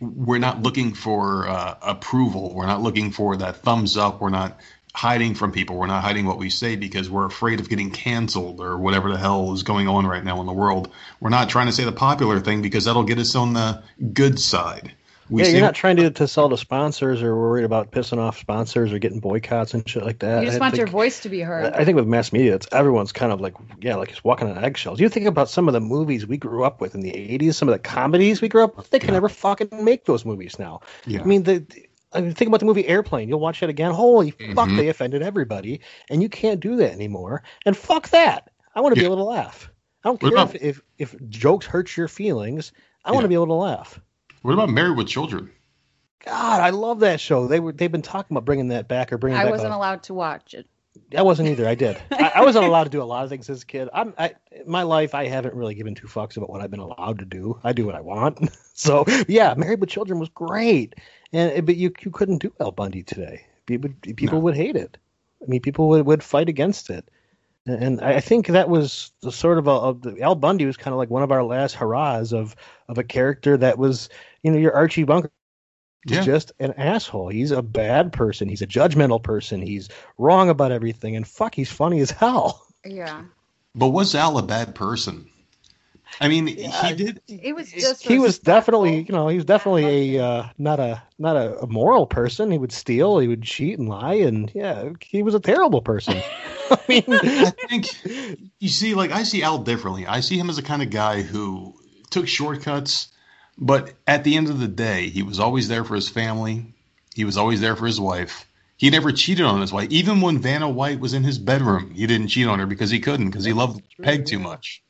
We're 0.00 0.38
not 0.38 0.62
looking 0.62 0.94
for 0.94 1.46
uh, 1.48 1.76
approval. 1.82 2.54
We're 2.54 2.66
not 2.66 2.82
looking 2.82 3.10
for 3.10 3.36
that 3.36 3.56
thumbs 3.56 3.96
up. 3.96 4.20
We're 4.20 4.30
not 4.30 4.58
hiding 4.94 5.34
from 5.34 5.52
people. 5.52 5.76
We're 5.76 5.86
not 5.86 6.02
hiding 6.02 6.26
what 6.26 6.38
we 6.38 6.50
say 6.50 6.76
because 6.76 7.08
we're 7.08 7.26
afraid 7.26 7.60
of 7.60 7.68
getting 7.68 7.90
canceled 7.90 8.60
or 8.60 8.76
whatever 8.78 9.10
the 9.10 9.18
hell 9.18 9.52
is 9.52 9.62
going 9.62 9.88
on 9.88 10.06
right 10.06 10.24
now 10.24 10.40
in 10.40 10.46
the 10.46 10.52
world. 10.52 10.90
We're 11.20 11.30
not 11.30 11.48
trying 11.48 11.66
to 11.66 11.72
say 11.72 11.84
the 11.84 11.92
popular 11.92 12.40
thing 12.40 12.62
because 12.62 12.86
that'll 12.86 13.04
get 13.04 13.18
us 13.18 13.34
on 13.34 13.52
the 13.52 13.82
good 14.12 14.40
side. 14.40 14.92
We 15.30 15.42
yeah, 15.42 15.46
say 15.46 15.52
you're 15.52 15.60
not 15.60 15.74
trying 15.76 15.96
to, 15.96 16.10
to 16.10 16.26
sell 16.26 16.48
to 16.50 16.56
sponsors 16.56 17.22
or 17.22 17.36
worried 17.36 17.64
about 17.64 17.92
pissing 17.92 18.18
off 18.18 18.38
sponsors 18.38 18.92
or 18.92 18.98
getting 18.98 19.20
boycotts 19.20 19.74
and 19.74 19.88
shit 19.88 20.04
like 20.04 20.18
that. 20.20 20.40
You 20.40 20.46
just 20.46 20.60
I 20.60 20.60
want 20.60 20.76
your 20.76 20.86
voice 20.88 21.20
to 21.20 21.28
be 21.28 21.40
heard. 21.40 21.72
I 21.72 21.84
think 21.84 21.96
with 21.96 22.06
mass 22.06 22.32
media, 22.32 22.54
it's 22.56 22.66
everyone's 22.72 23.12
kind 23.12 23.30
of 23.32 23.40
like, 23.40 23.54
yeah, 23.80 23.94
like 23.94 24.10
it's 24.10 24.24
walking 24.24 24.50
on 24.50 24.62
eggshells. 24.62 24.98
You 25.00 25.08
think 25.08 25.26
about 25.26 25.48
some 25.48 25.68
of 25.68 25.72
the 25.74 25.80
movies 25.80 26.26
we 26.26 26.36
grew 26.36 26.64
up 26.64 26.80
with 26.80 26.94
in 26.94 27.00
the 27.00 27.12
80s, 27.12 27.54
some 27.54 27.68
of 27.68 27.72
the 27.72 27.78
comedies 27.78 28.40
we 28.42 28.48
grew 28.48 28.64
up 28.64 28.76
with, 28.76 28.90
they 28.90 28.98
can 28.98 29.08
Yeah. 29.10 29.14
never 29.14 29.28
fucking 29.28 29.68
make 29.84 30.04
those 30.04 30.24
movies 30.24 30.58
now. 30.58 30.80
yeah. 31.06 31.20
I 31.20 31.24
mean, 31.24 31.44
the 31.44 31.64
I 32.12 32.20
mean, 32.20 32.34
think 32.34 32.48
about 32.48 32.58
the 32.58 32.66
movie 32.66 32.88
Airplane. 32.88 33.28
You'll 33.28 33.38
watch 33.38 33.62
it 33.62 33.70
again. 33.70 33.92
Holy 33.92 34.32
fuck, 34.32 34.68
Mhm. 34.68 34.76
they 34.78 34.88
offended 34.88 35.22
everybody, 35.22 35.80
and 36.10 36.20
you 36.20 36.28
can't 36.28 36.58
do 36.58 36.74
that 36.76 36.90
anymore. 36.90 37.44
And 37.64 37.76
fuck 37.76 38.08
that. 38.08 38.50
I 38.74 38.80
want 38.80 38.96
to 38.96 39.00
be 39.00 39.04
able 39.04 39.18
to 39.18 39.22
laugh. 39.22 39.70
I 40.04 40.08
don't 40.08 40.20
What 40.20 40.32
care 40.34 40.42
about- 40.42 40.54
if, 40.56 40.62
if 40.98 41.14
if 41.14 41.28
jokes 41.28 41.66
hurt 41.66 41.96
your 41.96 42.08
feelings. 42.08 42.72
I 43.04 43.12
want 43.12 43.22
to 43.22 43.28
be 43.28 43.34
able 43.34 43.46
to 43.46 43.52
laugh. 43.54 44.00
What 44.42 44.52
about 44.54 44.70
Married 44.70 44.96
with 44.96 45.08
Children? 45.08 45.50
God, 46.24 46.60
I 46.60 46.70
love 46.70 47.00
that 47.00 47.20
show. 47.20 47.46
They 47.46 47.60
were 47.60 47.72
they've 47.72 47.90
been 47.92 48.02
talking 48.02 48.36
about 48.36 48.44
bringing 48.44 48.68
that 48.68 48.88
back 48.88 49.12
or 49.12 49.18
bringing 49.18 49.38
I 49.38 49.44
back. 49.44 49.48
I 49.48 49.50
wasn't 49.52 49.72
a- 49.72 49.76
allowed 49.76 50.02
to 50.04 50.14
watch 50.14 50.54
it. 50.54 50.66
I 51.16 51.22
wasn't 51.22 51.48
either. 51.48 51.66
I 51.68 51.74
did. 51.74 51.96
I, 52.10 52.32
I 52.36 52.44
wasn't 52.44 52.66
allowed 52.66 52.84
to 52.84 52.90
do 52.90 53.00
a 53.00 53.04
lot 53.04 53.24
of 53.24 53.30
things 53.30 53.48
as 53.48 53.62
a 53.62 53.66
kid. 53.66 53.88
I'm 53.94 54.12
I, 54.18 54.34
my 54.66 54.82
life. 54.82 55.14
I 55.14 55.26
haven't 55.28 55.54
really 55.54 55.74
given 55.74 55.94
two 55.94 56.08
fucks 56.08 56.36
about 56.36 56.50
what 56.50 56.60
I've 56.60 56.70
been 56.70 56.80
allowed 56.80 57.20
to 57.20 57.24
do. 57.24 57.58
I 57.64 57.72
do 57.72 57.86
what 57.86 57.94
I 57.94 58.00
want. 58.00 58.38
So 58.80 59.04
yeah, 59.28 59.52
Married 59.58 59.80
with 59.80 59.90
Children 59.90 60.18
was 60.20 60.30
great, 60.30 60.94
and 61.34 61.52
eh, 61.52 61.60
but 61.60 61.76
you 61.76 61.92
you 62.00 62.10
couldn't 62.10 62.38
do 62.38 62.50
Al 62.60 62.72
Bundy 62.72 63.02
today. 63.02 63.44
People 63.66 63.90
people 64.00 64.38
No. 64.38 64.44
would 64.44 64.56
hate 64.56 64.74
it. 64.74 64.96
I 65.42 65.50
mean, 65.50 65.60
people 65.60 65.88
would, 65.90 66.06
would 66.06 66.22
fight 66.22 66.48
against 66.48 66.88
it. 66.88 67.06
And 67.70 67.84
and 67.84 68.00
I 68.00 68.14
I 68.14 68.20
think 68.20 68.48
that 68.48 68.68
was 68.68 69.12
the 69.22 69.32
sort 69.32 69.58
of 69.58 69.66
a, 69.66 69.70
of 69.70 70.02
the, 70.02 70.20
Al 70.22 70.34
Bundy 70.34 70.66
was 70.66 70.76
kind 70.76 70.92
of 70.92 70.98
like 70.98 71.10
one 71.10 71.22
of 71.22 71.32
our 71.32 71.44
last 71.44 71.74
hurrahs 71.74 72.32
of 72.32 72.56
of 72.88 72.98
a 72.98 73.04
character 73.04 73.56
that 73.56 73.78
was 73.78 74.08
you 74.42 74.50
know 74.50 74.58
your 74.58 74.74
Archie 74.74 75.04
Bunker 75.04 75.30
He's 76.06 76.16
Yeah. 76.18 76.24
just 76.24 76.52
an 76.58 76.72
asshole. 76.74 77.28
He's 77.28 77.50
a 77.50 77.62
bad 77.62 78.12
person. 78.12 78.48
He's 78.48 78.62
a 78.62 78.66
judgmental 78.66 79.22
person. 79.22 79.60
He's 79.60 79.90
wrong 80.16 80.48
about 80.48 80.72
everything. 80.72 81.14
And 81.16 81.28
fuck, 81.28 81.54
he's 81.54 81.70
funny 81.70 82.00
as 82.00 82.10
hell. 82.10 82.66
Yeah. 82.84 83.24
But 83.74 83.88
was 83.90 84.14
Al 84.14 84.38
a 84.38 84.42
bad 84.42 84.74
person? 84.74 85.29
I 86.20 86.28
mean, 86.28 86.48
Yeah. 86.48 86.86
he 86.86 86.94
did. 86.94 87.20
It 87.28 87.54
was 87.54 87.70
just 87.70 88.02
he 88.02 88.18
was 88.18 88.38
definitely, 88.38 89.02
you 89.02 89.12
know, 89.12 89.28
he 89.28 89.36
was 89.36 89.44
definitely 89.44 90.16
a 90.16 90.24
uh, 90.24 90.48
not 90.58 90.80
a 90.80 91.02
not 91.18 91.36
a, 91.36 91.66
moral 91.66 92.06
person. 92.06 92.50
He 92.50 92.58
would 92.58 92.72
steal. 92.72 93.18
He 93.18 93.28
would 93.28 93.42
cheat 93.42 93.78
and 93.78 93.88
lie. 93.88 94.14
And 94.14 94.50
yeah, 94.54 94.90
he 95.00 95.22
was 95.22 95.34
a 95.34 95.40
terrible 95.40 95.82
person. 95.82 96.20
I 96.70 96.78
mean, 96.88 97.04
I 97.08 97.50
think 97.68 97.86
you 98.58 98.68
see, 98.68 98.94
like 98.94 99.10
I 99.10 99.22
see 99.24 99.42
Al 99.42 99.58
differently. 99.58 100.06
I 100.06 100.20
see 100.20 100.38
him 100.38 100.50
as 100.50 100.58
a 100.58 100.62
kind 100.62 100.82
of 100.82 100.90
guy 100.90 101.22
who 101.22 101.74
took 102.10 102.28
shortcuts, 102.28 103.08
but 103.58 103.92
at 104.06 104.24
the 104.24 104.36
end 104.36 104.48
of 104.48 104.60
the 104.60 104.68
day, 104.68 105.08
he 105.08 105.22
was 105.22 105.40
always 105.40 105.68
there 105.68 105.84
for 105.84 105.94
his 105.94 106.08
family. 106.08 106.74
He 107.14 107.24
was 107.24 107.36
always 107.36 107.60
there 107.60 107.76
for 107.76 107.86
his 107.86 108.00
wife. 108.00 108.46
He 108.76 108.88
never 108.88 109.12
cheated 109.12 109.44
on 109.44 109.60
his 109.60 109.72
wife. 109.72 109.88
Even 109.90 110.20
when 110.20 110.38
Vanna 110.38 110.68
White 110.68 111.00
was 111.00 111.12
in 111.12 111.24
his 111.24 111.38
bedroom, 111.38 111.90
he 111.90 112.06
didn't 112.06 112.28
cheat 112.28 112.46
on 112.46 112.60
her 112.60 112.66
because 112.66 112.90
he 112.90 113.00
couldn't, 113.00 113.30
because 113.30 113.44
he 113.44 113.52
loved 113.52 113.82
Peg 114.00 114.26
too 114.26 114.38
much. 114.38 114.82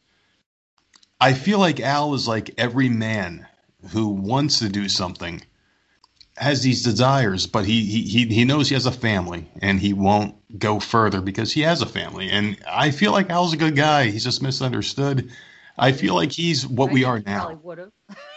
I 1.21 1.35
feel 1.35 1.59
like 1.59 1.81
Al 1.81 2.15
is 2.15 2.27
like 2.27 2.55
every 2.57 2.89
man 2.89 3.47
who 3.93 4.09
wants 4.09 4.61
to 4.61 4.69
do 4.69 4.89
something 4.89 5.43
has 6.37 6.63
these 6.63 6.83
desires, 6.83 7.47
but 7.47 7.67
he, 7.67 7.85
he 7.85 8.27
he 8.27 8.45
knows 8.45 8.69
he 8.69 8.75
has 8.75 8.87
a 8.87 8.93
family 8.93 9.47
and 9.61 9.79
he 9.79 9.93
won't 9.93 10.35
go 10.59 10.81
further 10.81 11.21
because 11.21 11.53
he 11.53 11.61
has 11.63 11.83
a 11.83 11.87
family. 11.87 12.31
And 12.31 12.57
I 12.67 12.91
feel 12.91 13.13
like 13.13 13.29
Al's 13.29 13.53
a 13.53 13.59
good 13.59 13.77
guy. 13.77 14.07
He's 14.07 14.25
just 14.25 14.43
misunderstood. 14.43 15.31
I 15.77 15.93
feel 15.93 16.15
like 16.15 16.33
he's 16.33 16.67
what 16.67 16.91
we 16.91 17.05
are 17.05 17.21
now. 17.21 17.47
Probably 17.47 17.63
would 17.65 17.79
have. 17.79 17.93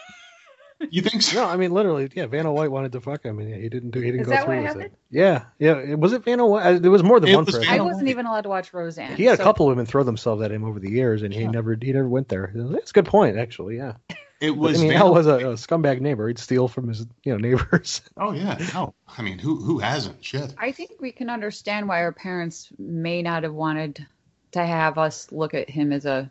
You 0.91 1.01
think 1.01 1.21
so? 1.21 1.41
no, 1.43 1.45
I 1.49 1.55
mean 1.57 1.71
literally, 1.71 2.09
yeah. 2.15 2.25
Vanna 2.25 2.51
White 2.51 2.71
wanted 2.71 2.91
to 2.93 3.01
fuck 3.01 3.23
him, 3.23 3.39
and 3.39 3.49
yeah, 3.49 3.57
he 3.57 3.69
didn't 3.69 3.91
do. 3.91 3.99
He 3.99 4.07
didn't 4.11 4.21
Is 4.21 4.27
go 4.27 4.33
that 4.33 4.45
through 4.45 4.55
what 4.55 4.61
with 4.61 4.67
happened? 4.67 4.85
it. 4.85 4.93
Yeah, 5.11 5.45
yeah. 5.59 5.95
Was 5.95 6.13
it 6.13 6.23
Vanna 6.23 6.45
White? 6.45 6.81
There 6.81 6.91
was 6.91 7.03
more 7.03 7.19
than 7.19 7.29
It 7.29 7.35
one 7.35 7.45
was 7.45 7.55
person. 7.55 7.69
I 7.69 7.73
Vanna 7.73 7.83
wasn't 7.85 8.03
White. 8.03 8.09
even 8.11 8.25
allowed 8.25 8.41
to 8.41 8.49
watch 8.49 8.73
Roseanne. 8.73 9.15
He 9.15 9.25
had 9.25 9.35
a 9.35 9.37
so- 9.37 9.43
couple 9.43 9.67
women 9.67 9.85
throw 9.85 10.03
themselves 10.03 10.41
at 10.41 10.51
him 10.51 10.63
over 10.63 10.79
the 10.79 10.89
years, 10.91 11.21
and 11.23 11.33
he 11.33 11.41
Yeah. 11.41 11.51
never 11.51 11.77
he 11.81 11.91
never 11.93 12.07
went 12.09 12.29
there. 12.29 12.51
That's 12.53 12.91
a 12.91 12.93
good 12.93 13.05
point, 13.05 13.37
actually. 13.37 13.77
Yeah, 13.77 13.93
It 14.41 14.49
But, 14.51 14.57
was. 14.57 14.79
I 14.79 14.83
mean, 14.83 14.91
Vanna- 14.93 15.05
Al 15.05 15.13
was 15.13 15.27
a, 15.27 15.35
a 15.35 15.53
scumbag 15.53 16.01
neighbor. 16.01 16.27
He'd 16.27 16.39
steal 16.39 16.67
from 16.67 16.87
his 16.89 17.05
you 17.23 17.31
know 17.31 17.37
neighbors. 17.37 18.01
oh 18.17 18.31
yeah. 18.33 18.57
No. 18.73 18.93
I 19.17 19.21
mean, 19.21 19.39
who 19.39 19.55
who 19.63 19.79
hasn't? 19.79 20.23
Shit. 20.23 20.53
I 20.57 20.71
think 20.71 20.91
we 20.99 21.11
can 21.11 21.29
understand 21.29 21.87
why 21.87 22.01
our 22.03 22.11
parents 22.13 22.69
may 22.77 23.21
not 23.21 23.43
have 23.43 23.53
wanted 23.53 24.05
to 24.51 24.65
have 24.65 24.97
us 24.97 25.31
look 25.31 25.53
at 25.53 25.69
him 25.69 25.91
as 25.93 26.05
a, 26.05 26.29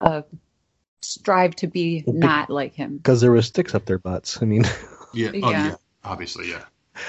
a 0.00 0.24
strive 1.04 1.54
to 1.56 1.66
be 1.66 2.02
Well, 2.06 2.14
be- 2.14 2.20
not 2.20 2.50
like 2.50 2.74
him. 2.74 2.96
because 2.98 3.20
there 3.20 3.32
was 3.32 3.46
sticks 3.46 3.74
up 3.74 3.84
their 3.86 3.98
butts. 3.98 4.40
I 4.42 4.46
mean, 4.46 4.64
Yeah. 5.14 5.30
Oh 5.42 5.50
Yeah. 5.50 5.66
yeah. 5.68 5.74
Obviously, 6.04 6.50
yeah. 6.50 6.64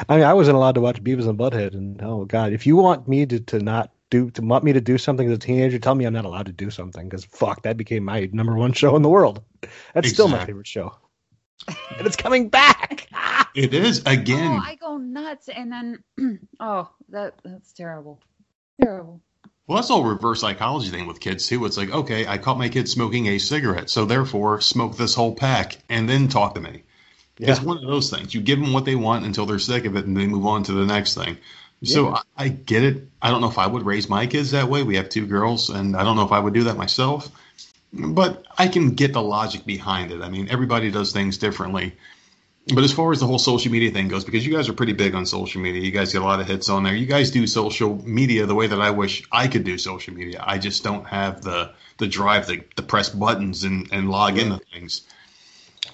I 0.09 0.15
mean, 0.17 0.25
I 0.25 0.33
wasn't 0.33 0.55
allowed 0.57 0.75
to 0.75 0.81
watch 0.81 1.03
Beavis 1.03 1.27
and 1.27 1.37
Butthead, 1.37 1.73
and 1.73 2.01
oh 2.01 2.25
god, 2.25 2.53
if 2.53 2.65
you 2.65 2.75
want 2.75 3.07
me 3.07 3.25
to, 3.25 3.39
to 3.39 3.59
not 3.59 3.91
do 4.09 4.29
to 4.31 4.41
want 4.41 4.63
me 4.63 4.73
to 4.73 4.81
do 4.81 4.97
something 4.97 5.27
as 5.27 5.33
a 5.33 5.37
teenager, 5.39 5.77
tell 5.79 5.95
me 5.95 6.05
I'm 6.05 6.13
not 6.13 6.25
allowed 6.25 6.45
to 6.47 6.51
do 6.51 6.69
something 6.71 7.07
because 7.09 7.25
fuck, 7.25 7.61
that 7.63 7.77
became 7.77 8.03
my 8.03 8.29
number 8.31 8.55
one 8.55 8.73
show 8.73 8.95
in 8.95 9.01
the 9.01 9.09
world. 9.09 9.43
That's 9.93 10.09
still 10.09 10.27
my 10.27 10.43
favorite 10.45 10.67
show, 10.67 10.95
and 11.67 12.05
it's 12.07 12.15
coming 12.15 12.49
back. 12.49 13.07
It 13.55 13.73
is 13.73 14.03
again. 14.05 14.51
Oh, 14.51 14.61
I 14.61 14.75
go 14.75 14.97
nuts, 14.97 15.47
and 15.47 15.71
then 15.71 16.03
oh, 16.59 16.89
that 17.09 17.35
that's 17.45 17.71
terrible, 17.71 18.19
terrible. 18.81 19.21
Well, 19.67 19.77
that's 19.77 19.89
all 19.89 20.03
reverse 20.03 20.41
psychology 20.41 20.89
thing 20.89 21.07
with 21.07 21.19
kids 21.19 21.47
too. 21.47 21.65
It's 21.65 21.77
like, 21.77 21.89
okay, 21.89 22.27
I 22.27 22.37
caught 22.37 22.57
my 22.57 22.69
kid 22.69 22.87
smoking 22.87 23.27
a 23.27 23.39
cigarette, 23.39 23.89
so 23.89 24.05
therefore 24.05 24.61
smoke 24.61 24.95
this 24.95 25.15
whole 25.15 25.33
pack 25.33 25.77
and 25.89 26.07
then 26.07 26.27
talk 26.27 26.53
to 26.55 26.61
me. 26.61 26.83
Yeah. 27.37 27.51
It's 27.51 27.61
one 27.61 27.77
of 27.77 27.83
those 27.83 28.09
things. 28.09 28.33
You 28.33 28.41
give 28.41 28.59
them 28.59 28.73
what 28.73 28.85
they 28.85 28.95
want 28.95 29.25
until 29.25 29.45
they're 29.45 29.59
sick 29.59 29.85
of 29.85 29.95
it, 29.95 30.05
and 30.05 30.15
they 30.15 30.27
move 30.27 30.45
on 30.45 30.63
to 30.63 30.71
the 30.71 30.85
next 30.85 31.15
thing. 31.15 31.37
So 31.83 32.15
I, 32.15 32.21
I 32.37 32.47
get 32.47 32.83
it. 32.83 33.07
I 33.21 33.29
don't 33.29 33.41
know 33.41 33.49
if 33.49 33.57
I 33.57 33.67
would 33.67 33.85
raise 33.85 34.09
my 34.09 34.27
kids 34.27 34.51
that 34.51 34.69
way. 34.69 34.83
We 34.83 34.95
have 34.95 35.09
two 35.09 35.25
girls, 35.27 35.69
and 35.69 35.95
I 35.95 36.03
don't 36.03 36.15
know 36.15 36.25
if 36.25 36.31
I 36.31 36.39
would 36.39 36.53
do 36.53 36.63
that 36.65 36.77
myself. 36.77 37.29
But 37.93 38.43
I 38.57 38.67
can 38.67 38.91
get 38.91 39.13
the 39.13 39.21
logic 39.21 39.65
behind 39.65 40.11
it. 40.11 40.21
I 40.21 40.29
mean, 40.29 40.49
everybody 40.49 40.91
does 40.91 41.11
things 41.11 41.37
differently. 41.37 41.95
But 42.73 42.83
as 42.83 42.91
far 42.91 43.11
as 43.11 43.19
the 43.19 43.27
whole 43.27 43.37
social 43.37 43.71
media 43.71 43.91
thing 43.91 44.07
goes, 44.07 44.25
because 44.25 44.45
you 44.45 44.51
guys 44.51 44.69
are 44.69 44.73
pretty 44.73 44.93
big 44.93 45.13
on 45.13 45.27
social 45.27 45.61
media, 45.61 45.83
you 45.83 45.91
guys 45.91 46.11
get 46.13 46.23
a 46.23 46.25
lot 46.25 46.39
of 46.39 46.47
hits 46.47 46.67
on 46.67 46.83
there. 46.83 46.95
You 46.95 47.05
guys 47.05 47.29
do 47.29 47.45
social 47.45 47.95
media 48.07 48.47
the 48.47 48.55
way 48.55 48.65
that 48.65 48.81
I 48.81 48.89
wish 48.89 49.23
I 49.31 49.47
could 49.47 49.63
do 49.63 49.77
social 49.77 50.15
media. 50.15 50.43
I 50.43 50.57
just 50.57 50.83
don't 50.83 51.05
have 51.05 51.43
the 51.43 51.73
the 51.97 52.07
drive 52.07 52.47
to, 52.47 52.61
to 52.75 52.81
press 52.81 53.09
buttons 53.09 53.63
and, 53.63 53.89
and 53.91 54.09
log 54.09 54.39
into 54.39 54.59
things. 54.73 55.03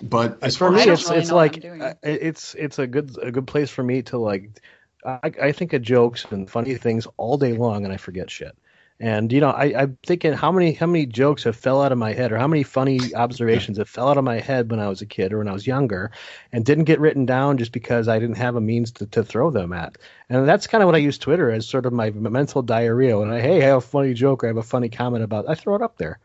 But 0.01 0.39
as 0.41 0.55
for 0.55 0.69
far 0.69 0.71
me, 0.71 0.89
as 0.89 1.01
it's 1.01 1.09
really 1.09 1.21
it's 1.21 1.31
like 1.31 1.55
I'm 1.55 1.61
doing. 1.61 1.81
uh, 1.81 1.93
it's 2.03 2.55
it's 2.55 2.79
a 2.79 2.87
good 2.87 3.17
a 3.21 3.31
good 3.31 3.47
place 3.47 3.69
for 3.69 3.83
me 3.83 4.03
to 4.03 4.17
like. 4.17 4.61
I, 5.03 5.31
I 5.41 5.51
think 5.51 5.73
of 5.73 5.81
jokes 5.81 6.25
and 6.29 6.49
funny 6.49 6.75
things 6.75 7.07
all 7.17 7.37
day 7.37 7.53
long, 7.53 7.83
and 7.83 7.93
I 7.93 7.97
forget 7.97 8.29
shit. 8.29 8.55
And 9.01 9.33
you 9.33 9.41
know, 9.41 9.49
I, 9.49 9.73
I'm 9.75 9.97
thinking 10.03 10.31
how 10.33 10.51
many 10.51 10.73
how 10.73 10.85
many 10.85 11.07
jokes 11.07 11.45
have 11.45 11.55
fell 11.55 11.81
out 11.81 11.91
of 11.91 11.97
my 11.97 12.13
head, 12.13 12.31
or 12.31 12.37
how 12.37 12.47
many 12.47 12.61
funny 12.61 13.15
observations 13.15 13.79
have 13.79 13.89
fell 13.89 14.09
out 14.09 14.19
of 14.19 14.23
my 14.23 14.39
head 14.39 14.69
when 14.69 14.79
I 14.79 14.89
was 14.89 15.01
a 15.01 15.07
kid 15.07 15.33
or 15.33 15.39
when 15.39 15.47
I 15.47 15.53
was 15.53 15.65
younger, 15.65 16.11
and 16.51 16.63
didn't 16.63 16.83
get 16.83 16.99
written 16.99 17.25
down 17.25 17.57
just 17.57 17.71
because 17.71 18.07
I 18.07 18.19
didn't 18.19 18.35
have 18.35 18.55
a 18.55 18.61
means 18.61 18.91
to, 18.91 19.07
to 19.07 19.23
throw 19.23 19.49
them 19.49 19.73
at. 19.73 19.97
And 20.29 20.47
that's 20.47 20.67
kind 20.67 20.83
of 20.83 20.85
what 20.85 20.93
I 20.93 20.99
use 20.99 21.17
Twitter 21.17 21.49
as 21.49 21.67
sort 21.67 21.87
of 21.87 21.93
my 21.93 22.11
mental 22.11 22.61
diarrhea. 22.61 23.17
When 23.17 23.31
I 23.31 23.41
hey, 23.41 23.63
I 23.63 23.69
have 23.69 23.79
a 23.79 23.81
funny 23.81 24.13
joke 24.13 24.43
or 24.43 24.47
I 24.47 24.49
have 24.49 24.57
a 24.57 24.63
funny 24.63 24.89
comment 24.89 25.23
about, 25.23 25.49
I 25.49 25.55
throw 25.55 25.73
it 25.73 25.81
up 25.81 25.97
there, 25.97 26.19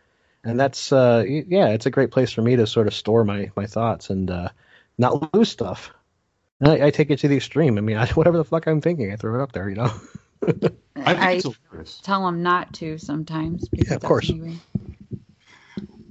and 0.44 0.60
that's 0.60 0.92
uh, 0.92 1.24
yeah, 1.26 1.68
it's 1.68 1.86
a 1.86 1.90
great 1.90 2.10
place 2.10 2.30
for 2.30 2.42
me 2.42 2.56
to 2.56 2.66
sort 2.66 2.88
of 2.88 2.94
store 2.94 3.24
my 3.24 3.50
my 3.56 3.64
thoughts 3.64 4.10
and 4.10 4.30
uh, 4.30 4.50
not 4.98 5.34
lose 5.34 5.48
stuff. 5.48 5.94
I, 6.62 6.88
I 6.88 6.90
take 6.90 7.08
it 7.10 7.20
to 7.20 7.28
the 7.28 7.36
extreme. 7.36 7.78
I 7.78 7.80
mean, 7.80 7.96
I, 8.04 8.06
whatever 8.08 8.36
the 8.36 8.44
fuck 8.44 8.66
I'm 8.66 8.82
thinking, 8.82 9.10
I 9.10 9.16
throw 9.16 9.40
it 9.40 9.42
up 9.42 9.52
there. 9.52 9.66
You 9.70 9.76
know. 9.76 9.92
I 10.96 11.32
I, 11.34 11.40
tell 12.02 12.26
them 12.26 12.42
not 12.42 12.72
to 12.74 12.98
sometimes. 12.98 13.68
Because 13.68 13.90
Yeah, 13.90 13.96
of 13.96 14.02
course. 14.02 14.28
the 14.28 14.42
way- 14.42 14.58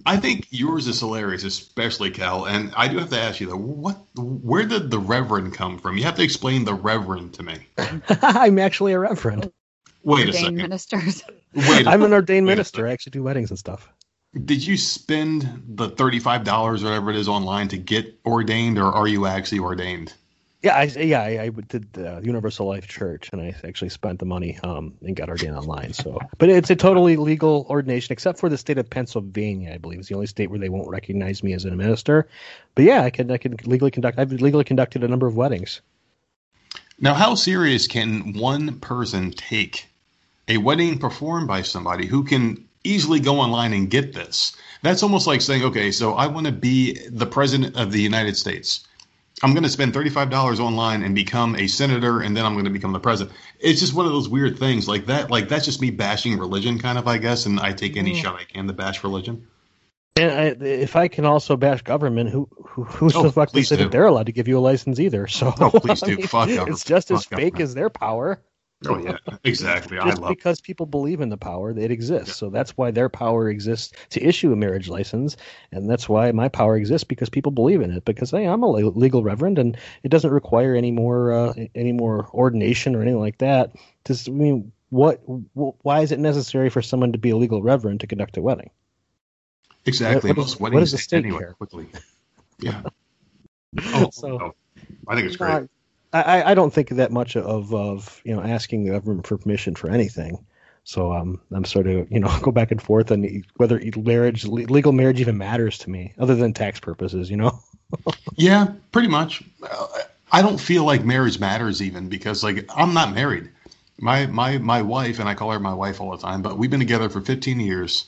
I 0.05 0.17
think 0.17 0.47
yours 0.51 0.87
is 0.87 0.99
hilarious, 0.99 1.43
especially 1.45 2.11
Cal. 2.11 2.45
And 2.45 2.73
I 2.75 2.87
do 2.87 2.99
have 2.99 3.09
to 3.11 3.19
ask 3.19 3.39
you 3.41 3.47
though, 3.47 3.57
what 3.57 3.97
where 4.15 4.65
did 4.65 4.91
the 4.91 4.99
Reverend 4.99 5.53
come 5.55 5.79
from? 5.79 5.97
You 5.97 6.03
have 6.05 6.15
to 6.17 6.23
explain 6.23 6.65
the 6.65 6.75
Reverend 6.75 7.35
to 7.35 7.43
me. 7.43 7.59
I'm 8.21 8.59
actually 8.59 8.93
a 8.93 8.99
reverend. 8.99 9.51
Wait 10.03 10.29
a 10.29 10.33
ordained 10.33 10.33
second. 10.33 10.57
ministers. 10.57 11.23
Wait 11.53 11.87
a 11.87 11.91
I'm 11.91 12.03
an 12.03 12.13
ordained 12.13 12.47
minister. 12.47 12.87
I 12.87 12.91
actually 12.93 13.11
do 13.11 13.23
weddings 13.23 13.51
and 13.51 13.59
stuff. 13.59 13.89
Did 14.45 14.65
you 14.65 14.77
spend 14.77 15.63
the 15.67 15.89
thirty-five 15.89 16.43
dollars, 16.43 16.83
or 16.83 16.87
whatever 16.87 17.11
it 17.11 17.17
is, 17.17 17.27
online 17.29 17.69
to 17.69 17.77
get 17.77 18.19
ordained, 18.25 18.79
or 18.79 18.91
are 18.93 19.07
you 19.07 19.27
actually 19.27 19.59
ordained? 19.59 20.13
Yeah, 20.65 20.75
I 20.75 20.83
yeah 20.85 21.21
I, 21.21 21.41
I 21.43 21.49
did 21.49 21.93
the 21.93 22.21
Universal 22.23 22.65
Life 22.65 22.87
Church, 22.87 23.29
and 23.31 23.39
I 23.39 23.53
actually 23.63 23.89
spent 23.89 24.17
the 24.17 24.25
money 24.25 24.57
um 24.63 24.95
and 25.01 25.15
got 25.15 25.29
ordained 25.29 25.55
online. 25.55 25.93
So, 25.93 26.19
but 26.39 26.49
it's 26.49 26.71
a 26.71 26.75
totally 26.75 27.17
legal 27.17 27.67
ordination, 27.69 28.13
except 28.13 28.39
for 28.39 28.49
the 28.49 28.57
state 28.57 28.79
of 28.79 28.89
Pennsylvania. 28.89 29.73
I 29.75 29.77
believe 29.77 29.99
is 29.99 30.07
the 30.07 30.15
only 30.15 30.25
state 30.25 30.49
where 30.49 30.57
they 30.57 30.69
won't 30.69 30.89
recognize 30.89 31.43
me 31.43 31.53
as 31.53 31.65
a 31.65 31.71
minister. 31.71 32.27
But 32.73 32.85
yeah, 32.85 33.03
I 33.03 33.11
can 33.11 33.29
I 33.29 33.37
can 33.37 33.55
legally 33.65 33.91
conduct. 33.91 34.17
I've 34.17 34.31
legally 34.31 34.63
conducted 34.63 35.03
a 35.03 35.07
number 35.07 35.27
of 35.27 35.35
weddings. 35.35 35.81
Now, 36.99 37.13
how 37.13 37.35
serious 37.35 37.85
can 37.85 38.33
one 38.33 38.79
person 38.79 39.29
take 39.29 39.85
a 40.47 40.57
wedding 40.57 40.97
performed 40.97 41.47
by 41.47 41.61
somebody 41.61 42.07
who 42.07 42.23
can 42.23 42.67
easily 42.83 43.19
go 43.19 43.39
online 43.39 43.71
and 43.73 43.87
get 43.87 44.13
this? 44.13 44.55
That's 44.81 45.03
almost 45.03 45.27
like 45.27 45.41
saying, 45.41 45.63
okay, 45.63 45.91
so 45.91 46.13
I 46.13 46.25
want 46.25 46.47
to 46.47 46.51
be 46.51 46.97
the 47.07 47.27
president 47.27 47.75
of 47.75 47.91
the 47.91 48.01
United 48.01 48.35
States. 48.35 48.87
I'm 49.43 49.53
going 49.53 49.63
to 49.63 49.69
spend 49.69 49.93
$35 49.93 50.59
online 50.59 51.03
and 51.03 51.13
become 51.13 51.55
a 51.55 51.67
senator, 51.67 52.21
and 52.21 52.35
then 52.35 52.45
I'm 52.45 52.53
going 52.53 52.65
to 52.65 52.71
become 52.71 52.93
the 52.93 52.99
president. 52.99 53.35
It's 53.59 53.79
just 53.81 53.93
one 53.93 54.05
of 54.05 54.11
those 54.13 54.29
weird 54.29 54.57
things 54.57 54.87
like 54.87 55.05
that. 55.07 55.29
Like, 55.29 55.49
that's 55.49 55.65
just 55.65 55.81
me 55.81 55.91
bashing 55.91 56.37
religion, 56.37 56.79
kind 56.79 56.97
of, 56.97 57.07
I 57.07 57.17
guess. 57.17 57.45
And 57.45 57.59
I 57.59 57.73
take 57.73 57.97
any 57.97 58.13
Mm. 58.13 58.15
shot 58.21 58.39
I 58.39 58.45
can 58.45 58.65
to 58.67 58.73
bash 58.73 59.03
religion. 59.03 59.45
And 60.17 60.31
I, 60.31 60.65
if 60.65 60.95
I 60.95 61.09
can 61.09 61.25
also 61.25 61.57
bash 61.57 61.81
government, 61.81 62.29
who, 62.29 62.47
who 62.63 62.83
who's 62.85 63.13
Oh, 63.17 63.23
the 63.23 63.31
fuck 63.33 63.49
to 63.49 63.53
please 63.53 63.67
say 63.67 63.75
do. 63.75 63.83
that 63.83 63.91
they're 63.91 64.05
allowed 64.05 64.27
to 64.27 64.31
give 64.31 64.47
you 64.47 64.57
a 64.57 64.61
license 64.61 64.99
either? 65.01 65.27
So 65.27 65.53
Oh, 65.59 65.69
please 65.69 66.01
I 66.01 66.05
do. 66.07 66.17
mean, 66.17 66.27
Fuck 66.27 66.47
government. 66.47 66.69
It's 66.69 66.85
just 66.85 67.11
as 67.11 67.25
Fuck 67.25 67.37
fake 67.37 67.59
as 67.59 67.73
their 67.75 67.89
power. 67.89 68.39
Oh 68.87 68.97
yeah, 68.97 69.17
exactly. 69.43 69.97
I 69.97 70.09
Just 70.09 70.21
love. 70.21 70.29
because 70.29 70.61
people 70.61 70.85
believe 70.85 71.21
in 71.21 71.29
the 71.29 71.37
power, 71.37 71.71
it 71.71 71.91
exists. 71.91 72.35
So 72.35 72.49
that's 72.49 72.71
why 72.71 72.91
their 72.91 73.09
power 73.09 73.49
exists 73.49 73.93
to 74.11 74.21
issue 74.23 74.51
a 74.51 74.55
marriage 74.55 74.89
license, 74.89 75.37
and 75.71 75.89
that's 75.89 76.09
why 76.09 76.31
my 76.33 76.49
power 76.49 76.75
exists 76.75 77.05
because 77.05 77.29
people 77.29 77.51
believe 77.51 77.81
in 77.81 77.91
it. 77.91 78.05
Because 78.05 78.31
hey, 78.31 78.45
I'm 78.45 78.63
a 78.63 78.67
legal 78.69 79.23
reverend, 79.23 79.57
and 79.59 79.77
it 80.03 80.09
doesn't 80.09 80.29
require 80.31 80.75
any 80.75 80.91
more 80.91 81.31
uh, 81.31 81.53
any 81.73 81.93
more 81.93 82.27
ordination 82.33 82.95
or 82.95 83.01
anything 83.01 83.19
like 83.19 83.37
that. 83.39 83.71
Just 84.05 84.27
I 84.27 84.31
mean, 84.33 84.71
what? 84.89 85.17
wh- 85.55 85.83
Why 85.85 86.01
is 86.01 86.11
it 86.11 86.19
necessary 86.19 86.69
for 86.69 86.81
someone 86.81 87.13
to 87.13 87.17
be 87.17 87.29
a 87.31 87.37
legal 87.37 87.61
reverend 87.63 88.01
to 88.01 88.07
conduct 88.07 88.37
a 88.37 88.41
wedding? 88.41 88.69
Exactly. 89.85 90.31
What- 90.31 90.37
what 90.37 90.43
does- 90.45 90.59
weddings 90.59 90.81
does 90.81 90.91
the 90.91 90.97
state 90.99 91.17
anyway 91.25 91.39
care? 91.39 91.53
quickly. 91.53 91.87
Yeah. 92.59 92.81
Oh, 93.93 94.09
So- 94.13 94.39
oh, 94.41 94.55
I 95.07 95.15
think 95.15 95.27
it's 95.27 95.37
great. 95.37 95.51
I, 95.51 95.67
I- 96.21 96.51
I 96.51 96.53
don't 96.53 96.73
think 96.73 96.89
that 96.89 97.11
much 97.11 97.35
of 97.35 97.73
of 97.73 98.21
you 98.23 98.35
know 98.35 98.41
asking 98.41 98.85
the 98.85 98.91
government 98.91 99.27
for 99.27 99.37
permission 99.37 99.75
for 99.75 99.89
anything. 99.89 100.45
So 100.83 101.13
um, 101.13 101.41
I'm 101.51 101.65
sort 101.65 101.87
of 101.87 102.11
you 102.11 102.19
know 102.19 102.35
go 102.41 102.51
back 102.51 102.71
and 102.71 102.81
forth 102.81 103.11
on 103.11 103.43
whether 103.57 103.81
marriage 103.97 104.45
legal 104.45 104.91
marriage 104.91 105.19
even 105.19 105.37
matters 105.37 105.77
to 105.79 105.89
me, 105.89 106.13
other 106.19 106.35
than 106.35 106.53
tax 106.53 106.79
purposes. 106.79 107.29
You 107.29 107.37
know. 107.37 107.59
Yeah, 108.35 108.73
pretty 108.91 109.07
much. 109.07 109.41
I 110.31 110.41
don't 110.41 110.57
feel 110.59 110.83
like 110.83 111.05
marriage 111.05 111.39
matters 111.39 111.81
even 111.81 112.09
because 112.09 112.43
like 112.43 112.65
I'm 112.75 112.93
not 112.93 113.13
married. 113.13 113.49
My 113.99 114.25
my 114.25 114.57
my 114.57 114.81
wife 114.81 115.19
and 115.19 115.29
I 115.29 115.35
call 115.35 115.51
her 115.51 115.59
my 115.59 115.73
wife 115.73 116.01
all 116.01 116.11
the 116.11 116.17
time, 116.17 116.41
but 116.41 116.57
we've 116.57 116.69
been 116.71 116.79
together 116.81 117.07
for 117.09 117.21
15 117.21 117.59
years. 117.59 118.05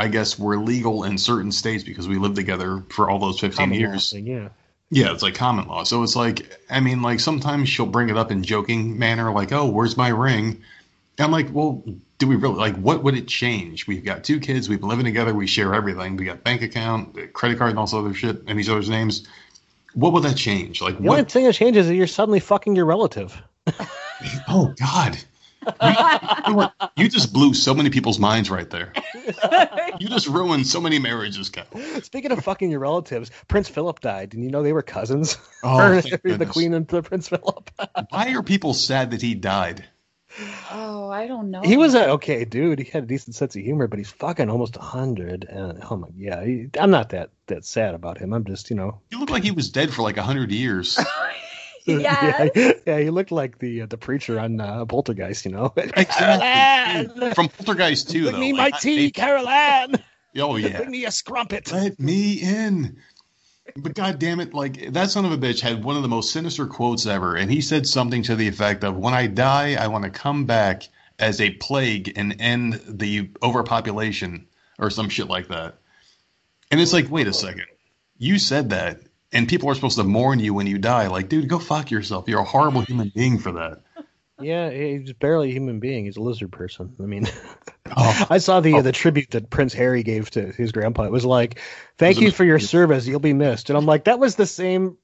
I 0.00 0.08
guess 0.08 0.38
we're 0.38 0.56
legal 0.56 1.04
in 1.04 1.18
certain 1.18 1.52
states 1.52 1.84
because 1.84 2.08
we 2.08 2.16
lived 2.18 2.34
together 2.36 2.82
for 2.90 3.10
all 3.10 3.18
those 3.18 3.38
15 3.38 3.56
Common 3.56 3.78
years. 3.78 4.10
thing, 4.10 4.26
yeah. 4.26 4.48
Yeah, 4.90 5.12
it's 5.12 5.22
like 5.22 5.34
common 5.34 5.68
law. 5.68 5.84
So 5.84 6.02
it's 6.02 6.16
like, 6.16 6.58
I 6.70 6.80
mean, 6.80 7.02
like 7.02 7.20
sometimes 7.20 7.68
she'll 7.68 7.86
bring 7.86 8.08
it 8.08 8.16
up 8.16 8.30
in 8.30 8.42
joking 8.42 8.98
manner, 8.98 9.30
like, 9.32 9.52
"Oh, 9.52 9.66
where's 9.66 9.96
my 9.96 10.08
ring?" 10.08 10.62
And 11.18 11.24
I'm 11.24 11.30
like, 11.30 11.48
"Well, 11.52 11.84
do 12.18 12.26
we 12.26 12.36
really 12.36 12.54
like? 12.54 12.74
What 12.76 13.02
would 13.04 13.14
it 13.14 13.28
change? 13.28 13.86
We've 13.86 14.04
got 14.04 14.24
two 14.24 14.40
kids. 14.40 14.68
We've 14.68 14.80
been 14.80 14.88
living 14.88 15.04
together. 15.04 15.34
We 15.34 15.46
share 15.46 15.74
everything. 15.74 16.16
We 16.16 16.24
got 16.24 16.42
bank 16.42 16.62
account, 16.62 17.18
uh, 17.18 17.26
credit 17.34 17.58
card, 17.58 17.70
and 17.70 17.78
all 17.78 17.84
this 17.86 17.92
other 17.94 18.14
shit, 18.14 18.42
and 18.46 18.58
these 18.58 18.68
other 18.70 18.80
names. 18.88 19.26
What 19.94 20.12
would 20.12 20.22
that 20.22 20.36
change? 20.36 20.80
Like, 20.80 20.94
The 20.98 21.08
only 21.08 21.22
what? 21.22 21.30
thing 21.30 21.44
that 21.44 21.54
changes 21.54 21.86
is 21.86 21.88
that 21.88 21.94
you're 21.96 22.06
suddenly 22.06 22.40
fucking 22.40 22.74
your 22.76 22.84
relative. 22.86 23.40
Oh 24.48 24.74
God, 24.80 25.16
you. 25.80 26.68
You 26.96 27.08
just 27.08 27.32
blew 27.32 27.54
so 27.54 27.74
many 27.74 27.90
people's 27.90 28.18
minds 28.18 28.50
right 28.50 28.68
there. 28.68 28.92
You 30.00 30.08
just 30.08 30.28
ruined 30.28 30.66
so 30.66 30.80
many 30.80 31.00
marriages, 31.00 31.50
Cal. 31.50 31.64
Speaking 32.02 32.30
of 32.30 32.44
fucking 32.44 32.70
your 32.70 32.78
relatives, 32.78 33.30
Prince 33.48 33.68
Philip 33.68 34.00
died. 34.00 34.30
Did 34.30 34.40
you 34.40 34.50
know 34.50 34.62
they 34.62 34.72
were 34.72 34.82
cousins? 34.82 35.36
Oh, 35.64 36.00
the 36.00 36.20
goodness. 36.22 36.50
Queen 36.52 36.72
and 36.72 36.86
the 36.86 37.02
Prince 37.02 37.28
Philip. 37.28 37.70
Why 38.10 38.32
are 38.34 38.42
people 38.44 38.74
sad 38.74 39.10
that 39.10 39.22
he 39.22 39.34
died? 39.34 39.84
Oh, 40.70 41.08
I 41.10 41.26
don't 41.26 41.50
know. 41.50 41.62
He 41.62 41.76
was 41.76 41.94
a 41.94 42.10
okay 42.10 42.44
dude. 42.44 42.78
He 42.78 42.84
had 42.90 43.02
a 43.04 43.06
decent 43.06 43.34
sense 43.34 43.56
of 43.56 43.62
humor, 43.62 43.88
but 43.88 43.98
he's 43.98 44.10
fucking 44.10 44.48
almost 44.50 44.76
a 44.76 44.80
hundred. 44.80 45.44
And 45.48 45.82
oh 45.90 45.96
my, 45.96 46.08
yeah, 46.16 46.44
he, 46.44 46.68
I'm 46.78 46.90
not 46.90 47.08
that 47.10 47.30
that 47.46 47.64
sad 47.64 47.94
about 47.94 48.18
him. 48.18 48.32
I'm 48.32 48.44
just, 48.44 48.70
you 48.70 48.76
know, 48.76 49.00
He 49.10 49.16
looked 49.16 49.32
like 49.32 49.42
he 49.42 49.50
was 49.50 49.70
dead 49.70 49.92
for 49.92 50.02
like 50.02 50.16
a 50.16 50.22
hundred 50.22 50.52
years. 50.52 50.98
Yes. 51.88 52.50
yeah, 52.56 52.72
yeah, 52.86 52.98
he 53.00 53.10
looked 53.10 53.30
like 53.30 53.58
the 53.58 53.82
uh, 53.82 53.86
the 53.86 53.96
preacher 53.96 54.38
on 54.38 54.60
uh, 54.60 54.84
Poltergeist, 54.84 55.44
you 55.44 55.50
know. 55.50 55.72
Exactly. 55.76 57.34
From 57.34 57.48
Poltergeist 57.48 58.10
too, 58.10 58.24
Bring 58.24 58.34
though. 58.34 58.40
me 58.40 58.52
Like, 58.52 58.72
my 58.74 58.78
tea, 58.78 59.10
Carol 59.10 59.48
Anne. 59.48 59.94
oh 60.38 60.56
yeah. 60.56 60.78
Bring 60.78 60.90
me 60.90 61.04
a 61.04 61.10
scrumpet. 61.10 61.72
Let 61.72 61.98
me 61.98 62.34
in. 62.34 62.98
But 63.76 63.94
god 63.94 64.18
damn 64.18 64.40
it, 64.40 64.54
like 64.54 64.92
that 64.92 65.10
son 65.10 65.24
of 65.24 65.32
a 65.32 65.38
bitch 65.38 65.60
had 65.60 65.84
one 65.84 65.96
of 65.96 66.02
the 66.02 66.08
most 66.08 66.32
sinister 66.32 66.66
quotes 66.66 67.06
ever, 67.06 67.36
and 67.36 67.50
he 67.50 67.60
said 67.60 67.86
something 67.86 68.22
to 68.24 68.36
the 68.36 68.48
effect 68.48 68.82
of, 68.84 68.96
"When 68.96 69.14
I 69.14 69.26
die, 69.26 69.74
I 69.74 69.88
want 69.88 70.04
to 70.04 70.10
come 70.10 70.46
back 70.46 70.88
as 71.18 71.40
a 71.40 71.50
plague 71.50 72.12
and 72.16 72.40
end 72.40 72.80
the 72.86 73.30
overpopulation," 73.42 74.46
or 74.78 74.90
some 74.90 75.08
shit 75.08 75.28
like 75.28 75.48
that. 75.48 75.76
And 76.70 76.80
it's 76.80 76.92
like, 76.92 77.10
wait 77.10 77.26
a 77.26 77.32
second, 77.32 77.66
you 78.18 78.38
said 78.38 78.70
that, 78.70 79.00
and 79.32 79.48
people 79.48 79.68
are 79.70 79.74
supposed 79.74 79.96
to 79.98 80.04
mourn 80.04 80.38
you 80.40 80.54
when 80.54 80.66
you 80.66 80.78
die. 80.78 81.06
Like, 81.08 81.28
dude, 81.28 81.48
go 81.48 81.58
fuck 81.58 81.90
yourself. 81.90 82.28
You're 82.28 82.40
a 82.40 82.44
horrible 82.44 82.80
human 82.82 83.12
being 83.14 83.38
for 83.38 83.52
that. 83.52 83.82
Yeah, 84.40 84.70
he's 84.70 85.12
barely 85.14 85.48
a 85.50 85.52
human 85.52 85.80
being. 85.80 86.04
He's 86.04 86.16
a 86.16 86.20
lizard 86.22 86.52
person. 86.52 86.94
I 87.00 87.06
mean, 87.06 87.26
Oh, 87.96 88.26
I 88.30 88.38
saw 88.38 88.60
the 88.60 88.74
Oh. 88.74 88.82
the 88.82 88.92
tribute 88.92 89.30
that 89.32 89.50
Prince 89.50 89.72
Harry 89.74 90.02
gave 90.02 90.30
to 90.32 90.52
his 90.52 90.70
grandpa. 90.72 91.04
It 91.04 91.10
was 91.12 91.24
like, 91.24 91.58
"Thank 91.96 92.16
Was 92.16 92.24
you 92.24 92.30
for 92.30 92.44
your 92.44 92.58
service. 92.58 93.06
You'll 93.06 93.18
be 93.18 93.32
missed." 93.32 93.70
And 93.70 93.76
I'm 93.76 93.86
like, 93.86 94.04
that 94.04 94.18
was 94.20 94.36
the 94.36 94.46
same. 94.46 94.96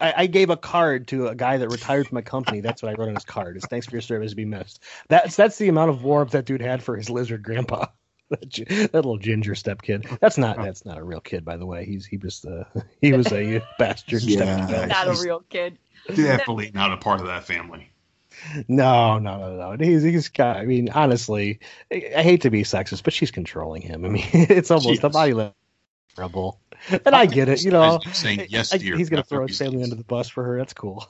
I, 0.00 0.14
I 0.16 0.26
gave 0.26 0.50
a 0.50 0.56
card 0.56 1.06
to 1.08 1.28
a 1.28 1.34
guy 1.36 1.58
that 1.58 1.68
retired 1.68 2.08
from 2.08 2.16
my 2.16 2.22
company. 2.22 2.60
That's 2.60 2.82
what 2.82 2.90
I 2.90 2.94
wrote 2.98 3.08
on 3.08 3.14
his 3.14 3.24
card. 3.24 3.56
Is 3.56 3.64
thanks 3.66 3.86
for 3.86 3.92
your 3.92 4.00
service. 4.00 4.34
Be 4.34 4.44
missed. 4.46 4.82
That's 5.08 5.36
that's 5.36 5.58
the 5.58 5.68
amount 5.68 5.90
of 5.90 6.02
warmth 6.02 6.32
that 6.32 6.44
dude 6.46 6.60
had 6.62 6.82
for 6.82 6.96
his 6.96 7.08
lizard 7.10 7.42
grandpa. 7.44 7.86
That, 8.30 8.50
that 8.68 8.94
little 8.94 9.18
ginger 9.18 9.54
step 9.54 9.82
kid. 9.82 10.06
That's 10.20 10.38
not 10.38 10.56
that's 10.56 10.84
not 10.86 10.96
a 10.98 11.04
real 11.04 11.20
kid, 11.20 11.44
by 11.44 11.56
the 11.58 11.66
way. 11.66 11.84
He's 11.84 12.06
he 12.06 12.16
was 12.16 12.44
uh, 12.44 12.64
he 13.00 13.12
was 13.12 13.30
a 13.32 13.62
bastard 13.78 14.22
Yeah. 14.22 14.66
step 14.66 14.80
kid. 14.80 14.88
Not 14.88 15.08
a 15.08 15.22
real 15.22 15.40
kid. 15.50 15.78
definitely 16.08 16.70
not 16.74 16.92
a 16.92 16.96
part 16.96 17.20
of 17.20 17.26
that 17.26 17.44
family. 17.44 17.90
No, 18.66 19.18
no, 19.18 19.38
no, 19.38 19.74
no. 19.76 19.84
He's 19.84 20.02
he's 20.02 20.28
got. 20.28 20.56
I 20.56 20.64
mean, 20.64 20.88
honestly, 20.88 21.60
I, 21.92 22.12
I 22.16 22.22
hate 22.22 22.40
to 22.42 22.50
be 22.50 22.62
sexist, 22.62 23.04
but 23.04 23.12
she's 23.12 23.30
controlling 23.30 23.82
him. 23.82 24.04
I 24.04 24.08
mean, 24.08 24.26
it's 24.32 24.70
almost 24.70 25.00
She 25.00 25.06
a 25.06 25.10
body 25.10 25.34
level 25.34 25.54
trouble. 26.14 26.60
And 27.04 27.14
I 27.14 27.26
get 27.26 27.48
it, 27.48 27.62
you 27.64 27.70
know. 27.70 28.00
Saying 28.12 28.46
yes, 28.48 28.72
I- 28.72 28.78
dear. 28.78 28.96
he's 28.96 29.10
gonna 29.10 29.22
throw 29.22 29.44
he 29.44 29.48
his 29.50 29.58
family 29.58 29.82
under 29.82 29.96
the 29.96 30.04
bus 30.04 30.28
for 30.28 30.44
her. 30.44 30.58
That's 30.58 30.72
cool. 30.74 31.08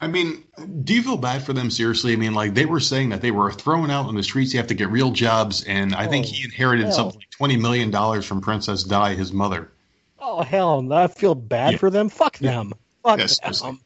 I 0.00 0.06
mean, 0.06 0.44
do 0.84 0.94
you 0.94 1.02
feel 1.02 1.16
bad 1.16 1.42
for 1.42 1.52
them? 1.52 1.70
Seriously, 1.70 2.12
I 2.12 2.16
mean, 2.16 2.32
like 2.34 2.54
they 2.54 2.66
were 2.66 2.78
saying 2.80 3.08
that 3.08 3.20
they 3.20 3.32
were 3.32 3.50
thrown 3.52 3.90
out 3.90 4.06
on 4.06 4.14
the 4.14 4.22
streets. 4.22 4.52
You 4.52 4.58
have 4.60 4.68
to 4.68 4.74
get 4.74 4.90
real 4.90 5.10
jobs, 5.10 5.64
and 5.64 5.94
I 5.94 6.06
think 6.06 6.26
Oh, 6.26 6.28
he 6.32 6.44
inherited 6.44 6.84
hell. 6.86 6.92
something 6.94 7.18
like 7.20 7.30
twenty 7.30 7.56
million 7.56 7.90
dollars 7.90 8.24
from 8.24 8.40
Princess 8.40 8.84
Di, 8.84 9.14
his 9.14 9.32
mother. 9.32 9.72
Oh 10.20 10.42
hell, 10.42 10.82
no, 10.82 10.94
I 10.94 11.06
feel 11.08 11.34
bad 11.34 11.72
Yeah. 11.72 11.78
for 11.78 11.90
them. 11.90 12.08
Fuck 12.08 12.40
Yeah. 12.40 12.52
them. 12.52 12.72
Fuck 13.02 13.18
them. 13.18 13.80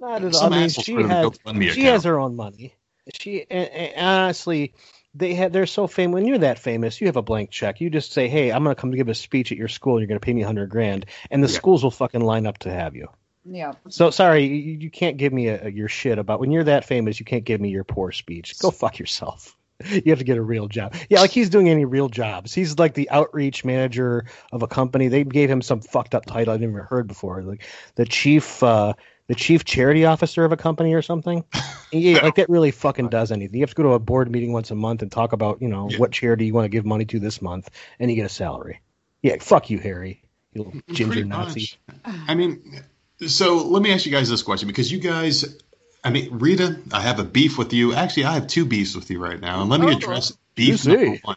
Not 0.00 0.24
at 0.24 0.34
all. 0.34 0.44
I 0.44 0.48
mean, 0.48 0.68
she 0.68 0.94
put 0.94 1.02
it 1.02 1.04
in 1.04 1.10
a 1.12 1.14
has 1.14 1.32
she 1.74 1.80
account. 1.82 1.92
has 1.92 2.04
her 2.04 2.18
own 2.18 2.34
money. 2.34 2.74
She 3.14 3.46
and, 3.48 3.68
and 3.70 3.92
honestly, 3.96 4.74
they 5.14 5.34
had 5.34 5.52
they're 5.52 5.66
so 5.66 5.86
famous. 5.86 6.14
When 6.14 6.26
you're 6.26 6.38
that 6.38 6.58
famous, 6.58 7.00
you 7.00 7.06
have 7.06 7.16
a 7.16 7.22
blank 7.22 7.50
check. 7.50 7.80
You 7.80 7.88
just 7.88 8.12
say, 8.12 8.28
"Hey, 8.28 8.50
I'm 8.50 8.64
going 8.64 8.74
to 8.74 8.80
come 8.80 8.90
to 8.90 8.96
give 8.96 9.08
a 9.08 9.14
speech 9.14 9.52
at 9.52 9.58
your 9.58 9.68
school. 9.68 9.94
and 9.94 10.00
You're 10.00 10.08
going 10.08 10.18
to 10.20 10.24
pay 10.24 10.32
me 10.34 10.42
a 10.42 10.46
hundred 10.46 10.70
grand," 10.70 11.06
and 11.30 11.42
the 11.42 11.48
schools 11.48 11.84
will 11.84 11.90
fucking 11.92 12.20
line 12.20 12.46
up 12.46 12.58
to 12.58 12.72
have 12.72 12.96
you. 12.96 13.08
Yeah. 13.44 13.72
So 13.88 14.10
sorry, 14.10 14.44
you, 14.44 14.78
you 14.80 14.90
can't 14.90 15.16
give 15.16 15.32
me 15.32 15.48
a, 15.48 15.66
a- 15.66 15.70
your 15.70 15.88
shit 15.88 16.18
about 16.18 16.40
when 16.40 16.50
you're 16.50 16.64
that 16.64 16.84
famous. 16.84 17.18
You 17.18 17.26
can't 17.26 17.44
give 17.44 17.60
me 17.60 17.70
your 17.70 17.84
poor 17.84 18.12
speech. 18.12 18.58
Go 18.58 18.70
fuck 18.70 18.98
yourself. 18.98 19.56
You 19.84 20.12
have 20.12 20.20
to 20.20 20.24
get 20.24 20.38
a 20.38 20.42
real 20.42 20.68
job. 20.68 20.94
Yeah, 21.10 21.22
like 21.22 21.30
he's 21.32 21.50
doing 21.50 21.68
any 21.68 21.84
real 21.84 22.08
jobs. 22.08 22.54
He's 22.54 22.78
like 22.78 22.94
the 22.94 23.10
outreach 23.10 23.64
manager 23.64 24.26
of 24.52 24.62
a 24.62 24.68
company. 24.68 25.08
They 25.08 25.24
gave 25.24 25.50
him 25.50 25.60
some 25.60 25.80
fucked 25.80 26.14
up 26.14 26.24
title 26.24 26.54
I've 26.54 26.60
never 26.60 26.84
heard 26.84 27.08
before, 27.08 27.42
like 27.42 27.64
the 27.96 28.04
chief, 28.04 28.62
uh, 28.62 28.92
the 29.26 29.34
chief 29.34 29.64
charity 29.64 30.04
officer 30.04 30.44
of 30.44 30.52
a 30.52 30.56
company 30.56 30.94
or 30.94 31.02
something. 31.02 31.44
Yeah, 31.94 32.22
like 32.22 32.36
that 32.36 32.48
really 32.48 32.70
fucking 32.70 33.08
does 33.08 33.30
anything. 33.32 33.56
You 33.56 33.62
have 33.64 33.70
to 33.70 33.74
go 33.74 33.82
to 33.82 33.92
a 33.94 33.98
board 33.98 34.30
meeting 34.30 34.52
once 34.54 34.70
a 34.70 34.74
month 34.76 35.02
and 35.02 35.10
talk 35.12 35.32
about, 35.34 35.60
you 35.60 35.68
know, 35.68 35.90
Yeah. 35.90 35.98
what 35.98 36.10
charity 36.12 36.46
you 36.46 36.54
want 36.54 36.64
to 36.64 36.70
give 36.70 36.86
money 36.86 37.04
to 37.06 37.18
this 37.18 37.42
month, 37.42 37.68
and 37.98 38.08
you 38.08 38.16
get 38.16 38.24
a 38.24 38.30
salary. 38.30 38.80
Yeah, 39.20 39.36
fuck 39.40 39.68
you, 39.68 39.78
Harry. 39.78 40.22
You 40.54 40.62
little 40.62 40.80
ginger 40.94 41.24
Nazi. 41.24 41.70
much. 42.04 42.14
I 42.28 42.34
mean, 42.34 42.82
so 43.28 43.56
let 43.66 43.82
me 43.82 43.92
ask 43.92 44.06
you 44.06 44.12
guys 44.12 44.28
this 44.28 44.42
question 44.42 44.68
because 44.68 44.90
you 44.90 44.98
guys, 44.98 45.58
I 46.04 46.10
mean, 46.10 46.38
Rita, 46.38 46.80
I 46.92 47.00
have 47.00 47.18
a 47.18 47.24
beef 47.24 47.58
with 47.58 47.72
you. 47.72 47.94
Actually, 47.94 48.24
I 48.26 48.34
have 48.34 48.46
two 48.46 48.64
beefs 48.64 48.94
with 48.94 49.10
you 49.10 49.18
right 49.22 49.40
now, 49.40 49.60
and 49.62 49.70
let 49.70 49.80
me 49.80 49.86
Oh. 49.88 49.96
address 49.96 50.30
You 50.30 50.36
beef 50.54 50.86
number 50.86 51.18
one. 51.22 51.36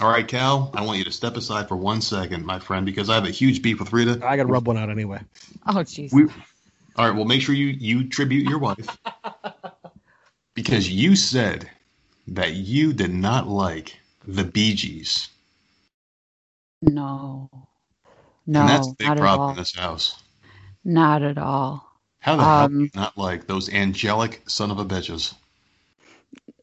All 0.00 0.08
right, 0.10 0.26
Cal, 0.26 0.70
I 0.74 0.82
want 0.82 0.98
you 0.98 1.04
to 1.04 1.12
step 1.12 1.36
aside 1.36 1.68
for 1.68 1.76
one 1.76 2.00
second, 2.00 2.46
my 2.46 2.58
friend, 2.58 2.86
because 2.86 3.10
I 3.10 3.14
have 3.14 3.26
a 3.26 3.30
huge 3.30 3.60
beef 3.62 3.78
with 3.78 3.92
Rita. 3.92 4.20
I 4.24 4.36
got 4.36 4.44
to 4.44 4.52
rub 4.52 4.66
one 4.66 4.78
out 4.78 4.88
anyway. 4.90 5.20
Oh, 5.66 5.74
jeez. 5.74 6.12
All 6.96 7.06
right, 7.06 7.14
well, 7.14 7.24
make 7.24 7.42
sure 7.42 7.54
you 7.54 7.66
you 7.68 8.08
tribute 8.08 8.46
your 8.48 8.58
wife 8.58 8.98
because 10.54 10.90
you 10.90 11.14
said 11.16 11.70
that 12.28 12.54
you 12.54 12.92
did 12.92 13.12
not 13.12 13.48
like 13.48 13.98
the 14.26 14.44
Bee 14.44 14.74
Gees, 14.74 15.28
No. 16.82 17.50
No, 18.46 18.60
and 18.60 18.68
that's 18.68 18.88
a 18.88 18.94
big 18.94 19.08
not 19.08 19.16
at 19.16 19.20
problem 19.20 19.40
all. 19.40 19.50
in 19.50 19.56
this 19.56 19.74
house. 19.74 20.20
Not 20.84 21.22
at 21.22 21.38
all. 21.38 21.88
How 22.20 22.36
the 22.36 22.44
hell 22.44 22.68
do 22.68 22.74
Um, 22.74 22.80
you 22.80 22.90
not 22.94 23.18
like 23.18 23.46
those 23.46 23.68
angelic 23.68 24.42
son 24.48 24.70
of 24.70 24.78
a 24.78 24.84
bitches? 24.84 25.34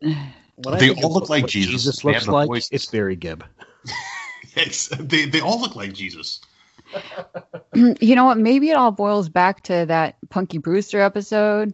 When 0.02 0.78
They 0.80 0.94
all 0.94 1.14
look 1.14 1.30
like 1.30 1.48
Jesus. 1.48 1.72
Jesus 1.72 2.04
looks 2.04 2.28
like. 2.28 2.48
voices. 2.48 2.70
It's 2.72 2.86
Barry 2.86 3.16
Gibb. 3.16 3.46
Ex- 4.56 4.90
they 5.00 5.26
they 5.26 5.42
all 5.42 5.60
look 5.62 5.76
like 5.76 5.94
Jesus. 5.94 6.42
you 7.74 8.16
know 8.16 8.26
what? 8.26 8.38
Maybe 8.38 8.70
it 8.70 8.76
all 8.76 8.92
boils 8.92 9.30
back 9.30 9.64
to 9.64 9.86
that 9.88 10.16
Punky 10.30 10.58
Brewster 10.58 11.00
episode. 11.00 11.74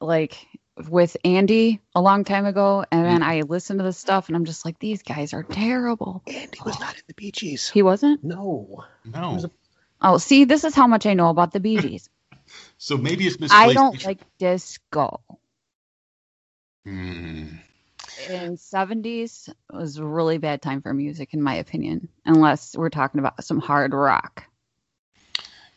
Like, 0.00 0.46
with 0.88 1.16
Andy 1.24 1.80
a 1.94 2.00
long 2.02 2.24
time 2.24 2.46
ago, 2.46 2.84
and 2.90 3.06
then 3.06 3.22
I 3.22 3.42
listened 3.42 3.78
to 3.78 3.84
the 3.84 3.92
stuff, 3.92 4.26
and 4.28 4.36
I'm 4.36 4.44
just 4.44 4.64
like, 4.64 4.78
these 4.80 5.02
guys 5.02 5.32
are 5.32 5.44
terrible. 5.44 6.22
Andy 6.26 6.58
was 6.64 6.80
not 6.80 6.94
in 6.96 7.02
the 7.06 7.14
Bee 7.14 7.30
Gees. 7.30 7.70
He 7.70 7.82
wasn't. 7.82 8.24
No. 8.24 8.84
No. 9.04 9.34
was 9.34 9.44
a- 9.44 9.50
Oh, 10.00 10.18
see, 10.18 10.44
this 10.44 10.64
is 10.64 10.74
how 10.74 10.86
much 10.86 11.06
I 11.06 11.14
know 11.14 11.28
about 11.30 11.52
the 11.52 11.60
Bee 11.60 11.78
Gees. 11.78 12.08
So 12.78 12.96
maybe 12.96 13.26
it's 13.26 13.40
misplaced. 13.40 13.52
I 13.54 13.72
don't 13.72 14.04
like 14.04 14.20
disco. 14.38 15.20
Hmm. 16.84 17.46
In 18.28 18.56
70s 18.56 19.52
was 19.70 19.96
a 19.98 20.04
really 20.04 20.38
bad 20.38 20.62
time 20.62 20.82
for 20.82 20.92
music, 20.92 21.34
in 21.34 21.42
my 21.42 21.54
opinion, 21.54 22.08
unless 22.24 22.76
we're 22.76 22.90
talking 22.90 23.20
about 23.20 23.42
some 23.44 23.60
hard 23.60 23.92
rock. 23.92 24.44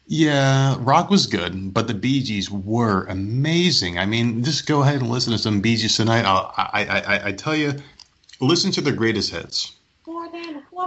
Yeah, 0.05 0.77
rock 0.79 1.09
was 1.09 1.27
good, 1.27 1.73
but 1.73 1.87
the 1.87 1.93
Bee 1.93 2.23
Gees 2.23 2.49
were 2.49 3.05
amazing. 3.05 3.99
I 3.99 4.05
mean, 4.05 4.43
just 4.43 4.65
go 4.65 4.81
ahead 4.81 5.01
and 5.01 5.09
listen 5.09 5.33
to 5.33 5.37
some 5.37 5.59
Bee 5.59 5.75
Gees 5.75 5.97
tonight. 5.97 6.23
I'll, 6.23 6.53
I, 6.55 6.85
I, 6.85 6.99
I, 6.99 7.27
I 7.27 7.31
tell 7.33 7.55
you, 7.55 7.73
listen 8.39 8.71
to 8.71 8.81
their 8.81 8.93
greatest 8.93 9.31
hits. 9.31 9.76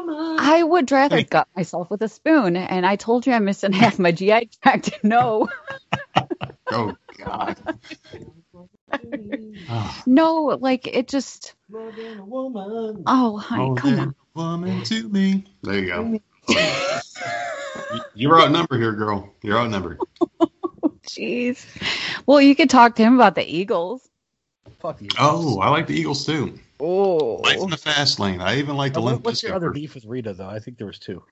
I 0.08 0.62
would 0.62 0.90
rather 0.90 1.16
Hey. 1.16 1.24
gut 1.24 1.48
myself 1.56 1.90
with 1.90 2.02
a 2.02 2.08
spoon, 2.08 2.56
and 2.56 2.86
I 2.86 2.96
told 2.96 3.26
you 3.26 3.32
I'm 3.32 3.44
missing 3.44 3.72
half 3.72 3.98
my 3.98 4.12
GI 4.12 4.50
tract. 4.62 4.90
No, 5.02 5.48
Oh 6.70 6.96
God. 7.18 7.56
no, 10.06 10.42
like 10.60 10.86
it 10.86 11.08
just. 11.08 11.54
Oh, 13.06 13.36
honey, 13.38 13.70
oh, 13.70 13.74
come 13.74 13.96
that 13.96 14.00
on. 14.08 14.14
woman 14.34 14.82
to 14.84 15.08
me. 15.08 15.44
There 15.62 15.78
you 15.78 15.86
go. 15.86 16.02
You- 16.02 16.20
You're 18.14 18.40
outnumbered 18.40 18.80
here, 18.80 18.92
girl. 18.92 19.32
You're 19.42 19.58
outnumbered. 19.58 19.98
Jeez. 21.06 21.64
Well, 22.26 22.40
you 22.40 22.54
could 22.54 22.70
talk 22.70 22.94
to 22.96 23.02
him 23.02 23.14
about 23.14 23.34
the 23.34 23.44
Eagles. 23.44 24.08
Fuck 24.80 25.00
you. 25.02 25.08
Oh, 25.18 25.58
I 25.58 25.70
like 25.70 25.86
the 25.88 25.94
Eagles 25.94 26.24
too. 26.24 26.58
Oh. 26.80 27.40
Life 27.42 27.58
in 27.58 27.70
the 27.70 27.76
fast 27.76 28.18
lane. 28.18 28.40
I 28.40 28.58
even 28.58 28.76
like 28.76 28.94
the 28.94 29.00
Limp 29.00 29.24
What's 29.24 29.42
your 29.42 29.54
other 29.54 29.70
beef 29.70 29.94
with 29.94 30.04
Rita 30.04 30.32
though? 30.34 30.48
I 30.48 30.58
think 30.58 30.78
there 30.78 30.86
was 30.86 30.98
two. 30.98 31.22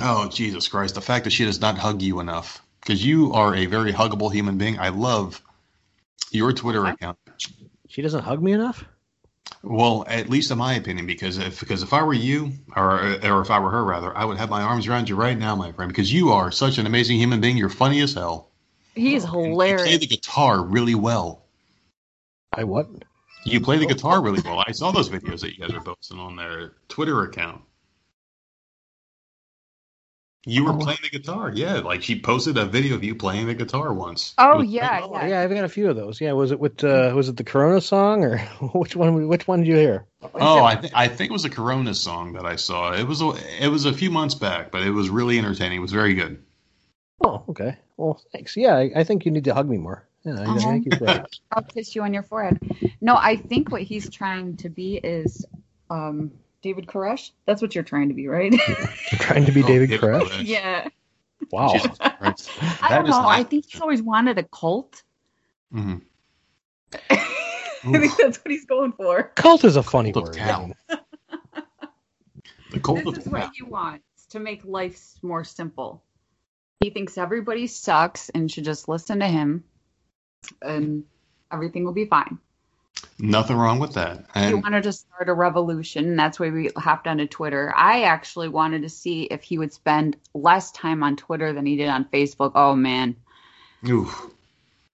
Oh, 0.00 0.28
Jesus 0.28 0.68
Christ. 0.68 0.94
The 0.94 1.00
fact 1.00 1.24
that 1.24 1.32
she 1.32 1.44
does 1.44 1.60
not 1.60 1.78
hug 1.78 2.02
you 2.02 2.20
enough. 2.20 2.62
Because 2.80 3.04
you 3.04 3.32
are 3.32 3.54
a 3.54 3.66
very 3.66 3.92
huggable 3.92 4.32
human 4.32 4.58
being. 4.58 4.78
I 4.78 4.90
love 4.90 5.40
your 6.30 6.52
Twitter 6.52 6.84
account. 6.84 7.18
She 7.88 8.02
doesn't 8.02 8.22
hug 8.22 8.42
me 8.42 8.52
enough. 8.52 8.84
Well, 9.62 10.04
at 10.06 10.28
least 10.28 10.50
in 10.50 10.58
my 10.58 10.74
opinion, 10.74 11.06
because 11.06 11.38
if 11.38 11.60
because 11.60 11.82
if 11.82 11.92
I 11.94 12.02
were 12.02 12.12
you, 12.12 12.52
or 12.76 13.16
or 13.22 13.40
if 13.40 13.50
I 13.50 13.58
were 13.58 13.70
her 13.70 13.84
rather, 13.84 14.14
I 14.16 14.24
would 14.24 14.36
have 14.36 14.50
my 14.50 14.62
arms 14.62 14.86
around 14.86 15.08
you 15.08 15.16
right 15.16 15.38
now, 15.38 15.56
my 15.56 15.72
friend, 15.72 15.88
because 15.88 16.12
you 16.12 16.32
are 16.32 16.50
such 16.50 16.76
an 16.76 16.86
amazing 16.86 17.18
human 17.18 17.40
being. 17.40 17.56
You're 17.56 17.70
funny 17.70 18.00
as 18.00 18.12
hell. 18.12 18.50
He's 18.94 19.24
And 19.24 19.32
You 19.32 19.38
play 19.38 19.48
hilarious. 19.50 19.98
the 20.00 20.06
guitar 20.06 20.62
really 20.62 20.94
well. 20.94 21.44
I 22.52 22.64
what? 22.64 22.88
You 23.44 23.60
play 23.60 23.78
the 23.78 23.86
guitar 23.86 24.22
really 24.22 24.40
well. 24.42 24.62
I 24.66 24.72
saw 24.72 24.90
those 24.90 25.10
videos 25.10 25.40
that 25.40 25.52
you 25.56 25.58
guys 25.66 25.74
are 25.74 25.80
posting 25.82 26.18
on 26.18 26.36
their 26.36 26.72
Twitter 26.88 27.22
account. 27.22 27.62
You 30.46 30.64
were 30.64 30.72
Oh. 30.72 30.78
playing 30.78 30.98
the 31.02 31.08
guitar, 31.08 31.50
yeah. 31.54 31.76
Like 31.80 32.02
she 32.02 32.20
posted 32.20 32.58
a 32.58 32.66
video 32.66 32.96
of 32.96 33.02
you 33.04 33.14
playing 33.14 33.46
the 33.46 33.54
guitar 33.54 33.94
once. 33.94 34.34
Oh, 34.36 34.60
yeah, 34.60 35.00
great. 35.00 35.10
yeah. 35.12 35.26
Yeah, 35.28 35.40
I've 35.40 35.50
got 35.50 35.64
a 35.64 35.68
few 35.70 35.88
of 35.88 35.96
those. 35.96 36.20
Yeah, 36.20 36.32
was 36.32 36.50
it 36.52 36.60
with 36.60 36.84
uh, 36.84 37.12
was 37.16 37.30
it 37.30 37.36
the 37.38 37.44
Corona 37.44 37.80
song 37.80 38.24
or 38.24 38.38
which 38.74 38.94
one? 38.94 39.26
Which 39.26 39.48
one 39.48 39.60
did 39.60 39.68
you 39.68 39.76
hear? 39.76 40.06
Oh, 40.34 40.62
I 40.62 40.76
think 40.76 40.92
I 40.94 41.08
think 41.08 41.30
it 41.30 41.32
was 41.32 41.46
a 41.46 41.50
Corona 41.50 41.94
song 41.94 42.34
that 42.34 42.44
I 42.44 42.56
saw. 42.56 42.92
It 42.92 43.04
was 43.04 43.22
a, 43.22 43.32
it 43.58 43.68
was 43.68 43.86
a 43.86 43.92
few 43.92 44.10
months 44.10 44.34
back, 44.34 44.70
but 44.70 44.82
it 44.82 44.90
was 44.90 45.08
really 45.08 45.38
entertaining. 45.38 45.78
It 45.78 45.82
was 45.82 45.92
very 45.92 46.12
good. 46.14 46.42
Oh, 47.24 47.42
okay. 47.48 47.76
Well, 47.96 48.20
thanks. 48.32 48.54
Yeah, 48.54 48.76
I, 48.76 48.90
I 48.96 49.04
think 49.04 49.24
you 49.24 49.30
need 49.30 49.44
to 49.44 49.54
hug 49.54 49.66
me 49.68 49.78
more. 49.78 50.06
Yeah, 50.24 50.40
I, 50.40 50.54
I 50.54 50.58
think 50.58 50.86
you're 50.86 50.98
right. 51.00 51.38
I'll 51.52 51.62
kiss 51.62 51.94
you 51.94 52.02
on 52.02 52.14
your 52.14 52.22
forehead. 52.22 52.58
No, 53.00 53.14
I 53.16 53.36
think 53.36 53.70
what 53.70 53.82
he's 53.82 54.08
trying 54.08 54.56
to 54.58 54.68
be 54.70 54.96
is 54.96 55.44
um, 55.90 56.32
David 56.62 56.86
Koresh. 56.86 57.30
That's 57.46 57.60
what 57.60 57.74
you're 57.74 57.84
trying 57.84 58.08
to 58.08 58.14
be, 58.14 58.26
right? 58.28 58.52
You're 58.52 58.76
trying 59.18 59.44
to 59.44 59.52
be 59.52 59.62
Oh, 59.62 59.66
David 59.66 59.90
David 59.90 60.00
Koresh. 60.10 60.22
Koresh. 60.28 60.46
yeah. 60.46 60.88
Wow. 61.50 61.74
I 62.00 62.88
don't 62.88 63.04
know. 63.04 63.10
not- 63.10 63.26
I 63.28 63.42
think 63.44 63.66
he's 63.68 63.80
always 63.80 64.00
wanted 64.02 64.38
a 64.38 64.44
cult. 64.44 65.02
Mhm. 65.74 66.00
I 67.10 67.16
think 67.98 68.16
that's 68.16 68.38
what 68.38 68.50
he's 68.50 68.64
going 68.64 68.92
for. 68.92 69.24
Cult 69.34 69.64
is 69.64 69.76
a 69.76 69.82
funny 69.82 70.12
Cult 70.12 70.26
word. 70.28 70.36
cow. 70.36 70.62
I 70.62 70.66
mean, 70.66 70.74
The 72.70 72.80
cult 72.80 73.04
This 73.04 73.08
of 73.08 73.18
is 73.18 73.26
what 73.28 73.50
he 73.54 73.62
wants 73.62 74.02
to 74.30 74.40
make 74.40 74.64
life 74.64 75.00
more 75.22 75.44
simple. 75.44 76.02
He 76.80 76.88
thinks 76.90 77.18
everybody 77.18 77.66
sucks 77.66 78.30
and 78.30 78.50
should 78.50 78.64
just 78.64 78.88
listen 78.88 79.20
to 79.20 79.26
him, 79.26 79.64
and 80.62 81.04
everything 81.52 81.84
will 81.84 81.92
be 81.92 82.06
fine. 82.06 82.38
nothing 83.18 83.56
wrong 83.56 83.78
with 83.78 83.94
that. 83.94 84.24
He 84.34 84.54
wanted 84.54 84.84
to 84.84 84.92
start 84.92 85.28
a 85.28 85.32
revolution, 85.34 86.04
and 86.06 86.18
that's 86.18 86.38
why 86.40 86.50
we 86.50 86.70
hopped 86.76 87.06
onto 87.06 87.26
Twitter. 87.26 87.72
I 87.76 88.02
actually 88.04 88.48
wanted 88.48 88.82
to 88.82 88.88
see 88.88 89.24
if 89.24 89.42
he 89.42 89.58
would 89.58 89.72
spend 89.72 90.16
less 90.34 90.72
time 90.72 91.02
on 91.02 91.16
Twitter 91.16 91.52
than 91.52 91.66
he 91.66 91.76
did 91.76 91.88
on 91.88 92.04
Facebook. 92.06 92.52
Oh 92.54 92.74
man, 92.74 93.16
oof. 93.88 94.30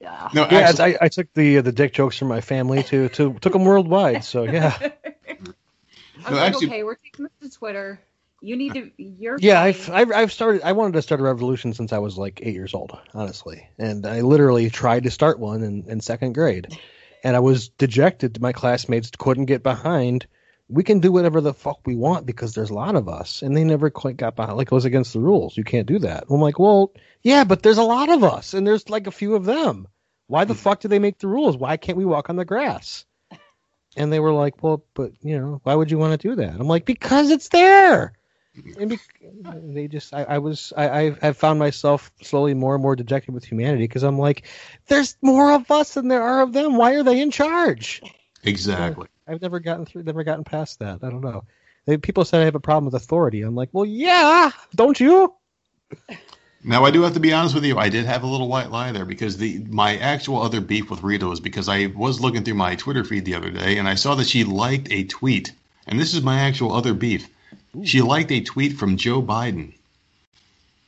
yeah. 0.01 0.29
no, 0.35 0.47
yeah, 0.51 0.59
actually, 0.61 0.97
I, 0.99 1.05
I 1.07 1.09
took 1.09 1.33
the 1.35 1.59
uh, 1.59 1.63
the 1.63 1.73
dick 1.73 1.93
jokes 1.93 2.19
from 2.19 2.29
my 2.29 2.41
family 2.41 2.83
to 2.85 3.09
to 3.11 3.35
took 3.41 3.53
them 3.53 3.65
worldwide. 3.65 4.25
So 4.25 4.43
yeah, 4.45 4.77
I 4.81 4.93
was 5.37 6.31
No, 6.31 6.37
like, 6.37 6.41
actually- 6.53 6.67
okay, 6.69 6.83
we're 6.85 6.95
taking 6.97 7.27
this 7.41 7.51
to 7.53 7.59
Twitter. 7.59 8.01
You 8.43 8.57
need 8.57 8.75
to. 8.75 8.91
You're 8.97 9.37
yeah. 9.39 9.61
I've, 9.61 9.91
I've 9.91 10.13
I've 10.13 10.33
started. 10.33 10.63
I 10.63 10.73
wanted 10.73 10.95
to 10.95 11.03
start 11.03 11.21
a 11.21 11.25
revolution 11.25 11.75
since 11.75 11.93
I 11.93 11.99
was 11.99 12.17
like 12.17 12.41
eight 12.43 12.55
years 12.55 12.73
old, 12.73 12.99
honestly, 13.13 13.69
and 13.79 14.07
I 14.07 14.23
literally 14.23 14.71
tried 14.71 15.05
to 15.05 15.11
start 15.11 15.39
one 15.39 15.63
in, 15.63 15.85
in 15.89 16.01
second 16.01 16.33
grade, 16.33 16.79
and 17.23 17.37
I 17.37 17.41
was 17.41 17.69
dejected. 17.69 18.41
My 18.41 18.53
classmates 18.53 19.11
couldn't 19.19 19.45
get 19.45 19.63
behind. 19.63 20.27
We 20.69 20.85
can 20.85 21.01
do 21.01 21.13
whatever 21.13 21.41
the 21.41 21.53
fuck 21.53 21.81
we 21.85 21.97
want 21.97 22.27
because 22.27 22.55
there's 22.55 22.71
a 22.71 22.75
lot 22.75 22.95
of 22.95 23.09
us, 23.09 23.43
and 23.43 23.57
they 23.57 23.65
never 23.65 23.91
quite 23.91 24.17
got 24.17 24.37
behind. 24.37 24.57
Like 24.57 24.69
it 24.69 24.75
was 24.75 24.85
against 24.87 25.13
the 25.13 25.21
rules. 25.21 25.57
You 25.57 25.65
can't 25.65 25.87
do 25.87 25.99
that. 25.99 26.25
I'm 26.31 26.41
like, 26.41 26.59
well, 26.59 26.93
yeah, 27.23 27.45
but 27.45 27.63
there's 27.63 27.79
a 27.79 27.83
lot 27.83 28.09
of 28.09 28.25
us, 28.25 28.55
and 28.55 28.67
there's 28.67 28.89
like 28.89 29.07
a 29.07 29.13
few 29.13 29.35
of 29.35 29.45
them. 29.45 29.87
Why 30.29 30.45
the 30.45 30.55
fuck 30.55 30.81
do 30.81 30.89
they 30.89 31.01
make 31.01 31.19
the 31.19 31.27
rules? 31.27 31.57
Why 31.57 31.77
can't 31.77 31.99
we 31.99 32.05
walk 32.05 32.31
on 32.31 32.37
the 32.37 32.45
grass? 32.45 33.05
And 33.97 34.13
they 34.13 34.21
were 34.21 34.33
like, 34.33 34.63
well, 34.63 34.85
but 34.95 35.13
you 35.21 35.39
know, 35.39 35.61
why 35.65 35.75
would 35.75 35.91
you 35.91 35.99
want 35.99 36.19
to 36.19 36.29
do 36.29 36.37
that? 36.37 36.55
I'm 36.55 36.69
like, 36.69 36.85
because 36.85 37.31
it's 37.31 37.49
there. 37.49 38.13
And 38.55 38.99
they 39.77 39.87
just, 39.89 40.13
I, 40.13 40.25
I 40.25 40.39
was, 40.39 40.73
I, 40.77 40.89
I, 40.89 41.17
I've 41.23 41.37
found 41.37 41.59
myself 41.59 42.11
slowly 42.21 42.55
more 42.55 42.75
and 42.75 42.83
more 42.83 42.97
dejected 42.97 43.33
with 43.33 43.45
humanity 43.45 43.85
because 43.85 44.03
I'm 44.03 44.19
like, 44.19 44.47
there's 44.87 45.17
more 45.23 45.53
of 45.53 45.71
us 45.71 45.95
than 45.95 46.09
there 46.09 46.23
are 46.23 46.43
of 46.43 46.53
them. 46.53 46.77
Why 46.77 46.95
are 46.95 47.03
they 47.03 47.21
in 47.21 47.31
charge? 47.31 48.03
exactly. 48.43 49.09
I've 49.29 49.41
never 49.41 49.61
gotten 49.61 49.87
through, 49.87 50.03
never 50.03 50.25
gotten 50.25 50.45
past 50.45 50.81
that. 50.81 51.05
I 51.05 51.11
don't 51.11 51.21
know. 51.21 51.45
They, 51.87 51.97
people 51.97 52.25
said 52.25 52.41
I 52.41 52.45
have 52.45 52.57
a 52.57 52.61
problem 52.61 52.87
with 52.87 52.95
authority. 52.95 53.43
I'm 53.43 53.55
like, 53.55 53.69
well, 53.73 53.87
yeah, 53.87 54.51
don't 54.75 54.99
you? 54.99 55.35
Now 56.63 56.85
I 56.85 56.91
do 56.91 57.03
have 57.03 57.15
to 57.15 57.21
be 57.21 57.33
honest 57.33 57.55
with 57.55 57.65
you. 57.65 57.79
I 57.79 57.89
did 57.89 58.05
have 58.05 58.23
a 58.23 58.27
little 58.27 58.49
white 58.49 58.71
lie 58.71 58.93
there 58.93 59.07
because 59.07 59.39
the 59.39 59.65
my 59.71 59.97
actual 59.97 60.43
other 60.43 60.61
beef 60.61 60.91
with 60.91 61.03
Rita 61.03 61.27
was 61.27 61.41
because 61.41 61.69
I 61.69 61.87
was 61.87 62.21
looking 62.21 62.45
through 62.45 62.55
my 62.55 62.77
Twitter 62.77 63.03
feed 63.03 63.25
the 63.25 63.35
other 63.35 63.51
day 63.51 63.79
and 63.79 63.89
I 63.89 63.95
saw 63.95 64.15
that 64.17 64.29
she 64.29 64.45
liked 64.45 64.89
a 64.91 65.05
tweet, 65.05 65.53
and 65.87 65.99
this 65.99 66.13
is 66.13 66.23
my 66.23 66.41
actual 66.41 66.73
other 66.73 66.93
beef. 66.93 67.29
She 67.85 68.03
liked 68.03 68.33
a 68.33 68.41
tweet 68.41 68.75
from 68.75 68.97
Joe 68.97 69.23
Biden. 69.23 69.75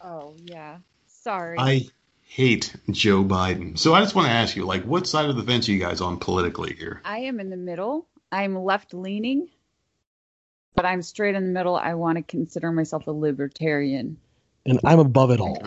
Oh 0.01 0.35
yeah. 0.45 0.79
Sorry. 1.07 1.59
I 1.59 1.87
hate 2.25 2.75
Joe 2.91 3.23
Biden. 3.23 3.79
So 3.79 3.95
I 3.95 4.01
just 4.01 4.15
want 4.15 4.27
to 4.27 4.33
ask 4.33 4.57
you, 4.57 4.65
like, 4.65 4.85
what 4.85 5.07
side 5.07 5.29
of 5.29 5.37
the 5.37 5.43
fence 5.43 5.69
are 5.69 5.73
you 5.73 5.79
guys 5.79 6.01
on 6.01 6.19
politically 6.19 6.75
here? 6.75 7.01
I 7.05 7.19
am 7.19 7.39
in 7.41 7.51
the 7.51 7.57
middle. 7.57 8.07
I'm 8.33 8.57
left 8.57 8.95
leaning, 8.95 9.49
but 10.75 10.87
I'm 10.87 11.03
straight 11.03 11.35
in 11.35 11.45
the 11.45 11.53
middle. 11.53 11.77
I 11.77 11.95
want 11.95 12.17
to 12.17 12.23
consider 12.23 12.73
myself 12.73 13.07
a 13.07 13.13
libertarian. 13.13 14.17
And 14.65 14.81
I'm 14.85 14.99
above 14.99 15.31
it 15.31 15.41
all. 15.41 15.63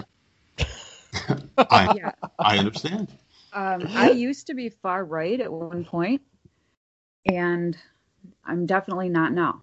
I 1.57 1.93
Yeah. 1.95 2.11
I 2.39 2.57
understand. 2.57 3.09
Um, 3.53 3.87
I 3.89 4.09
used 4.09 4.47
to 4.47 4.53
be 4.53 4.69
far 4.69 5.05
right 5.05 5.39
at 5.39 5.51
one 5.51 5.85
point, 5.85 6.21
and 7.25 7.77
I'm 8.43 8.65
definitely 8.65 9.07
not 9.07 9.31
now. 9.31 9.61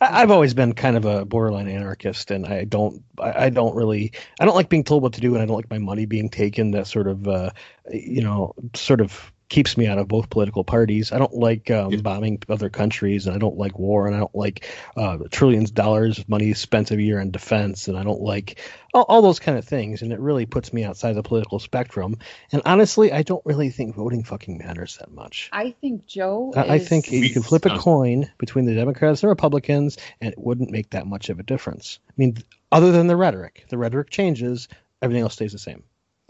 I've 0.00 0.30
always 0.30 0.52
been 0.52 0.74
kind 0.74 0.96
of 0.96 1.04
a 1.04 1.24
borderline 1.24 1.68
anarchist, 1.68 2.30
and 2.30 2.46
I 2.46 2.64
don't, 2.64 3.02
I 3.18 3.48
don't 3.48 3.74
really, 3.74 4.12
I 4.40 4.44
don't 4.44 4.54
like 4.54 4.68
being 4.68 4.84
told 4.84 5.02
what 5.02 5.14
to 5.14 5.20
do, 5.20 5.34
and 5.34 5.42
I 5.42 5.46
don't 5.46 5.56
like 5.56 5.70
my 5.70 5.78
money 5.78 6.04
being 6.04 6.28
taken. 6.28 6.72
That 6.72 6.86
sort 6.86 7.08
of, 7.08 7.26
uh, 7.26 7.50
you 7.90 8.22
know, 8.22 8.54
sort 8.74 9.00
of 9.00 9.32
keeps 9.48 9.76
me 9.76 9.86
out 9.86 9.98
of 9.98 10.08
both 10.08 10.28
political 10.28 10.64
parties. 10.64 11.12
I 11.12 11.18
don't 11.18 11.34
like 11.34 11.70
um, 11.70 11.92
Yeah. 11.92 12.00
bombing 12.00 12.42
other 12.48 12.68
countries, 12.68 13.26
and 13.26 13.36
I 13.36 13.38
don't 13.38 13.56
like 13.56 13.78
war, 13.78 14.06
and 14.06 14.16
I 14.16 14.18
don't 14.18 14.34
like 14.34 14.68
uh, 14.96 15.18
trillions 15.30 15.70
of 15.70 15.74
dollars 15.76 16.18
of 16.18 16.28
money 16.28 16.52
spent 16.54 16.90
every 16.90 17.04
year 17.04 17.20
on 17.20 17.30
defense, 17.30 17.88
and 17.88 17.96
I 17.96 18.02
don't 18.02 18.20
like 18.20 18.60
all, 18.92 19.04
all 19.08 19.22
those 19.22 19.38
kind 19.38 19.56
of 19.56 19.64
things. 19.64 20.02
And 20.02 20.12
it 20.12 20.18
really 20.18 20.46
puts 20.46 20.72
me 20.72 20.84
outside 20.84 21.12
the 21.12 21.22
political 21.22 21.58
spectrum. 21.60 22.18
And 22.50 22.62
honestly, 22.64 23.12
I 23.12 23.22
don't 23.22 23.44
really 23.44 23.70
think 23.70 23.94
voting 23.94 24.24
fucking 24.24 24.58
matters 24.58 24.96
that 24.98 25.12
much. 25.12 25.48
I 25.52 25.70
think 25.80 26.06
Joe. 26.06 26.52
I 26.56 26.74
I 26.74 26.78
think 26.78 27.10
you 27.12 27.30
can 27.30 27.42
flip 27.42 27.66
a 27.66 27.78
coin 27.78 28.30
between 28.38 28.64
the 28.64 28.74
Democrats 28.74 29.22
and 29.22 29.28
Republicans, 29.28 29.96
and 30.20 30.32
it 30.32 30.38
wouldn't 30.38 30.70
make 30.70 30.90
that 30.90 31.06
much 31.06 31.28
of 31.30 31.38
a 31.38 31.44
difference. 31.44 32.00
I 32.08 32.12
mean, 32.16 32.36
other 32.72 32.90
than 32.90 33.06
the 33.06 33.16
rhetoric, 33.16 33.66
the 33.68 33.78
rhetoric 33.78 34.10
changes, 34.10 34.68
everything 35.00 35.22
else 35.22 35.34
stays 35.34 35.52
the 35.52 35.58
same. 35.58 35.84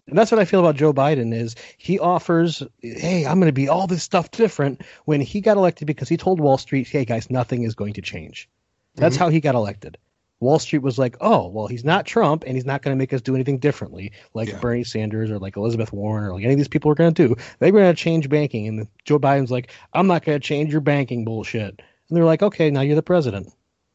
And 0.09 0.17
that's 0.17 0.31
what 0.31 0.39
I 0.39 0.45
feel 0.45 0.61
about 0.61 0.77
Joe 0.77 0.93
Biden 0.93 1.35
is 1.35 1.57
he 1.79 1.99
offers, 1.99 2.63
hey, 2.81 3.27
I'm 3.27 3.41
going 3.41 3.49
to 3.49 3.53
be 3.53 3.69
all 3.69 3.87
this 3.89 4.05
stuff 4.05 4.31
different 4.31 4.83
when 5.05 5.21
he 5.21 5.41
got 5.41 5.57
elected 5.57 5.87
because 5.87 6.09
he 6.09 6.17
told 6.17 6.39
Wall 6.41 6.59
Street, 6.59 6.87
hey 6.87 7.05
guys, 7.05 7.29
nothing 7.29 7.65
is 7.65 7.75
going 7.75 7.95
to 7.95 8.03
change. 8.03 8.49
That's 8.95 9.17
Mhm. 9.17 9.21
how 9.21 9.29
he 9.31 9.41
got 9.41 9.55
elected. 9.57 9.99
Wall 10.39 10.59
Street 10.59 10.83
was 10.83 10.99
like, 10.99 11.17
oh, 11.21 11.49
well, 11.49 11.67
he's 11.67 11.85
not 11.85 12.05
Trump 12.07 12.45
and 12.47 12.55
he's 12.57 12.67
not 12.67 12.83
going 12.83 12.95
to 12.95 12.99
make 12.99 13.13
us 13.13 13.21
do 13.23 13.35
anything 13.35 13.59
differently 13.59 14.13
like 14.35 14.49
Yeah. 14.51 14.59
Bernie 14.61 14.85
Sanders 14.85 15.31
or 15.31 15.39
like 15.39 15.57
Elizabeth 15.57 15.93
Warren 15.93 16.25
or 16.25 16.35
like 16.35 16.45
any 16.45 16.53
of 16.53 16.59
these 16.59 16.69
people 16.69 16.91
are 16.91 16.95
going 16.95 17.13
to 17.13 17.29
do. 17.29 17.35
They're 17.59 17.73
going 17.73 17.87
to 17.93 17.95
change 17.95 18.29
banking. 18.29 18.69
And 18.69 18.87
Joe 19.05 19.19
Biden's 19.19 19.51
like, 19.51 19.73
I'm 19.93 20.07
not 20.07 20.25
going 20.25 20.39
to 20.39 20.47
change 20.47 20.71
your 20.71 20.83
banking 20.83 21.25
bullshit. 21.25 21.81
And 22.09 22.17
they're 22.17 22.25
like, 22.25 22.43
okay, 22.43 22.71
now 22.71 22.83
you're 22.83 22.95
the 22.97 23.03
president. 23.03 23.53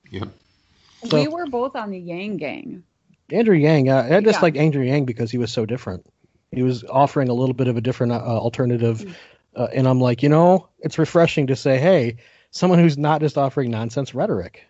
Yep. 0.10 0.28
So- 1.06 1.22
we 1.22 1.28
were 1.30 1.46
both 1.48 1.76
on 1.76 1.92
the 1.92 2.00
Yang 2.00 2.38
Gang. 2.38 2.84
Andrew 3.34 3.56
Yang, 3.56 3.90
uh, 3.90 4.08
I 4.12 4.22
just 4.22 4.38
Yeah. 4.38 4.42
like 4.42 4.58
Andrew 4.58 4.84
Yang 4.84 5.06
because 5.06 5.32
he 5.32 5.38
was 5.38 5.52
so 5.52 5.66
different. 5.66 6.06
He 6.52 6.64
was 6.64 6.84
offering 6.84 7.30
a 7.30 7.34
little 7.34 7.54
bit 7.56 7.68
of 7.68 7.78
a 7.78 7.82
different 7.82 8.12
uh, 8.12 8.18
alternative, 8.18 9.16
uh, 9.56 9.68
and 9.74 9.88
I'm 9.88 10.02
like, 10.02 10.24
you 10.24 10.30
know, 10.30 10.68
it's 10.80 10.98
refreshing 11.00 11.48
to 11.48 11.56
say, 11.56 11.78
hey, 11.78 12.18
someone 12.52 12.80
who's 12.80 12.98
not 12.98 13.22
just 13.22 13.38
offering 13.38 13.72
nonsense 13.72 14.14
rhetoric. 14.14 14.66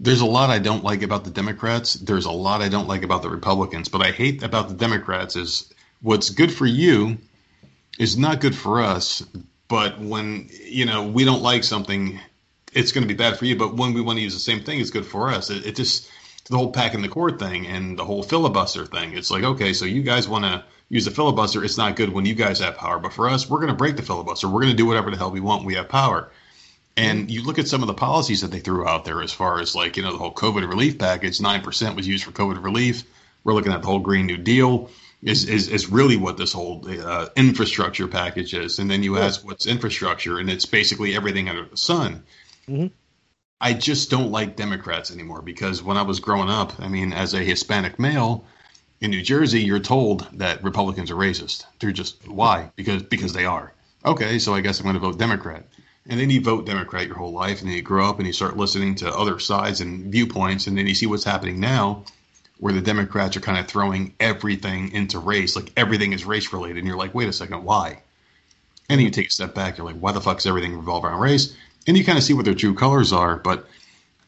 There's 0.00 0.20
a 0.20 0.26
lot 0.26 0.50
I 0.50 0.58
don't 0.58 0.82
like 0.82 1.02
about 1.02 1.22
the 1.22 1.30
Democrats. 1.30 1.94
There's 1.94 2.24
a 2.24 2.32
lot 2.32 2.60
I 2.60 2.68
don't 2.68 2.88
like 2.88 3.04
about 3.04 3.22
the 3.22 3.30
Republicans. 3.30 3.88
But 3.88 4.02
I 4.02 4.10
hate 4.10 4.42
about 4.42 4.68
the 4.68 4.74
Democrats 4.74 5.36
is 5.36 5.72
what's 6.00 6.30
good 6.30 6.52
for 6.52 6.66
you 6.66 7.18
is 8.00 8.18
not 8.18 8.40
good 8.40 8.56
for 8.56 8.82
us. 8.82 9.24
But 9.68 10.00
when 10.00 10.50
you 10.64 10.86
know 10.86 11.06
we 11.06 11.24
don't 11.24 11.42
like 11.42 11.62
something, 11.62 12.18
it's 12.72 12.90
going 12.90 13.06
to 13.06 13.08
be 13.08 13.16
bad 13.16 13.38
for 13.38 13.44
you. 13.44 13.54
But 13.56 13.76
when 13.76 13.94
we 13.94 14.00
want 14.00 14.18
to 14.18 14.22
use 14.22 14.34
the 14.34 14.40
same 14.40 14.64
thing, 14.64 14.80
it's 14.80 14.90
good 14.90 15.06
for 15.06 15.30
us. 15.30 15.50
It, 15.50 15.66
it 15.66 15.76
just 15.76 16.10
the 16.48 16.56
whole 16.56 16.72
pack 16.72 16.94
in 16.94 17.02
the 17.02 17.08
court 17.08 17.38
thing 17.38 17.66
and 17.66 17.98
the 17.98 18.04
whole 18.04 18.22
filibuster 18.22 18.86
thing. 18.86 19.16
It's 19.16 19.30
like 19.30 19.44
okay, 19.44 19.72
so 19.72 19.84
you 19.84 20.02
guys 20.02 20.28
want 20.28 20.44
to 20.44 20.64
use 20.88 21.06
the 21.06 21.10
filibuster. 21.10 21.64
It's 21.64 21.78
not 21.78 21.96
good 21.96 22.12
when 22.12 22.26
you 22.26 22.34
guys 22.34 22.58
have 22.60 22.76
power. 22.76 22.98
But 22.98 23.14
for 23.14 23.28
us, 23.28 23.48
we're 23.48 23.58
going 23.58 23.70
to 23.70 23.76
break 23.76 23.96
the 23.96 24.02
filibuster. 24.02 24.46
We're 24.48 24.60
going 24.60 24.72
to 24.72 24.76
do 24.76 24.86
whatever 24.86 25.10
the 25.10 25.16
hell 25.16 25.30
we 25.30 25.40
want. 25.40 25.64
We 25.64 25.74
have 25.74 25.88
power. 25.88 26.30
And 26.96 27.30
you 27.30 27.42
look 27.42 27.58
at 27.58 27.68
some 27.68 27.82
of 27.82 27.86
the 27.86 27.94
policies 27.94 28.42
that 28.42 28.50
they 28.50 28.58
threw 28.58 28.86
out 28.86 29.06
there 29.06 29.22
as 29.22 29.32
far 29.32 29.60
as 29.60 29.74
like, 29.74 29.96
you 29.96 30.02
know, 30.02 30.12
the 30.12 30.18
whole 30.18 30.34
COVID 30.34 30.68
relief 30.68 30.98
package, 30.98 31.38
9% 31.38 31.96
was 31.96 32.06
used 32.06 32.24
for 32.24 32.32
COVID 32.32 32.62
relief. 32.62 33.04
We're 33.44 33.54
looking 33.54 33.72
at 33.72 33.80
the 33.80 33.88
whole 33.88 34.00
Green 34.00 34.26
New 34.26 34.36
Deal 34.36 34.90
is, 35.22 35.48
is, 35.48 35.68
is 35.68 35.88
really 35.88 36.18
what 36.18 36.36
this 36.36 36.52
whole 36.52 36.84
uh, 36.86 37.28
infrastructure 37.36 38.06
package 38.06 38.52
is. 38.52 38.78
And 38.78 38.90
then 38.90 39.02
you 39.02 39.16
ask 39.16 39.44
what's 39.46 39.66
infrastructure, 39.66 40.38
and 40.38 40.50
it's 40.50 40.66
basically 40.66 41.16
everything 41.16 41.48
under 41.48 41.64
the 41.64 41.76
sun. 41.76 42.24
Mhm. 42.68 42.90
I 43.62 43.74
just 43.74 44.10
don't 44.10 44.32
like 44.32 44.56
Democrats 44.56 45.12
anymore 45.12 45.40
because 45.40 45.84
when 45.84 45.96
I 45.96 46.02
was 46.02 46.18
growing 46.18 46.50
up, 46.50 46.80
I 46.80 46.88
mean, 46.88 47.12
as 47.12 47.32
a 47.32 47.38
Hispanic 47.38 47.96
male 47.96 48.44
in 49.00 49.12
New 49.12 49.22
Jersey, 49.22 49.62
you're 49.62 49.78
told 49.78 50.26
that 50.32 50.64
Republicans 50.64 51.12
are 51.12 51.14
racist. 51.14 51.64
They're 51.78 51.92
just 51.92 52.26
why? 52.26 52.72
Because 52.74 53.04
because 53.04 53.32
they 53.32 53.44
are. 53.44 53.72
Okay, 54.04 54.40
so 54.40 54.52
I 54.52 54.62
guess 54.62 54.80
I'm 54.80 54.84
going 54.84 54.94
to 54.94 55.00
vote 55.00 55.16
Democrat. 55.16 55.64
And 56.08 56.18
then 56.18 56.28
you 56.28 56.40
vote 56.40 56.66
Democrat 56.66 57.06
your 57.06 57.14
whole 57.14 57.32
life, 57.32 57.60
and 57.60 57.68
then 57.68 57.76
you 57.76 57.82
grow 57.82 58.08
up 58.08 58.18
and 58.18 58.26
you 58.26 58.32
start 58.32 58.56
listening 58.56 58.96
to 58.96 59.16
other 59.16 59.38
sides 59.38 59.80
and 59.80 60.10
viewpoints, 60.10 60.66
and 60.66 60.76
then 60.76 60.88
you 60.88 60.94
see 60.96 61.06
what's 61.06 61.22
happening 61.22 61.60
now, 61.60 62.04
where 62.58 62.72
the 62.72 62.80
Democrats 62.80 63.36
are 63.36 63.40
kind 63.40 63.60
of 63.60 63.68
throwing 63.68 64.12
everything 64.18 64.90
into 64.90 65.20
race, 65.20 65.54
like 65.54 65.70
everything 65.76 66.12
is 66.12 66.24
race 66.24 66.52
related, 66.52 66.78
and 66.78 66.88
you're 66.88 66.96
like, 66.96 67.14
wait 67.14 67.28
a 67.28 67.32
second, 67.32 67.62
why? 67.62 68.02
And 68.88 68.98
then 68.98 69.04
you 69.04 69.12
take 69.12 69.28
a 69.28 69.30
step 69.30 69.54
back, 69.54 69.78
you're 69.78 69.86
like, 69.86 70.00
why 70.00 70.10
the 70.10 70.20
fuck 70.20 70.38
is 70.38 70.46
everything 70.46 70.76
revolve 70.76 71.04
around 71.04 71.20
race? 71.20 71.54
And 71.86 71.96
you 71.96 72.04
kind 72.04 72.18
of 72.18 72.24
see 72.24 72.34
what 72.34 72.44
their 72.44 72.54
true 72.54 72.74
colors 72.74 73.12
are, 73.12 73.36
but 73.36 73.66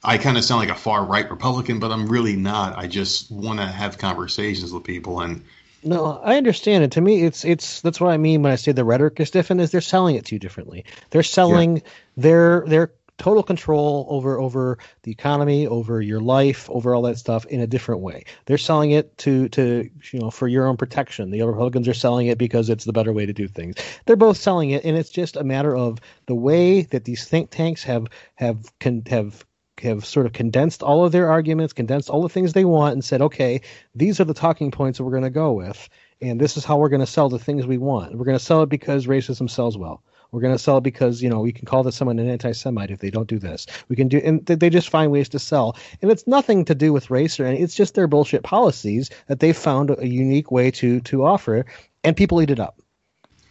I 0.03 0.19
kind 0.19 0.37
of 0.37 0.45
sound 0.45 0.61
like 0.61 0.77
a 0.77 0.79
far 0.79 1.05
right 1.05 1.29
Republican, 1.31 1.79
but 1.79 1.91
I'm 1.91 2.07
really 2.07 2.37
not. 2.37 2.77
I 2.77 2.87
just 2.87 3.31
want 3.31 3.59
to 3.61 3.67
have 3.67 3.97
conversations 3.99 4.73
with 4.73 4.85
people, 4.85 5.21
and 5.21 5.43
No, 5.83 6.21
I 6.23 6.37
understand 6.37 6.85
it. 6.85 6.93
To 6.93 7.01
me, 7.01 7.23
it's 7.23 7.45
it's 7.45 7.81
that's 7.81 8.01
what 8.01 8.11
I 8.11 8.17
mean 8.19 8.43
when 8.43 8.53
I 8.53 8.57
say 8.57 8.73
the 8.73 8.85
rhetoric 8.85 9.19
is 9.21 9.31
different. 9.31 9.63
Is 9.63 9.71
they're 9.71 9.81
selling 9.81 10.17
it 10.17 10.27
to 10.27 10.35
you 10.35 10.39
differently. 10.39 10.85
They're 11.11 11.23
selling 11.23 11.83
their 12.17 12.65
their 12.67 12.93
total 13.19 13.43
control 13.43 14.07
over 14.09 14.41
over 14.41 14.79
the 15.03 15.11
economy, 15.11 15.67
over 15.67 16.01
your 16.01 16.21
life, 16.21 16.69
over 16.71 16.95
all 16.95 17.03
that 17.03 17.19
stuff 17.19 17.45
in 17.47 17.61
a 17.61 17.67
different 17.67 18.01
way. 18.01 18.25
They're 18.47 18.59
selling 18.59 18.91
it 18.91 19.17
to 19.19 19.49
to 19.51 19.89
you 20.13 20.19
know 20.21 20.31
for 20.31 20.49
your 20.49 20.67
own 20.67 20.77
protection. 20.77 21.31
The 21.31 21.43
Republicans 21.43 21.89
are 21.89 21.95
selling 21.95 22.27
it 22.27 22.39
because 22.39 22.69
it's 22.69 22.85
the 22.85 22.93
better 22.93 23.13
way 23.13 23.27
to 23.27 23.33
do 23.33 23.49
things. 23.49 23.77
They're 24.07 24.17
both 24.17 24.37
selling 24.37 24.71
it, 24.71 24.85
and 24.85 24.97
it's 24.97 25.11
just 25.11 25.37
a 25.37 25.45
matter 25.45 25.77
of 25.77 26.01
the 26.27 26.35
way 26.35 26.83
that 26.83 27.05
these 27.05 27.25
think 27.25 27.51
tanks 27.51 27.83
have 27.85 28.07
have 28.35 28.79
can 28.81 29.03
have 29.07 29.45
have 29.83 30.05
sort 30.05 30.27
of 30.27 30.33
condensed 30.33 30.83
all 30.83 31.05
of 31.05 31.13
their 31.13 31.31
arguments, 31.31 31.73
condensed 31.73 32.09
all 32.09 32.23
the 32.23 32.29
things 32.29 32.53
they 32.53 32.65
want, 32.65 32.93
and 32.93 33.05
said, 33.05 33.21
okay, 33.21 33.61
these 33.95 34.21
are 34.21 34.25
the 34.25 34.35
talking 34.35 34.71
points 34.71 34.99
that 34.99 35.05
we're 35.05 35.11
going 35.11 35.25
to 35.25 35.31
go 35.31 35.53
with, 35.53 35.89
and 36.21 36.41
this 36.41 36.57
is 36.57 36.65
how 36.65 36.79
we're 36.79 36.89
going 36.89 37.01
to 37.01 37.07
sell 37.07 37.29
the 37.29 37.39
things 37.39 37.67
we 37.67 37.79
want. 37.79 38.17
We're 38.17 38.25
going 38.25 38.39
to 38.39 38.45
sell 38.45 38.63
it 38.63 38.69
because 38.69 39.07
racism 39.07 39.51
sells 39.51 39.77
well. 39.77 40.03
We're 40.35 40.41
going 40.41 40.53
to 40.55 40.59
sell 40.59 40.79
it 40.79 40.83
because 40.83 41.23
you 41.23 41.31
know 41.31 41.39
we 41.41 41.53
can 41.53 41.65
call 41.65 41.85
this 41.85 41.95
someone 41.95 42.19
an 42.19 42.29
anti-Semite 42.29 42.91
if 42.91 42.99
they 42.99 43.11
don't 43.11 43.29
do 43.29 43.39
this. 43.39 43.67
We 43.89 43.95
can 43.95 44.09
do, 44.09 44.19
and 44.19 44.45
they 44.45 44.69
just 44.69 44.89
find 44.89 45.13
ways 45.13 45.29
to 45.29 45.39
sell, 45.39 45.77
and 46.03 46.11
it's 46.11 46.27
nothing 46.27 46.65
to 46.65 46.75
do 46.75 46.93
with 46.93 47.09
race 47.09 47.39
or 47.39 47.47
any. 47.47 47.61
It's 47.61 47.77
just 47.77 47.95
their 47.95 48.09
bullshit 48.09 48.43
policies 48.43 49.11
that 49.29 49.39
they 49.39 49.53
found 49.53 49.91
a 49.91 50.09
unique 50.09 50.51
way 50.51 50.73
to 50.73 51.01
to 51.03 51.25
offer, 51.25 51.65
and 52.03 52.17
people 52.17 52.43
eat 52.43 52.51
it 52.51 52.59
up. 52.59 52.81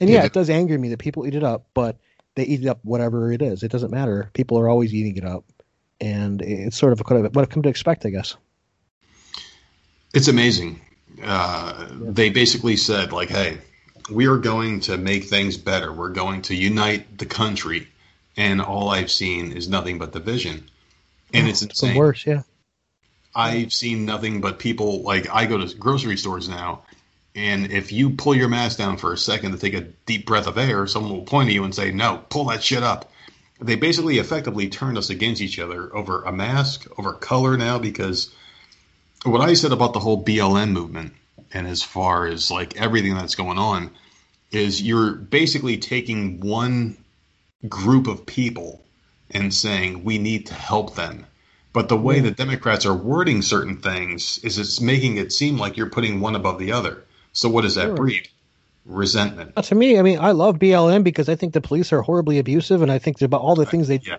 And 0.02 0.10
yeah, 0.10 0.20
Yeah. 0.20 0.26
it 0.26 0.34
does 0.34 0.50
anger 0.50 0.78
me 0.78 0.90
that 0.90 1.00
people 1.00 1.26
eat 1.26 1.36
it 1.36 1.44
up, 1.44 1.68
but 1.74 1.98
they 2.36 2.44
eat 2.44 2.62
it 2.62 2.68
up 2.68 2.80
whatever 2.84 3.32
it 3.32 3.42
is. 3.42 3.64
It 3.64 3.72
doesn't 3.72 3.92
matter. 3.92 4.30
People 4.34 4.60
are 4.60 4.68
always 4.68 4.94
eating 4.94 5.16
it 5.16 5.24
up, 5.26 5.46
and 6.02 6.42
it's 6.42 6.78
sort 6.78 6.92
of 6.92 7.00
what 7.00 7.38
I've 7.38 7.50
come 7.50 7.64
to 7.64 7.70
expect, 7.70 8.06
I 8.06 8.10
guess. 8.10 8.36
It's 10.14 10.28
amazing. 10.28 10.82
Uh, 11.24 11.88
they 11.92 12.30
basically 12.30 12.76
said, 12.76 13.12
like, 13.14 13.30
hey, 13.30 13.60
we 14.10 14.28
are 14.28 14.38
going 14.38 14.82
to 14.82 14.98
make 14.98 15.26
things 15.26 15.58
better. 15.58 15.92
We're 15.92 16.10
going 16.10 16.42
to 16.44 16.56
unite 16.56 17.18
the 17.18 17.26
country. 17.26 17.88
And 18.36 18.62
all 18.62 18.90
I've 18.90 19.12
seen 19.12 19.52
is 19.52 19.68
nothing 19.68 20.00
but 20.00 20.12
division. 20.12 20.70
And 21.34 21.48
it's 21.48 21.62
insane. 21.62 21.96
worse, 21.96 22.26
yeah. 22.26 22.44
I've 23.36 23.74
seen 23.74 24.06
nothing 24.06 24.42
but 24.42 24.60
people, 24.60 25.02
like, 25.02 25.28
I 25.30 25.46
go 25.46 25.58
to 25.58 25.76
grocery 25.76 26.18
stores 26.18 26.48
now. 26.48 26.84
And 27.36 27.72
if 27.72 27.92
you 27.92 28.12
pull 28.12 28.36
your 28.36 28.48
mask 28.48 28.78
down 28.78 28.98
for 28.98 29.12
a 29.12 29.18
second 29.18 29.54
to 29.54 29.58
take 29.58 29.74
a 29.74 29.82
deep 29.82 30.28
breath 30.28 30.46
of 30.46 30.58
air, 30.58 30.86
someone 30.86 31.12
will 31.12 31.24
point 31.24 31.50
at 31.50 31.56
you 31.56 31.64
and 31.64 31.74
say, 31.74 31.92
no, 31.92 32.24
pull 32.30 32.46
that 32.46 32.64
shit 32.64 32.84
up. 32.84 33.12
They 33.60 33.76
basically 33.76 34.20
effectively 34.20 34.70
turned 34.70 34.98
us 34.98 35.10
against 35.10 35.42
each 35.42 35.58
other 35.58 35.96
over 35.96 36.24
a 36.24 36.32
mask, 36.32 36.88
over 37.00 37.14
color 37.14 37.58
now, 37.58 37.80
because 37.80 38.34
what 39.24 39.42
I 39.42 39.54
said 39.54 39.72
about 39.72 39.94
the 39.94 40.00
whole 40.00 40.24
BLM 40.24 40.72
movement 40.72 41.14
and 41.54 41.68
as 41.68 41.84
far 41.84 42.26
as 42.28 42.50
like 42.52 42.80
everything 42.80 43.16
that's 43.16 43.36
going 43.36 43.58
on 43.58 43.92
is 44.52 44.82
you're 44.82 45.14
basically 45.14 45.78
taking 45.78 46.40
one 46.40 46.98
group 47.68 48.08
of 48.08 48.26
people 48.26 48.84
and 49.32 49.54
saying 49.54 50.04
we 50.04 50.18
need 50.18 50.46
to 50.48 50.54
help 50.54 50.96
them. 50.96 51.26
But 51.72 51.90
the 51.90 51.98
way 51.98 52.20
the 52.20 52.32
Democrats 52.32 52.86
are 52.86 52.94
wording 52.94 53.42
certain 53.42 53.78
things 53.78 54.40
is 54.44 54.60
it's 54.60 54.80
making 54.80 55.18
it 55.18 55.32
seem 55.32 55.58
like 55.58 55.76
you're 55.76 55.90
putting 55.90 56.20
one 56.20 56.36
above 56.36 56.60
the 56.60 56.72
other. 56.72 57.04
So 57.32 57.50
what 57.50 57.62
does 57.62 57.76
that 57.76 57.88
Sure. 57.88 57.96
breed? 57.96 58.28
Resentment. 58.86 59.54
Uh, 59.56 59.62
To 59.64 59.76
me, 59.76 59.98
I 59.98 60.02
mean, 60.04 60.20
I 60.20 60.32
love 60.32 60.60
BLM 60.60 61.04
because 61.04 61.30
I 61.30 61.36
think 61.36 61.54
the 61.54 61.62
police 61.62 61.92
are 61.94 62.02
horribly 62.02 62.38
abusive, 62.38 62.82
and 62.82 62.92
I 62.92 63.00
think 63.00 63.22
about 63.22 63.42
all 63.42 63.56
the 63.56 63.66
things 63.66 63.88
they 63.88 64.02
Yeah. 64.06 64.18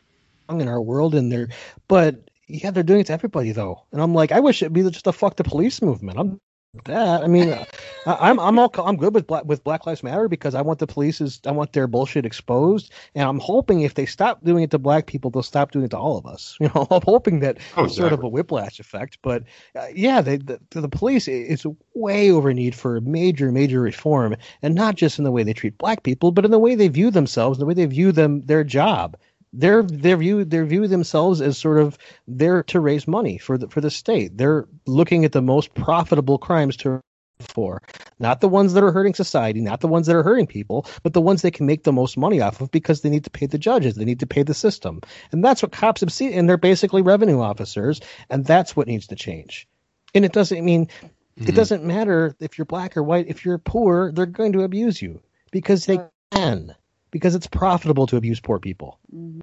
do 0.48 0.58
in 0.58 0.68
our 0.68 0.80
world, 0.82 1.14
and 1.14 1.30
they're, 1.30 1.48
but 1.86 2.16
yeah, 2.48 2.70
they're 2.70 2.82
doing 2.82 3.00
it 3.00 3.06
to 3.06 3.12
everybody 3.12 3.52
though, 3.52 3.84
and 3.92 4.00
I'm 4.02 4.14
like, 4.14 4.32
I 4.32 4.40
wish 4.40 4.62
it'd 4.62 4.72
be 4.72 4.82
just 4.90 5.06
a 5.06 5.12
fuck 5.12 5.36
the 5.36 5.44
police 5.44 5.80
movement. 5.80 6.18
I'm 6.18 6.40
that. 6.84 7.22
I 7.22 7.26
mean, 7.26 7.52
I, 7.52 7.66
I'm 8.06 8.38
I'm 8.40 8.58
all 8.58 8.70
I'm 8.78 8.96
good 8.96 9.14
with 9.14 9.26
black 9.26 9.44
with 9.44 9.62
Black 9.64 9.86
Lives 9.86 10.02
Matter 10.02 10.28
because 10.28 10.54
I 10.54 10.62
want 10.62 10.78
the 10.78 10.86
police 10.86 11.20
is 11.20 11.40
I 11.46 11.52
want 11.52 11.72
their 11.72 11.86
bullshit 11.86 12.26
exposed, 12.26 12.92
and 13.14 13.28
I'm 13.28 13.38
hoping 13.40 13.82
if 13.82 13.94
they 13.94 14.06
stop 14.06 14.44
doing 14.44 14.64
it 14.64 14.70
to 14.72 14.78
black 14.78 15.06
people, 15.06 15.30
they'll 15.30 15.42
stop 15.42 15.70
doing 15.70 15.84
it 15.84 15.90
to 15.92 15.98
all 15.98 16.18
of 16.18 16.26
us. 16.26 16.56
You 16.64 16.70
know, 16.74 16.86
I'm 16.90 17.02
hoping 17.04 17.40
that 17.40 17.58
Oh, 17.76 17.86
sort 17.86 18.12
of 18.12 18.22
a 18.22 18.28
whiplash 18.28 18.80
effect. 18.80 19.18
But 19.22 19.44
uh, 19.74 19.88
yeah, 19.94 20.20
they, 20.22 20.38
the 20.38 20.58
the 20.70 20.88
police 20.88 21.28
is 21.28 21.66
way 21.94 22.30
over 22.30 22.52
need 22.54 22.74
for 22.74 23.00
major 23.00 23.52
major 23.52 23.80
reform, 23.80 24.36
and 24.62 24.74
not 24.74 24.94
just 24.94 25.18
in 25.18 25.24
the 25.24 25.32
way 25.32 25.42
they 25.42 25.52
treat 25.52 25.76
black 25.78 26.02
people, 26.02 26.32
but 26.32 26.44
in 26.44 26.50
the 26.50 26.58
way 26.58 26.74
they 26.74 26.88
view 26.88 27.10
themselves, 27.10 27.58
the 27.58 27.66
way 27.66 27.74
they 27.74 27.86
view 27.86 28.12
them 28.12 28.44
their 28.46 28.64
job. 28.64 29.16
They're 29.56 29.82
they 29.82 30.14
view 30.14 30.44
they 30.44 30.60
view 30.62 30.88
themselves 30.88 31.40
as 31.40 31.56
sort 31.56 31.78
of 31.78 31.96
there 32.26 32.62
to 32.64 32.80
raise 32.80 33.06
money 33.06 33.38
for 33.38 33.56
the 33.56 33.68
for 33.68 33.80
the 33.80 33.90
state. 33.90 34.36
They're 34.36 34.66
looking 34.86 35.24
at 35.24 35.32
the 35.32 35.42
most 35.42 35.74
profitable 35.74 36.38
crimes 36.38 36.76
to 36.78 37.00
for 37.40 37.82
not 38.18 38.40
the 38.40 38.48
ones 38.48 38.72
that 38.72 38.84
are 38.84 38.92
hurting 38.92 39.14
society, 39.14 39.60
not 39.60 39.80
the 39.80 39.88
ones 39.88 40.06
that 40.06 40.16
are 40.16 40.22
hurting 40.22 40.46
people, 40.46 40.86
but 41.02 41.12
the 41.12 41.20
ones 41.20 41.42
they 41.42 41.50
can 41.50 41.66
make 41.66 41.82
the 41.82 41.92
most 41.92 42.16
money 42.16 42.40
off 42.40 42.60
of 42.60 42.70
because 42.70 43.00
they 43.00 43.10
need 43.10 43.24
to 43.24 43.30
pay 43.30 43.46
the 43.46 43.58
judges, 43.58 43.96
they 43.96 44.04
need 44.04 44.20
to 44.20 44.26
pay 44.26 44.42
the 44.42 44.54
system, 44.54 45.00
and 45.32 45.44
that's 45.44 45.62
what 45.62 45.72
cops 45.72 46.00
have 46.00 46.12
seen. 46.12 46.32
And 46.32 46.48
they're 46.48 46.56
basically 46.56 47.02
revenue 47.02 47.40
officers, 47.40 48.00
and 48.30 48.44
that's 48.44 48.76
what 48.76 48.86
needs 48.86 49.08
to 49.08 49.16
change. 49.16 49.68
And 50.14 50.24
it 50.24 50.32
doesn't 50.32 50.64
mean 50.64 50.88
it 51.36 51.46
Mhm. 51.46 51.54
doesn't 51.54 51.84
matter 51.84 52.36
if 52.38 52.56
you're 52.56 52.64
black 52.64 52.96
or 52.96 53.02
white. 53.02 53.26
If 53.28 53.44
you're 53.44 53.58
poor, 53.58 54.12
they're 54.12 54.26
going 54.26 54.52
to 54.52 54.62
abuse 54.62 55.02
you 55.02 55.20
because 55.50 55.86
they 55.86 56.00
can, 56.30 56.74
because 57.14 57.36
it's 57.36 57.46
profitable 57.46 58.08
to 58.08 58.16
abuse 58.16 58.40
poor 58.40 58.58
people. 58.58 58.98
Mhm. 59.14 59.40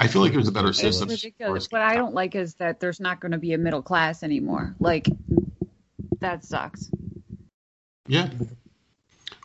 I 0.00 0.08
feel 0.08 0.22
like 0.22 0.32
there's 0.32 0.48
a 0.48 0.52
better 0.52 0.72
system. 0.72 1.10
as 1.10 1.22
ridiculous. 1.22 1.66
What 1.70 1.82
I 1.82 1.94
don't 1.94 2.14
like 2.14 2.34
is 2.34 2.54
that 2.54 2.80
there's 2.80 3.00
not 3.00 3.20
going 3.20 3.32
to 3.32 3.38
be 3.38 3.52
a 3.52 3.58
middle 3.58 3.82
class 3.82 4.22
anymore. 4.22 4.74
Like, 4.80 5.06
that 6.20 6.42
sucks. 6.42 6.90
Yeah. 8.08 8.30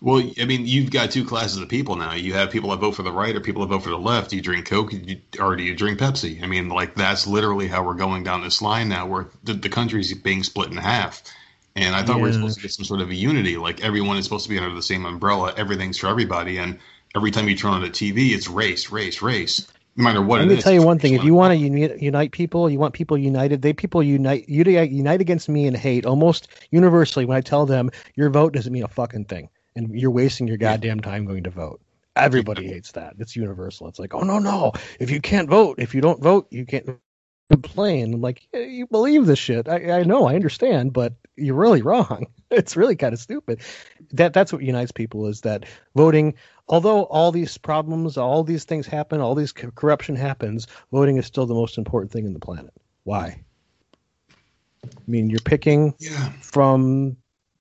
Well, 0.02 0.32
I 0.40 0.46
mean, 0.46 0.66
you've 0.66 0.92
got 0.92 1.12
two 1.12 1.26
classes 1.26 1.58
of 1.58 1.68
people 1.68 1.98
now. 1.98 2.14
You 2.14 2.34
have 2.36 2.52
people 2.52 2.70
that 2.70 2.78
vote 2.78 2.94
for 2.94 3.04
the 3.04 3.12
right 3.12 3.36
or 3.36 3.42
people 3.42 3.64
that 3.64 3.68
vote 3.68 3.84
for 3.84 3.90
the 3.90 4.00
left. 4.00 4.30
Do 4.30 4.38
you 4.38 4.42
drink 4.42 4.66
Coke 4.66 4.94
or 5.42 5.58
do 5.58 5.64
you 5.64 5.76
drink 5.76 6.00
Pepsi? 6.00 6.42
I 6.42 6.48
mean, 6.48 6.70
like 6.70 6.96
that's 6.96 7.28
literally 7.28 7.68
how 7.68 7.84
we're 7.84 7.96
going 7.96 8.24
down 8.24 8.42
this 8.42 8.62
line 8.62 8.88
now, 8.88 9.06
where 9.08 9.28
the, 9.44 9.56
the 9.56 9.68
country's 9.68 10.14
being 10.14 10.44
split 10.44 10.72
in 10.72 10.78
half. 10.78 11.22
And 11.76 11.96
I 11.96 12.04
thought 12.04 12.18
we 12.18 12.24
were 12.24 12.34
supposed 12.34 12.56
to 12.56 12.62
get 12.62 12.72
some 12.72 12.86
sort 12.86 13.02
of 13.02 13.10
a 13.10 13.16
unity, 13.16 13.58
like 13.58 13.82
everyone 13.82 14.18
is 14.18 14.24
supposed 14.24 14.46
to 14.46 14.50
be 14.50 14.58
under 14.58 14.74
the 14.74 14.82
same 14.82 15.06
umbrella. 15.06 15.54
Everything's 15.56 15.98
for 15.98 16.08
everybody, 16.08 16.58
and 16.58 16.80
every 17.16 17.32
time 17.32 17.48
you 17.48 17.56
turn 17.56 17.72
on 17.72 17.82
the 17.82 17.90
TV, 17.90 18.32
it's 18.32 18.48
race, 18.48 18.92
race, 18.92 19.22
race. 19.22 19.68
No 19.96 20.04
matter 20.04 20.22
what 20.22 20.40
Let 20.40 20.48
me 20.48 20.58
is, 20.58 20.64
tell 20.64 20.72
you 20.72 20.82
one 20.82 21.00
thing: 21.00 21.14
if 21.14 21.24
you 21.24 21.34
want 21.34 21.52
to 21.52 21.58
unite, 21.58 22.02
unite 22.02 22.32
people, 22.32 22.70
you 22.70 22.80
want 22.80 22.94
people 22.94 23.18
united. 23.18 23.62
They 23.62 23.74
people 23.74 24.02
unite 24.02 24.48
unite 24.48 24.92
unite 24.92 25.20
against 25.20 25.50
me 25.50 25.68
and 25.68 25.76
hate 25.76 26.06
almost 26.06 26.48
universally. 26.72 27.26
When 27.26 27.38
I 27.38 27.42
tell 27.42 27.66
them 27.66 27.92
your 28.16 28.30
vote 28.30 28.54
doesn't 28.54 28.72
mean 28.72 28.84
a 28.84 28.88
fucking 28.88 29.26
thing, 29.26 29.50
and 29.76 30.00
you're 30.00 30.12
wasting 30.12 30.48
your 30.48 30.58
goddamn 30.58 31.02
time 31.02 31.26
going 31.26 31.44
to 31.44 31.50
vote. 31.50 31.82
Everybody 32.16 32.68
hates 32.68 32.94
that. 32.94 33.16
It's 33.20 33.36
universal. 33.36 33.88
It's 33.88 34.00
like, 34.00 34.14
oh 34.14 34.22
no, 34.22 34.40
no. 34.40 34.74
If 35.00 35.10
you 35.10 35.20
can't 35.20 35.50
vote, 35.50 35.80
if 35.80 35.94
you 35.94 36.02
don't 36.02 36.22
vote, 36.22 36.48
you 36.50 36.66
can't 36.66 36.86
complain. 37.50 38.14
I'm 38.14 38.22
like, 38.22 38.48
yeah, 38.54 38.62
you 38.62 38.88
believe 38.88 39.26
this 39.26 39.40
shit. 39.40 39.68
I, 39.68 40.00
I 40.00 40.04
know, 40.04 40.28
I 40.28 40.36
understand, 40.36 40.94
but 40.94 41.14
you're 41.36 41.56
really 41.56 41.82
wrong. 41.82 42.28
It's 42.52 42.76
really 42.76 42.96
kind 42.96 43.14
of 43.14 43.20
stupid. 43.20 43.62
That 44.14 44.34
that's 44.34 44.52
what 44.52 44.64
unites 44.64 44.92
people 44.92 45.28
is 45.28 45.42
that 45.42 45.66
voting. 45.96 46.34
Although 46.68 47.04
all 47.04 47.32
these 47.32 47.60
problems, 47.60 48.18
all 48.18 48.44
these 48.44 48.64
things 48.64 48.88
happen, 48.88 49.22
all 49.22 49.36
these 49.36 49.52
co- 49.52 49.70
corruption 49.70 50.16
happens, 50.16 50.66
voting 50.92 51.18
is 51.18 51.28
still 51.28 51.46
the 51.46 51.54
most 51.54 51.78
important 51.78 52.12
thing 52.12 52.26
in 52.26 52.34
the 52.34 52.40
planet. 52.40 52.74
Why? 53.04 53.44
I 54.84 54.90
mean, 55.06 55.30
you're 55.30 55.38
picking 55.42 55.94
Yeah. 56.00 56.32
from 56.42 57.18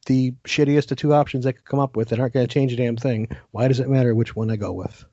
the 0.07 0.33
shittiest 0.45 0.91
of 0.91 0.97
two 0.97 1.13
options 1.13 1.45
I 1.45 1.53
could 1.53 1.67
come 1.67 1.81
up 1.81 1.95
with 1.95 2.09
that 2.09 2.19
aren't 2.19 2.33
going 2.33 2.47
to 2.49 2.53
change 2.55 2.73
a 2.73 2.77
damn 2.77 2.97
thing. 2.97 3.29
Why 3.51 3.69
does 3.69 3.79
it 3.81 3.91
matter 3.91 4.15
which 4.15 4.35
one 4.35 4.51
I 4.51 4.57
go 4.57 4.73
with? 4.73 5.05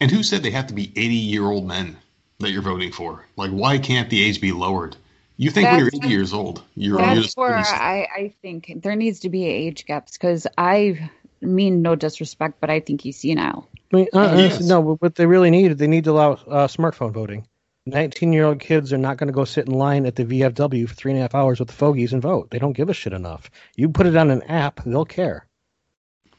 And 0.00 0.10
who 0.10 0.22
said 0.22 0.42
they 0.42 0.50
have 0.52 0.68
to 0.68 0.74
be 0.74 0.94
80 0.96 1.14
year 1.14 1.44
old 1.44 1.66
men 1.66 1.98
that 2.38 2.50
you're 2.50 2.62
voting 2.62 2.92
for? 2.92 3.26
Like, 3.36 3.50
why 3.50 3.78
can't 3.78 4.10
the 4.10 4.22
age 4.22 4.40
be 4.40 4.52
lowered? 4.52 4.96
You 5.36 5.50
think 5.50 5.70
when 5.70 5.78
you're 5.80 5.90
80 5.92 6.08
years 6.08 6.32
old, 6.32 6.62
you're, 6.76 6.98
you're 6.98 7.06
That's 7.06 7.20
just 7.22 7.36
where 7.36 7.56
I, 7.56 8.06
I 8.14 8.34
think 8.42 8.72
there 8.82 8.94
needs 8.94 9.20
to 9.20 9.28
be 9.28 9.46
age 9.46 9.86
gaps 9.86 10.12
because 10.12 10.46
I 10.56 11.10
mean 11.40 11.82
no 11.82 11.96
disrespect, 11.96 12.60
but 12.60 12.70
I 12.70 12.80
think 12.80 13.00
he's 13.00 13.20
senile. 13.20 13.68
I 13.92 13.96
mean, 13.96 14.08
uh, 14.12 14.34
Yes. 14.36 14.60
no, 14.60 14.80
what 14.80 15.14
they 15.14 15.26
really 15.26 15.50
need, 15.50 15.76
they 15.78 15.86
need 15.86 16.04
to 16.04 16.10
allow 16.12 16.32
uh, 16.32 16.68
smartphone 16.68 17.12
voting. 17.12 17.46
19 17.86 18.32
year 18.32 18.44
old 18.44 18.60
kids 18.60 18.92
are 18.92 18.98
not 18.98 19.16
going 19.16 19.26
to 19.26 19.32
go 19.32 19.44
sit 19.44 19.66
in 19.66 19.74
line 19.74 20.06
at 20.06 20.14
the 20.14 20.24
VFW 20.24 20.88
for 20.88 20.94
three 20.94 21.10
and 21.10 21.18
a 21.18 21.22
half 21.22 21.34
hours 21.34 21.58
with 21.58 21.68
the 21.68 21.74
fogies 21.74 22.12
and 22.12 22.22
vote. 22.22 22.50
They 22.50 22.60
don't 22.60 22.74
give 22.74 22.88
a 22.88 22.94
shit 22.94 23.12
enough. 23.12 23.50
You 23.74 23.88
put 23.88 24.06
it 24.06 24.16
on 24.16 24.30
an 24.30 24.42
app, 24.44 24.84
they'll 24.84 25.04
care. 25.04 25.46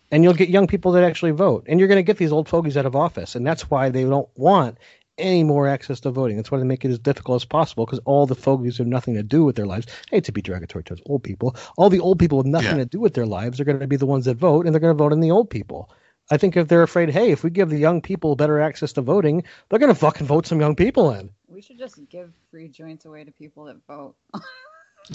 And 0.09 0.23
you'll 0.23 0.35
get 0.35 0.49
young 0.49 0.67
people 0.67 0.93
that 0.93 1.03
actually 1.03 1.31
vote. 1.31 1.65
And 1.67 1.79
you're 1.79 1.89
going 1.89 1.97
to 1.97 2.03
get 2.03 2.17
these 2.17 2.31
old 2.31 2.47
fogies 2.47 2.77
out 2.77 2.85
of 2.85 2.95
office. 2.95 3.35
And 3.35 3.45
that's 3.45 3.69
why 3.69 3.89
they 3.89 4.03
don't 4.03 4.29
want 4.37 4.77
any 5.17 5.43
more 5.43 5.67
access 5.67 5.99
to 6.01 6.11
voting. 6.11 6.37
That's 6.37 6.51
why 6.51 6.57
they 6.57 6.63
make 6.63 6.85
it 6.85 6.91
as 6.91 6.99
difficult 6.99 7.37
as 7.41 7.45
possible 7.45 7.85
because 7.85 7.99
all 8.05 8.25
the 8.25 8.35
fogies 8.35 8.77
have 8.77 8.87
nothing 8.87 9.13
to 9.15 9.23
do 9.23 9.43
with 9.43 9.55
their 9.55 9.65
lives. 9.65 9.87
I 10.11 10.15
hate 10.15 10.23
to 10.25 10.31
be 10.31 10.41
derogatory 10.41 10.83
towards 10.83 11.01
old 11.05 11.23
people. 11.23 11.55
All 11.77 11.89
the 11.89 11.99
old 11.99 12.19
people 12.19 12.37
with 12.37 12.47
nothing 12.47 12.77
Yeah. 12.77 12.83
to 12.83 12.85
do 12.85 12.99
with 12.99 13.13
their 13.13 13.25
lives 13.25 13.59
are 13.59 13.65
going 13.65 13.79
to 13.79 13.87
be 13.87 13.97
the 13.97 14.05
ones 14.05 14.25
that 14.25 14.37
vote, 14.37 14.65
and 14.65 14.73
they're 14.73 14.79
going 14.81 14.95
to 14.95 15.03
vote 15.03 15.13
in 15.13 15.19
the 15.19 15.31
old 15.31 15.49
people. 15.49 15.89
I 16.31 16.37
think 16.37 16.55
if 16.55 16.67
they're 16.67 16.83
afraid, 16.83 17.09
hey, 17.09 17.31
if 17.31 17.43
we 17.43 17.49
give 17.49 17.69
the 17.69 17.77
young 17.77 18.01
people 18.01 18.35
better 18.35 18.59
access 18.61 18.93
to 18.93 19.01
voting, 19.01 19.43
they're 19.69 19.79
going 19.79 19.93
to 19.93 19.99
fucking 19.99 20.25
vote 20.25 20.47
some 20.47 20.59
young 20.59 20.75
people 20.75 21.11
in. 21.11 21.29
We 21.47 21.61
should 21.61 21.77
just 21.77 21.99
give 22.09 22.31
free 22.49 22.69
joints 22.69 23.05
away 23.05 23.23
to 23.25 23.31
people 23.31 23.65
that 23.65 23.77
vote. 23.87 24.15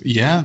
Yeah. 0.02 0.44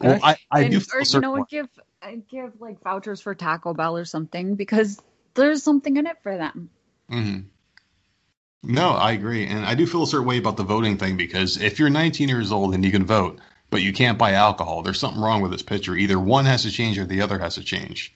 Well, 0.00 0.20
I, 0.22 0.36
I 0.50 0.62
and, 0.62 0.70
do 0.72 0.80
or 0.94 1.02
you 1.02 1.20
know, 1.20 1.32
way. 1.32 1.40
give 1.50 1.68
uh, 2.00 2.12
give 2.30 2.60
like 2.60 2.80
vouchers 2.82 3.20
for 3.20 3.34
Taco 3.34 3.74
Bell 3.74 3.96
or 3.96 4.04
something 4.04 4.54
because 4.54 5.00
there's 5.34 5.62
something 5.62 5.96
in 5.96 6.06
it 6.06 6.16
for 6.22 6.36
them. 6.36 6.70
hmm 7.08 7.40
No, 8.64 8.90
I 8.90 9.12
agree. 9.12 9.46
And 9.46 9.64
I 9.64 9.74
do 9.74 9.86
feel 9.86 10.02
a 10.02 10.06
certain 10.06 10.26
way 10.26 10.38
about 10.38 10.56
the 10.56 10.64
voting 10.64 10.96
thing 10.96 11.16
because 11.16 11.60
if 11.60 11.78
you're 11.78 11.90
19 11.90 12.28
years 12.28 12.50
old 12.50 12.74
and 12.74 12.84
you 12.84 12.90
can 12.90 13.04
vote, 13.04 13.38
but 13.70 13.82
you 13.82 13.92
can't 13.92 14.18
buy 14.18 14.32
alcohol, 14.32 14.82
there's 14.82 14.98
something 14.98 15.20
wrong 15.22 15.42
with 15.42 15.50
this 15.50 15.62
picture. 15.62 15.94
Either 15.96 16.18
one 16.18 16.44
has 16.46 16.62
to 16.62 16.70
change 16.70 16.98
or 16.98 17.04
the 17.04 17.20
other 17.20 17.38
has 17.38 17.56
to 17.56 17.62
change. 17.64 18.14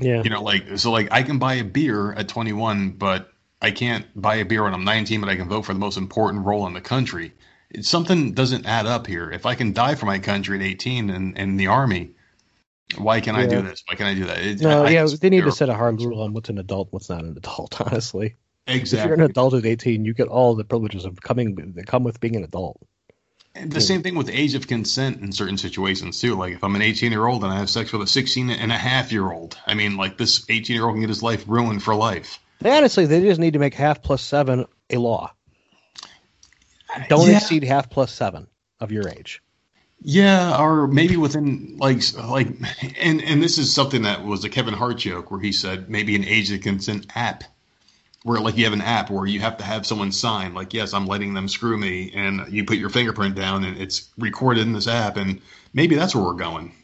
Yeah. 0.00 0.22
You 0.22 0.30
know, 0.30 0.42
like, 0.42 0.78
so 0.78 0.90
like 0.90 1.08
I 1.10 1.22
can 1.22 1.38
buy 1.38 1.54
a 1.54 1.64
beer 1.64 2.12
at 2.14 2.28
21, 2.28 2.92
but 2.92 3.32
I 3.62 3.70
can't 3.70 4.06
buy 4.20 4.36
a 4.36 4.44
beer 4.44 4.64
when 4.64 4.74
I'm 4.74 4.84
19, 4.84 5.20
but 5.20 5.28
I 5.28 5.36
can 5.36 5.48
vote 5.48 5.62
for 5.62 5.72
the 5.72 5.78
most 5.78 5.96
important 5.96 6.44
role 6.44 6.66
in 6.66 6.72
the 6.72 6.80
country. 6.80 7.32
It's, 7.70 7.88
something 7.88 8.32
doesn't 8.32 8.66
add 8.66 8.86
up 8.86 9.06
here. 9.06 9.30
If 9.30 9.46
I 9.46 9.54
can 9.54 9.72
die 9.72 9.94
for 9.94 10.06
my 10.06 10.18
country 10.18 10.58
at 10.58 10.64
18 10.64 11.10
and 11.10 11.36
in 11.38 11.56
the 11.56 11.66
army, 11.68 12.10
why 12.98 13.20
can 13.20 13.34
I 13.34 13.46
do 13.46 13.62
this? 13.62 13.82
Why 13.86 13.94
can 13.94 14.06
I 14.06 14.14
do 14.14 14.24
that? 14.26 14.38
It, 14.38 14.60
No, 14.60 14.84
I- 14.84 14.90
yeah, 14.90 15.04
it's 15.04 15.18
they 15.18 15.30
need 15.30 15.44
to 15.44 15.52
set 15.52 15.68
a 15.68 15.74
hard 15.74 16.00
rule 16.00 16.22
on 16.22 16.32
what's 16.32 16.48
an 16.48 16.58
adult, 16.58 16.88
what's 16.92 17.08
not 17.08 17.24
an 17.24 17.36
adult. 17.36 17.80
Honestly, 17.80 18.36
if 18.66 18.76
Exactly. 18.76 19.08
you're 19.08 19.14
an 19.24 19.30
adult 19.30 19.54
at 19.54 19.66
18, 19.66 20.04
you 20.04 20.14
get 20.14 20.28
all 20.28 20.54
the 20.54 20.64
privileges 20.64 21.04
of 21.04 21.20
coming 21.20 21.54
that 21.76 21.86
come 21.86 22.04
with 22.04 22.20
being 22.20 22.36
an 22.36 22.44
adult. 22.44 22.80
And 23.56 23.70
the 23.70 23.80
same 23.80 24.02
thing 24.02 24.16
with 24.16 24.28
age 24.28 24.54
of 24.54 24.66
consent 24.66 25.20
in 25.20 25.30
certain 25.30 25.56
situations 25.58 26.20
too. 26.20 26.34
Like 26.34 26.54
if 26.54 26.64
I'm 26.64 26.74
an 26.74 26.82
18 26.82 27.12
year 27.12 27.26
old 27.26 27.44
and 27.44 27.52
I 27.52 27.58
have 27.58 27.70
sex 27.70 27.92
with 27.92 28.02
a 28.02 28.06
16 28.06 28.50
and 28.50 28.72
a 28.72 28.76
half 28.76 29.12
year 29.12 29.30
old, 29.30 29.56
I 29.66 29.74
mean, 29.74 29.96
like 29.96 30.18
this 30.18 30.44
18 30.48 30.74
year 30.74 30.84
old 30.86 30.94
can 30.94 31.00
get 31.02 31.08
his 31.08 31.22
life 31.22 31.44
ruined 31.46 31.82
for 31.82 31.94
life. 31.94 32.40
They 32.60 32.76
honestly, 32.76 33.06
they 33.06 33.20
just 33.20 33.38
need 33.40 33.52
to 33.52 33.58
make 33.60 33.74
half 33.74 34.02
plus 34.02 34.22
seven 34.22 34.64
a 34.90 34.96
law. 34.96 35.32
Don't 37.08 37.28
Yeah. 37.28 37.36
exceed 37.36 37.64
half 37.64 37.90
plus 37.90 38.12
seven 38.12 38.46
of 38.80 38.90
your 38.92 39.08
age. 39.08 39.40
Yeah, 40.00 40.60
or 40.60 40.86
maybe 40.86 41.16
within 41.16 41.76
like 41.78 42.00
like, 42.18 42.48
and 42.98 43.22
and 43.22 43.42
this 43.42 43.56
is 43.58 43.72
something 43.72 44.02
that 44.02 44.24
was 44.24 44.44
a 44.44 44.48
Kevin 44.50 44.74
Hart 44.74 44.98
joke 44.98 45.30
where 45.30 45.40
he 45.40 45.50
said 45.52 45.88
maybe 45.88 46.14
an 46.16 46.24
age 46.24 46.50
of 46.50 46.60
consent 46.60 47.06
app, 47.14 47.44
where 48.24 48.40
like 48.40 48.56
you 48.56 48.64
have 48.64 48.72
an 48.72 48.80
app 48.80 49.10
where 49.10 49.26
you 49.26 49.38
have 49.40 49.58
to 49.58 49.64
have 49.64 49.86
someone 49.86 50.10
sign 50.10 50.54
like 50.54 50.72
yes 50.74 50.92
I'm 50.94 51.06
letting 51.06 51.34
them 51.34 51.46
screw 51.46 51.76
me, 51.76 52.10
and 52.14 52.50
you 52.52 52.64
put 52.64 52.78
your 52.78 52.90
fingerprint 52.90 53.36
down 53.36 53.64
and 53.64 53.78
it's 53.78 54.10
recorded 54.18 54.62
in 54.62 54.72
this 54.72 54.88
app, 54.88 55.16
and 55.16 55.40
maybe 55.74 55.94
that's 55.94 56.14
where 56.14 56.24
we're 56.24 56.32
going. 56.32 56.74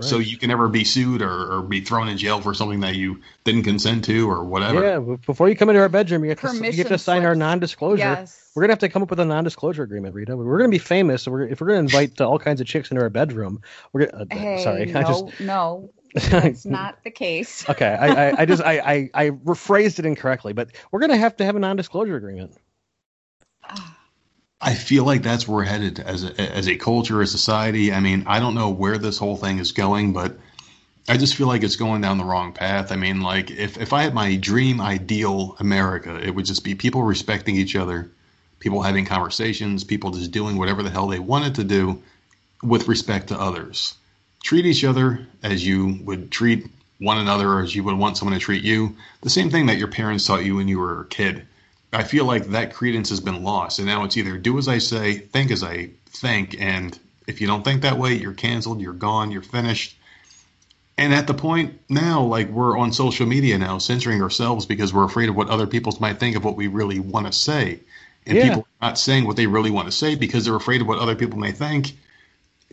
So 0.00 0.18
you 0.18 0.36
can 0.36 0.48
never 0.50 0.68
be 0.68 0.84
sued 0.84 1.22
or, 1.22 1.50
or 1.50 1.62
be 1.62 1.80
thrown 1.80 2.08
in 2.08 2.18
jail 2.18 2.42
for 2.42 2.52
something 2.52 2.80
that 2.80 2.96
you 2.96 3.22
didn't 3.44 3.62
consent 3.62 4.04
to 4.04 4.30
or 4.30 4.44
whatever. 4.44 4.84
Yeah, 4.84 5.16
before 5.24 5.48
you 5.48 5.56
come 5.56 5.70
into 5.70 5.80
our 5.80 5.88
bedroom, 5.88 6.24
you 6.24 6.30
have 6.30 6.40
to, 6.42 6.54
you 6.54 6.76
have 6.76 6.88
to 6.88 6.98
sign 6.98 7.24
our 7.24 7.34
non-disclosure. 7.34 7.98
Yes. 8.00 8.50
We're 8.54 8.62
gonna 8.64 8.72
have 8.72 8.80
to 8.80 8.90
come 8.90 9.02
up 9.02 9.08
with 9.08 9.20
a 9.20 9.24
non-disclosure 9.24 9.82
agreement, 9.82 10.14
Rita. 10.14 10.36
We're 10.36 10.58
gonna 10.58 10.68
be 10.68 10.78
famous. 10.78 11.22
So 11.22 11.30
we're, 11.30 11.44
if 11.44 11.60
we're 11.62 11.68
gonna 11.68 11.78
invite 11.80 12.20
uh, 12.20 12.28
all 12.28 12.38
kinds 12.38 12.60
of 12.60 12.66
chicks 12.66 12.90
into 12.90 13.02
our 13.02 13.08
bedroom, 13.08 13.62
we're 13.92 14.06
gonna. 14.06 14.24
Uh, 14.24 14.26
Hey, 14.30 14.62
sorry, 14.62 14.86
no, 14.86 15.00
I 15.00 15.02
just. 15.04 15.40
no, 15.40 15.90
that's 16.14 16.64
not 16.66 17.02
the 17.04 17.10
case. 17.10 17.68
Okay, 17.68 17.86
I, 17.86 18.28
I, 18.28 18.40
I 18.40 18.44
just 18.46 18.62
I, 18.62 18.78
I, 18.78 19.10
I 19.14 19.30
rephrased 19.30 19.98
it 19.98 20.06
incorrectly, 20.06 20.52
but 20.52 20.70
we're 20.90 21.00
gonna 21.00 21.16
have 21.16 21.36
to 21.36 21.44
have 21.44 21.56
a 21.56 21.60
non-disclosure 21.60 22.16
agreement. 22.16 22.56
I 24.60 24.74
feel 24.74 25.04
like 25.04 25.22
that's 25.22 25.46
where 25.46 25.58
we're 25.58 25.64
headed 25.64 26.00
as 26.00 26.24
a, 26.24 26.40
as 26.40 26.68
a 26.68 26.76
culture, 26.76 27.22
as 27.22 27.30
society. 27.30 27.92
I 27.92 28.00
mean, 28.00 28.24
I 28.26 28.40
don't 28.40 28.54
know 28.54 28.70
where 28.70 28.98
this 28.98 29.18
whole 29.18 29.36
thing 29.36 29.58
is 29.58 29.70
going, 29.70 30.12
but 30.12 30.36
I 31.08 31.16
just 31.16 31.36
feel 31.36 31.46
like 31.46 31.62
it's 31.62 31.76
going 31.76 32.00
down 32.00 32.18
the 32.18 32.24
wrong 32.24 32.52
path. 32.52 32.90
I 32.90 32.96
mean, 32.96 33.20
like 33.20 33.50
if, 33.50 33.78
if 33.78 33.92
I 33.92 34.02
had 34.02 34.14
my 34.14 34.36
dream 34.36 34.80
ideal 34.80 35.56
America, 35.60 36.18
it 36.20 36.34
would 36.34 36.44
just 36.44 36.64
be 36.64 36.74
people 36.74 37.02
respecting 37.02 37.56
each 37.56 37.76
other, 37.76 38.10
people 38.58 38.82
having 38.82 39.06
conversations, 39.06 39.84
people 39.84 40.10
just 40.10 40.32
doing 40.32 40.58
whatever 40.58 40.82
the 40.82 40.90
hell 40.90 41.06
they 41.06 41.20
wanted 41.20 41.54
to 41.56 41.64
do 41.64 42.02
with 42.62 42.88
respect 42.88 43.28
to 43.28 43.40
others. 43.40 43.94
Treat 44.42 44.66
each 44.66 44.84
other 44.84 45.26
as 45.42 45.66
you 45.66 45.98
would 46.04 46.30
treat 46.30 46.66
one 46.98 47.18
another 47.18 47.48
or 47.48 47.62
as 47.62 47.74
you 47.74 47.84
would 47.84 47.96
want 47.96 48.16
someone 48.16 48.38
to 48.38 48.44
treat 48.44 48.64
you. 48.64 48.96
The 49.22 49.30
same 49.30 49.50
thing 49.50 49.66
that 49.66 49.78
your 49.78 49.88
parents 49.88 50.26
taught 50.26 50.44
you 50.44 50.56
when 50.56 50.68
you 50.68 50.78
were 50.78 51.02
a 51.02 51.06
kid. 51.06 51.46
I 51.92 52.02
feel 52.02 52.24
like 52.24 52.46
that 52.48 52.74
credence 52.74 53.08
has 53.10 53.20
been 53.20 53.42
lost, 53.42 53.78
and 53.78 53.86
now 53.86 54.04
it's 54.04 54.16
either 54.16 54.36
do 54.36 54.58
as 54.58 54.68
I 54.68 54.78
say, 54.78 55.18
think 55.18 55.50
as 55.50 55.62
I 55.62 55.90
think, 56.06 56.60
and 56.60 56.98
if 57.26 57.40
you 57.40 57.46
don't 57.46 57.64
think 57.64 57.82
that 57.82 57.98
way, 57.98 58.14
you're 58.14 58.34
canceled, 58.34 58.80
you're 58.80 58.92
gone, 58.92 59.30
you're 59.30 59.42
finished. 59.42 59.96
And 60.98 61.14
at 61.14 61.26
the 61.26 61.34
point 61.34 61.80
now, 61.88 62.22
like 62.22 62.48
we're 62.48 62.76
on 62.76 62.92
social 62.92 63.26
media 63.26 63.56
now, 63.56 63.78
censoring 63.78 64.20
ourselves 64.20 64.66
because 64.66 64.92
we're 64.92 65.04
afraid 65.04 65.28
of 65.28 65.36
what 65.36 65.48
other 65.48 65.66
people 65.66 65.96
might 66.00 66.18
think 66.18 66.36
of 66.36 66.44
what 66.44 66.56
we 66.56 66.66
really 66.66 66.98
want 66.98 67.26
to 67.26 67.32
say, 67.32 67.80
and 68.26 68.36
Yeah. 68.36 68.48
people 68.48 68.66
are 68.82 68.88
not 68.88 68.98
saying 68.98 69.24
what 69.24 69.36
they 69.36 69.46
really 69.46 69.70
want 69.70 69.86
to 69.86 69.92
say 69.92 70.14
because 70.14 70.44
they're 70.44 70.56
afraid 70.56 70.80
of 70.80 70.88
what 70.88 70.98
other 70.98 71.14
people 71.14 71.38
may 71.38 71.52
think. 71.52 71.96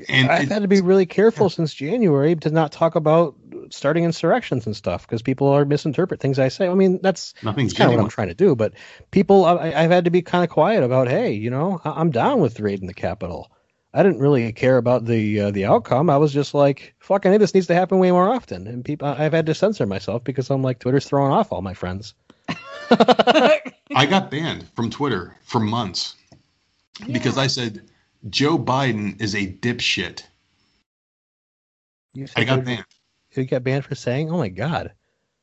And 0.09 0.29
I've 0.29 0.49
had 0.49 0.61
to 0.63 0.67
be 0.67 0.81
really 0.81 1.05
careful 1.05 1.49
since 1.49 1.73
January 1.73 2.35
to 2.35 2.49
not 2.49 2.71
talk 2.73 2.95
about 2.95 3.35
starting 3.69 4.03
insurrections 4.03 4.65
and 4.65 4.75
stuff 4.75 5.07
because 5.07 5.21
people 5.21 5.47
are 5.47 5.63
misinterpret 5.63 6.19
things 6.19 6.37
I 6.37 6.49
say. 6.49 6.67
I 6.67 6.73
mean, 6.73 6.99
that's 7.01 7.33
nothing's 7.43 7.73
kind 7.73 7.91
of 7.91 7.97
what. 7.97 8.03
I'm 8.03 8.09
trying 8.09 8.27
to 8.27 8.33
do. 8.33 8.55
But 8.55 8.73
people, 9.11 9.45
I, 9.45 9.71
I've 9.71 9.91
had 9.91 10.05
to 10.05 10.11
be 10.11 10.21
kind 10.21 10.43
of 10.43 10.49
quiet 10.49 10.83
about. 10.83 11.07
Hey, 11.07 11.31
you 11.31 11.49
know, 11.49 11.79
I- 11.85 11.99
I'm 11.99 12.11
down 12.11 12.41
with 12.41 12.59
raiding 12.59 12.87
the 12.87 12.93
Capitol. 12.93 13.49
I 13.93 14.03
didn't 14.03 14.19
really 14.19 14.51
care 14.51 14.75
about 14.75 15.05
the 15.05 15.39
uh, 15.39 15.51
the 15.51 15.63
outcome. 15.65 16.09
I 16.09 16.17
was 16.17 16.33
just 16.33 16.53
like, 16.53 16.93
fucking, 16.99 17.31
hey, 17.31 17.37
this 17.37 17.53
needs 17.53 17.67
to 17.67 17.75
happen 17.75 17.97
way 17.97 18.11
more 18.11 18.29
often. 18.29 18.67
And 18.67 18.83
people, 18.83 19.07
I've 19.07 19.31
had 19.31 19.45
to 19.45 19.55
censor 19.55 19.85
myself 19.85 20.25
because 20.25 20.49
I'm 20.49 20.61
like, 20.61 20.79
Twitter's 20.79 21.05
throwing 21.05 21.31
off 21.31 21.53
all 21.53 21.61
my 21.61 21.73
friends. 21.73 22.13
I 22.89 24.05
got 24.09 24.29
banned 24.29 24.67
from 24.75 24.89
Twitter 24.89 25.37
for 25.43 25.59
months 25.61 26.15
because 27.11 27.37
I 27.37 27.47
said 27.47 27.89
Joe 28.29 28.57
Biden 28.57 29.21
is 29.21 29.35
a 29.35 29.45
dipshit. 29.45 30.23
You 32.13 32.27
I 32.35 32.43
got 32.43 32.63
banned. 32.63 32.85
You 33.35 33.45
got 33.45 33.63
banned 33.63 33.85
for 33.85 33.95
saying, 33.95 34.31
"Oh 34.31 34.37
my 34.37 34.49
god." 34.49 34.93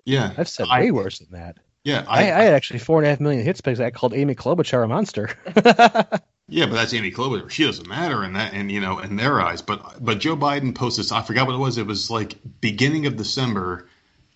Yeah, 0.04 0.32
I've 0.36 0.48
said 0.48 0.66
I- 0.68 0.80
way 0.80 0.90
worse 0.90 1.18
than 1.18 1.30
that. 1.32 1.58
yeah, 1.84 2.04
I, 2.08 2.30
I, 2.30 2.38
I 2.38 2.42
had 2.44 2.54
actually 2.54 2.80
four 2.80 2.98
and 2.98 3.06
a 3.06 3.10
half 3.10 3.20
million 3.20 3.44
hits 3.44 3.60
because 3.60 3.80
I 3.80 3.90
called 3.90 4.14
Amy 4.14 4.34
Klobuchar 4.34 4.82
a 4.82 4.88
monster. 4.88 5.30
yeah, 6.48 6.66
but 6.66 6.72
that's 6.72 6.94
Amy 6.94 7.12
Klobuchar. 7.12 7.50
She 7.50 7.64
doesn't 7.64 7.86
matter 7.86 8.24
in 8.24 8.32
that, 8.32 8.54
and 8.54 8.72
you 8.72 8.80
know, 8.80 8.98
in 8.98 9.16
their 9.16 9.40
eyes. 9.40 9.62
But 9.62 10.04
but 10.04 10.18
Joe 10.18 10.36
Biden 10.36 10.74
posted. 10.74 11.12
I 11.12 11.22
forgot 11.22 11.46
what 11.46 11.54
it 11.54 11.58
was. 11.58 11.78
It 11.78 11.86
was 11.86 12.10
like 12.10 12.36
beginning 12.60 13.06
of 13.06 13.16
December, 13.16 13.88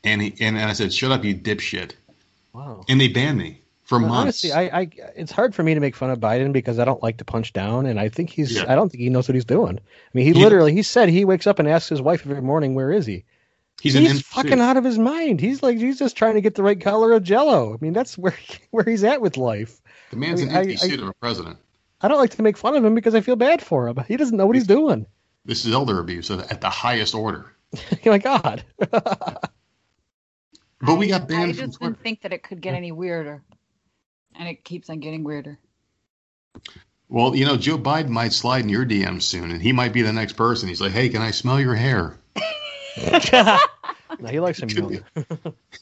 and 0.05 0.23
he 0.23 0.35
and, 0.41 0.59
I 0.59 0.75
said, 0.75 0.93
"Shut 0.93 1.11
up, 1.11 1.25
you 1.25 1.35
dipshit," 1.35 1.93
wow. 2.53 2.85
and 2.89 3.01
they 3.01 3.09
banned 3.09 3.39
me 3.39 3.63
for 3.87 3.99
Well, 3.99 4.09
months. 4.09 4.45
honestly, 4.45 4.53
I, 4.53 4.81
I 4.81 4.91
it's 5.17 5.33
hard 5.33 5.55
for 5.55 5.63
me 5.63 5.75
to 5.75 5.81
make 5.81 5.97
fun 5.97 6.11
of 6.11 6.19
Biden 6.21 6.53
because 6.53 6.79
I 6.79 6.85
don't 6.85 7.03
like 7.03 7.17
to 7.19 7.25
punch 7.25 7.53
down, 7.53 7.87
and 7.87 7.99
I 7.99 8.09
think 8.09 8.31
he's 8.31 8.53
Yeah. 8.57 8.65
I 8.71 8.75
don't 8.75 8.91
think 8.91 9.03
he 9.03 9.09
knows 9.11 9.29
what 9.29 9.35
he's 9.35 9.45
doing. 9.45 9.79
I 9.79 9.83
mean, 10.13 10.27
he 10.27 10.33
He- 10.33 10.43
literally 10.45 10.75
he 10.75 10.83
said 10.83 11.09
he 11.09 11.25
wakes 11.25 11.47
up 11.47 11.59
and 11.59 11.69
asks 11.69 11.89
his 11.89 12.03
wife 12.03 12.27
every 12.27 12.43
morning, 12.43 12.75
"Where 12.75 12.93
is 12.93 13.07
he?" 13.07 13.25
he's 13.81 13.95
He's, 13.95 14.23
fucking 14.23 14.61
out 14.61 14.77
of 14.77 14.85
his 14.85 14.99
mind. 14.99 15.41
He's 15.41 15.63
like 15.63 15.79
he's 15.79 15.99
just 15.99 16.17
trying 16.17 16.35
to 16.35 16.41
get 16.41 16.55
the 16.55 16.63
right 16.63 16.81
color 16.81 17.13
of 17.13 17.23
Jello. 17.23 17.75
I 17.75 17.77
mean, 17.81 17.93
that's 17.93 18.19
where 18.19 18.37
where 18.71 18.85
he's 18.85 19.05
at 19.05 19.21
with 19.21 19.37
life. 19.37 19.81
The 20.11 20.17
man's 20.17 20.41
I 20.43 20.45
mean, 20.45 20.53
an 20.55 20.61
empty 20.63 20.73
I- 20.75 20.77
suit 20.77 21.01
I- 21.01 21.03
of 21.03 21.09
a 21.09 21.15
president. 21.15 21.59
I 22.03 22.09
don't 22.09 22.19
like 22.19 22.31
to 22.37 22.43
make 22.43 22.59
fun 22.59 22.77
of 22.77 22.85
him 22.85 22.95
because 22.95 23.15
I 23.15 23.21
feel 23.23 23.37
bad 23.37 23.63
for 23.63 23.89
him. 23.89 23.97
He 24.07 24.17
doesn't 24.19 24.37
know 24.37 24.47
what 24.47 24.55
he's 24.57 24.67
doing. 24.67 25.07
This 25.47 25.65
is 25.65 25.73
elder 25.73 25.99
abuse 25.99 26.31
at 26.31 26.51
at 26.53 26.61
the 26.61 26.69
highest 26.71 27.15
order. 27.15 27.47
oh 27.77 27.97
my 28.07 28.19
god. 28.19 28.65
But 30.81 30.97
we 30.97 31.07
got 31.09 31.23
I 31.23 31.25
banned 31.25 31.57
from 31.57 31.67
just 31.69 31.79
Twitter. 31.79 31.93
didn't 31.95 32.03
think 32.03 32.21
that 32.23 32.33
it 32.35 32.43
could 32.43 32.61
get 32.61 32.75
any 32.75 32.93
weirder, 32.93 33.43
and 34.39 34.49
it 34.49 34.65
keeps 34.65 34.91
on 34.91 35.01
getting 35.01 35.25
weirder. 35.25 35.59
Well, 37.09 37.37
you 37.37 37.45
know, 37.45 37.57
Joe 37.57 37.79
Biden 37.79 38.09
might 38.09 38.33
slide 38.33 38.63
in 38.65 38.69
your 38.69 38.85
DMs 38.85 39.23
soon, 39.23 39.51
and 39.53 39.63
he 39.63 39.73
might 39.73 39.93
be 39.93 40.03
the 40.03 40.13
next 40.13 40.33
person. 40.33 40.69
He's 40.69 40.81
like, 40.81 40.93
"Hey, 40.93 41.09
can 41.09 41.23
I 41.23 41.31
smell 41.31 41.61
your 41.61 41.75
hair?" 41.77 42.17
no, 43.33 44.29
he 44.29 44.41
likes 44.41 44.61
him 44.61 44.69
young. 44.71 45.05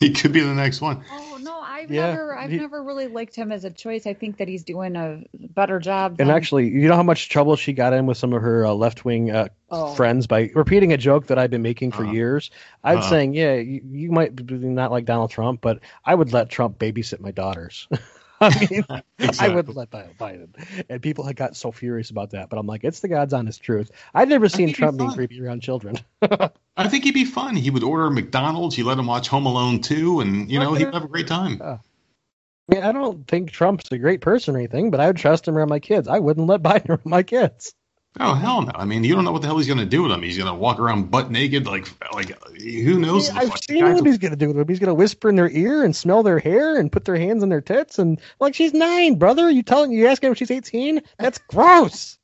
He 0.01 0.11
could 0.11 0.33
be 0.33 0.41
the 0.41 0.53
next 0.55 0.81
one. 0.81 1.03
Oh 1.11 1.39
no, 1.41 1.61
I've 1.61 1.91
Yeah, 1.91 2.09
never, 2.11 2.37
I've 2.37 2.51
he- 2.51 2.57
never 2.59 2.83
really 2.83 3.07
liked 3.07 3.35
him 3.35 3.53
as 3.53 3.65
a 3.65 3.71
choice. 3.71 4.07
I 4.07 4.13
think 4.15 4.37
that 4.39 4.49
he's 4.49 4.65
doing 4.65 4.97
a 4.97 5.23
better 5.35 5.79
job. 5.79 6.17
And 6.19 6.31
actually, 6.31 6.69
you 6.69 6.89
know 6.89 6.97
how 6.97 7.03
much 7.03 7.29
trouble 7.29 7.57
she 7.57 7.73
got 7.73 7.93
in 7.93 8.07
with 8.07 8.19
some 8.19 8.33
of 8.33 8.43
her 8.43 8.67
uh, 8.67 8.73
left 8.75 9.05
wing 9.05 9.31
uh, 9.31 9.49
Oh. 9.71 9.95
friends 9.95 10.27
by 10.27 10.51
repeating 10.55 10.93
a 10.93 10.97
joke 10.97 11.27
that 11.29 11.39
I've 11.39 11.51
been 11.51 11.63
making 11.63 11.93
for 11.93 12.03
Uh-huh. 12.05 12.13
years. 12.13 12.51
I'm 12.85 12.99
Uh-huh. 12.99 13.09
saying, 13.09 13.35
yeah, 13.35 13.55
you, 13.55 13.81
you 13.91 14.13
might 14.13 14.35
be 14.37 14.55
not 14.57 14.91
like 14.93 15.05
Donald 15.05 15.31
Trump, 15.31 15.61
but 15.63 15.81
I 16.05 16.15
would 16.15 16.33
let 16.33 16.49
Trump 16.51 16.79
babysit 16.79 17.21
my 17.21 17.31
daughters. 17.31 17.89
I 18.89 19.03
mean, 19.21 19.31
I 19.39 19.49
would 19.49 19.75
let 19.75 19.91
Bi- 19.91 20.09
Biden. 20.19 20.85
And 20.89 21.03
people 21.03 21.25
had 21.25 21.37
got 21.37 21.57
so 21.57 21.73
furious 21.73 22.11
about 22.11 22.31
that, 22.31 22.51
but 22.51 22.59
I'm 22.59 22.67
like, 22.67 22.85
it's 22.85 23.01
the 23.01 23.09
God's 23.09 23.33
honest 23.33 23.63
truth. 23.63 23.91
I've 24.13 24.29
never 24.29 24.49
seen 24.49 24.67
think 24.67 24.77
he's 24.77 24.77
Trump 24.79 24.99
being 24.99 25.13
creepy 25.13 25.41
around 25.41 25.63
children. 25.63 25.97
I 26.23 26.89
think 26.89 27.05
he'd 27.05 27.15
be 27.15 27.25
fun. 27.25 27.57
He 27.57 27.71
would 27.71 27.85
order 27.85 28.11
McDonald's. 28.11 28.77
You 28.77 28.85
let 28.85 28.99
him 28.99 29.07
watch 29.07 29.29
Home 29.29 29.47
Alone 29.47 29.81
2, 29.81 30.21
and 30.21 30.51
you 30.51 30.59
know 30.59 30.75
he'd 30.75 30.93
have 30.93 31.05
a 31.05 31.09
great 31.09 31.27
time. 31.27 31.61
I 31.63 32.75
mean, 32.75 32.83
I 32.83 32.93
don't 32.93 33.27
think 33.29 33.51
Trump's 33.51 33.93
a 33.93 33.99
great 33.99 34.23
person 34.23 34.55
or 34.55 34.59
anything, 34.59 34.91
but 34.91 35.01
I 35.01 35.09
would 35.09 35.17
trust 35.17 35.47
him 35.47 35.57
around 35.57 35.69
my 35.69 35.81
kids. 35.81 36.09
I 36.09 36.19
wouldn't 36.19 36.47
let 36.47 36.63
Biden 36.63 36.89
around 36.91 37.05
my 37.05 37.23
kids. 37.23 37.75
Oh 38.21 38.35
hell 38.35 38.63
no! 38.63 38.71
I 38.75 38.85
mean, 38.85 39.03
you 39.03 39.13
don't 39.15 39.25
know 39.25 39.33
what 39.33 39.43
the 39.43 39.49
hell 39.49 39.59
he's 39.59 39.67
going 39.67 39.81
to 39.81 39.85
do 39.87 40.03
with 40.03 40.13
them. 40.13 40.23
He's 40.23 40.37
going 40.39 40.47
to 40.49 40.55
walk 40.55 40.79
around 40.79 41.11
butt 41.11 41.33
naked, 41.33 41.67
like 41.67 41.89
like 42.15 42.31
who 42.61 43.01
knows? 43.01 43.29
Yeah, 43.29 43.41
I've 43.41 43.59
seen 43.59 43.85
what 43.93 44.07
he's 44.07 44.19
gonna 44.19 44.37
do 44.37 44.47
with 44.49 44.57
them. 44.57 44.69
He's 44.69 44.79
gonna 44.79 44.95
whisper 44.95 45.29
in 45.29 45.35
their 45.35 45.51
ear 45.51 45.85
and 45.85 45.95
smell 45.97 46.23
their 46.23 46.39
hair 46.39 46.77
and 46.79 46.93
put 46.93 47.05
their 47.05 47.17
hands 47.17 47.43
on 47.43 47.49
their 47.49 47.61
tits 47.61 47.99
and 47.99 48.21
like 48.39 48.55
she's 48.55 48.73
nine, 48.73 49.17
brother. 49.17 49.51
You 49.51 49.65
telling 49.65 49.91
you 49.91 50.07
asking 50.07 50.31
if 50.31 50.39
she's 50.39 50.53
eighteen? 50.53 51.03
That's 51.19 51.39
gross. 51.49 52.17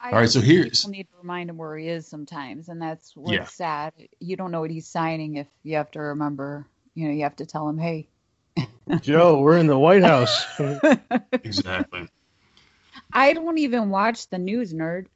I 0.00 0.10
All 0.12 0.18
right, 0.18 0.28
so 0.28 0.40
think 0.40 0.52
here's- 0.52 0.82
people 0.82 0.90
need 0.92 1.04
to 1.10 1.16
remind 1.20 1.50
him 1.50 1.56
where 1.56 1.76
he 1.76 1.88
is 1.88 2.06
sometimes, 2.06 2.68
and 2.68 2.80
that's 2.80 3.16
what's 3.16 3.32
Yeah. 3.32 3.44
sad. 3.46 3.92
You 4.20 4.36
don't 4.36 4.52
know 4.52 4.60
what 4.60 4.70
he's 4.70 4.86
signing 4.86 5.36
if 5.36 5.46
you 5.62 5.76
have 5.76 5.90
to 5.92 5.98
remember. 6.00 6.66
You 6.94 7.08
know, 7.08 7.14
you 7.14 7.22
have 7.22 7.36
to 7.36 7.46
tell 7.46 7.68
him, 7.68 7.78
hey. 7.78 8.06
Joe, 9.00 9.40
we're 9.40 9.56
in 9.58 9.66
the 9.66 9.78
White 9.78 10.04
House. 10.04 10.44
exactly. 11.42 12.06
I 13.14 13.32
don't 13.32 13.56
even 13.56 13.88
watch 13.88 14.28
the 14.28 14.36
news, 14.38 14.74
nerd. 14.74 15.06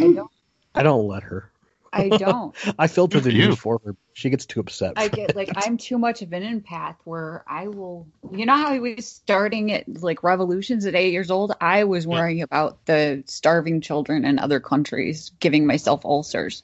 I 0.00 0.06
Hmm? 0.06 0.12
don't. 0.12 0.30
I 0.74 0.82
don't 0.82 1.06
let 1.06 1.22
her. 1.24 1.50
I 1.92 2.10
don't. 2.10 2.54
I 2.78 2.86
filter 2.88 3.20
the 3.20 3.32
news 3.32 3.56
for 3.56 3.80
her. 3.84 3.96
She 4.12 4.30
gets 4.30 4.46
too 4.46 4.60
upset. 4.60 4.96
I 4.96 5.08
get 5.08 5.34
like 5.34 5.50
I'm 5.56 5.76
too 5.76 5.98
much 5.98 6.22
of 6.22 6.32
an 6.32 6.42
empath 6.42 6.96
where 7.04 7.44
I 7.48 7.68
will. 7.68 8.06
You 8.30 8.46
know 8.46 8.56
how 8.56 8.68
I 8.68 8.78
was 8.78 9.06
starting 9.08 9.72
at 9.72 10.02
like 10.02 10.22
revolutions 10.22 10.86
at 10.86 10.94
eight 10.94 11.12
years 11.12 11.30
old. 11.30 11.52
I 11.60 11.84
was 11.84 12.06
worrying 12.06 12.42
about 12.42 12.84
the 12.86 13.22
starving 13.26 13.80
children 13.80 14.24
in 14.24 14.38
other 14.38 14.60
countries, 14.60 15.30
giving 15.40 15.66
myself 15.66 16.04
ulcers. 16.04 16.62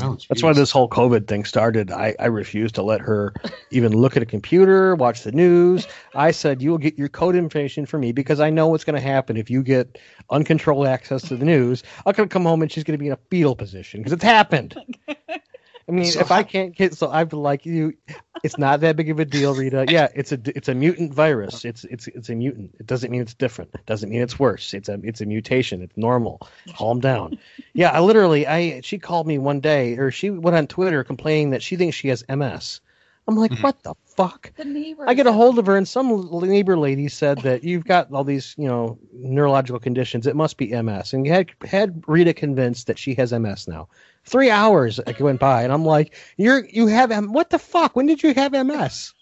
Oh, 0.00 0.16
That's 0.28 0.42
why 0.42 0.52
this 0.52 0.70
whole 0.70 0.88
COVID 0.88 1.26
thing 1.26 1.44
started. 1.44 1.90
I, 1.90 2.14
I 2.18 2.26
refused 2.26 2.74
to 2.76 2.82
let 2.82 3.00
her 3.02 3.34
even 3.70 3.92
look 3.92 4.16
at 4.16 4.22
a 4.22 4.26
computer, 4.26 4.94
watch 4.94 5.22
the 5.22 5.32
news. 5.32 5.86
I 6.14 6.30
said, 6.30 6.62
You 6.62 6.70
will 6.70 6.78
get 6.78 6.98
your 6.98 7.08
code 7.08 7.36
information 7.36 7.84
from 7.84 8.00
me 8.00 8.12
because 8.12 8.40
I 8.40 8.50
know 8.50 8.68
what's 8.68 8.84
going 8.84 8.94
to 8.94 9.06
happen 9.06 9.36
if 9.36 9.50
you 9.50 9.62
get 9.62 9.98
uncontrolled 10.30 10.86
access 10.86 11.22
to 11.28 11.36
the 11.36 11.44
news. 11.44 11.82
I'm 12.06 12.12
going 12.12 12.28
to 12.28 12.32
come 12.32 12.44
home 12.44 12.62
and 12.62 12.72
she's 12.72 12.84
going 12.84 12.96
to 12.96 13.02
be 13.02 13.08
in 13.08 13.12
a 13.12 13.18
fetal 13.30 13.54
position 13.54 14.00
because 14.00 14.12
it's 14.12 14.24
happened. 14.24 14.76
I 15.88 15.92
mean, 15.92 16.06
So 16.06 16.20
if 16.20 16.30
I 16.30 16.42
can't 16.42 16.74
get, 16.74 16.94
so 16.94 17.10
I've 17.10 17.28
been 17.28 17.42
like 17.42 17.66
you, 17.66 17.94
it's 18.42 18.56
not 18.56 18.80
that 18.80 18.96
big 18.96 19.10
of 19.10 19.18
a 19.20 19.24
deal, 19.24 19.54
Rita. 19.54 19.86
Yeah, 19.90 20.08
it's 20.14 20.32
a 20.32 20.38
it's 20.46 20.68
a 20.68 20.74
mutant 20.74 21.12
virus. 21.12 21.64
It's 21.64 21.84
it's 21.84 22.06
it's 22.08 22.30
a 22.30 22.34
mutant. 22.34 22.74
It 22.80 22.86
doesn't 22.86 23.10
mean 23.10 23.20
it's 23.20 23.34
different. 23.34 23.70
It 23.74 23.84
doesn't 23.86 24.08
mean 24.08 24.22
it's 24.22 24.38
worse. 24.38 24.72
It's 24.72 24.88
a 24.88 24.98
it's 25.02 25.20
a 25.20 25.26
mutation. 25.26 25.82
It's 25.82 25.96
normal. 25.96 26.40
Calm 26.76 27.00
down. 27.00 27.38
Yeah, 27.74 27.90
I 27.90 28.00
literally, 28.00 28.46
I 28.46 28.80
she 28.80 28.98
called 28.98 29.26
me 29.26 29.38
one 29.38 29.60
day, 29.60 29.96
or 29.98 30.10
she 30.10 30.30
went 30.30 30.56
on 30.56 30.66
Twitter 30.66 31.04
complaining 31.04 31.50
that 31.50 31.62
she 31.62 31.76
thinks 31.76 31.96
she 31.96 32.08
has 32.08 32.24
MS. 32.28 32.80
I'm 33.26 33.36
like, 33.36 33.52
Mhm. 33.52 33.62
what 33.62 33.82
the 33.82 33.94
fuck? 34.16 34.52
The 34.56 34.64
neighbor. 34.64 35.08
I 35.08 35.14
get 35.14 35.26
a 35.26 35.32
hold 35.32 35.58
of 35.58 35.66
her, 35.66 35.76
and 35.76 35.88
some 35.88 36.28
neighbor 36.42 36.76
lady 36.76 37.08
said 37.08 37.38
that 37.38 37.64
you've 37.64 37.84
got 37.84 38.12
all 38.12 38.24
these, 38.24 38.54
you 38.58 38.68
know, 38.68 38.98
neurological 39.12 39.80
conditions. 39.80 40.26
It 40.26 40.36
must 40.36 40.56
be 40.56 40.72
MS, 40.72 41.12
and 41.12 41.26
you 41.26 41.32
had 41.32 41.50
had 41.64 42.04
Rita 42.06 42.34
convinced 42.34 42.86
that 42.88 42.98
she 42.98 43.14
has 43.14 43.32
MS 43.32 43.66
now. 43.68 43.88
Three 44.24 44.50
hours 44.50 45.00
went 45.18 45.40
by, 45.40 45.62
and 45.62 45.72
I'm 45.72 45.84
like, 45.84 46.14
you're 46.36 46.64
you 46.66 46.86
have 46.86 47.10
M- 47.10 47.32
what 47.32 47.50
the 47.50 47.58
fuck? 47.58 47.96
When 47.96 48.06
did 48.06 48.22
you 48.22 48.34
have 48.34 48.52
MS? 48.52 49.14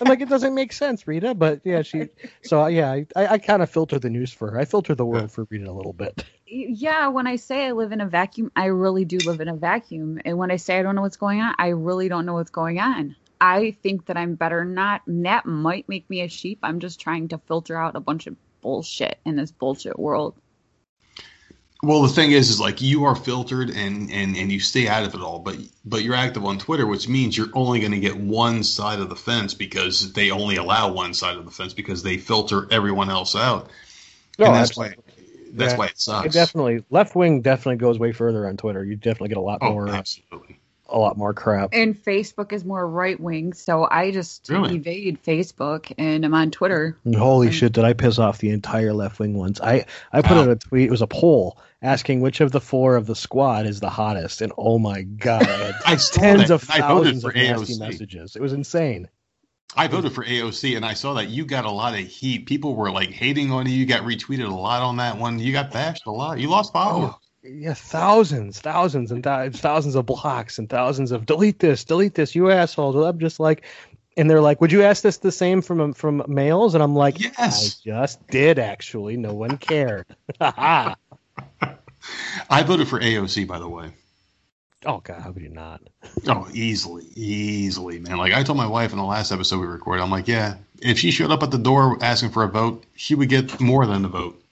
I'm 0.00 0.08
like, 0.08 0.20
it 0.20 0.28
doesn't 0.28 0.54
make 0.54 0.72
sense, 0.72 1.06
Rita. 1.06 1.34
But 1.34 1.60
yeah, 1.64 1.82
she. 1.82 2.08
So 2.42 2.66
yeah, 2.66 3.00
I, 3.14 3.26
I 3.26 3.38
kind 3.38 3.62
of 3.62 3.70
filter 3.70 3.98
the 3.98 4.10
news 4.10 4.32
for 4.32 4.50
her. 4.52 4.58
I 4.58 4.64
filter 4.64 4.94
the 4.94 5.04
world 5.04 5.30
for 5.32 5.46
Rita 5.50 5.68
a 5.68 5.72
little 5.72 5.92
bit. 5.92 6.24
yeah, 6.46 7.08
when 7.08 7.26
I 7.26 7.36
say 7.36 7.66
I 7.66 7.72
live 7.72 7.92
in 7.92 8.00
a 8.00 8.06
vacuum, 8.06 8.50
I 8.56 8.66
really 8.66 9.04
do 9.04 9.18
live 9.18 9.40
in 9.40 9.48
a 9.48 9.56
vacuum. 9.56 10.18
And 10.24 10.38
when 10.38 10.50
I 10.50 10.56
say 10.56 10.78
I 10.78 10.82
don't 10.82 10.96
know 10.96 11.02
what's 11.02 11.16
going 11.18 11.40
on, 11.40 11.54
I 11.58 11.68
really 11.68 12.08
don't 12.08 12.26
know 12.26 12.34
what's 12.34 12.50
going 12.50 12.80
on. 12.80 13.16
I 13.40 13.76
think 13.82 14.06
that 14.06 14.16
I'm 14.16 14.34
better 14.34 14.64
not, 14.64 15.02
and 15.06 15.24
that 15.26 15.46
might 15.46 15.88
make 15.88 16.08
me 16.10 16.20
a 16.20 16.28
sheep. 16.28 16.58
I'm 16.62 16.80
just 16.80 17.00
trying 17.00 17.28
to 17.28 17.38
filter 17.38 17.76
out 17.76 17.96
a 17.96 18.00
bunch 18.00 18.26
of 18.26 18.36
bullshit 18.60 19.18
in 19.24 19.36
this 19.36 19.50
bullshit 19.50 19.98
world. 19.98 20.34
Well, 21.82 22.02
the 22.02 22.08
thing 22.08 22.32
is, 22.32 22.50
is 22.50 22.60
like 22.60 22.82
you 22.82 23.04
are 23.04 23.16
filtered 23.16 23.70
and 23.70 24.10
and 24.12 24.36
and 24.36 24.52
you 24.52 24.60
stay 24.60 24.86
out 24.86 25.04
of 25.04 25.14
it 25.14 25.22
all, 25.22 25.38
but 25.38 25.56
but 25.86 26.02
you're 26.02 26.14
active 26.14 26.44
on 26.44 26.58
Twitter, 26.58 26.86
which 26.86 27.08
means 27.08 27.36
you're 27.36 27.48
only 27.54 27.80
going 27.80 27.92
to 27.92 28.00
get 28.00 28.16
one 28.16 28.62
side 28.62 28.98
of 29.00 29.08
the 29.08 29.16
fence 29.16 29.54
because 29.54 30.12
they 30.12 30.30
only 30.30 30.56
allow 30.56 30.92
one 30.92 31.14
side 31.14 31.36
of 31.38 31.46
the 31.46 31.50
fence 31.50 31.72
because 31.72 32.02
they 32.02 32.18
filter 32.18 32.68
everyone 32.70 33.08
else 33.08 33.34
out. 33.34 33.70
No, 34.38 34.46
and 34.46 34.54
that's 34.54 34.70
absolutely. 34.70 34.96
why 35.06 35.14
that's 35.54 35.72
Yeah. 35.72 35.78
why 35.78 35.86
it 35.86 35.98
sucks. 35.98 36.26
It 36.26 36.32
definitely 36.38 36.84
left 36.90 37.16
wing 37.16 37.40
definitely 37.40 37.76
goes 37.76 37.98
way 37.98 38.12
further 38.12 38.46
on 38.46 38.58
Twitter. 38.58 38.84
You 38.84 38.96
definitely 38.96 39.28
get 39.28 39.38
a 39.38 39.42
lot 39.42 39.60
oh, 39.62 39.72
more 39.72 39.88
uh, 39.88 39.92
absolutely. 39.92 40.59
A 40.90 40.98
lot 40.98 41.16
more 41.16 41.32
crap. 41.34 41.70
And 41.72 41.94
Facebook 41.94 42.52
is 42.52 42.64
more 42.64 42.86
right 42.86 43.18
wing, 43.18 43.52
so 43.52 43.86
I 43.90 44.10
just 44.10 44.48
Really? 44.48 44.76
evade 44.76 45.18
Facebook 45.24 45.92
and 45.98 46.24
I'm 46.24 46.34
on 46.34 46.50
Twitter. 46.50 46.96
And 47.04 47.14
holy 47.14 47.48
And- 47.48 47.56
shit, 47.56 47.72
did 47.72 47.84
I 47.84 47.92
piss 47.92 48.18
off 48.18 48.38
the 48.38 48.50
entire 48.50 48.92
left 48.92 49.18
wing 49.18 49.34
ones? 49.36 49.60
I 49.60 49.86
I 50.12 50.22
put 50.22 50.32
Wow. 50.32 50.42
out 50.42 50.48
a 50.48 50.56
tweet. 50.56 50.88
It 50.88 50.90
was 50.90 51.02
a 51.02 51.06
poll 51.06 51.58
asking 51.82 52.20
which 52.20 52.40
of 52.40 52.52
the 52.52 52.60
four 52.60 52.96
of 52.96 53.06
the 53.06 53.14
squad 53.16 53.66
is 53.66 53.80
the 53.80 53.88
hottest, 53.88 54.42
and 54.42 54.52
oh 54.58 54.78
my 54.78 55.02
god, 55.02 55.42
I 55.48 55.52
had 55.52 55.74
I 55.86 55.96
tens 55.96 56.48
that. 56.48 56.50
of 56.50 56.70
I 56.70 56.78
thousands 56.80 57.22
for 57.22 57.30
of 57.30 57.36
nasty 57.36 57.74
AOC. 57.74 57.78
messages. 57.80 58.36
It 58.36 58.42
was 58.42 58.52
insane. 58.52 59.08
I 59.76 59.86
voted 59.86 60.12
for 60.12 60.24
AOC, 60.24 60.74
and 60.76 60.84
I 60.84 60.94
saw 60.94 61.14
that 61.14 61.28
you 61.28 61.44
got 61.44 61.64
a 61.64 61.70
lot 61.70 61.94
of 61.94 62.00
heat. 62.00 62.46
People 62.46 62.74
were 62.74 62.90
like 62.90 63.10
hating 63.10 63.52
on 63.52 63.66
you. 63.66 63.72
You 63.72 63.86
got 63.86 64.02
retweeted 64.02 64.50
a 64.50 64.52
lot 64.54 64.82
on 64.82 64.96
that 64.96 65.16
one. 65.16 65.38
You 65.38 65.52
got 65.52 65.70
bashed 65.70 66.06
a 66.06 66.10
lot. 66.10 66.40
You 66.40 66.48
lost 66.50 66.72
followers. 66.72 67.12
Oh. 67.14 67.18
Yeah, 67.42 67.74
thousands, 67.74 68.60
thousands, 68.60 69.12
and 69.12 69.22
thou- 69.22 69.50
thousands 69.50 69.94
of 69.94 70.06
blocks 70.06 70.58
and 70.58 70.68
thousands 70.68 71.10
of 71.10 71.24
delete 71.24 71.58
this, 71.58 71.84
delete 71.84 72.14
this, 72.14 72.34
you 72.34 72.50
assholes. 72.50 72.96
I'm 72.96 73.18
just 73.18 73.40
like, 73.40 73.64
and 74.16 74.28
they're 74.28 74.42
like, 74.42 74.60
would 74.60 74.72
you 74.72 74.82
ask 74.82 75.02
this 75.02 75.18
the 75.18 75.32
same 75.32 75.62
from 75.62 75.94
from 75.94 76.22
males? 76.28 76.74
And 76.74 76.82
I'm 76.82 76.94
like, 76.94 77.18
Yes. 77.18 77.80
I 77.84 77.90
just 77.90 78.26
did 78.28 78.58
actually. 78.58 79.16
No 79.16 79.32
one 79.32 79.56
cared. 79.56 80.06
I 80.40 80.94
voted 82.64 82.88
for 82.88 83.00
AOC, 83.00 83.46
by 83.46 83.58
the 83.58 83.68
way. 83.68 83.92
Oh 84.84 84.98
God, 84.98 85.20
how 85.20 85.32
could 85.32 85.42
you 85.42 85.50
not? 85.50 85.82
Oh, 86.26 86.48
easily, 86.52 87.04
easily, 87.14 88.00
man. 88.00 88.16
Like 88.16 88.32
I 88.32 88.42
told 88.42 88.58
my 88.58 88.66
wife 88.66 88.92
in 88.92 88.98
the 88.98 89.04
last 89.04 89.30
episode 89.30 89.60
we 89.60 89.66
recorded, 89.66 90.02
I'm 90.02 90.10
like, 90.10 90.28
yeah, 90.28 90.56
if 90.80 90.98
she 90.98 91.10
showed 91.10 91.30
up 91.30 91.42
at 91.42 91.50
the 91.50 91.58
door 91.58 91.98
asking 92.02 92.30
for 92.30 92.44
a 92.44 92.48
vote, 92.48 92.84
she 92.96 93.14
would 93.14 93.28
get 93.28 93.60
more 93.60 93.86
than 93.86 94.04
a 94.04 94.08
vote. 94.08 94.42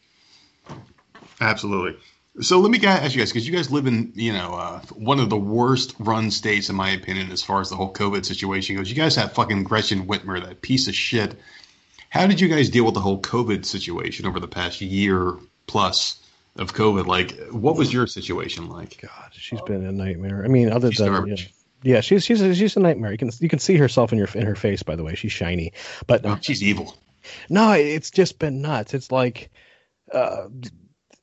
Absolutely. 1.41 1.99
So 2.41 2.61
let 2.61 2.71
me 2.71 2.79
ask 2.87 3.15
you 3.15 3.21
guys, 3.21 3.31
because 3.31 3.49
you 3.49 3.55
guys 3.55 3.71
live 3.71 3.87
in, 3.87 4.13
you 4.15 4.33
know, 4.33 4.55
uh, 4.55 4.81
one 4.95 5.19
of 5.19 5.29
the 5.29 5.37
worst 5.37 5.95
run 5.99 6.31
states, 6.31 6.69
in 6.69 6.77
my 6.77 6.91
opinion, 6.91 7.33
as 7.33 7.43
far 7.43 7.61
as 7.61 7.69
the 7.69 7.77
whole 7.77 7.93
COVID 7.93 8.25
situation 8.25 8.77
goes. 8.77 8.89
You 8.89 8.95
guys 8.95 9.17
have 9.17 9.33
fucking 9.33 9.65
Gretchen 9.65 10.07
Whitmer, 10.07 10.45
that 10.45 10.63
piece 10.63 10.87
of 10.87 10.95
shit. 10.95 11.35
How 12.11 12.27
did 12.27 12.41
you 12.41 12.49
guys 12.49 12.71
deal 12.71 12.85
with 12.85 12.95
the 12.95 13.01
whole 13.01 13.21
COVID 13.21 13.65
situation 13.65 14.25
over 14.27 14.41
the 14.41 14.49
past 14.49 14.81
year 14.81 15.37
plus 15.67 16.21
of 16.57 16.75
COVID? 16.75 17.07
Like, 17.07 17.39
what 17.51 17.77
was 17.77 17.93
your 17.93 18.07
situation 18.07 18.69
like? 18.69 19.01
God, 19.01 19.31
she's 19.33 19.61
been 19.63 19.85
a 19.85 19.93
nightmare. 19.93 20.45
I 20.45 20.49
mean, 20.49 20.71
other 20.71 20.93
She's 20.93 20.99
than 20.99 21.27
yeah, 21.27 21.37
yeah, 21.83 22.01
she's 22.01 22.25
she's 22.25 22.41
a, 22.41 22.55
she's 22.55 22.77
a 22.77 22.81
nightmare. 22.81 23.13
You 23.13 23.19
can 23.19 23.31
you 23.41 23.49
can 23.49 23.59
see 23.59 23.77
herself 23.77 24.13
in 24.13 24.19
your 24.19 24.29
in 24.35 24.47
her 24.47 24.57
face. 24.57 24.83
By 24.83 24.97
the 24.97 25.05
way, 25.05 25.15
she's 25.15 25.33
shiny, 25.33 25.73
but 26.07 26.25
Oh, 26.25 26.39
she's 26.41 26.63
evil. 26.63 26.97
No, 27.51 27.73
it's 27.73 28.11
just 28.11 28.39
been 28.39 28.63
nuts. 28.63 28.95
It's 28.95 29.13
like 29.13 29.51
uh, 30.13 30.49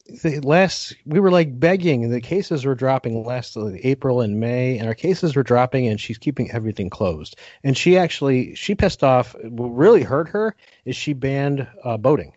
the 0.07 0.40
last 0.41 0.95
we 1.06 1.19
were 1.19 1.32
like 1.32 1.60
begging. 1.60 2.10
The 2.10 2.22
cases 2.22 2.65
were 2.65 2.76
dropping 2.76 3.23
last 3.23 3.57
uh, 3.57 3.72
April 3.84 4.22
and 4.22 4.40
May, 4.40 4.77
and 4.77 4.88
our 4.88 4.94
cases 4.95 5.36
were 5.36 5.44
dropping, 5.44 5.88
and 5.88 5.99
she's 5.99 6.18
keeping 6.18 6.52
everything 6.52 6.90
closed. 6.90 7.36
And 7.64 7.77
she 7.77 7.98
actually 7.98 8.56
she 8.56 8.76
pissed 8.76 9.03
off. 9.03 9.36
What 9.44 9.68
really 9.69 10.03
hurt 10.03 10.30
her 10.30 10.56
is 10.86 10.95
she 10.95 11.14
banned 11.14 11.68
uh, 11.84 11.98
boating. 11.98 12.34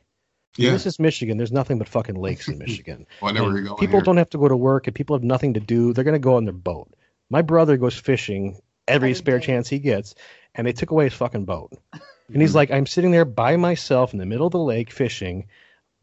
Yeah. 0.57 0.73
This 0.73 0.87
is 0.87 0.99
Michigan. 0.99 1.37
There's 1.37 1.53
nothing 1.53 1.79
but 1.79 1.89
fucking 1.89 2.17
lakes 2.17 2.49
in 2.49 2.59
Michigan. 2.59 3.07
Well, 3.23 3.31
I 3.31 3.35
know 3.35 3.45
where 3.45 3.53
you're 3.53 3.63
going. 3.65 3.77
people 3.79 3.99
here. 4.01 4.05
don't 4.05 4.17
have 4.17 4.31
to 4.31 4.39
go 4.39 4.49
to 4.49 4.57
work, 4.57 4.87
and 4.87 4.97
people 4.97 5.15
have 5.17 5.23
nothing 5.23 5.55
to 5.55 5.61
do. 5.61 5.93
They're 5.93 6.05
going 6.05 6.15
to 6.15 6.19
go 6.19 6.37
on 6.37 6.45
their 6.47 6.53
boat. 6.55 6.89
My 7.31 7.43
brother 7.43 7.77
goes 7.77 7.95
fishing 7.95 8.61
every 8.89 9.11
Every 9.11 9.15
spare 9.15 9.39
day. 9.39 9.47
chance 9.47 9.69
he 9.69 9.79
gets, 9.79 10.15
and 10.55 10.67
they 10.67 10.73
took 10.73 10.91
away 10.91 11.05
his 11.05 11.15
fucking 11.15 11.45
boat. 11.45 11.73
And 12.31 12.43
he's 12.43 12.55
like, 12.55 12.71
I'm 12.71 12.85
sitting 12.85 13.11
there 13.11 13.25
by 13.25 13.57
myself 13.57 14.13
in 14.13 14.19
the 14.19 14.27
middle 14.27 14.45
of 14.49 14.53
the 14.53 14.59
lake 14.59 14.91
fishing, 14.91 15.47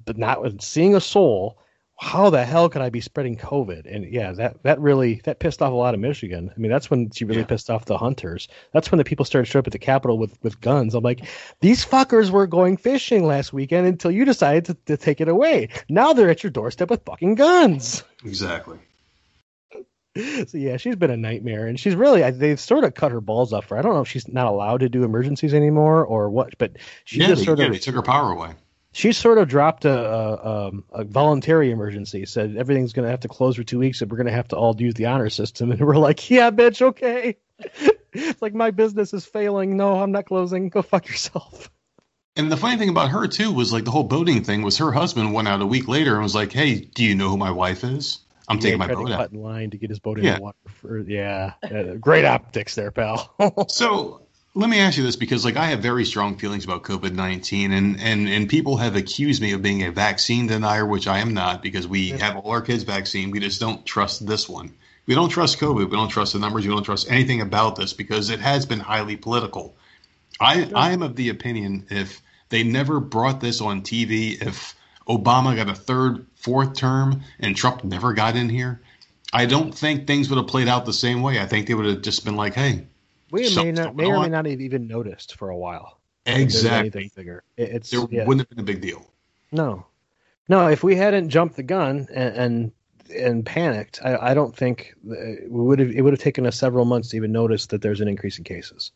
but 0.05 0.17
not 0.17 0.41
with- 0.41 0.61
seeing 0.61 0.95
a 0.95 1.01
soul. 1.01 1.57
How 1.97 2.29
the 2.29 2.43
hell 2.43 2.67
could 2.67 2.81
I 2.81 2.89
be 2.89 2.99
spreading 2.99 3.37
COVID? 3.37 3.83
And 3.89 4.11
yeah, 4.11 4.33
that 4.33 4.61
that 4.63 4.81
really 4.81 5.21
that 5.23 5.39
pissed 5.39 5.61
off 5.61 5.71
a 5.71 5.75
lot 5.75 5.93
of 5.93 6.01
Michigan. 6.01 6.51
I 6.53 6.59
mean, 6.59 6.69
that's 6.69 6.89
when 6.89 7.09
she 7.11 7.23
really 7.23 7.39
Yeah. 7.39 7.45
pissed 7.47 7.69
off 7.69 7.85
the 7.85 7.97
hunters. 7.97 8.49
That's 8.73 8.91
when 8.91 8.97
the 8.97 9.05
people 9.05 9.23
started 9.23 9.45
showing 9.45 9.61
up 9.61 9.67
at 9.67 9.71
the 9.71 9.79
Capitol 9.79 10.17
with 10.17 10.37
with 10.43 10.59
guns. 10.59 10.93
I'm 10.93 11.05
like, 11.05 11.21
these 11.61 11.85
fuckers 11.85 12.31
were 12.31 12.47
going 12.47 12.75
fishing 12.75 13.25
last 13.25 13.53
weekend 13.53 13.87
until 13.87 14.11
you 14.11 14.25
decided 14.25 14.65
to, 14.65 14.73
to 14.87 14.97
take 14.97 15.21
it 15.21 15.29
away. 15.29 15.69
Now 15.87 16.11
they're 16.11 16.29
at 16.29 16.43
your 16.43 16.51
doorstep 16.51 16.89
with 16.89 17.05
fucking 17.05 17.35
guns. 17.35 18.03
Exactly. 18.25 18.77
So 20.47 20.57
yeah, 20.57 20.77
she's 20.77 20.95
been 20.95 21.11
a 21.11 21.17
nightmare, 21.17 21.67
and 21.67 21.77
she's 21.77 21.93
really 21.93 22.29
they've 22.31 22.59
sort 22.59 22.85
of 22.85 22.93
cut 22.93 23.11
her 23.11 23.19
balls 23.19 23.51
off 23.51 23.65
for. 23.65 23.77
I 23.77 23.81
don't 23.81 23.93
know 23.93 23.99
if 24.01 24.07
she's 24.07 24.29
not 24.29 24.47
allowed 24.47 24.79
to 24.79 24.87
do 24.87 25.03
emergencies 25.03 25.53
anymore 25.53 26.05
or 26.05 26.29
what, 26.29 26.57
but 26.57 26.71
she 27.03 27.19
yeah, 27.19 27.27
just 27.27 27.41
they, 27.41 27.45
sort 27.45 27.59
yeah, 27.59 27.65
of 27.65 27.73
they 27.73 27.79
took 27.79 27.95
her 27.95 28.01
power 28.01 28.31
away. 28.31 28.51
She 28.95 29.11
sort 29.11 29.37
of 29.37 29.49
dropped 29.49 29.83
a, 29.83 29.91
a, 29.91 30.67
um, 30.67 30.85
a 30.93 31.03
voluntary 31.03 31.69
emergency. 31.69 32.25
Said 32.25 32.55
everything's 32.55 32.93
going 32.93 33.03
to 33.03 33.11
have 33.11 33.19
to 33.21 33.27
close 33.27 33.57
for 33.57 33.63
two 33.63 33.77
weeks, 33.77 34.01
and 34.01 34.09
we're 34.09 34.15
going 34.15 34.27
to 34.27 34.31
have 34.33 34.47
to 34.49 34.55
all 34.55 34.73
use 34.79 34.93
the 34.93 35.07
honor 35.07 35.29
system. 35.29 35.69
And 35.73 35.81
we're 35.81 35.97
like, 35.97 36.29
yeah, 36.29 36.49
bitch, 36.49 36.81
okay. 36.81 37.35
it's 38.13 38.41
like 38.41 38.53
my 38.53 38.71
business 38.71 39.13
is 39.13 39.25
failing. 39.25 39.75
No, 39.75 40.01
I'm 40.01 40.13
not 40.13 40.27
closing. 40.27 40.69
Go 40.69 40.81
fuck 40.81 41.09
yourself. 41.09 41.69
And 42.37 42.49
the 42.49 42.55
funny 42.55 42.77
thing 42.77 42.87
about 42.87 43.09
her 43.09 43.27
too 43.27 43.51
was 43.51 43.73
like 43.73 43.83
the 43.83 43.91
whole 43.91 44.03
boating 44.05 44.45
thing 44.45 44.61
was 44.61 44.77
her 44.77 44.93
husband 44.93 45.33
went 45.33 45.49
out 45.49 45.61
a 45.61 45.65
week 45.65 45.89
later 45.89 46.13
and 46.13 46.23
was 46.23 46.35
like, 46.35 46.53
"Hey, 46.53 46.79
do 46.79 47.03
you 47.03 47.15
know 47.15 47.29
who 47.29 47.37
my 47.37 47.51
wife 47.51 47.83
is? 47.83 48.19
I'm 48.47 48.57
Yeah, 48.57 48.61
taking 48.61 48.79
my 48.79 48.87
boat 48.87 49.11
out." 49.11 49.17
cut 49.17 49.31
in 49.33 49.41
line 49.41 49.71
to 49.71 49.77
get 49.77 49.89
his 49.89 49.99
boat 49.99 50.19
in 50.19 50.25
Yeah. 50.25 50.35
the 50.37 50.41
water. 50.41 50.57
For, 50.81 50.99
yeah, 50.99 51.53
Uh, 51.63 51.95
great 51.99 52.23
optics 52.23 52.75
there, 52.75 52.91
pal. 52.91 53.33
So 53.69 54.24
let 54.57 54.69
me 54.69 54.79
ask 54.79 54.97
you 54.97 55.03
this 55.03 55.17
because 55.17 55.43
like 55.43 55.57
I 55.57 55.67
have 55.67 55.81
very 55.81 56.05
strong 56.05 56.37
feelings 56.37 56.63
about 56.63 56.83
COVID 56.83 57.13
nineteen 57.13 57.73
and, 57.73 57.99
and 57.99 58.27
and 58.27 58.47
people 58.47 58.77
have 58.77 58.95
accused 58.95 59.41
me 59.41 59.51
of 59.51 59.61
being 59.61 59.83
a 59.83 59.91
vaccine 59.91 60.47
denier, 60.47 60.85
which 60.85 61.07
I 61.07 61.19
am 61.19 61.33
not 61.33 61.61
because 61.61 61.87
we 61.87 62.09
have 62.11 62.37
all 62.37 62.51
our 62.51 62.61
kids 62.61 62.83
vaccine. 62.83 63.31
We 63.31 63.41
just 63.41 63.59
don't 63.59 63.85
trust 63.85 64.25
this 64.25 64.47
one. 64.47 64.73
We 65.05 65.13
don't 65.13 65.29
trust 65.29 65.59
COVID. 65.59 65.89
We 65.89 65.97
don't 65.97 66.07
trust 66.07 66.33
the 66.33 66.39
numbers. 66.39 66.65
We 66.65 66.73
don't 66.73 66.83
trust 66.83 67.11
anything 67.11 67.41
about 67.41 67.75
this 67.75 67.91
because 67.91 68.29
it 68.29 68.39
has 68.39 68.65
been 68.65 68.79
highly 68.79 69.17
political. 69.17 69.75
I 70.39 70.71
I 70.73 70.93
am 70.93 71.03
of 71.03 71.17
the 71.17 71.29
opinion 71.29 71.87
if 71.89 72.21
they 72.47 72.63
never 72.63 73.01
brought 73.01 73.41
this 73.41 73.59
on 73.59 73.81
TV, 73.81 74.41
if 74.41 74.73
Obama 75.05 75.55
got 75.55 75.69
a 75.69 75.75
third, 75.75 76.25
fourth 76.35 76.75
term 76.75 77.23
and 77.41 77.57
Trump 77.57 77.83
never 77.83 78.13
got 78.13 78.37
in 78.37 78.47
here, 78.47 78.81
I 79.33 79.47
don't 79.47 79.75
think 79.75 80.07
things 80.07 80.29
would 80.29 80.37
have 80.37 80.47
played 80.47 80.69
out 80.69 80.85
the 80.85 80.93
same 80.93 81.21
way. 81.21 81.41
I 81.41 81.45
think 81.45 81.67
they 81.67 81.73
would 81.73 81.85
have 81.85 82.01
just 82.01 82.23
been 82.23 82.37
like, 82.37 82.53
hey, 82.53 82.85
we 83.35 83.55
may 83.55 83.71
not, 83.71 83.95
may 83.95 84.05
or 84.05 84.21
may 84.21 84.29
not 84.29 84.45
have 84.45 84.61
even 84.61 84.87
noticed 84.87 85.35
for 85.35 85.49
a 85.49 85.57
while. 85.57 85.99
exactly. 86.25 86.79
anything 86.79 87.11
bigger. 87.15 87.43
It, 87.57 87.69
it's 87.69 87.89
There 87.89 88.05
yeah. 88.09 88.25
wouldn't 88.25 88.41
have 88.41 88.49
been 88.49 88.59
a 88.59 88.63
big 88.63 88.81
deal. 88.81 89.09
No, 89.51 89.85
no. 90.49 90.67
If 90.67 90.83
we 90.83 90.95
hadn't 90.95 91.29
jumped 91.29 91.55
the 91.55 91.63
gun 91.63 92.07
and 92.13 92.35
and, 92.35 92.71
and 93.15 93.45
panicked, 93.45 93.99
I, 94.03 94.31
I 94.31 94.33
don't 94.33 94.55
think 94.55 94.95
uh, 95.09 95.15
we 95.47 95.61
would 95.63 95.79
have. 95.79 95.91
It 95.91 96.01
would 96.01 96.13
have 96.13 96.21
taken 96.21 96.45
us 96.45 96.57
several 96.57 96.85
months 96.85 97.09
to 97.09 97.17
even 97.17 97.31
notice 97.31 97.67
that 97.67 97.81
there's 97.81 98.01
an 98.01 98.07
increase 98.07 98.37
in 98.37 98.43
cases. 98.43 98.91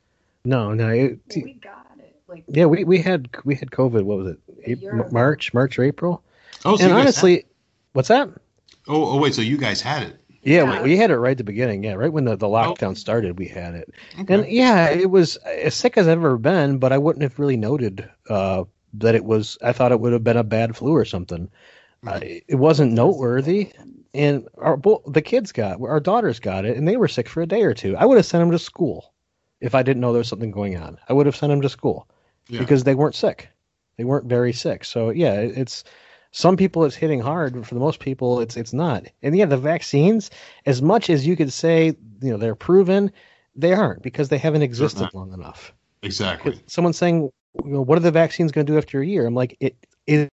No, 0.45 0.73
no. 0.73 0.89
It, 0.89 1.19
we 1.35 1.53
got 1.53 1.85
it. 1.99 2.15
Like 2.27 2.45
yeah, 2.47 2.65
we, 2.65 2.83
we 2.83 2.99
had 2.99 3.29
we 3.43 3.55
had 3.55 3.71
COVID. 3.71 4.03
What 4.03 4.17
was 4.17 4.27
it? 4.27 4.39
April. 4.65 5.07
March, 5.11 5.53
March 5.53 5.77
or 5.77 5.83
April? 5.83 6.23
Oh, 6.65 6.75
so 6.75 6.83
and 6.83 6.89
you 6.91 6.95
guys 6.95 7.01
honestly, 7.01 7.45
what's 7.93 8.09
that? 8.09 8.29
oh, 8.87 9.11
oh, 9.11 9.17
wait, 9.17 9.33
so 9.33 9.41
you 9.41 9.57
guys 9.57 9.81
had 9.81 10.03
it? 10.03 10.18
Yeah, 10.43 10.63
Yeah. 10.63 10.81
We, 10.83 10.97
had 10.97 11.11
it 11.11 11.17
right 11.17 11.31
at 11.31 11.37
the 11.37 11.43
beginning. 11.43 11.83
Yeah, 11.83 11.93
right 11.93 12.11
when 12.11 12.25
the, 12.25 12.35
the 12.35 12.47
lockdown 12.47 12.97
started, 12.97 13.37
we 13.37 13.47
had 13.47 13.75
it. 13.75 13.93
Okay. 14.19 14.33
And 14.33 14.47
yeah, 14.47 14.89
it 14.89 15.09
was 15.09 15.35
as 15.37 15.75
sick 15.75 15.97
as 15.97 16.07
I've 16.07 16.17
ever 16.19 16.37
been, 16.37 16.77
but 16.77 16.91
I 16.93 16.97
wouldn't 16.97 17.23
have 17.23 17.39
really 17.39 17.57
noted 17.57 18.09
uh, 18.29 18.63
that 18.93 19.15
it 19.15 19.25
was. 19.25 19.57
I 19.61 19.73
thought 19.73 19.91
it 19.91 19.99
would 19.99 20.13
have 20.13 20.23
been 20.23 20.37
a 20.37 20.43
bad 20.43 20.75
flu 20.75 20.95
or 20.95 21.05
something. 21.05 21.49
Uh, 22.07 22.19
it 22.23 22.55
wasn't 22.55 22.93
noteworthy. 22.93 23.71
And 24.13 24.47
our 24.57 24.75
bo- 24.77 25.03
the 25.05 25.21
kids 25.21 25.51
got 25.51 25.79
our 25.81 25.99
daughters 25.99 26.39
got 26.39 26.65
it, 26.65 26.75
and 26.77 26.87
they 26.87 26.97
were 26.97 27.07
sick 27.07 27.29
for 27.29 27.41
a 27.41 27.45
day 27.45 27.61
or 27.61 27.73
two. 27.75 27.95
I 27.95 28.05
would 28.05 28.17
have 28.17 28.25
sent 28.25 28.41
them 28.41 28.51
to 28.51 28.57
school 28.59 29.13
if 29.61 29.75
I 29.75 29.83
didn't 29.83 30.01
know 30.01 30.13
there 30.13 30.19
was 30.19 30.27
something 30.27 30.49
going 30.51 30.77
on. 30.77 30.97
I 31.07 31.13
would 31.13 31.25
have 31.27 31.35
sent 31.35 31.51
them 31.51 31.61
to 31.61 31.69
school 31.69 32.07
Yeah. 32.47 32.59
because 32.59 32.85
they 32.85 32.95
weren't 32.95 33.13
sick. 33.13 33.49
They 33.97 34.05
weren't 34.05 34.25
very 34.25 34.53
sick. 34.53 34.83
So 34.85 35.09
yeah, 35.11 35.33
it's 35.33 35.83
some 36.31 36.57
people 36.57 36.85
it's 36.85 36.95
hitting 36.95 37.19
hard, 37.21 37.53
but 37.53 37.65
for 37.65 37.73
the 37.73 37.79
most 37.79 37.99
people 37.99 38.39
it's 38.39 38.55
it's 38.57 38.73
not. 38.73 39.05
And 39.23 39.35
yeah, 39.35 39.45
the 39.45 39.57
vaccines, 39.57 40.29
as 40.65 40.81
much 40.81 41.09
as 41.09 41.25
you 41.25 41.35
could 41.35 41.51
say, 41.51 41.87
you 42.21 42.31
know, 42.31 42.37
they're 42.37 42.55
proven, 42.55 43.11
they 43.55 43.73
aren't 43.73 44.03
because 44.03 44.29
they 44.29 44.37
haven't 44.37 44.61
existed 44.61 45.09
long 45.13 45.33
enough. 45.33 45.73
exactly. 46.03 46.59
Someone's 46.67 46.97
saying, 46.97 47.29
you 47.65 47.71
know, 47.71 47.81
what 47.81 47.97
are 47.97 48.01
the 48.01 48.11
vaccines 48.11 48.51
going 48.51 48.65
to 48.65 48.71
do 48.73 48.77
after 48.77 49.01
a 49.01 49.05
year? 49.05 49.25
I'm 49.25 49.33
like, 49.35 49.57
it 49.59 49.75
is 50.07 50.29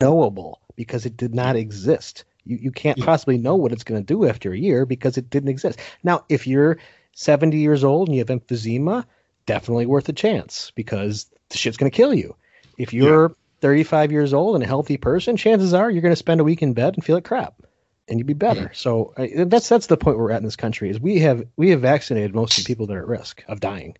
knowable 0.00 0.60
because 0.76 1.06
it 1.06 1.16
did 1.16 1.34
not 1.34 1.56
exist. 1.56 2.24
You 2.44 2.56
you 2.56 2.70
can't 2.72 2.98
Yeah. 2.98 3.04
possibly 3.04 3.38
know 3.38 3.56
what 3.56 3.72
it's 3.72 3.84
going 3.84 4.00
to 4.04 4.14
do 4.14 4.26
after 4.26 4.52
a 4.52 4.58
year 4.58 4.86
because 4.86 5.16
it 5.16 5.30
didn't 5.30 5.48
exist. 5.50 5.78
Now, 6.02 6.24
if 6.28 6.46
you're 6.46 6.78
70 7.12 7.56
years 7.58 7.84
old 7.84 8.08
and 8.08 8.14
you 8.16 8.20
have 8.24 8.28
emphysema, 8.40 9.04
definitely 9.46 9.86
worth 9.86 10.08
a 10.08 10.12
chance 10.12 10.70
because 10.74 11.26
the 11.50 11.58
shit's 11.58 11.76
going 11.76 11.90
to 11.90 11.96
kill 11.96 12.14
you. 12.14 12.34
If 12.78 12.92
you're 12.92 13.34
35 13.62 14.12
years 14.12 14.34
old 14.34 14.56
and 14.56 14.64
a 14.64 14.66
healthy 14.66 14.98
person, 14.98 15.36
chances 15.36 15.72
are 15.72 15.90
you're 15.90 16.02
going 16.02 16.12
to 16.12 16.16
spend 16.16 16.40
a 16.40 16.44
week 16.44 16.62
in 16.62 16.74
bed 16.74 16.94
and 16.94 17.04
feel 17.04 17.16
like 17.16 17.24
crap, 17.24 17.62
and 18.08 18.18
you'd 18.18 18.26
be 18.26 18.34
better. 18.34 18.62
Mm-hmm. 18.62 18.74
So 18.74 19.14
I, 19.16 19.44
that's 19.44 19.68
that's 19.68 19.86
the 19.86 19.96
point 19.96 20.18
we're 20.18 20.32
at 20.32 20.38
in 20.38 20.44
this 20.44 20.56
country 20.56 20.90
is 20.90 21.00
we 21.00 21.20
have 21.20 21.46
we 21.56 21.70
have 21.70 21.80
vaccinated 21.80 22.34
most 22.34 22.58
of 22.58 22.64
the 22.64 22.68
people 22.68 22.86
that 22.88 22.96
are 22.96 23.02
at 23.02 23.06
risk 23.06 23.42
of 23.48 23.60
dying 23.60 23.96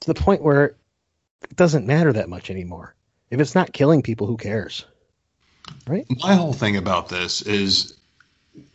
to 0.00 0.12
the 0.12 0.20
point 0.20 0.42
where 0.42 0.76
it 1.44 1.56
doesn't 1.56 1.86
matter 1.86 2.12
that 2.14 2.28
much 2.28 2.50
anymore. 2.50 2.96
If 3.30 3.38
it's 3.38 3.54
not 3.54 3.72
killing 3.72 4.02
people, 4.02 4.26
who 4.26 4.38
cares? 4.38 4.84
Right? 5.86 6.06
My 6.22 6.34
whole 6.34 6.52
thing 6.52 6.76
about 6.76 7.08
this 7.08 7.42
is 7.42 7.98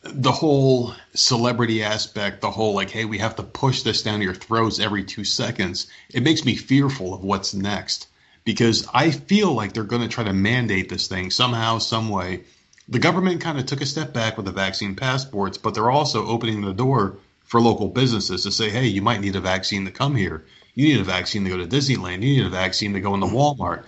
the 0.03 0.31
whole 0.31 0.93
celebrity 1.15 1.83
aspect, 1.83 2.41
the 2.41 2.51
whole 2.51 2.75
like, 2.75 2.91
hey, 2.91 3.05
we 3.05 3.17
have 3.17 3.35
to 3.37 3.43
push 3.43 3.81
this 3.81 4.03
down 4.03 4.21
your 4.21 4.35
throats 4.35 4.79
every 4.79 5.03
two 5.03 5.23
seconds. 5.23 5.87
It 6.13 6.21
makes 6.21 6.45
me 6.45 6.55
fearful 6.55 7.13
of 7.13 7.23
what's 7.23 7.55
next 7.55 8.07
because 8.43 8.87
I 8.93 9.11
feel 9.11 9.53
like 9.53 9.73
they're 9.73 9.83
going 9.83 10.01
to 10.01 10.07
try 10.07 10.23
to 10.23 10.33
mandate 10.33 10.89
this 10.89 11.07
thing 11.07 11.31
somehow, 11.31 11.77
some 11.77 12.09
way. 12.09 12.43
The 12.89 12.99
government 12.99 13.41
kind 13.41 13.59
of 13.59 13.65
took 13.65 13.81
a 13.81 13.85
step 13.85 14.13
back 14.13 14.37
with 14.37 14.45
the 14.45 14.51
vaccine 14.51 14.95
passports, 14.95 15.57
but 15.57 15.73
they're 15.73 15.91
also 15.91 16.25
opening 16.25 16.61
the 16.61 16.73
door 16.73 17.17
for 17.43 17.61
local 17.61 17.87
businesses 17.87 18.43
to 18.43 18.51
say, 18.51 18.69
hey, 18.69 18.87
you 18.87 19.01
might 19.01 19.21
need 19.21 19.35
a 19.35 19.41
vaccine 19.41 19.85
to 19.85 19.91
come 19.91 20.15
here. 20.15 20.45
You 20.73 20.87
need 20.87 21.01
a 21.01 21.03
vaccine 21.03 21.43
to 21.43 21.49
go 21.49 21.57
to 21.57 21.67
Disneyland. 21.67 22.23
You 22.23 22.37
need 22.37 22.45
a 22.45 22.49
vaccine 22.49 22.93
to 22.93 23.01
go 23.01 23.13
into 23.13 23.27
Walmart. 23.27 23.83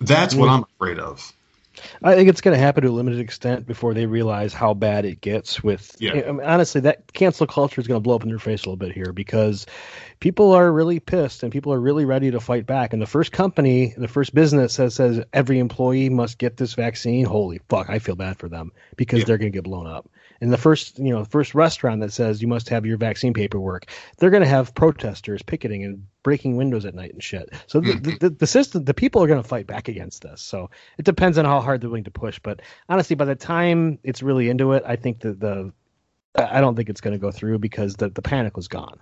That's 0.00 0.34
what 0.34 0.48
I'm 0.48 0.64
afraid 0.74 0.98
of. 0.98 1.32
I 2.02 2.14
think 2.14 2.28
it's 2.28 2.40
going 2.40 2.56
to 2.56 2.62
happen 2.62 2.82
to 2.84 2.88
a 2.88 2.92
limited 2.92 3.20
extent 3.20 3.66
before 3.66 3.94
they 3.94 4.06
realize 4.06 4.52
how 4.52 4.74
bad 4.74 5.04
it 5.04 5.20
gets. 5.20 5.62
With 5.62 5.96
Yeah. 5.98 6.12
I 6.12 6.32
mean, 6.32 6.40
honestly, 6.40 6.82
that 6.82 7.12
cancel 7.12 7.46
culture 7.46 7.80
is 7.80 7.86
going 7.86 7.96
to 7.96 8.02
blow 8.02 8.14
up 8.14 8.22
in 8.22 8.28
their 8.28 8.38
face 8.38 8.62
a 8.62 8.68
little 8.68 8.76
bit 8.76 8.92
here 8.92 9.12
because 9.12 9.66
people 10.20 10.52
are 10.52 10.70
really 10.70 11.00
pissed 11.00 11.42
and 11.42 11.52
people 11.52 11.72
are 11.72 11.80
really 11.80 12.04
ready 12.04 12.30
to 12.30 12.40
fight 12.40 12.66
back. 12.66 12.92
And 12.92 13.02
the 13.02 13.06
first 13.06 13.32
company, 13.32 13.94
the 13.96 14.08
first 14.08 14.34
business 14.34 14.76
that 14.76 14.92
says 14.92 15.24
every 15.32 15.58
employee 15.58 16.08
must 16.08 16.38
get 16.38 16.56
this 16.56 16.74
vaccine, 16.74 17.24
holy 17.24 17.60
fuck, 17.68 17.90
I 17.90 17.98
feel 17.98 18.16
bad 18.16 18.38
for 18.38 18.48
them 18.48 18.72
because 18.96 19.20
yeah. 19.20 19.24
they're 19.26 19.38
going 19.38 19.52
to 19.52 19.56
get 19.56 19.64
blown 19.64 19.86
up. 19.86 20.08
And 20.40 20.52
the 20.52 20.58
first, 20.58 20.98
you 20.98 21.12
know, 21.12 21.22
the 21.22 21.30
first 21.30 21.54
restaurant 21.54 22.00
that 22.00 22.12
says 22.12 22.42
you 22.42 22.48
must 22.48 22.68
have 22.68 22.84
your 22.84 22.96
vaccine 22.96 23.34
paperwork, 23.34 23.86
they're 24.18 24.30
going 24.30 24.42
to 24.42 24.48
have 24.48 24.74
protesters 24.74 25.42
picketing 25.42 25.84
and 25.84 26.06
breaking 26.22 26.56
windows 26.56 26.84
at 26.84 26.94
night 26.94 27.12
and 27.12 27.22
shit. 27.22 27.50
So 27.66 27.80
the, 27.80 27.92
mm-hmm. 27.92 28.16
the, 28.20 28.30
the, 28.30 28.46
system, 28.46 28.84
the 28.84 28.94
people 28.94 29.22
are 29.22 29.26
going 29.26 29.42
to 29.42 29.48
fight 29.48 29.66
back 29.66 29.88
against 29.88 30.22
this. 30.22 30.42
So 30.42 30.70
it 30.98 31.04
depends 31.04 31.38
on 31.38 31.44
how 31.44 31.60
hard 31.60 31.80
they're 31.80 31.88
willing 31.88 32.04
to 32.04 32.10
push. 32.10 32.38
But 32.38 32.60
honestly, 32.88 33.16
by 33.16 33.24
the 33.26 33.36
time 33.36 33.98
it's 34.02 34.22
really 34.22 34.48
into 34.48 34.72
it, 34.72 34.82
I 34.86 34.96
think 34.96 35.20
that 35.20 35.38
the, 35.40 35.72
I 36.34 36.60
don't 36.60 36.74
think 36.74 36.88
it's 36.88 37.00
going 37.00 37.12
to 37.12 37.18
go 37.18 37.30
through 37.30 37.60
because 37.60 37.94
the, 37.94 38.08
the 38.08 38.22
panic 38.22 38.56
was 38.56 38.68
gone. 38.68 39.00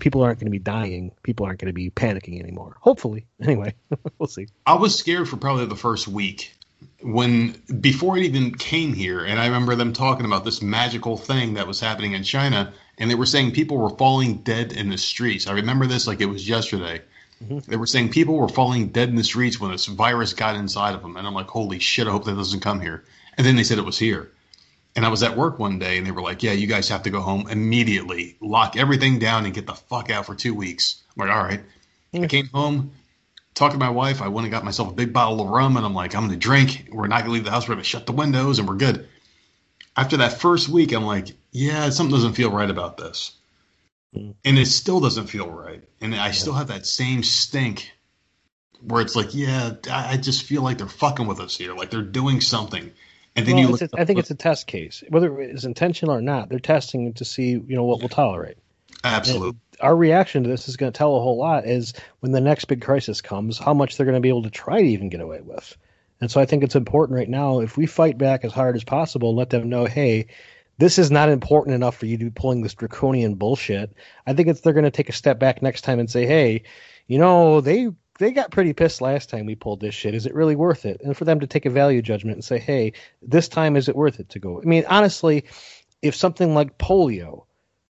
People 0.00 0.22
aren't 0.22 0.40
going 0.40 0.46
to 0.46 0.50
be 0.50 0.58
dying. 0.58 1.12
People 1.22 1.46
aren't 1.46 1.60
going 1.60 1.68
to 1.68 1.72
be 1.72 1.90
panicking 1.90 2.40
anymore. 2.40 2.76
Hopefully. 2.80 3.26
Anyway, 3.42 3.74
we'll 4.18 4.28
see. 4.28 4.48
I 4.66 4.74
was 4.74 4.96
scared 4.96 5.28
for 5.28 5.36
probably 5.36 5.64
the 5.64 5.74
first 5.74 6.06
week 6.06 6.54
when 7.02 7.52
before 7.80 8.16
it 8.18 8.24
even 8.24 8.54
came 8.54 8.92
here, 8.92 9.24
and 9.24 9.40
I 9.40 9.46
remember 9.46 9.74
them 9.74 9.92
talking 9.92 10.26
about 10.26 10.44
this 10.44 10.60
magical 10.60 11.16
thing 11.16 11.54
that 11.54 11.66
was 11.66 11.80
happening 11.80 12.12
in 12.12 12.22
China, 12.22 12.72
and 12.98 13.10
they 13.10 13.14
were 13.14 13.26
saying 13.26 13.52
people 13.52 13.78
were 13.78 13.90
falling 13.90 14.38
dead 14.38 14.72
in 14.72 14.90
the 14.90 14.98
streets. 14.98 15.46
I 15.46 15.52
remember 15.52 15.86
this 15.86 16.06
like 16.06 16.20
it 16.20 16.26
was 16.26 16.48
yesterday. 16.48 17.00
Mm-hmm. 17.42 17.70
They 17.70 17.76
were 17.76 17.86
saying 17.86 18.10
people 18.10 18.36
were 18.36 18.48
falling 18.48 18.88
dead 18.88 19.08
in 19.08 19.14
the 19.14 19.24
streets 19.24 19.58
when 19.58 19.70
this 19.70 19.86
virus 19.86 20.34
got 20.34 20.56
inside 20.56 20.94
of 20.94 21.02
them, 21.02 21.16
and 21.16 21.26
I'm 21.26 21.34
like, 21.34 21.48
holy 21.48 21.78
shit! 21.78 22.06
I 22.06 22.10
hope 22.10 22.24
that 22.24 22.36
doesn't 22.36 22.60
come 22.60 22.80
here. 22.80 23.04
And 23.36 23.46
then 23.46 23.56
they 23.56 23.64
said 23.64 23.78
it 23.78 23.84
was 23.84 23.98
here. 23.98 24.30
And 24.96 25.06
I 25.06 25.08
was 25.08 25.22
at 25.22 25.36
work 25.36 25.58
one 25.58 25.78
day, 25.78 25.98
and 25.98 26.06
they 26.06 26.10
were 26.10 26.22
like, 26.22 26.42
"Yeah, 26.42 26.52
you 26.52 26.66
guys 26.66 26.88
have 26.88 27.04
to 27.04 27.10
go 27.10 27.20
home 27.20 27.48
immediately, 27.48 28.36
lock 28.40 28.76
everything 28.76 29.18
down, 29.18 29.44
and 29.44 29.54
get 29.54 29.66
the 29.66 29.74
fuck 29.74 30.10
out 30.10 30.26
for 30.26 30.34
two 30.34 30.54
weeks." 30.54 31.02
I'm 31.16 31.26
like, 31.26 31.36
"All 31.36 31.42
right." 31.42 31.60
I 32.12 32.26
came 32.26 32.48
home, 32.48 32.92
talked 33.54 33.72
to 33.72 33.78
my 33.78 33.90
wife. 33.90 34.22
I 34.22 34.28
went 34.28 34.46
and 34.46 34.52
got 34.52 34.64
myself 34.64 34.90
a 34.90 34.94
big 34.94 35.12
bottle 35.12 35.40
of 35.40 35.48
rum, 35.48 35.76
and 35.76 35.86
I'm 35.86 35.94
like, 35.94 36.14
I'm 36.14 36.26
going 36.26 36.32
to 36.32 36.36
drink. 36.36 36.88
We're 36.90 37.06
not 37.06 37.20
going 37.20 37.26
to 37.26 37.32
leave 37.32 37.44
the 37.44 37.50
house. 37.50 37.68
We're 37.68 37.74
going 37.74 37.84
to 37.84 37.88
shut 37.88 38.06
the 38.06 38.12
windows, 38.12 38.58
and 38.58 38.68
we're 38.68 38.76
good. 38.76 39.08
After 39.96 40.18
that 40.18 40.40
first 40.40 40.68
week, 40.68 40.92
I'm 40.92 41.04
like, 41.04 41.28
yeah, 41.52 41.90
something 41.90 42.14
doesn't 42.14 42.34
feel 42.34 42.50
right 42.50 42.70
about 42.70 42.96
this. 42.96 43.32
And 44.12 44.34
it 44.58 44.66
still 44.66 45.00
doesn't 45.00 45.28
feel 45.28 45.48
right. 45.48 45.84
And 46.00 46.14
I 46.14 46.32
still 46.32 46.54
have 46.54 46.68
that 46.68 46.86
same 46.86 47.22
stink 47.22 47.92
where 48.80 49.02
it's 49.02 49.14
like, 49.14 49.34
yeah, 49.34 49.72
I 49.90 50.16
just 50.16 50.44
feel 50.44 50.62
like 50.62 50.78
they're 50.78 50.88
fucking 50.88 51.26
with 51.26 51.38
us 51.38 51.56
here. 51.56 51.74
Like 51.74 51.90
they're 51.90 52.02
doing 52.02 52.40
something. 52.40 52.90
And 53.36 53.46
then 53.46 53.56
well, 53.56 53.64
you 53.64 53.70
look. 53.70 53.82
A, 53.82 53.88
I 53.96 54.04
think 54.04 54.18
it's 54.18 54.30
a 54.30 54.34
test 54.34 54.66
case. 54.66 55.04
Whether 55.08 55.40
it's 55.40 55.64
intentional 55.64 56.14
or 56.14 56.20
not, 56.20 56.48
they're 56.48 56.58
testing 56.58 57.12
to 57.14 57.24
see, 57.24 57.50
you 57.50 57.76
know, 57.76 57.84
what 57.84 58.00
we'll 58.00 58.08
tolerate. 58.08 58.58
Absolutely. 59.04 59.48
And 59.48 59.56
our 59.80 59.96
reaction 59.96 60.42
to 60.42 60.48
this 60.48 60.68
is 60.68 60.76
going 60.76 60.92
to 60.92 60.96
tell 60.96 61.16
a 61.16 61.20
whole 61.20 61.38
lot 61.38 61.66
is 61.66 61.94
when 62.20 62.32
the 62.32 62.40
next 62.40 62.66
big 62.66 62.82
crisis 62.82 63.20
comes, 63.20 63.58
how 63.58 63.72
much 63.72 63.96
they're 63.96 64.06
going 64.06 64.16
to 64.16 64.20
be 64.20 64.28
able 64.28 64.42
to 64.42 64.50
try 64.50 64.80
to 64.80 64.86
even 64.86 65.08
get 65.08 65.20
away 65.20 65.40
with. 65.40 65.76
And 66.20 66.30
so 66.30 66.40
I 66.40 66.44
think 66.44 66.62
it's 66.62 66.76
important 66.76 67.16
right 67.16 67.28
now 67.28 67.60
if 67.60 67.76
we 67.76 67.86
fight 67.86 68.18
back 68.18 68.44
as 68.44 68.52
hard 68.52 68.76
as 68.76 68.84
possible 68.84 69.30
and 69.30 69.38
let 69.38 69.50
them 69.50 69.70
know, 69.70 69.86
hey, 69.86 70.26
this 70.76 70.98
is 70.98 71.10
not 71.10 71.28
important 71.28 71.74
enough 71.74 71.96
for 71.96 72.06
you 72.06 72.18
to 72.18 72.24
be 72.24 72.30
pulling 72.30 72.62
this 72.62 72.74
draconian 72.74 73.34
bullshit. 73.34 73.92
I 74.26 74.34
think 74.34 74.48
it's 74.48 74.60
they're 74.60 74.72
going 74.72 74.84
to 74.84 74.90
take 74.90 75.08
a 75.08 75.14
step 75.14 75.38
back 75.38 75.62
next 75.62 75.82
time 75.82 75.98
and 75.98 76.10
say, 76.10 76.26
hey, 76.26 76.64
you 77.06 77.18
know, 77.18 77.60
they 77.60 77.88
they 78.20 78.30
got 78.30 78.52
pretty 78.52 78.72
pissed 78.72 79.00
last 79.00 79.30
time 79.30 79.46
we 79.46 79.56
pulled 79.56 79.80
this 79.80 79.94
shit. 79.94 80.14
Is 80.14 80.26
it 80.26 80.34
really 80.34 80.54
worth 80.54 80.86
it? 80.86 81.00
And 81.02 81.16
for 81.16 81.24
them 81.24 81.40
to 81.40 81.46
take 81.46 81.66
a 81.66 81.70
value 81.70 82.02
judgment 82.02 82.36
and 82.36 82.44
say, 82.44 82.58
hey, 82.58 82.92
this 83.20 83.48
time 83.48 83.76
is 83.76 83.88
it 83.88 83.96
worth 83.96 84.20
it 84.20 84.28
to 84.30 84.38
go? 84.38 84.60
I 84.60 84.64
mean, 84.64 84.84
honestly, 84.88 85.46
if 86.02 86.14
something 86.14 86.54
like 86.54 86.78
polio 86.78 87.44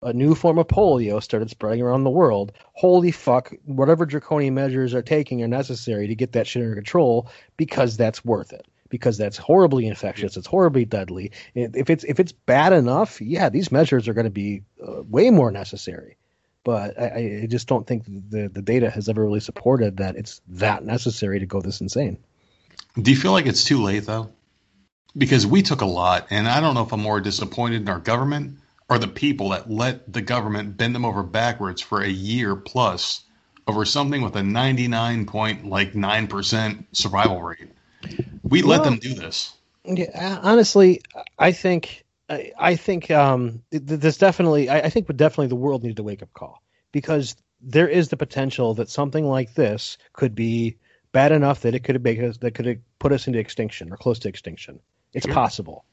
a 0.03 0.13
new 0.13 0.35
form 0.35 0.59
of 0.59 0.69
polio 0.69 1.23
started 1.23 1.51
spreading 1.51 1.83
around 1.83 2.05
the 2.05 2.11
world. 2.11 2.53
Holy 2.73 3.11
fuck, 3.11 3.53
whatever 3.65 4.07
draconian 4.07 4.55
measures 4.55 4.95
are 4.95 5.03
taking 5.03 5.43
are 5.43 5.49
necessary 5.49 6.07
to 6.07 6.15
get 6.15 6.33
that 6.33 6.47
shit 6.47 6.63
under 6.63 6.75
control 6.75 7.29
because 7.57 7.97
that's 7.97 8.25
worth 8.25 8.53
it. 8.53 8.67
Because 8.91 9.19
that's 9.19 9.37
horribly 9.37 9.87
infectious, 9.87 10.37
it's 10.37 10.47
horribly 10.47 10.87
deadly. 10.87 11.33
If 11.55 11.91
it's 11.91 12.05
if 12.05 12.19
it's 12.21 12.33
bad 12.33 12.73
enough, 12.73 13.21
yeah, 13.21 13.51
these 13.51 13.71
measures 13.71 14.09
are 14.09 14.15
going 14.15 14.25
to 14.25 14.31
be 14.31 14.63
uh, 14.83 15.03
way 15.03 15.31
more 15.31 15.51
necessary. 15.51 16.17
But 16.69 17.01
I, 17.01 17.41
I 17.45 17.47
just 17.47 17.67
don't 17.67 17.87
think 17.87 18.05
the 18.05 18.51
the 18.53 18.61
data 18.61 18.91
has 18.91 19.09
ever 19.09 19.23
really 19.23 19.41
supported 19.41 19.97
that 19.97 20.17
it's 20.17 20.43
that 20.49 20.85
necessary 20.85 21.39
to 21.41 21.47
go 21.47 21.63
this 21.63 21.81
insane. 21.81 22.19
Do 23.01 23.11
you 23.11 23.17
feel 23.17 23.33
like 23.33 23.47
it's 23.47 23.65
too 23.65 23.83
late 23.83 24.05
though? 24.05 24.29
Because 25.17 25.47
we 25.47 25.63
took 25.63 25.81
a 25.81 25.87
lot, 25.87 26.27
and 26.29 26.47
I 26.47 26.61
don't 26.61 26.75
know 26.75 26.83
if 26.83 26.93
I'm 26.93 27.01
more 27.01 27.23
disappointed 27.23 27.81
in 27.81 27.89
our 27.89 28.01
government 28.01 28.59
or 28.91 28.99
the 28.99 29.09
people 29.09 29.49
that 29.49 29.71
let 29.71 30.13
the 30.13 30.21
government 30.21 30.77
bend 30.77 30.95
them 30.95 31.07
over 31.07 31.23
backwards 31.23 31.81
for 31.81 32.03
a 32.03 32.09
year 32.09 32.55
plus 32.55 33.25
over 33.67 33.87
something 33.87 34.21
with 34.21 34.37
a 34.37 34.43
99 34.43 35.25
point 35.25 35.65
like 35.65 35.95
9% 35.95 36.85
survival 36.93 37.41
rate. 37.41 37.71
We 38.43 38.61
well, 38.61 38.73
let 38.73 38.85
them 38.85 38.99
do 38.99 39.15
this. 39.15 39.55
Yeah, 39.87 40.39
honestly, 40.43 41.01
I 41.39 41.53
think 41.53 42.05
I, 42.29 42.77
think 42.77 43.11
um, 43.11 43.63
this 43.71 44.19
definitely 44.19 44.69
I, 44.69 44.81
I 44.81 44.91
think 44.91 45.07
definitely 45.17 45.49
the 45.49 45.57
world 45.57 45.83
needs 45.83 45.99
a 45.99 46.03
wake 46.03 46.23
up 46.23 46.33
call 46.35 46.63
because 46.93 47.37
there 47.61 47.89
is 47.89 48.09
the 48.09 48.17
potential 48.17 48.75
that 48.75 48.91
something 48.91 49.25
like 49.25 49.55
this 49.55 49.99
could 50.13 50.35
be 50.35 50.77
bad 51.13 51.33
enough 51.33 51.63
that 51.63 51.75
it 51.75 51.85
could 51.85 52.03
make 52.03 52.21
us 52.21 52.37
that 52.39 52.53
could 52.53 52.83
put 52.99 53.13
us 53.13 53.27
into 53.27 53.39
extinction 53.39 53.93
or 53.93 53.97
close 53.97 54.19
to 54.21 54.29
extinction. 54.29 54.81
It's 55.13 55.27
sure. 55.27 55.35
possible. 55.35 55.85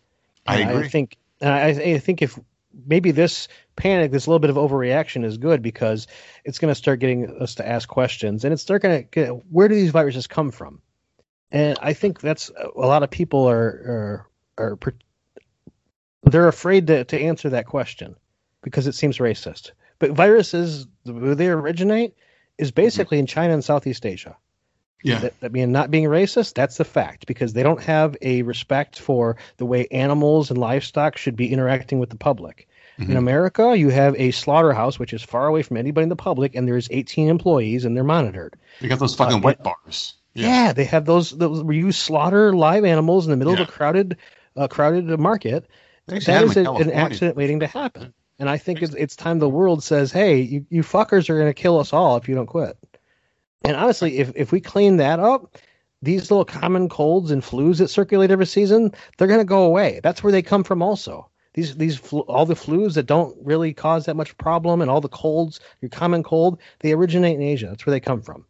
I 0.46 0.60
agree. 0.60 0.86
I 0.86 0.88
think 0.90 1.18
and 1.42 1.52
I, 1.52 1.68
I 1.68 2.00
think 2.00 2.22
if 2.22 2.38
maybe 2.86 3.12
this 3.12 3.48
panic, 3.76 4.12
this 4.12 4.28
little 4.28 4.40
bit 4.40 4.50
of 4.50 4.58
overreaction 4.58 5.24
is 5.24 5.38
good 5.38 5.62
because 5.62 6.08
it's 6.44 6.60
going 6.60 6.72
to 6.72 6.76
start 6.76 7.00
getting 7.00 7.42
us 7.42 7.56
to 7.56 7.68
ask 7.68 7.88
questions, 7.88 8.44
and 8.44 8.54
it's 8.54 8.62
start 8.62 8.82
going 8.82 9.08
to 9.12 9.28
where 9.50 9.68
do 9.68 9.76
these 9.76 9.92
viruses 9.92 10.28
come 10.28 10.52
from? 10.52 10.82
And 11.52 11.78
I 11.82 11.94
think 11.94 12.20
that's 12.20 12.52
a 12.76 12.80
lot 12.80 13.04
of 13.04 13.10
people 13.10 13.50
are 13.50 14.28
are, 14.58 14.72
are 14.72 14.80
they're 16.26 16.48
afraid 16.48 16.88
to, 16.88 17.04
to 17.06 17.20
answer 17.20 17.50
that 17.50 17.66
question 17.66 18.16
because 18.62 18.88
it 18.88 18.96
seems 18.96 19.18
racist. 19.20 19.72
But 20.00 20.12
viruses, 20.12 20.88
where 21.04 21.36
they 21.36 21.48
originate, 21.48 22.16
is 22.58 22.72
basically 22.72 23.20
in 23.20 23.28
China 23.28 23.54
and 23.54 23.64
Southeast 23.64 24.06
Asia. 24.06 24.36
Yeah. 25.04 25.20
That, 25.20 25.34
I 25.44 25.50
mean, 25.50 25.72
not 25.72 25.92
being 25.92 26.06
racist, 26.06 26.56
that's 26.56 26.78
the 26.78 26.84
fact 26.84 27.28
because 27.28 27.54
they 27.54 27.64
don't 27.64 27.82
have 27.84 28.18
a 28.22 28.42
respect 28.42 29.00
for 29.00 29.38
the 29.58 29.66
way 29.66 29.88
animals 29.92 30.50
and 30.50 30.58
livestock 30.58 31.18
should 31.18 31.36
be 31.36 31.52
interacting 31.52 32.00
with 32.00 32.10
the 32.10 32.18
public. 32.18 32.68
Mm-hmm. 33.00 33.12
In 33.12 33.18
America, 33.18 33.76
you 33.78 33.90
have 33.90 34.16
a 34.16 34.32
slaughterhouse 34.32 34.98
which 34.98 35.14
is 35.14 35.22
far 35.22 35.48
away 35.48 35.62
from 35.62 35.78
anybody 35.78 36.04
in 36.04 36.10
the 36.10 36.16
public, 36.16 36.56
and 36.56 36.68
there's 36.68 36.88
18 36.92 37.30
employees, 37.30 37.86
and 37.86 37.96
they're 37.96 38.04
monitored. 38.04 38.56
You 38.80 38.90
got 38.90 39.00
those 39.00 39.14
fucking 39.14 39.38
uh, 39.38 39.42
wet 39.42 39.64
bars. 39.64 40.16
Yeah. 40.34 40.48
yeah. 40.48 40.74
they 40.74 40.86
have 40.86 41.06
those, 41.06 41.32
those 41.32 41.62
where 41.62 41.76
you 41.76 41.92
slaughter 41.92 42.56
live 42.56 42.86
animals 42.86 43.26
in 43.28 43.32
the 43.32 43.38
middle 43.38 43.54
yeah. 43.54 43.62
of 43.62 43.70
a 43.70 43.72
crowded, 43.72 44.18
uh, 44.56 44.68
crowded 44.68 45.08
market. 45.20 45.68
That 46.08 46.44
is 46.44 46.58
a, 46.58 46.72
an 46.72 46.92
accident 46.92 47.36
waiting 47.36 47.62
to 47.62 47.68
happen. 47.68 48.14
And 48.38 48.50
I 48.50 48.58
think 48.58 48.82
it's, 48.82 48.94
it's 48.94 49.16
time 49.16 49.40
the 49.40 49.50
world 49.50 49.84
says, 49.84 50.12
hey, 50.12 50.42
you, 50.42 50.66
you 50.70 50.84
fuckers 50.84 51.30
are 51.30 51.38
going 51.38 51.50
to 51.50 51.54
kill 51.54 51.80
us 51.80 51.94
all 51.94 52.18
if 52.18 52.28
you 52.28 52.36
don't 52.36 52.48
quit. 52.48 52.78
And 53.64 53.76
honestly, 53.76 54.20
if 54.20 54.34
if 54.36 54.52
we 54.52 54.62
clean 54.62 54.98
that 54.98 55.20
up, 55.20 55.58
these 56.02 56.30
little 56.30 56.46
common 56.46 56.88
colds 56.88 57.32
and 57.32 57.42
flus 57.42 57.80
that 57.80 57.90
circulate 57.90 58.30
every 58.30 58.46
season, 58.46 58.94
they're 59.18 59.28
going 59.28 59.40
to 59.40 59.46
go 59.46 59.64
away. 59.64 60.02
That's 60.04 60.22
where 60.22 60.32
they 60.32 60.44
come 60.44 60.64
from 60.64 60.84
also. 60.84 61.30
These 61.54 61.76
these 61.76 61.98
flu, 61.98 62.20
all 62.22 62.46
the 62.46 62.54
flus 62.54 62.94
that 62.96 63.08
don't 63.08 63.36
really 63.42 63.74
cause 63.74 64.06
that 64.06 64.16
much 64.16 64.38
problem 64.38 64.82
and 64.82 64.92
all 64.92 65.02
the 65.02 65.10
colds, 65.10 65.62
your 65.82 65.90
common 65.90 66.22
cold, 66.22 66.60
they 66.80 66.92
originate 66.92 67.38
in 67.38 67.42
Asia. 67.42 67.68
That's 67.68 67.86
where 67.86 67.92
they 67.92 68.00
come 68.00 68.22
from. 68.22 68.46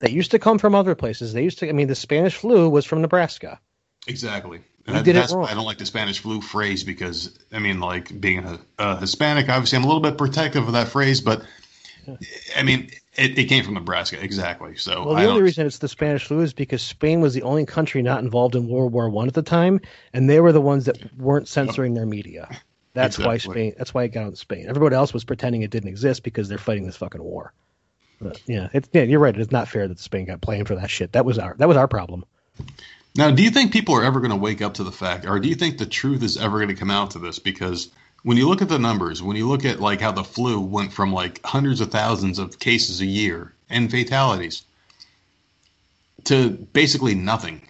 They 0.00 0.10
used 0.10 0.32
to 0.32 0.38
come 0.38 0.58
from 0.58 0.74
other 0.74 0.96
places. 0.96 1.32
They 1.32 1.44
used 1.44 1.60
to 1.60 1.68
I 1.68 1.72
mean 1.72 1.88
the 1.88 1.94
Spanish 1.94 2.34
flu 2.34 2.68
was 2.68 2.84
from 2.84 3.00
Nebraska. 3.00 3.60
Exactly. 4.06 4.60
And 4.86 5.04
did 5.04 5.16
that's 5.16 5.32
why 5.32 5.50
I 5.50 5.54
don't 5.54 5.64
like 5.64 5.78
the 5.78 5.86
Spanish 5.86 6.18
flu 6.18 6.40
phrase 6.40 6.82
because 6.82 7.38
I 7.52 7.58
mean 7.58 7.80
like 7.80 8.20
being 8.20 8.44
a, 8.44 8.58
a 8.78 8.96
Hispanic, 8.98 9.48
obviously 9.48 9.76
I'm 9.76 9.84
a 9.84 9.86
little 9.86 10.02
bit 10.02 10.18
protective 10.18 10.66
of 10.66 10.72
that 10.72 10.88
phrase, 10.88 11.20
but 11.20 11.42
I 12.56 12.62
mean 12.62 12.90
it, 13.14 13.38
it, 13.38 13.44
came 13.44 13.62
from 13.62 13.74
Nebraska, 13.74 14.22
exactly. 14.22 14.76
So, 14.76 15.04
well, 15.04 15.14
the 15.16 15.26
only 15.26 15.42
reason 15.42 15.66
it's 15.66 15.78
the 15.78 15.88
Spanish 15.88 16.26
flu 16.26 16.40
is 16.40 16.54
because 16.54 16.80
Spain 16.82 17.20
was 17.20 17.34
the 17.34 17.42
only 17.42 17.66
country 17.66 18.00
not 18.00 18.24
involved 18.24 18.56
in 18.56 18.66
World 18.68 18.92
War 18.92 19.10
One 19.10 19.28
at 19.28 19.34
the 19.34 19.42
time, 19.42 19.80
and 20.14 20.30
they 20.30 20.40
were 20.40 20.50
the 20.50 20.62
ones 20.62 20.86
that 20.86 21.14
weren't 21.18 21.46
censoring 21.46 21.92
their 21.92 22.06
media. 22.06 22.48
That's 22.94 23.18
exactly. 23.18 23.26
why 23.26 23.38
Spain. 23.38 23.74
That's 23.76 23.92
why 23.92 24.04
it 24.04 24.08
got 24.08 24.26
in 24.26 24.36
Spain. 24.36 24.66
Everybody 24.66 24.96
else 24.96 25.12
was 25.12 25.24
pretending 25.24 25.62
it 25.62 25.70
didn't 25.70 25.90
exist 25.90 26.22
because 26.22 26.48
they're 26.48 26.58
fighting 26.58 26.86
this 26.86 26.96
fucking 26.96 27.22
war. 27.22 27.52
But, 28.20 28.40
yeah, 28.46 28.68
it's, 28.72 28.88
yeah, 28.92 29.02
you're 29.02 29.20
right. 29.20 29.36
It's 29.36 29.52
not 29.52 29.68
fair 29.68 29.88
that 29.88 29.98
Spain 29.98 30.26
got 30.26 30.40
blamed 30.40 30.68
for 30.68 30.76
that 30.76 30.90
shit. 30.90 31.12
That 31.12 31.24
was 31.24 31.38
our 31.38 31.54
that 31.58 31.68
was 31.68 31.76
our 31.76 31.88
problem. 31.88 32.24
Now, 33.14 33.30
do 33.30 33.42
you 33.42 33.50
think 33.50 33.72
people 33.72 33.94
are 33.94 34.04
ever 34.04 34.20
going 34.20 34.30
to 34.30 34.36
wake 34.36 34.62
up 34.62 34.74
to 34.74 34.84
the 34.84 34.92
fact, 34.92 35.26
or 35.26 35.38
do 35.38 35.48
you 35.48 35.54
think 35.54 35.76
the 35.76 35.86
truth 35.86 36.22
is 36.22 36.36
ever 36.36 36.58
going 36.58 36.68
to 36.68 36.74
come 36.74 36.90
out 36.90 37.10
to 37.10 37.18
this? 37.18 37.38
Because 37.38 37.90
when 38.22 38.36
you 38.36 38.48
look 38.48 38.62
at 38.62 38.68
the 38.68 38.78
numbers, 38.78 39.22
when 39.22 39.36
you 39.36 39.48
look 39.48 39.64
at 39.64 39.80
like 39.80 40.00
how 40.00 40.12
the 40.12 40.24
flu 40.24 40.60
went 40.60 40.92
from 40.92 41.12
like 41.12 41.44
hundreds 41.44 41.80
of 41.80 41.90
thousands 41.90 42.38
of 42.38 42.58
cases 42.58 43.00
a 43.00 43.06
year 43.06 43.52
and 43.68 43.90
fatalities 43.90 44.62
to 46.24 46.50
basically 46.50 47.14
nothing. 47.14 47.62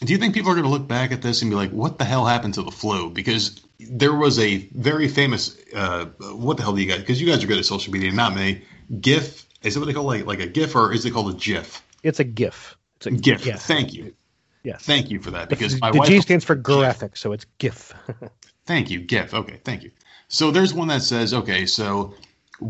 Do 0.00 0.12
you 0.12 0.18
think 0.18 0.34
people 0.34 0.52
are 0.52 0.54
going 0.54 0.64
to 0.64 0.70
look 0.70 0.86
back 0.86 1.10
at 1.10 1.22
this 1.22 1.42
and 1.42 1.50
be 1.50 1.56
like, 1.56 1.70
"What 1.70 1.98
the 1.98 2.04
hell 2.04 2.24
happened 2.24 2.54
to 2.54 2.62
the 2.62 2.70
flu?" 2.70 3.10
Because 3.10 3.60
there 3.80 4.14
was 4.14 4.38
a 4.38 4.58
very 4.72 5.08
famous, 5.08 5.56
uh, 5.74 6.06
what 6.20 6.56
the 6.56 6.62
hell 6.62 6.72
do 6.72 6.80
you 6.80 6.88
guys? 6.88 7.00
Because 7.00 7.20
you 7.20 7.26
guys 7.26 7.42
are 7.42 7.48
good 7.48 7.58
at 7.58 7.64
social 7.64 7.92
media, 7.92 8.12
not 8.12 8.34
me. 8.34 8.62
GIF. 9.00 9.44
Is 9.62 9.76
it 9.76 9.80
what 9.80 9.86
they 9.86 9.92
call 9.92 10.04
like 10.04 10.24
like 10.24 10.40
a 10.40 10.46
GIF 10.46 10.76
or 10.76 10.92
is 10.92 11.04
it 11.04 11.10
called 11.10 11.34
a 11.34 11.36
GIF? 11.36 11.82
It's 12.04 12.20
a 12.20 12.24
GIF. 12.24 12.76
It's 12.98 13.06
a 13.06 13.10
GIF. 13.10 13.44
yeah. 13.44 13.56
Thank 13.56 13.92
you. 13.92 14.14
Yes. 14.62 14.82
Thank 14.82 15.10
you 15.10 15.20
for 15.20 15.30
that 15.32 15.48
because 15.48 15.74
the, 15.74 15.80
my 15.80 15.92
the 15.92 15.98
wife. 15.98 16.08
G 16.08 16.20
stands 16.20 16.44
for 16.44 16.54
graphic, 16.54 17.16
so 17.16 17.32
it's 17.32 17.46
GIF. 17.58 17.94
Thank 18.66 18.90
you, 18.90 19.00
GIF. 19.00 19.32
Okay, 19.32 19.58
thank 19.64 19.82
you. 19.82 19.92
So 20.28 20.50
there's 20.50 20.74
one 20.74 20.88
that 20.88 21.00
says, 21.00 21.32
okay, 21.32 21.64
so 21.64 22.12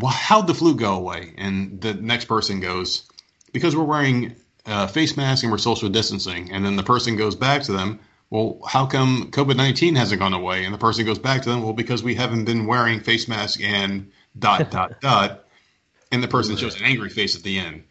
how'd 0.09 0.47
the 0.47 0.55
flu 0.55 0.77
go 0.77 0.95
away? 0.95 1.35
And 1.37 1.81
the 1.81 1.93
next 1.93 2.27
person 2.27 2.61
goes, 2.61 3.03
because 3.53 3.75
we're 3.75 3.83
wearing 3.83 4.37
uh, 4.65 4.87
face 4.87 5.17
masks 5.17 5.43
and 5.43 5.51
we're 5.51 5.59
social 5.59 5.89
distancing. 5.89 6.53
And 6.53 6.65
then 6.65 6.77
the 6.77 6.85
person 6.85 7.17
goes 7.17 7.35
back 7.35 7.63
to 7.65 7.73
them, 7.73 7.99
well, 8.31 8.61
how 8.65 8.87
come 8.87 9.33
COVID 9.33 9.57
19 9.57 9.97
hasn't 9.97 10.21
gone 10.21 10.35
away? 10.35 10.65
And 10.65 10.73
the 10.73 10.79
person 10.79 11.05
goes 11.05 11.19
back 11.19 11.43
to 11.43 11.49
them, 11.49 11.63
well, 11.63 11.73
because 11.73 12.03
we 12.03 12.15
haven't 12.15 12.45
been 12.45 12.67
wearing 12.67 13.01
face 13.01 13.27
masks 13.27 13.61
and 13.61 14.13
dot, 14.39 14.71
dot, 14.71 15.01
dot. 15.01 15.47
And 16.13 16.23
the 16.23 16.29
person 16.29 16.57
shows 16.57 16.79
an 16.79 16.87
angry 16.87 17.11
face 17.11 17.35
at 17.35 17.43
the 17.43 17.59
end. 17.59 17.85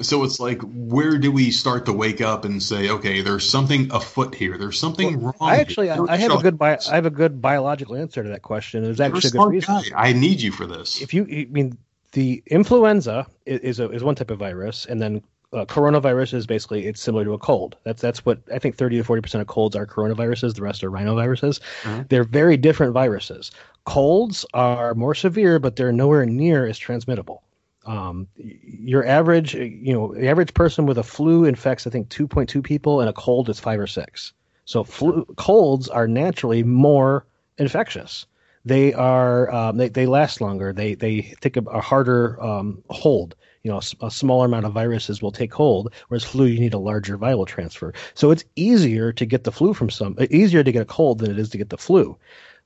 So 0.00 0.22
it's 0.24 0.38
like, 0.38 0.60
where 0.62 1.18
do 1.18 1.32
we 1.32 1.50
start 1.50 1.84
to 1.86 1.92
wake 1.92 2.20
up 2.20 2.44
and 2.44 2.62
say, 2.62 2.88
okay, 2.88 3.20
there's 3.20 3.48
something 3.48 3.90
afoot 3.90 4.34
here. 4.34 4.56
There's 4.56 4.78
something 4.78 5.20
wrong. 5.20 5.34
I 5.40 5.58
actually, 5.58 5.90
I. 5.90 5.98
I 6.08 6.16
have 6.16 6.32
a 6.32 6.42
good, 6.42 6.56
bi- 6.56 6.78
I 6.88 6.94
have 6.94 7.06
a 7.06 7.10
good 7.10 7.42
biological 7.42 7.96
answer 7.96 8.22
to 8.22 8.28
that 8.28 8.42
question. 8.42 8.84
There's 8.84 9.00
actually 9.00 9.28
a 9.28 9.32
good 9.32 9.50
reason. 9.50 9.82
guy. 9.90 10.08
I 10.08 10.12
need 10.12 10.40
you 10.40 10.52
for 10.52 10.66
this. 10.66 11.02
If 11.02 11.12
you, 11.12 11.24
I 11.24 11.46
mean, 11.50 11.76
the 12.12 12.42
influenza 12.46 13.26
is 13.44 13.80
a, 13.80 13.90
is 13.90 14.04
one 14.04 14.14
type 14.14 14.30
of 14.30 14.38
virus, 14.38 14.86
and 14.86 15.02
then 15.02 15.22
uh, 15.52 15.64
coronavirus 15.64 16.34
is 16.34 16.46
basically 16.46 16.86
it's 16.86 17.00
similar 17.00 17.24
to 17.24 17.32
a 17.32 17.38
cold. 17.38 17.76
That's 17.84 18.00
that's 18.02 18.24
what 18.24 18.38
I 18.52 18.58
think 18.58 18.76
30 18.76 18.98
to 18.98 19.04
40 19.04 19.22
percent 19.22 19.42
of 19.42 19.48
colds 19.48 19.74
are 19.76 19.86
coronaviruses. 19.86 20.54
The 20.54 20.62
rest 20.62 20.84
are 20.84 20.90
rhinoviruses. 20.90 21.60
Mhm. 21.82 22.08
They're 22.08 22.24
very 22.24 22.56
different 22.56 22.92
viruses. 22.92 23.50
Colds 23.84 24.44
are 24.54 24.94
more 24.94 25.14
severe, 25.14 25.58
but 25.58 25.76
they're 25.76 25.92
nowhere 25.92 26.26
near 26.26 26.66
as 26.66 26.78
transmittable. 26.78 27.42
Um, 27.86 28.26
your 28.36 29.06
average, 29.06 29.54
you 29.54 29.92
know, 29.92 30.14
the 30.14 30.28
average 30.28 30.52
person 30.52 30.84
with 30.84 30.98
a 30.98 31.02
flu 31.02 31.44
infects 31.44 31.86
I 31.86 31.90
think 31.90 32.08
2.2 32.08 32.62
people, 32.62 33.00
and 33.00 33.08
a 33.08 33.12
cold 33.12 33.48
is 33.48 33.58
five 33.58 33.80
or 33.80 33.86
six. 33.86 34.32
So 34.64 34.84
flu 34.84 35.24
colds 35.36 35.88
are 35.88 36.06
naturally 36.06 36.62
more 36.62 37.24
infectious. 37.56 38.26
They 38.64 38.92
are 38.92 39.50
um, 39.50 39.78
they, 39.78 39.88
they 39.88 40.04
last 40.04 40.40
longer. 40.42 40.74
They 40.74 40.94
they 40.94 41.34
take 41.40 41.56
a, 41.56 41.62
a 41.62 41.80
harder 41.80 42.40
um, 42.42 42.82
hold. 42.90 43.34
You 43.62 43.70
know, 43.70 43.80
a 44.02 44.10
smaller 44.10 44.46
amount 44.46 44.66
of 44.66 44.72
viruses 44.72 45.20
will 45.20 45.32
take 45.32 45.52
hold, 45.52 45.92
whereas 46.08 46.24
flu 46.24 46.44
you 46.44 46.60
need 46.60 46.74
a 46.74 46.78
larger 46.78 47.18
viral 47.18 47.46
transfer. 47.46 47.92
So 48.14 48.30
it's 48.30 48.44
easier 48.56 49.12
to 49.12 49.26
get 49.26 49.44
the 49.44 49.52
flu 49.52 49.74
from 49.74 49.90
some 49.90 50.16
easier 50.30 50.62
to 50.62 50.72
get 50.72 50.82
a 50.82 50.86
cold 50.86 51.18
than 51.18 51.30
it 51.30 51.38
is 51.38 51.48
to 51.50 51.58
get 51.58 51.70
the 51.70 51.78
flu. 51.78 52.16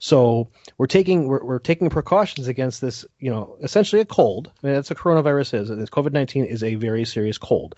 So 0.05 0.49
we're 0.79 0.89
taking 0.89 1.29
we're, 1.29 1.45
we're 1.45 1.61
taking 1.61 1.89
precautions 1.89 2.49
against 2.49 2.81
this. 2.81 3.07
You 3.21 3.31
know, 3.31 3.57
essentially 3.63 4.03
a 4.03 4.05
cold. 4.05 4.51
I 4.63 4.67
mean, 4.67 4.75
that's 4.75 4.91
what 4.91 4.99
coronavirus 4.99 5.61
is. 5.61 5.69
This 5.69 5.91
COVID 5.91 6.13
nineteen 6.13 6.45
is 6.45 6.65
a 6.65 6.75
very 6.75 7.05
serious 7.05 7.39
cold 7.39 7.77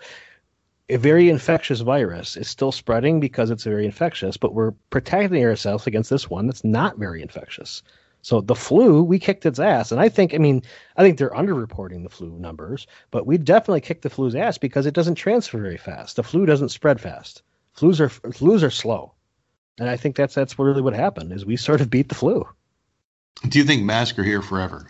a 0.89 0.97
very 0.97 1.29
infectious 1.29 1.81
virus 1.81 2.37
is 2.37 2.47
still 2.47 2.71
spreading 2.71 3.19
because 3.19 3.49
it's 3.49 3.63
very 3.63 3.85
infectious, 3.85 4.37
but 4.37 4.53
we're 4.53 4.71
protecting 4.91 5.43
ourselves 5.43 5.87
against 5.87 6.09
this 6.09 6.29
one 6.29 6.45
that's 6.45 6.63
not 6.63 6.97
very 6.97 7.21
infectious. 7.21 7.81
So 8.21 8.41
the 8.41 8.55
flu, 8.55 9.03
we 9.03 9.19
kicked 9.19 9.45
its 9.45 9.59
ass, 9.59 9.91
and 9.91 10.01
I 10.01 10.09
think, 10.09 10.33
I 10.33 10.37
mean, 10.37 10.63
I 10.97 11.03
think 11.03 11.17
they're 11.17 11.29
underreporting 11.29 12.03
the 12.03 12.09
flu 12.09 12.31
numbers, 12.39 12.87
but 13.11 13.25
we 13.25 13.37
definitely 13.37 13.81
kicked 13.81 14.03
the 14.03 14.09
flu's 14.09 14.35
ass 14.35 14.57
because 14.57 14.85
it 14.85 14.93
doesn't 14.93 15.15
transfer 15.15 15.59
very 15.59 15.77
fast. 15.77 16.15
The 16.15 16.23
flu 16.23 16.45
doesn't 16.45 16.69
spread 16.69 17.01
fast. 17.01 17.41
Flus 17.75 17.99
are 17.99 18.09
flus 18.09 18.63
are 18.63 18.69
slow, 18.69 19.14
and 19.79 19.89
I 19.89 19.97
think 19.97 20.15
that's 20.15 20.35
that's 20.35 20.57
really 20.57 20.81
what 20.81 20.93
happened 20.93 21.31
is 21.31 21.45
we 21.45 21.57
sort 21.57 21.81
of 21.81 21.89
beat 21.89 22.09
the 22.09 22.15
flu. 22.15 22.47
Do 23.47 23.59
you 23.59 23.65
think 23.65 23.83
masks 23.83 24.17
are 24.17 24.23
here 24.23 24.41
forever? 24.41 24.87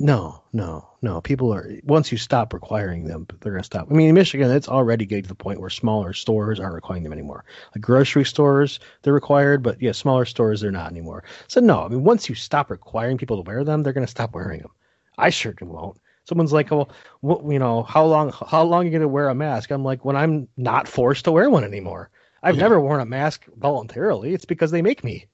No, 0.00 0.44
no, 0.52 0.88
no. 1.02 1.20
People 1.20 1.52
are 1.52 1.68
once 1.82 2.12
you 2.12 2.18
stop 2.18 2.52
requiring 2.52 3.04
them, 3.04 3.26
they're 3.40 3.52
gonna 3.52 3.64
stop. 3.64 3.88
I 3.90 3.94
mean, 3.94 4.08
in 4.08 4.14
Michigan, 4.14 4.48
it's 4.48 4.68
already 4.68 5.04
getting 5.04 5.24
to 5.24 5.28
the 5.28 5.34
point 5.34 5.60
where 5.60 5.70
smaller 5.70 6.12
stores 6.12 6.60
aren't 6.60 6.76
requiring 6.76 7.02
them 7.02 7.12
anymore. 7.12 7.44
Like 7.74 7.82
grocery 7.82 8.24
stores, 8.24 8.78
they're 9.02 9.12
required, 9.12 9.64
but 9.64 9.82
yeah, 9.82 9.90
smaller 9.90 10.24
stores 10.24 10.60
they're 10.60 10.70
not 10.70 10.92
anymore. 10.92 11.24
So 11.48 11.60
no, 11.60 11.82
I 11.82 11.88
mean, 11.88 12.04
once 12.04 12.28
you 12.28 12.36
stop 12.36 12.70
requiring 12.70 13.18
people 13.18 13.42
to 13.42 13.48
wear 13.48 13.64
them, 13.64 13.82
they're 13.82 13.92
gonna 13.92 14.06
stop 14.06 14.34
wearing 14.34 14.60
them. 14.60 14.70
I 15.16 15.30
sure 15.30 15.54
won't. 15.60 15.98
Someone's 16.28 16.52
like, 16.52 16.70
well, 16.70 16.90
what, 17.20 17.44
you 17.50 17.58
know, 17.58 17.82
how 17.82 18.04
long, 18.04 18.32
how 18.32 18.62
long 18.62 18.82
are 18.82 18.84
you 18.84 18.92
gonna 18.92 19.08
wear 19.08 19.30
a 19.30 19.34
mask? 19.34 19.72
I'm 19.72 19.82
like, 19.82 20.04
when 20.04 20.14
I'm 20.14 20.46
not 20.56 20.86
forced 20.86 21.24
to 21.24 21.32
wear 21.32 21.50
one 21.50 21.64
anymore. 21.64 22.10
I've 22.48 22.56
Yeah. 22.56 22.62
never 22.62 22.80
worn 22.80 23.00
a 23.00 23.04
mask 23.04 23.44
voluntarily. 23.56 24.32
It's 24.32 24.46
because 24.46 24.70
they 24.70 24.80
make 24.82 25.04
me. 25.04 25.26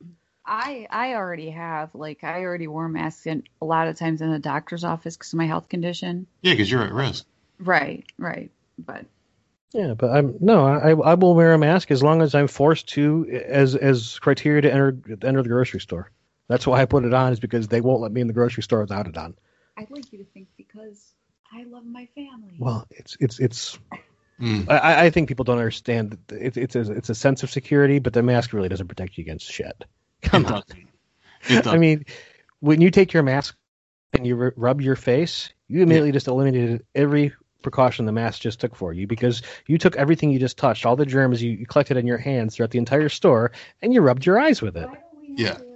I 0.44 0.86
I 0.90 1.14
already 1.14 1.50
have 1.50 1.94
like 1.94 2.24
I 2.24 2.40
already 2.42 2.66
wore 2.66 2.88
masks 2.88 3.26
in 3.26 3.44
a 3.62 3.64
lot 3.64 3.88
of 3.88 3.96
times 3.96 4.20
in 4.20 4.30
the 4.32 4.38
doctor's 4.38 4.82
office 4.84 5.16
because 5.16 5.32
of 5.32 5.38
my 5.38 5.46
health 5.46 5.68
condition. 5.68 6.26
Yeah, 6.42 6.52
because 6.52 6.70
you're 6.70 6.82
at 6.82 6.92
risk. 6.92 7.24
Right, 7.60 8.04
right. 8.18 8.50
But 8.78 9.06
Yeah, 9.72 9.94
but 9.94 10.10
I'm 10.10 10.36
no, 10.40 10.66
I 10.66 10.90
I 10.90 11.14
will 11.14 11.34
wear 11.34 11.54
a 11.54 11.58
mask 11.58 11.90
as 11.92 12.02
long 12.02 12.20
as 12.20 12.34
I'm 12.34 12.48
forced 12.48 12.88
to 12.90 13.26
as 13.46 13.76
as 13.76 14.18
criteria 14.18 14.62
to 14.62 14.72
enter 14.72 14.96
enter 15.22 15.42
the 15.42 15.48
grocery 15.48 15.80
store. 15.80 16.10
That's 16.48 16.66
why 16.66 16.82
I 16.82 16.84
put 16.84 17.04
it 17.04 17.14
on 17.14 17.32
is 17.32 17.40
because 17.40 17.68
they 17.68 17.80
won't 17.80 18.02
let 18.02 18.12
me 18.12 18.20
in 18.20 18.26
the 18.26 18.34
grocery 18.34 18.64
store 18.64 18.80
without 18.80 19.06
it 19.06 19.16
on. 19.16 19.34
I'd 19.76 19.90
like 19.90 20.12
you 20.12 20.18
to 20.18 20.24
think 20.24 20.48
because 20.56 21.14
I 21.52 21.62
love 21.64 21.86
my 21.86 22.06
family. 22.14 22.56
Well, 22.58 22.86
it's 22.90 23.16
it's 23.20 23.38
it's. 23.38 23.78
Mm. 24.40 24.68
I, 24.68 25.06
I 25.06 25.10
think 25.10 25.28
people 25.28 25.44
don't 25.44 25.58
understand. 25.58 26.18
that 26.28 26.36
It's 26.40 26.56
it's 26.56 26.74
a, 26.76 26.90
it's 26.92 27.08
a 27.08 27.14
sense 27.14 27.42
of 27.42 27.50
security, 27.50 27.98
but 28.00 28.12
the 28.12 28.22
mask 28.22 28.52
really 28.52 28.68
doesn't 28.68 28.88
protect 28.88 29.16
you 29.16 29.22
against 29.22 29.50
shit. 29.50 29.84
Come 30.22 30.44
It 30.44 30.50
on. 30.50 30.62
doesn't. 30.62 30.88
It. 31.48 31.66
I 31.66 31.76
mean, 31.78 32.04
when 32.60 32.80
you 32.80 32.90
take 32.90 33.12
your 33.12 33.22
mask 33.22 33.56
and 34.12 34.26
you 34.26 34.40
r- 34.40 34.54
rub 34.56 34.80
your 34.80 34.96
face, 34.96 35.52
you 35.68 35.82
immediately 35.82 36.10
just 36.12 36.26
eliminated 36.28 36.84
every 36.94 37.32
precaution 37.62 38.06
the 38.06 38.12
mask 38.12 38.40
just 38.42 38.60
took 38.60 38.74
for 38.76 38.92
you 38.92 39.06
because 39.06 39.42
you 39.66 39.78
took 39.78 39.96
everything 39.96 40.30
you 40.30 40.38
just 40.38 40.58
touched, 40.58 40.84
all 40.84 40.96
the 40.96 41.06
germs 41.06 41.42
you, 41.42 41.52
you 41.52 41.66
collected 41.66 41.96
in 41.96 42.06
your 42.06 42.18
hands 42.18 42.56
throughout 42.56 42.70
the 42.70 42.78
entire 42.78 43.08
store, 43.08 43.52
and 43.82 43.94
you 43.94 44.00
rubbed 44.00 44.26
your 44.26 44.38
eyes 44.38 44.60
with 44.60 44.76
it. 44.76 44.86
Why 44.88 44.94
don't 44.94 45.20
we 45.20 45.42
have 45.44 45.58
Yeah. 45.62 45.73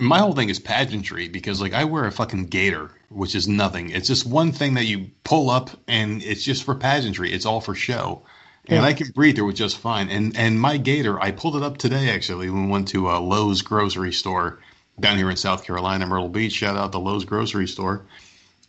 My 0.00 0.18
whole 0.18 0.32
thing 0.32 0.48
is 0.48 0.58
pageantry 0.58 1.28
because 1.28 1.60
like 1.60 1.74
I 1.74 1.84
wear 1.84 2.04
a 2.04 2.12
fucking 2.12 2.46
gaiter, 2.46 2.90
which 3.08 3.34
is 3.34 3.48
nothing. 3.48 3.90
It's 3.90 4.08
just 4.08 4.26
one 4.26 4.52
thing 4.52 4.74
that 4.74 4.84
you 4.84 5.10
pull 5.24 5.50
up 5.50 5.70
and 5.86 6.22
it's 6.22 6.42
just 6.42 6.64
for 6.64 6.74
pageantry. 6.74 7.32
It's 7.32 7.46
all 7.46 7.60
for 7.60 7.74
show. 7.74 8.22
And 8.66 8.82
Yeah. 8.82 8.88
I 8.88 8.92
can 8.92 9.10
breathe 9.10 9.36
through 9.36 9.50
it 9.50 9.54
just 9.54 9.78
fine. 9.78 10.08
And 10.10 10.36
and 10.36 10.60
my 10.60 10.76
gaiter, 10.76 11.20
I 11.20 11.30
pulled 11.32 11.56
it 11.56 11.62
up 11.62 11.78
today 11.78 12.10
actually 12.10 12.50
when 12.50 12.66
we 12.66 12.72
went 12.72 12.88
to 12.88 13.10
a 13.10 13.18
Lowe's 13.18 13.62
grocery 13.62 14.12
store 14.12 14.60
down 15.00 15.16
here 15.16 15.30
in 15.30 15.36
South 15.36 15.64
Carolina, 15.64 16.06
Myrtle 16.06 16.28
Beach. 16.28 16.52
Shout 16.52 16.76
out 16.76 16.92
the 16.92 17.00
Lowe's 17.00 17.24
grocery 17.24 17.68
store. 17.68 18.04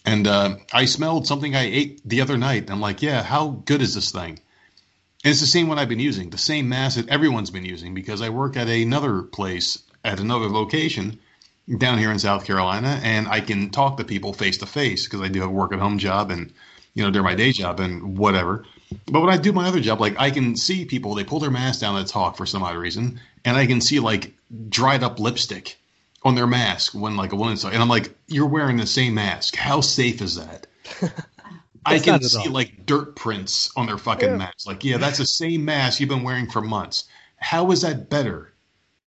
And 0.06 0.26
uh, 0.27 0.56
I 0.73 0.85
smelled 0.85 1.27
something 1.27 1.56
I 1.56 1.64
ate 1.64 2.01
the 2.07 2.22
other 2.22 2.38
night. 2.38 2.72
I'm 2.72 2.80
like, 2.80 3.01
yeah, 3.01 3.22
how 3.22 3.49
good 3.49 3.81
is 3.81 3.93
this 3.93 4.11
thing? 4.11 4.39
And 5.23 5.31
it's 5.31 5.41
the 5.41 5.47
same 5.47 5.68
one 5.68 5.77
I've 5.77 5.89
been 5.89 5.99
using, 5.99 6.30
the 6.30 6.38
same 6.38 6.69
mask 6.69 6.95
that 6.95 7.10
everyone's 7.10 7.51
been 7.51 7.65
using 7.65 7.93
because 7.93 8.22
I 8.22 8.30
work 8.30 8.56
at 8.56 8.69
another 8.69 9.22
place 9.22 9.84
at 10.03 10.19
another 10.19 10.47
location 10.49 11.19
down 11.77 11.97
here 11.97 12.11
in 12.11 12.19
South 12.19 12.45
Carolina, 12.45 12.99
and 13.03 13.27
I 13.27 13.41
can 13.41 13.69
talk 13.69 13.97
to 13.97 14.03
people 14.03 14.34
face 14.34 14.57
to 14.57 14.65
face 14.65 15.05
because 15.05 15.21
I 15.21 15.27
do 15.27 15.41
have 15.41 15.49
a 15.49 15.53
work 15.53 15.71
at 15.71 15.80
home 15.80 15.97
job 15.99 16.31
and 16.31 16.51
you 16.93 17.03
know 17.03 17.11
during 17.11 17.26
my 17.26 17.35
day 17.35 17.51
job 17.51 17.80
and 17.80 18.17
whatever. 18.17 18.65
But 19.05 19.21
when 19.21 19.30
I 19.30 19.38
do 19.38 19.53
my 19.53 19.67
other 19.67 19.80
job, 19.80 20.01
like 20.01 20.19
I 20.19 20.31
can 20.31 20.55
see 20.55 20.85
people, 20.85 21.13
they 21.13 21.23
pull 21.23 21.39
their 21.39 21.51
mask 21.51 21.81
down 21.81 22.03
to 22.03 22.11
talk 22.11 22.38
for 22.38 22.45
some 22.45 22.63
odd 22.63 22.76
reason, 22.76 23.19
and 23.45 23.55
I 23.55 23.67
can 23.67 23.81
see 23.81 23.99
like 23.99 24.34
dried 24.69 25.03
up 25.03 25.19
lipstick 25.19 25.77
on 26.23 26.35
their 26.35 26.47
mask 26.47 26.93
when 26.93 27.15
like 27.15 27.31
a 27.31 27.35
woman's 27.35 27.63
and 27.63 27.76
I'm 27.76 27.88
like, 27.88 28.15
you're 28.27 28.47
wearing 28.47 28.77
the 28.77 28.85
same 28.88 29.13
mask. 29.13 29.55
How 29.55 29.81
safe 29.81 30.21
is 30.21 30.35
that? 30.35 30.67
I 31.85 31.99
can 31.99 32.21
see 32.21 32.47
all. 32.47 32.53
like 32.53 32.85
dirt 32.85 33.15
prints 33.15 33.71
on 33.76 33.85
their 33.85 33.97
fucking 33.97 34.30
Yeah. 34.30 34.38
mask. 34.38 34.67
Like, 34.67 34.84
yeah, 34.84 34.97
that's 34.97 35.17
the 35.17 35.26
same 35.26 35.65
mask 35.65 35.99
you've 35.99 36.09
been 36.09 36.23
wearing 36.23 36.49
for 36.49 36.61
months. 36.61 37.05
How 37.38 37.71
is 37.71 37.81
that 37.81 38.09
better? 38.09 38.48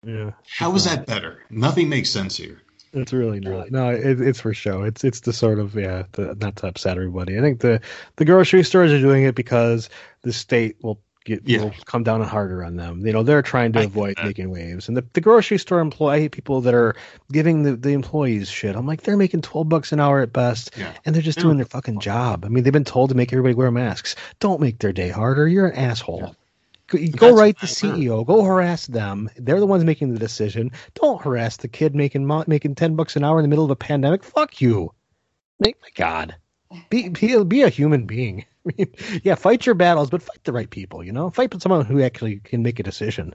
Yeah, 0.03 0.31
How 0.57 0.73
is 0.75 0.85
that 0.85 1.05
better? 1.05 1.39
Nothing 1.49 1.89
makes 1.89 2.09
sense 2.09 2.35
here. 2.37 2.61
it's 2.93 3.13
really 3.13 3.39
really 3.39 3.69
no, 3.71 3.89
it, 3.89 4.19
it's 4.21 4.39
for 4.41 4.53
show. 4.53 4.83
It's 4.83 5.03
it's 5.03 5.21
the 5.21 5.33
sort 5.33 5.59
of 5.59 5.75
yeah, 5.75 6.03
the, 6.13 6.35
not 6.39 6.57
to 6.57 6.67
upset 6.67 6.97
everybody. 6.97 7.37
I 7.37 7.41
think 7.41 7.59
the 7.61 7.81
the 8.17 8.25
grocery 8.25 8.63
stores 8.63 8.91
are 8.91 8.99
doing 9.01 9.23
it 9.23 9.35
because 9.35 9.89
the 10.21 10.33
state 10.33 10.75
will 10.83 10.99
get 11.25 11.41
Yeah. 11.47 11.61
will 11.63 11.73
come 11.85 12.03
down 12.03 12.21
harder 12.21 12.63
on 12.65 12.75
them. 12.75 13.05
You 13.05 13.13
know, 13.13 13.23
they're 13.23 13.41
trying 13.41 13.71
to 13.73 13.79
I 13.79 13.83
avoid 13.83 14.15
making 14.21 14.49
waves. 14.49 14.89
And 14.89 14.97
the, 14.97 15.05
the 15.13 15.21
grocery 15.21 15.57
store 15.57 15.79
employee 15.79 16.27
people 16.27 16.59
that 16.61 16.73
are 16.73 16.95
giving 17.31 17.63
the, 17.63 17.77
the 17.77 17.93
employees 17.93 18.49
shit. 18.49 18.75
I'm 18.75 18.85
like, 18.85 19.03
they're 19.03 19.15
making 19.15 19.41
twelve 19.41 19.69
bucks 19.69 19.93
an 19.93 20.01
hour 20.01 20.19
at 20.19 20.33
best. 20.33 20.71
Yeah. 20.77 20.91
And 21.05 21.15
they're 21.15 21.21
just 21.23 21.37
They 21.37 21.43
doing 21.43 21.55
their 21.57 21.65
fucking 21.65 22.01
job. 22.01 22.43
I 22.43 22.49
mean, 22.49 22.63
they've 22.65 22.73
been 22.73 22.83
told 22.83 23.09
to 23.11 23.15
make 23.15 23.31
everybody 23.31 23.55
wear 23.55 23.71
masks. 23.71 24.17
Don't 24.41 24.59
make 24.59 24.79
their 24.79 24.91
day 24.91 25.09
harder. 25.09 25.47
You're 25.47 25.67
an 25.67 25.77
asshole. 25.77 26.35
Go, 26.87 26.97
That's 26.97 27.37
write 27.37 27.59
the. 27.59 27.67
CEO. 27.67 28.25
Go 28.25 28.43
harass 28.43 28.87
them. 28.87 29.29
They're 29.37 29.59
the 29.59 29.65
ones 29.65 29.83
making 29.83 30.13
the 30.13 30.19
decision. 30.19 30.71
Don't 30.95 31.21
harass 31.21 31.57
the 31.57 31.67
kid 31.67 31.95
making 31.95 32.25
mo- 32.25 32.43
making 32.47 32.75
ten 32.75 32.95
bucks 32.95 33.15
an 33.15 33.23
hour 33.23 33.39
in 33.39 33.43
the 33.43 33.49
middle 33.49 33.65
of 33.65 33.71
a 33.71 33.75
pandemic. 33.75 34.23
Fuck 34.23 34.61
you. 34.61 34.93
Make 35.59 35.77
my 35.81 35.89
God. 35.95 36.35
Be 36.89 37.09
be 37.09 37.33
a, 37.33 37.45
be 37.45 37.61
a 37.61 37.69
human 37.69 38.05
being. 38.05 38.45
I 38.67 38.71
mean, 38.77 38.93
yeah, 39.23 39.35
fight 39.35 39.65
your 39.65 39.75
battles, 39.75 40.09
but 40.09 40.21
fight 40.21 40.43
the 40.43 40.53
right 40.53 40.69
people. 40.69 41.03
You 41.03 41.11
know, 41.11 41.29
fight 41.29 41.53
with 41.53 41.61
someone 41.61 41.85
who 41.85 42.01
actually 42.01 42.37
can 42.37 42.63
make 42.63 42.79
a 42.79 42.83
decision. 42.83 43.33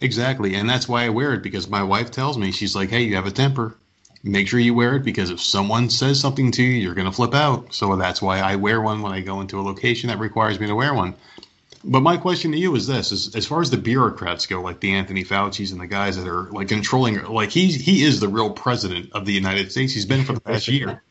Exactly. 0.00 0.54
And 0.54 0.68
that's 0.68 0.88
why 0.88 1.04
I 1.04 1.08
wear 1.08 1.32
it 1.34 1.42
because 1.42 1.68
my 1.68 1.82
wife 1.82 2.10
tells 2.10 2.36
me, 2.36 2.52
she's 2.52 2.76
like, 2.76 2.90
hey, 2.90 3.02
you 3.02 3.16
have 3.16 3.26
a 3.26 3.30
temper. 3.30 3.76
make 4.22 4.48
sure 4.48 4.60
you 4.60 4.74
wear 4.74 4.96
it 4.96 5.04
because 5.04 5.30
if 5.30 5.40
someone 5.40 5.88
says 5.88 6.20
something 6.20 6.50
to 6.52 6.62
you, 6.62 6.72
you're 6.80 6.94
going 6.94 7.06
to 7.06 7.12
flip 7.12 7.34
out. 7.34 7.72
So 7.72 7.96
that's 7.96 8.20
why 8.20 8.40
I 8.40 8.56
wear 8.56 8.80
one 8.80 9.00
when 9.02 9.12
I 9.12 9.20
go 9.20 9.40
into 9.40 9.58
a 9.58 9.62
location 9.62 10.08
that 10.08 10.18
requires 10.18 10.60
me 10.60 10.66
to 10.66 10.74
wear 10.74 10.94
one. 10.94 11.14
But 11.88 12.00
my 12.00 12.16
question 12.16 12.50
to 12.50 12.58
you 12.58 12.74
is 12.74 12.88
this: 12.88 13.12
is, 13.12 13.34
as 13.36 13.46
far 13.46 13.60
as 13.60 13.70
the 13.70 13.76
bureaucrats 13.76 14.46
go, 14.46 14.60
like 14.60 14.80
the 14.80 14.92
Anthony 14.92 15.24
Fauci's 15.24 15.70
and 15.70 15.80
the 15.80 15.86
guys 15.86 16.16
that 16.16 16.28
are 16.28 16.50
like 16.50 16.68
controlling, 16.68 17.22
like 17.24 17.50
he's 17.50 17.76
he 17.76 18.02
is 18.02 18.18
the 18.18 18.28
real 18.28 18.50
president 18.50 19.12
of 19.12 19.24
the 19.24 19.32
United 19.32 19.70
States. 19.70 19.92
He's 19.92 20.06
been 20.06 20.24
for 20.24 20.32
the 20.32 20.40
past 20.40 20.66
year. 20.66 21.02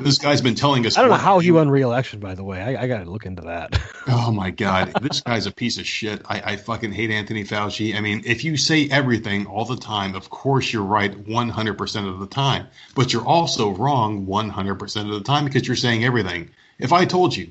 This 0.00 0.16
guy's 0.16 0.40
been 0.40 0.54
telling 0.54 0.86
us. 0.86 0.96
I 0.96 1.02
don't 1.02 1.10
know 1.10 1.16
how 1.16 1.40
he 1.40 1.52
won 1.52 1.68
re-election. 1.68 2.18
By 2.18 2.34
the 2.34 2.42
way, 2.42 2.60
I, 2.60 2.84
I 2.84 2.86
got 2.86 3.04
to 3.04 3.10
look 3.10 3.26
into 3.26 3.42
that. 3.42 3.78
Oh 4.06 4.30
my 4.30 4.50
God, 4.50 4.92
this 5.00 5.22
guy's 5.22 5.46
a 5.46 5.50
piece 5.50 5.78
of 5.78 5.86
shit. 5.86 6.20
I, 6.26 6.52
I 6.52 6.56
fucking 6.56 6.92
hate 6.92 7.10
Anthony 7.10 7.42
Fauci. 7.42 7.94
I 7.94 8.00
mean, 8.00 8.22
if 8.26 8.44
you 8.44 8.58
say 8.58 8.86
everything 8.90 9.46
all 9.46 9.64
the 9.64 9.76
time, 9.76 10.14
of 10.14 10.28
course 10.28 10.74
you're 10.74 10.82
right 10.82 11.12
100% 11.24 12.08
of 12.08 12.20
the 12.20 12.26
time, 12.26 12.66
but 12.94 13.14
you're 13.14 13.24
also 13.24 13.70
wrong 13.70 14.26
100% 14.26 15.00
of 15.00 15.08
the 15.08 15.22
time 15.22 15.46
because 15.46 15.66
you're 15.66 15.74
saying 15.76 16.04
everything. 16.04 16.50
If 16.78 16.92
I 16.92 17.06
told 17.06 17.34
you, 17.34 17.50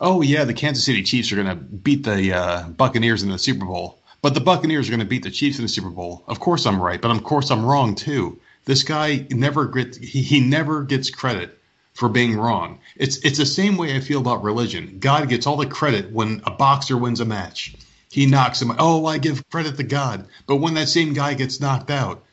oh 0.00 0.22
yeah, 0.22 0.44
the 0.44 0.54
Kansas 0.54 0.84
City 0.84 1.02
Chiefs 1.02 1.32
are 1.32 1.36
going 1.36 1.48
to 1.48 1.54
beat 1.54 2.04
the 2.04 2.32
uh, 2.32 2.68
Buccaneers 2.68 3.22
in 3.22 3.30
the 3.30 3.38
Super 3.38 3.64
Bowl, 3.64 4.00
but 4.22 4.34
the 4.34 4.40
Buccaneers 4.40 4.88
are 4.88 4.92
going 4.92 5.00
to 5.00 5.06
beat 5.06 5.22
the 5.22 5.30
Chiefs 5.30 5.58
in 5.58 5.64
the 5.64 5.68
Super 5.68 5.90
Bowl, 5.90 6.24
of 6.26 6.40
course 6.40 6.66
I'm 6.66 6.80
right, 6.80 7.00
but 7.00 7.10
of 7.10 7.22
course 7.24 7.50
I'm 7.50 7.64
wrong 7.64 7.94
too. 7.94 8.40
This 8.64 8.82
guy 8.82 9.26
never 9.30 9.66
gets 9.66 9.96
he, 9.96 10.22
he 10.22 10.40
never 10.40 10.82
gets 10.82 11.08
credit 11.10 11.58
for 11.94 12.08
being 12.08 12.36
wrong. 12.36 12.80
It's 12.96 13.16
it's 13.18 13.38
the 13.38 13.46
same 13.46 13.76
way 13.76 13.96
I 13.96 14.00
feel 14.00 14.20
about 14.20 14.42
religion. 14.42 14.98
God 15.00 15.28
gets 15.28 15.46
all 15.46 15.56
the 15.56 15.66
credit 15.66 16.12
when 16.12 16.42
a 16.44 16.50
boxer 16.50 16.96
wins 16.96 17.20
a 17.20 17.24
match. 17.24 17.74
He 18.10 18.26
knocks 18.26 18.62
him. 18.62 18.72
Oh, 18.78 19.04
I 19.06 19.18
give 19.18 19.48
credit 19.50 19.76
to 19.76 19.82
God. 19.82 20.28
But 20.46 20.56
when 20.56 20.74
that 20.74 20.88
same 20.88 21.12
guy 21.12 21.34
gets 21.34 21.60
knocked 21.60 21.90
out, 21.90 22.24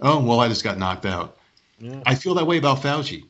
oh 0.00 0.20
well, 0.20 0.40
I 0.40 0.48
just 0.48 0.64
got 0.64 0.78
knocked 0.78 1.06
out. 1.06 1.38
Yeah. 1.78 2.02
I 2.04 2.16
feel 2.16 2.34
that 2.34 2.46
way 2.46 2.58
about 2.58 2.82
Fauci. 2.82 3.24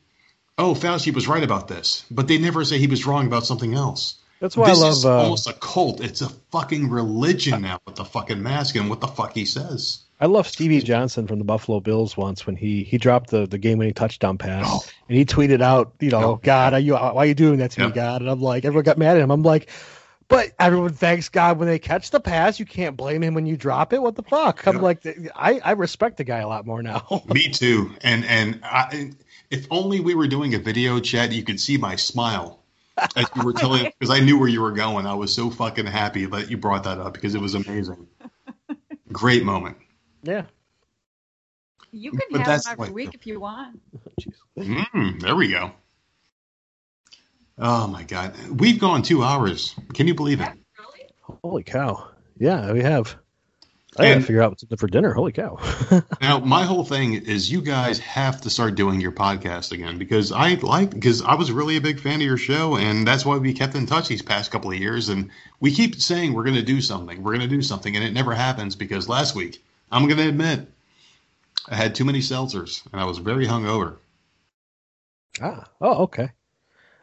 Oh, 0.59 0.73
Fauci 0.75 1.13
was 1.13 1.27
right 1.27 1.41
about 1.43 1.67
this, 1.69 2.05
but 2.11 2.27
they 2.27 2.37
never 2.37 2.63
say 2.65 2.77
he 2.77 2.85
was 2.87 3.05
wrong 3.07 3.25
about 3.25 3.45
something 3.45 3.73
else. 3.73 4.15
That's 4.41 4.55
why 4.55 4.69
this 4.69 4.81
I 4.83 4.89
is 4.89 5.05
love. 5.05 5.19
Uh, 5.19 5.23
almost 5.23 5.49
a 5.49 5.53
cult. 5.53 6.01
It's 6.01 6.21
a 6.21 6.29
fucking 6.51 6.89
religion 6.89 7.61
now 7.63 7.79
with 7.85 7.95
the 7.95 8.05
fucking 8.05 8.41
mask 8.43 8.75
and 8.75 8.89
what 8.89 9.01
the 9.01 9.07
fuck 9.07 9.33
he 9.33 9.45
says. 9.45 9.99
I 10.21 10.25
love 10.25 10.47
Stevie 10.47 10.81
Johnson 10.81 11.27
from 11.27 11.39
the 11.39 11.45
Buffalo 11.45 11.79
Bills 11.79 12.17
once 12.17 12.45
when 12.45 12.55
he 12.57 12.83
he 12.83 12.97
dropped 12.97 13.29
the, 13.31 13.47
the 13.47 13.57
game 13.57 13.77
winning 13.79 13.93
touchdown 13.93 14.37
pass 14.37 14.65
Oh. 14.67 14.81
and 15.07 15.17
he 15.17 15.23
tweeted 15.25 15.61
out, 15.61 15.93
you 16.01 16.09
know. 16.11 16.39
God, 16.43 16.73
are 16.73 16.79
you 16.79 16.95
why 16.95 17.15
are 17.15 17.25
you 17.25 17.33
doing 17.33 17.59
that 17.59 17.71
to 17.71 17.85
me, 17.87 17.91
God? 17.91 18.21
And 18.21 18.29
I'm 18.29 18.41
like, 18.41 18.65
everyone 18.65 18.83
got 18.83 18.97
mad 18.97 19.15
at 19.17 19.23
him. 19.23 19.31
I'm 19.31 19.43
like, 19.43 19.69
but 20.27 20.51
everyone 20.59 20.91
thanks 20.93 21.29
God 21.29 21.57
when 21.57 21.67
they 21.69 21.79
catch 21.79 22.11
the 22.11 22.19
pass. 22.19 22.59
You 22.59 22.65
can't 22.65 22.95
blame 22.97 23.23
him 23.23 23.33
when 23.33 23.45
you 23.45 23.55
drop 23.57 23.93
it. 23.93 24.01
What 24.01 24.15
the 24.15 24.23
fuck? 24.23 24.67
I'm 24.67 24.75
Yeah. 24.75 24.81
like, 24.81 25.05
I 25.35 25.59
I 25.63 25.71
respect 25.71 26.17
the 26.17 26.25
guy 26.25 26.39
a 26.39 26.47
lot 26.49 26.65
more 26.65 26.83
now. 26.83 27.23
Me 27.33 27.47
too. 27.49 27.95
And 28.01 28.25
and 28.25 28.59
I, 28.63 29.11
if 29.49 29.67
only 29.71 29.99
we 29.99 30.15
were 30.15 30.27
doing 30.27 30.53
a 30.55 30.59
video 30.59 30.99
chat, 30.99 31.31
you 31.31 31.43
could 31.43 31.59
see 31.59 31.77
my 31.77 31.95
smile 31.95 32.59
as 33.15 33.25
you 33.35 33.43
were 33.43 33.53
telling 33.53 33.91
because 33.97 34.15
I 34.15 34.19
knew 34.23 34.37
where 34.37 34.47
you 34.49 34.61
were 34.61 34.71
going. 34.71 35.05
I 35.05 35.13
was 35.15 35.33
so 35.33 35.49
fucking 35.49 35.85
happy 35.85 36.25
that 36.25 36.49
you 36.49 36.57
brought 36.57 36.83
that 36.83 36.99
up 36.99 37.13
because 37.13 37.35
it 37.35 37.41
was 37.41 37.55
amazing. 37.55 38.07
Great 39.11 39.43
moment. 39.43 39.77
yeah. 40.23 40.43
You 41.91 42.11
can 42.11 42.21
But 42.29 42.41
have 42.41 42.63
them 42.63 42.73
every 42.79 42.93
week 42.93 43.15
if 43.15 43.25
you 43.25 43.39
want. 43.39 43.81
Mm, 44.55 45.19
there 45.21 45.35
we 45.35 45.49
go. 45.49 45.71
Oh 47.57 47.87
my 47.87 48.03
god, 48.03 48.35
we've 48.47 48.79
gone 48.79 49.01
two 49.01 49.23
hours. 49.23 49.75
Can 49.95 50.07
you 50.07 50.13
believe 50.13 50.39
it? 50.39 50.49
Holy 51.43 51.63
cow. 51.63 52.09
Yeah, 52.37 52.71
we 52.71 52.81
have. 52.83 53.17
I 53.99 54.03
gotta 54.03 54.15
And- 54.15 54.25
figure 54.25 54.41
out 54.41 54.51
what's 54.51 54.81
for 54.81 54.87
dinner. 54.87 55.13
Holy 55.13 55.31
cow. 55.31 55.57
Now, 56.21 56.39
my 56.39 56.63
whole 56.63 56.83
thing 56.85 57.13
is 57.13 57.51
you 57.51 57.61
guys 57.61 57.99
have 57.99 58.41
to 58.41 58.49
start 58.49 58.75
doing 58.75 59.01
your 59.01 59.11
podcast 59.11 59.71
again 59.71 59.97
because 59.97 60.31
I 60.31 60.53
like 60.55 60.91
because 60.91 61.21
I 61.21 61.35
was 61.35 61.51
really 61.51 61.75
a 61.77 61.81
big 61.81 61.99
fan 61.99 62.15
of 62.15 62.21
your 62.21 62.37
show 62.37 62.75
and 62.77 63.05
that's 63.07 63.25
why 63.25 63.37
we 63.37 63.53
kept 63.53 63.75
in 63.75 63.85
touch 63.85 64.07
these 64.07 64.21
past 64.21 64.51
couple 64.51 64.71
of 64.71 64.77
years 64.77 65.09
and 65.09 65.29
we 65.59 65.71
keep 65.73 65.95
saying 66.01 66.33
we're 66.33 66.43
going 66.43 66.55
to 66.55 66.61
do 66.61 66.81
something, 66.81 67.21
we're 67.23 67.33
going 67.35 67.47
to 67.49 67.55
do 67.55 67.61
something 67.61 67.95
and 67.95 68.05
it 68.05 68.13
never 68.13 68.33
happens 68.33 68.75
because 68.75 69.09
last 69.09 69.35
week 69.35 69.63
I'm 69.91 70.05
going 70.07 70.17
to 70.19 70.27
admit 70.29 70.67
I 71.67 71.75
had 71.75 71.95
too 71.95 72.05
many 72.05 72.19
seltzers 72.19 72.81
and 72.91 73.01
I 73.01 73.05
was 73.05 73.17
very 73.17 73.45
hungover. 73.47 73.97
ah. 75.41 75.67
Oh, 75.81 76.03
okay. 76.03 76.29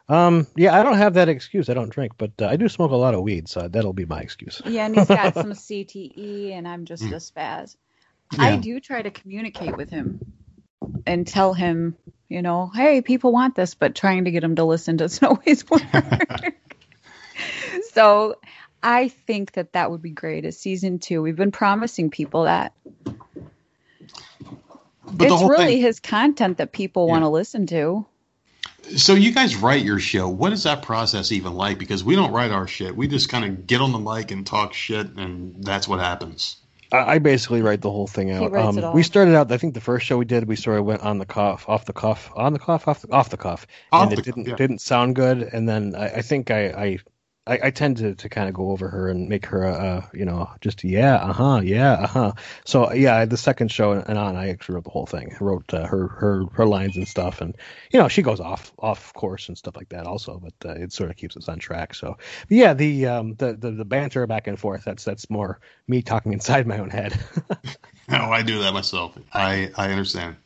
Um, 0.09 0.47
yeah, 0.55 0.79
I 0.79 0.83
don't 0.83 0.97
have 0.97 1.15
that 1.15 1.27
excuse. 1.27 1.69
I 1.69 1.73
don't 1.73 1.89
drink, 1.89 2.13
but 2.17 2.31
uh, 2.41 2.47
I 2.47 2.55
do 2.55 2.69
smoke 2.69 2.91
a 2.91 2.95
lot 2.95 3.13
of 3.13 3.21
weed, 3.21 3.49
so 3.49 3.67
that'll 3.67 3.91
be 3.93 4.05
my 4.05 4.21
excuse. 4.21 4.61
Yeah, 4.65 4.85
and 4.85 4.95
he's 4.95 5.07
got 5.07 5.33
some 5.35 5.51
CTE, 5.51 6.53
and 6.53 6.67
I'm 6.67 6.85
just 6.85 7.03
Mm. 7.03 7.13
a 7.13 7.15
spaz. 7.17 7.75
I 8.39 8.55
do 8.57 8.79
try 8.79 9.01
to 9.01 9.09
communicate 9.09 9.75
with 9.75 9.89
him 9.89 10.19
and 11.05 11.25
tell 11.27 11.53
him, 11.53 11.95
you 12.29 12.41
know, 12.41 12.69
hey, 12.73 13.01
people 13.01 13.31
want 13.31 13.55
this, 13.55 13.73
but 13.75 13.95
trying 13.95 14.25
to 14.25 14.31
get 14.31 14.43
him 14.43 14.55
to 14.55 14.63
listen 14.63 14.97
doesn't 14.97 15.23
always 15.27 15.69
work. 15.69 15.81
so 17.91 18.35
I 18.83 19.07
think 19.09 19.53
that 19.53 19.73
that 19.73 19.91
would 19.91 20.01
be 20.01 20.11
great 20.11 20.45
as 20.45 20.57
season 20.57 20.99
two. 20.99 21.21
We've 21.21 21.35
been 21.35 21.51
promising 21.51 22.09
people 22.11 22.43
that. 22.43 22.73
But 25.09 25.31
it's 25.31 25.41
really 25.43 25.65
thing, 25.75 25.81
his 25.81 25.99
content 25.99 26.57
that 26.57 26.71
people 26.71 27.07
Yeah. 27.07 27.11
want 27.11 27.23
to 27.23 27.29
listen 27.29 27.65
to. 27.67 28.05
So 28.95 29.13
you 29.13 29.31
guys 29.31 29.55
write 29.55 29.83
your 29.83 29.99
show. 29.99 30.27
What 30.29 30.53
is 30.53 30.63
that 30.63 30.81
process 30.81 31.31
even 31.31 31.53
like? 31.53 31.77
Because 31.77 32.03
we 32.03 32.15
don't 32.15 32.31
write 32.31 32.51
our 32.51 32.67
shit. 32.67 32.95
We 32.95 33.07
just 33.07 33.29
kind 33.29 33.45
of 33.45 33.67
get 33.67 33.81
on 33.81 33.91
the 33.91 33.99
mic 33.99 34.31
and 34.31 34.45
talk 34.45 34.73
shit 34.73 35.07
and 35.17 35.63
that's 35.63 35.87
what 35.87 35.99
happens. 35.99 36.57
I, 36.91 36.97
I 37.15 37.19
basically 37.19 37.61
write 37.61 37.81
the 37.81 37.91
whole 37.91 38.07
thing 38.07 38.31
out. 38.31 38.51
writes 38.51 38.67
Um, 38.67 38.77
it 38.77 38.83
all. 38.83 38.93
we 38.93 39.03
started 39.03 39.35
out. 39.35 39.51
I 39.51 39.57
think 39.57 39.73
the 39.73 39.81
first 39.81 40.05
show 40.05 40.17
we 40.17 40.25
did, 40.25 40.47
we 40.47 40.55
sort 40.55 40.79
of 40.79 40.85
went 40.85 41.01
on 41.01 41.17
the 41.17 41.25
cuff, 41.25 41.67
off 41.67 41.85
the 41.85 41.93
cuff, 41.93 42.31
on 42.35 42.53
the 42.53 42.59
cuff, 42.59 42.87
off 42.87 43.01
the, 43.01 43.11
off 43.11 43.29
the 43.29 43.37
cuff, 43.37 43.67
Off 43.91 44.03
and 44.03 44.11
the 44.11 44.21
it 44.21 44.25
didn't 44.25 44.47
yeah. 44.47 44.55
didn't 44.55 44.79
sound 44.79 45.15
good. 45.15 45.41
And 45.41 45.67
then 45.67 45.95
I, 45.95 46.07
I 46.07 46.21
think 46.21 46.51
I, 46.51 46.67
I 46.67 46.97
I 47.47 47.59
I 47.63 47.71
tend 47.71 47.97
to, 47.97 48.15
to 48.15 48.29
kind 48.29 48.47
of 48.49 48.53
go 48.53 48.71
over 48.71 48.89
her 48.89 49.09
and 49.09 49.27
make 49.29 49.45
her 49.47 49.65
uh, 49.65 49.77
uh 49.77 50.05
you 50.13 50.25
know 50.25 50.49
just 50.61 50.83
yeah 50.83 51.15
uh 51.15 51.33
huh 51.33 51.61
yeah 51.63 51.93
uh 51.93 52.07
huh. 52.07 52.31
So 52.65 52.93
yeah, 52.93 53.25
the 53.25 53.37
second 53.37 53.71
show 53.71 53.93
and 53.93 54.17
on, 54.17 54.35
I 54.35 54.49
actually 54.49 54.75
wrote 54.75 54.83
the 54.83 54.89
whole 54.89 55.05
thing. 55.05 55.35
I 55.39 55.43
wrote 55.43 55.73
uh, 55.73 55.85
her 55.87 56.07
her 56.09 56.43
her 56.53 56.65
lines 56.65 56.97
and 56.97 57.07
stuff, 57.07 57.41
and 57.41 57.55
you 57.91 57.99
know 57.99 58.07
she 58.07 58.21
goes 58.21 58.39
off 58.39 58.73
off 58.79 59.13
course 59.13 59.47
and 59.47 59.57
stuff 59.57 59.75
like 59.75 59.89
that 59.89 60.05
also, 60.05 60.39
but 60.39 60.69
uh, 60.69 60.73
it 60.73 60.91
sort 60.93 61.09
of 61.09 61.15
keeps 61.15 61.37
us 61.37 61.47
on 61.47 61.59
track. 61.59 61.93
So 61.95 62.17
but 62.47 62.57
yeah, 62.57 62.73
the 62.73 63.05
um 63.07 63.35
the, 63.35 63.53
the 63.53 63.71
the 63.71 63.85
banter 63.85 64.25
back 64.27 64.47
and 64.47 64.59
forth 64.59 64.83
that's 64.85 65.03
that's 65.03 65.29
more 65.29 65.59
me 65.87 66.01
talking 66.01 66.33
inside 66.37 66.67
my 66.67 66.79
own 66.79 66.89
head. 66.89 67.17
No, 68.09 68.31
I 68.31 68.41
do 68.41 68.59
that 68.59 68.73
myself. 68.73 69.17
I, 69.33 69.71
I 69.75 69.91
understand. 69.91 70.37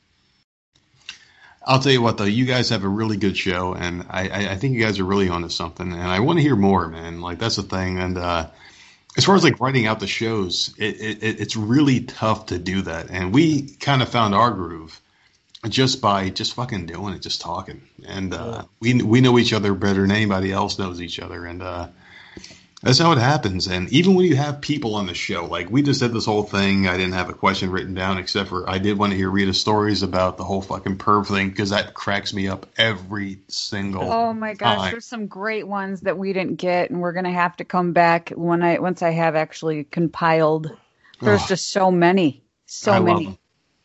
I'll 1.64 1.80
tell 1.80 1.92
you 1.92 2.02
what, 2.02 2.18
though, 2.18 2.24
you 2.24 2.46
guys 2.46 2.70
have 2.70 2.84
a 2.84 2.90
really 2.90 3.18
good 3.18 3.38
show, 3.38 3.74
and 3.76 4.06
I, 4.10 4.30
I, 4.30 4.52
I 4.54 4.56
think 4.58 4.74
you 4.76 4.82
guys 4.84 5.00
are 5.00 5.06
really 5.06 5.30
onto 5.30 5.50
something, 5.50 5.92
and 5.92 6.02
I 6.02 6.20
want 6.20 6.38
to 6.40 6.44
hear 6.44 6.56
more, 6.56 6.88
man. 6.88 7.22
Like 7.22 7.38
that's 7.40 7.56
the 7.58 7.64
thing. 7.64 8.00
And 8.00 8.18
uh, 8.18 8.48
as 9.18 9.26
far 9.26 9.36
as 9.36 9.44
like 9.44 9.60
writing 9.60 9.88
out 9.88 10.00
the 10.00 10.08
shows, 10.08 10.74
it, 10.78 11.00
it, 11.02 11.24
it- 11.24 11.42
it's 11.42 11.56
really 11.56 12.02
tough 12.02 12.48
to 12.48 12.60
do 12.60 12.82
that, 12.84 13.10
and 13.12 13.34
we 13.34 13.70
kind 13.80 14.02
of 14.02 14.10
found 14.10 14.36
our 14.36 14.52
groove 14.52 15.00
just 15.70 16.02
by 16.02 16.30
just 16.30 16.56
fucking 16.56 16.88
doing 16.88 17.14
it, 17.14 17.22
just 17.22 17.42
talking, 17.42 17.82
and 18.08 18.34
uh, 18.34 18.64
we 18.80 19.02
we 19.04 19.22
know 19.22 19.38
each 19.40 19.54
other 19.54 19.74
better 19.76 20.02
than 20.02 20.12
anybody 20.12 20.52
else 20.52 20.80
knows 20.80 21.02
each 21.02 21.20
other, 21.20 21.46
and 21.46 21.62
uh, 21.62 21.88
that's 22.82 22.98
how 23.00 23.12
it 23.12 23.18
happens. 23.20 23.68
And 23.68 23.90
even 23.92 24.16
when 24.16 24.26
you 24.26 24.36
have 24.36 24.62
people 24.62 24.96
on 24.96 25.06
the 25.06 25.14
show, 25.14 25.46
like 25.46 25.70
we 25.70 25.82
just 25.84 26.00
did 26.00 26.14
this 26.14 26.26
whole 26.26 26.44
thing, 26.44 26.88
I 26.88 26.98
didn't 26.98 27.14
have 27.14 27.30
a 27.30 27.34
question 27.34 27.70
written 27.70 27.94
down 27.94 28.18
except 28.18 28.50
for 28.50 28.70
I 28.70 28.80
did 28.80 28.98
want 28.98 29.12
to 29.12 29.18
hear 29.18 29.30
Rita's 29.30 29.60
stories 29.62 30.02
about 30.04 30.38
the 30.38 30.44
whole 30.44 30.62
fucking 30.62 30.98
perv 30.98 31.28
thing 31.28 31.50
because 31.50 31.70
that 31.70 31.94
cracks 31.94 32.34
me 32.34 32.48
up 32.48 32.66
every 32.78 33.40
single. 33.48 34.04
Oh 34.04 34.34
my 34.34 34.54
gosh, 34.56 34.78
time. 34.80 34.92
there's 34.92 35.06
some 35.06 35.28
great 35.28 35.68
ones 35.68 36.02
that 36.02 36.18
we 36.18 36.34
didn't 36.34 36.56
get, 36.56 36.90
and 36.90 37.02
we're 37.02 37.14
gonna 37.14 37.32
have 37.32 37.56
to 37.58 37.66
come 37.66 37.94
back 37.94 38.30
when 38.30 38.64
I 38.64 38.80
once 38.80 39.02
I 39.02 39.12
have 39.12 39.36
actually 39.36 39.84
compiled. 39.84 40.72
There's 41.22 41.42
Oh. 41.44 41.48
just 41.50 41.72
so 41.72 41.92
many, 41.92 42.44
so 42.66 42.94
I 42.94 43.00
many. 43.00 43.38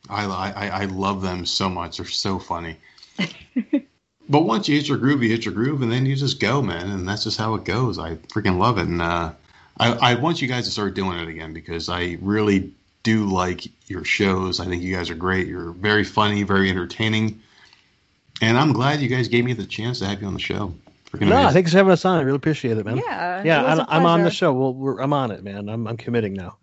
I, 0.09 0.24
I 0.24 0.68
I 0.68 0.85
love 0.86 1.20
them 1.20 1.44
so 1.44 1.68
much. 1.68 1.98
They're 1.98 2.06
so 2.06 2.39
funny. 2.39 2.77
but 4.28 4.42
once 4.42 4.68
you 4.68 4.76
hit 4.76 4.88
your 4.88 4.98
groove, 4.98 5.22
you 5.22 5.28
hit 5.28 5.44
your 5.44 5.54
groove, 5.54 5.82
and 5.82 5.90
then 5.90 6.06
you 6.06 6.16
just 6.16 6.40
go, 6.40 6.62
man. 6.62 6.90
And 6.90 7.08
that's 7.08 7.24
just 7.24 7.38
how 7.38 7.54
it 7.54 7.64
goes. 7.64 7.98
I 7.98 8.16
freaking 8.16 8.58
love 8.58 8.78
it, 8.78 8.86
and 8.88 9.00
uh, 9.00 9.32
I 9.78 9.92
I 9.92 10.14
want 10.14 10.42
you 10.42 10.48
guys 10.48 10.64
to 10.64 10.70
start 10.70 10.94
doing 10.94 11.18
it 11.18 11.28
again 11.28 11.52
because 11.52 11.88
I 11.88 12.18
really 12.20 12.72
do 13.02 13.26
like 13.26 13.68
your 13.88 14.04
shows. 14.04 14.58
I 14.58 14.66
think 14.66 14.82
you 14.82 14.94
guys 14.96 15.10
are 15.10 15.14
great. 15.14 15.46
You're 15.46 15.70
very 15.72 16.02
funny, 16.04 16.42
very 16.42 16.68
entertaining, 16.70 17.40
and 18.42 18.58
I'm 18.58 18.72
glad 18.72 19.00
you 19.00 19.08
guys 19.08 19.28
gave 19.28 19.44
me 19.44 19.52
the 19.52 19.66
chance 19.66 20.00
to 20.00 20.06
have 20.06 20.20
you 20.20 20.26
on 20.26 20.34
the 20.34 20.40
show. 20.40 20.74
Freaking 21.12 21.28
no, 21.28 21.36
amazing. 21.36 21.52
thanks 21.52 21.70
for 21.70 21.76
having 21.78 21.92
us 21.92 22.04
on. 22.04 22.18
I 22.18 22.22
really 22.22 22.36
appreciate 22.36 22.78
it, 22.78 22.84
man. 22.84 22.96
Yeah, 22.96 23.42
yeah, 23.44 23.60
it 23.60 23.78
was 23.78 23.86
I'm, 23.88 24.06
on 24.06 24.24
the 24.24 24.30
show. 24.30 24.52
Well, 24.52 24.74
we're, 24.74 25.00
I'm 25.00 25.12
on 25.12 25.30
it, 25.30 25.44
man. 25.44 25.68
I'm, 25.68 25.86
I'm 25.86 25.96
committing 25.96 26.34
now. 26.34 26.56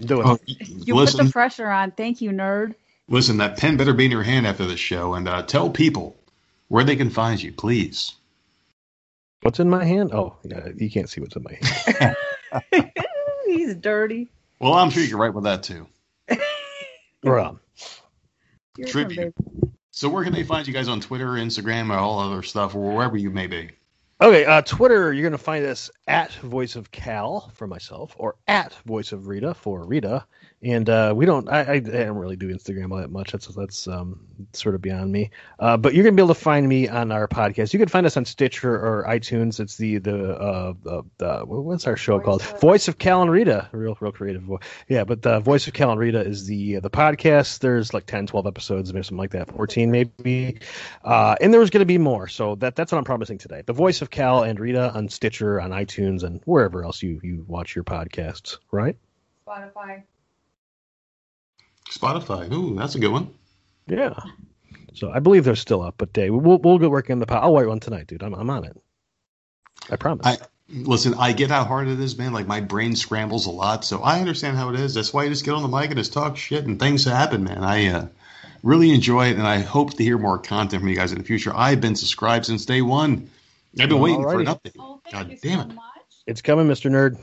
I'm 0.00 0.06
doing 0.06 0.26
Oh, 0.26 0.38
it. 0.48 0.68
You 0.68 0.96
listen, 0.96 1.18
put 1.20 1.26
the 1.26 1.32
pressure 1.32 1.68
on. 1.70 1.92
Thank 1.92 2.20
you, 2.20 2.30
nerd. 2.30 2.74
listen. 3.08 3.36
That 3.36 3.56
pen 3.56 3.76
better 3.76 3.92
be 3.94 4.06
in 4.06 4.10
your 4.10 4.24
hand 4.24 4.48
after 4.48 4.66
the 4.66 4.76
show, 4.76 5.14
and 5.14 5.28
uh, 5.28 5.42
tell 5.42 5.70
people 5.70 6.16
where 6.74 6.82
they 6.82 6.96
can 6.96 7.08
find 7.08 7.40
you, 7.40 7.52
please. 7.52 8.14
What's 9.42 9.60
in 9.60 9.70
my 9.70 9.84
hand? 9.84 10.12
Oh, 10.12 10.34
yeah, 10.42 10.70
you 10.76 10.90
can't 10.90 11.08
see 11.08 11.20
what's 11.20 11.36
in 11.36 11.44
my 11.44 11.56
hand. 12.00 12.16
He's 13.46 13.76
dirty. 13.76 14.28
Well, 14.58 14.72
I'm 14.74 14.90
sure 14.90 15.00
you 15.00 15.08
can 15.08 15.18
write 15.18 15.34
with 15.34 15.44
that 15.44 15.62
too. 15.62 15.86
We're 17.22 17.38
on. 17.38 17.60
Your 18.76 18.88
turn, 18.88 19.06
Tribute. 19.08 19.34
babe. 19.36 19.70
So 19.92 20.08
where 20.08 20.24
can 20.24 20.32
they 20.32 20.42
find 20.42 20.66
you 20.66 20.74
guys 20.74 20.88
on 20.88 21.00
Twitter, 21.00 21.28
Instagram, 21.34 21.90
or 21.90 21.98
all 21.98 22.18
other 22.18 22.42
stuff, 22.42 22.74
or 22.74 22.92
wherever 22.92 23.16
you 23.16 23.30
may 23.30 23.46
be? 23.46 23.70
Okay, 24.20 24.44
uh, 24.44 24.60
Twitter, 24.62 25.12
you're 25.12 25.22
going 25.22 25.30
to 25.30 25.38
find 25.38 25.64
us 25.64 25.92
at 26.08 26.32
Voice 26.32 26.74
of 26.74 26.90
Cal 26.90 27.52
for 27.54 27.68
myself, 27.68 28.16
or 28.18 28.34
at 28.48 28.74
Voice 28.84 29.12
of 29.12 29.28
Rita 29.28 29.54
for 29.54 29.84
Rita. 29.84 30.26
And 30.64 30.88
uh, 30.88 31.12
we 31.14 31.26
don't, 31.26 31.46
I, 31.48 31.60
I, 31.60 31.72
I 31.74 31.80
don't 31.80 32.16
really 32.16 32.36
do 32.36 32.48
Instagram 32.48 32.90
all 32.90 32.96
that 32.96 33.10
much. 33.10 33.32
That's 33.32 33.46
that's 33.48 33.86
um, 33.86 34.20
sort 34.54 34.74
of 34.74 34.80
beyond 34.80 35.12
me. 35.12 35.30
Uh, 35.58 35.76
but 35.76 35.92
you're 35.92 36.04
going 36.04 36.14
to 36.14 36.16
be 36.16 36.24
able 36.24 36.34
to 36.34 36.40
find 36.40 36.66
me 36.66 36.88
on 36.88 37.12
our 37.12 37.28
podcast. 37.28 37.74
You 37.74 37.78
can 37.78 37.88
find 37.88 38.06
us 38.06 38.16
on 38.16 38.24
Stitcher 38.24 38.74
or 38.74 39.04
iTunes. 39.06 39.60
It's 39.60 39.76
the 39.76 39.98
the 39.98 40.34
uh, 40.34 40.72
the, 40.82 41.02
the 41.18 41.40
what's 41.44 41.86
our 41.86 41.96
show 41.98 42.16
Voice 42.16 42.24
called? 42.24 42.40
of- 42.42 42.60
Voice 42.60 42.88
of 42.88 42.96
Cal 42.96 43.20
and 43.20 43.30
Rita. 43.30 43.68
Real 43.72 43.94
real 44.00 44.10
creative 44.12 44.42
voice. 44.42 44.62
Yeah, 44.88 45.04
but 45.04 45.20
the 45.20 45.38
Voice 45.40 45.66
of 45.66 45.74
Cal 45.74 45.90
and 45.90 46.00
Rita 46.00 46.20
is 46.20 46.46
the 46.46 46.76
the 46.78 46.90
podcast. 46.90 47.58
There's 47.58 47.92
like 47.92 48.06
10, 48.06 48.28
12 48.28 48.46
episodes, 48.46 48.92
maybe 48.92 49.04
something 49.04 49.18
like 49.18 49.32
that, 49.32 49.50
14 49.50 49.90
maybe. 49.90 50.58
Uh, 51.04 51.36
and 51.42 51.52
there's 51.52 51.68
going 51.68 51.80
to 51.82 51.86
be 51.86 51.98
more, 51.98 52.26
so 52.26 52.54
that 52.56 52.74
that's 52.74 52.90
what 52.90 52.96
I'm 52.98 53.04
promising 53.04 53.36
today. 53.36 53.62
The 53.66 53.74
voice 53.74 54.00
of 54.00 54.08
Cal 54.08 54.44
and 54.44 54.58
Rita 54.58 54.92
on 54.94 55.10
Stitcher, 55.10 55.60
on 55.60 55.72
iTunes, 55.72 56.22
and 56.22 56.40
wherever 56.46 56.84
else 56.84 57.02
you 57.02 57.20
you 57.22 57.44
watch 57.46 57.74
your 57.74 57.84
podcasts. 57.84 58.56
Right? 58.72 58.96
Spotify. 59.46 60.02
Spotify. 61.96 62.52
Ooh, 62.52 62.74
that's 62.74 62.94
a 62.94 62.98
good 62.98 63.12
one. 63.12 63.32
Yeah. 63.86 64.14
So 64.94 65.10
I 65.10 65.18
believe 65.18 65.44
they're 65.44 65.56
still 65.56 65.82
up, 65.82 65.94
but 65.98 66.16
uh, 66.18 66.32
we'll 66.32 66.58
we'll 66.58 66.78
get 66.78 66.90
working 66.90 67.14
on 67.14 67.18
the 67.18 67.26
pod. 67.26 67.42
I'll 67.42 67.54
write 67.54 67.66
one 67.68 67.80
tonight, 67.80 68.06
dude. 68.06 68.22
I'm 68.22 68.34
I'm 68.34 68.50
on 68.50 68.64
it. 68.64 68.76
I 69.90 69.96
promise. 69.96 70.26
I- 70.26 70.38
Listen, 70.70 71.12
I 71.18 71.32
get 71.34 71.50
how 71.50 71.62
hard 71.64 71.88
it 71.88 72.00
is, 72.00 72.16
man. 72.16 72.32
Like 72.32 72.46
my 72.46 72.60
brain 72.60 72.96
scrambles 72.96 73.44
a 73.46 73.50
lot, 73.50 73.84
so 73.84 74.00
I 74.02 74.18
understand 74.20 74.56
how 74.56 74.70
it 74.70 74.80
is. 74.80 74.94
That's 74.94 75.12
why 75.12 75.24
you 75.24 75.28
just 75.28 75.44
get 75.44 75.52
on 75.52 75.60
the 75.62 75.68
mic 75.68 75.90
and 75.90 75.98
just 75.98 76.14
talk 76.14 76.38
shit, 76.38 76.64
and 76.64 76.80
things 76.80 77.04
happen, 77.04 77.44
man. 77.44 77.62
I 77.62 77.88
uh, 77.88 78.06
really 78.62 78.90
enjoy 78.90 79.26
it, 79.28 79.36
and 79.36 79.46
I 79.46 79.58
hope 79.58 79.92
to 79.92 80.02
hear 80.02 80.16
more 80.16 80.38
content 80.38 80.80
from 80.80 80.88
you 80.88 80.96
guys 80.96 81.12
in 81.12 81.18
the 81.18 81.24
future. 81.24 81.52
I've 81.54 81.82
been 81.82 81.94
subscribed 81.94 82.46
since 82.46 82.64
day 82.64 82.80
one. 82.80 83.28
I've 83.78 83.90
been 83.90 84.00
waiting 84.00 84.22
for 84.22 84.40
an 84.40 84.46
update. 84.46 84.76
Oh, 84.78 85.02
thank 85.04 85.14
God 85.14 85.30
you 85.32 85.38
damn 85.42 85.58
so 85.60 85.68
it. 85.68 85.74
much. 85.74 85.84
it's 86.26 86.40
coming, 86.40 86.66
Mr. 86.66 86.90
Nerd. 86.90 87.18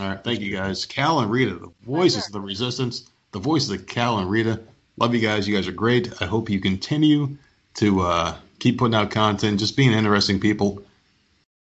All 0.00 0.08
right, 0.10 0.22
thank 0.22 0.40
you 0.40 0.52
guys. 0.52 0.86
Cal 0.86 1.18
and 1.18 1.30
Rita, 1.30 1.54
the 1.56 1.72
voices 1.84 2.26
of 2.26 2.32
the 2.32 2.40
resistance, 2.40 3.10
the 3.34 3.40
voices 3.40 3.70
of 3.70 3.86
Cal 3.86 4.18
and 4.20 4.30
Rita. 4.30 4.60
Love 4.96 5.12
you 5.12 5.20
guys. 5.20 5.46
You 5.46 5.56
guys 5.56 5.66
are 5.66 5.72
great. 5.72 6.22
I 6.22 6.24
hope 6.24 6.48
you 6.48 6.60
continue 6.60 7.36
to 7.74 8.00
uh, 8.00 8.36
keep 8.60 8.78
putting 8.78 8.94
out 8.94 9.10
content, 9.10 9.58
just 9.58 9.76
being 9.76 9.92
interesting 9.92 10.38
people. 10.38 10.82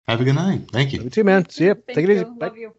Have 0.09 0.23
a 0.23 0.25
good 0.25 0.35
night. 0.35 0.71
Thank 0.73 0.95
you. 0.95 1.03
You 1.03 1.11
too, 1.11 1.25
man. 1.25 1.47
See 1.51 1.67
ya. 1.67 1.75
Thank 1.75 1.99
Take 1.99 2.05
it 2.09 2.11
easy. 2.11 2.21
you. 2.21 2.35
Bye. 2.35 2.47
Love 2.47 2.57
you. 2.57 2.75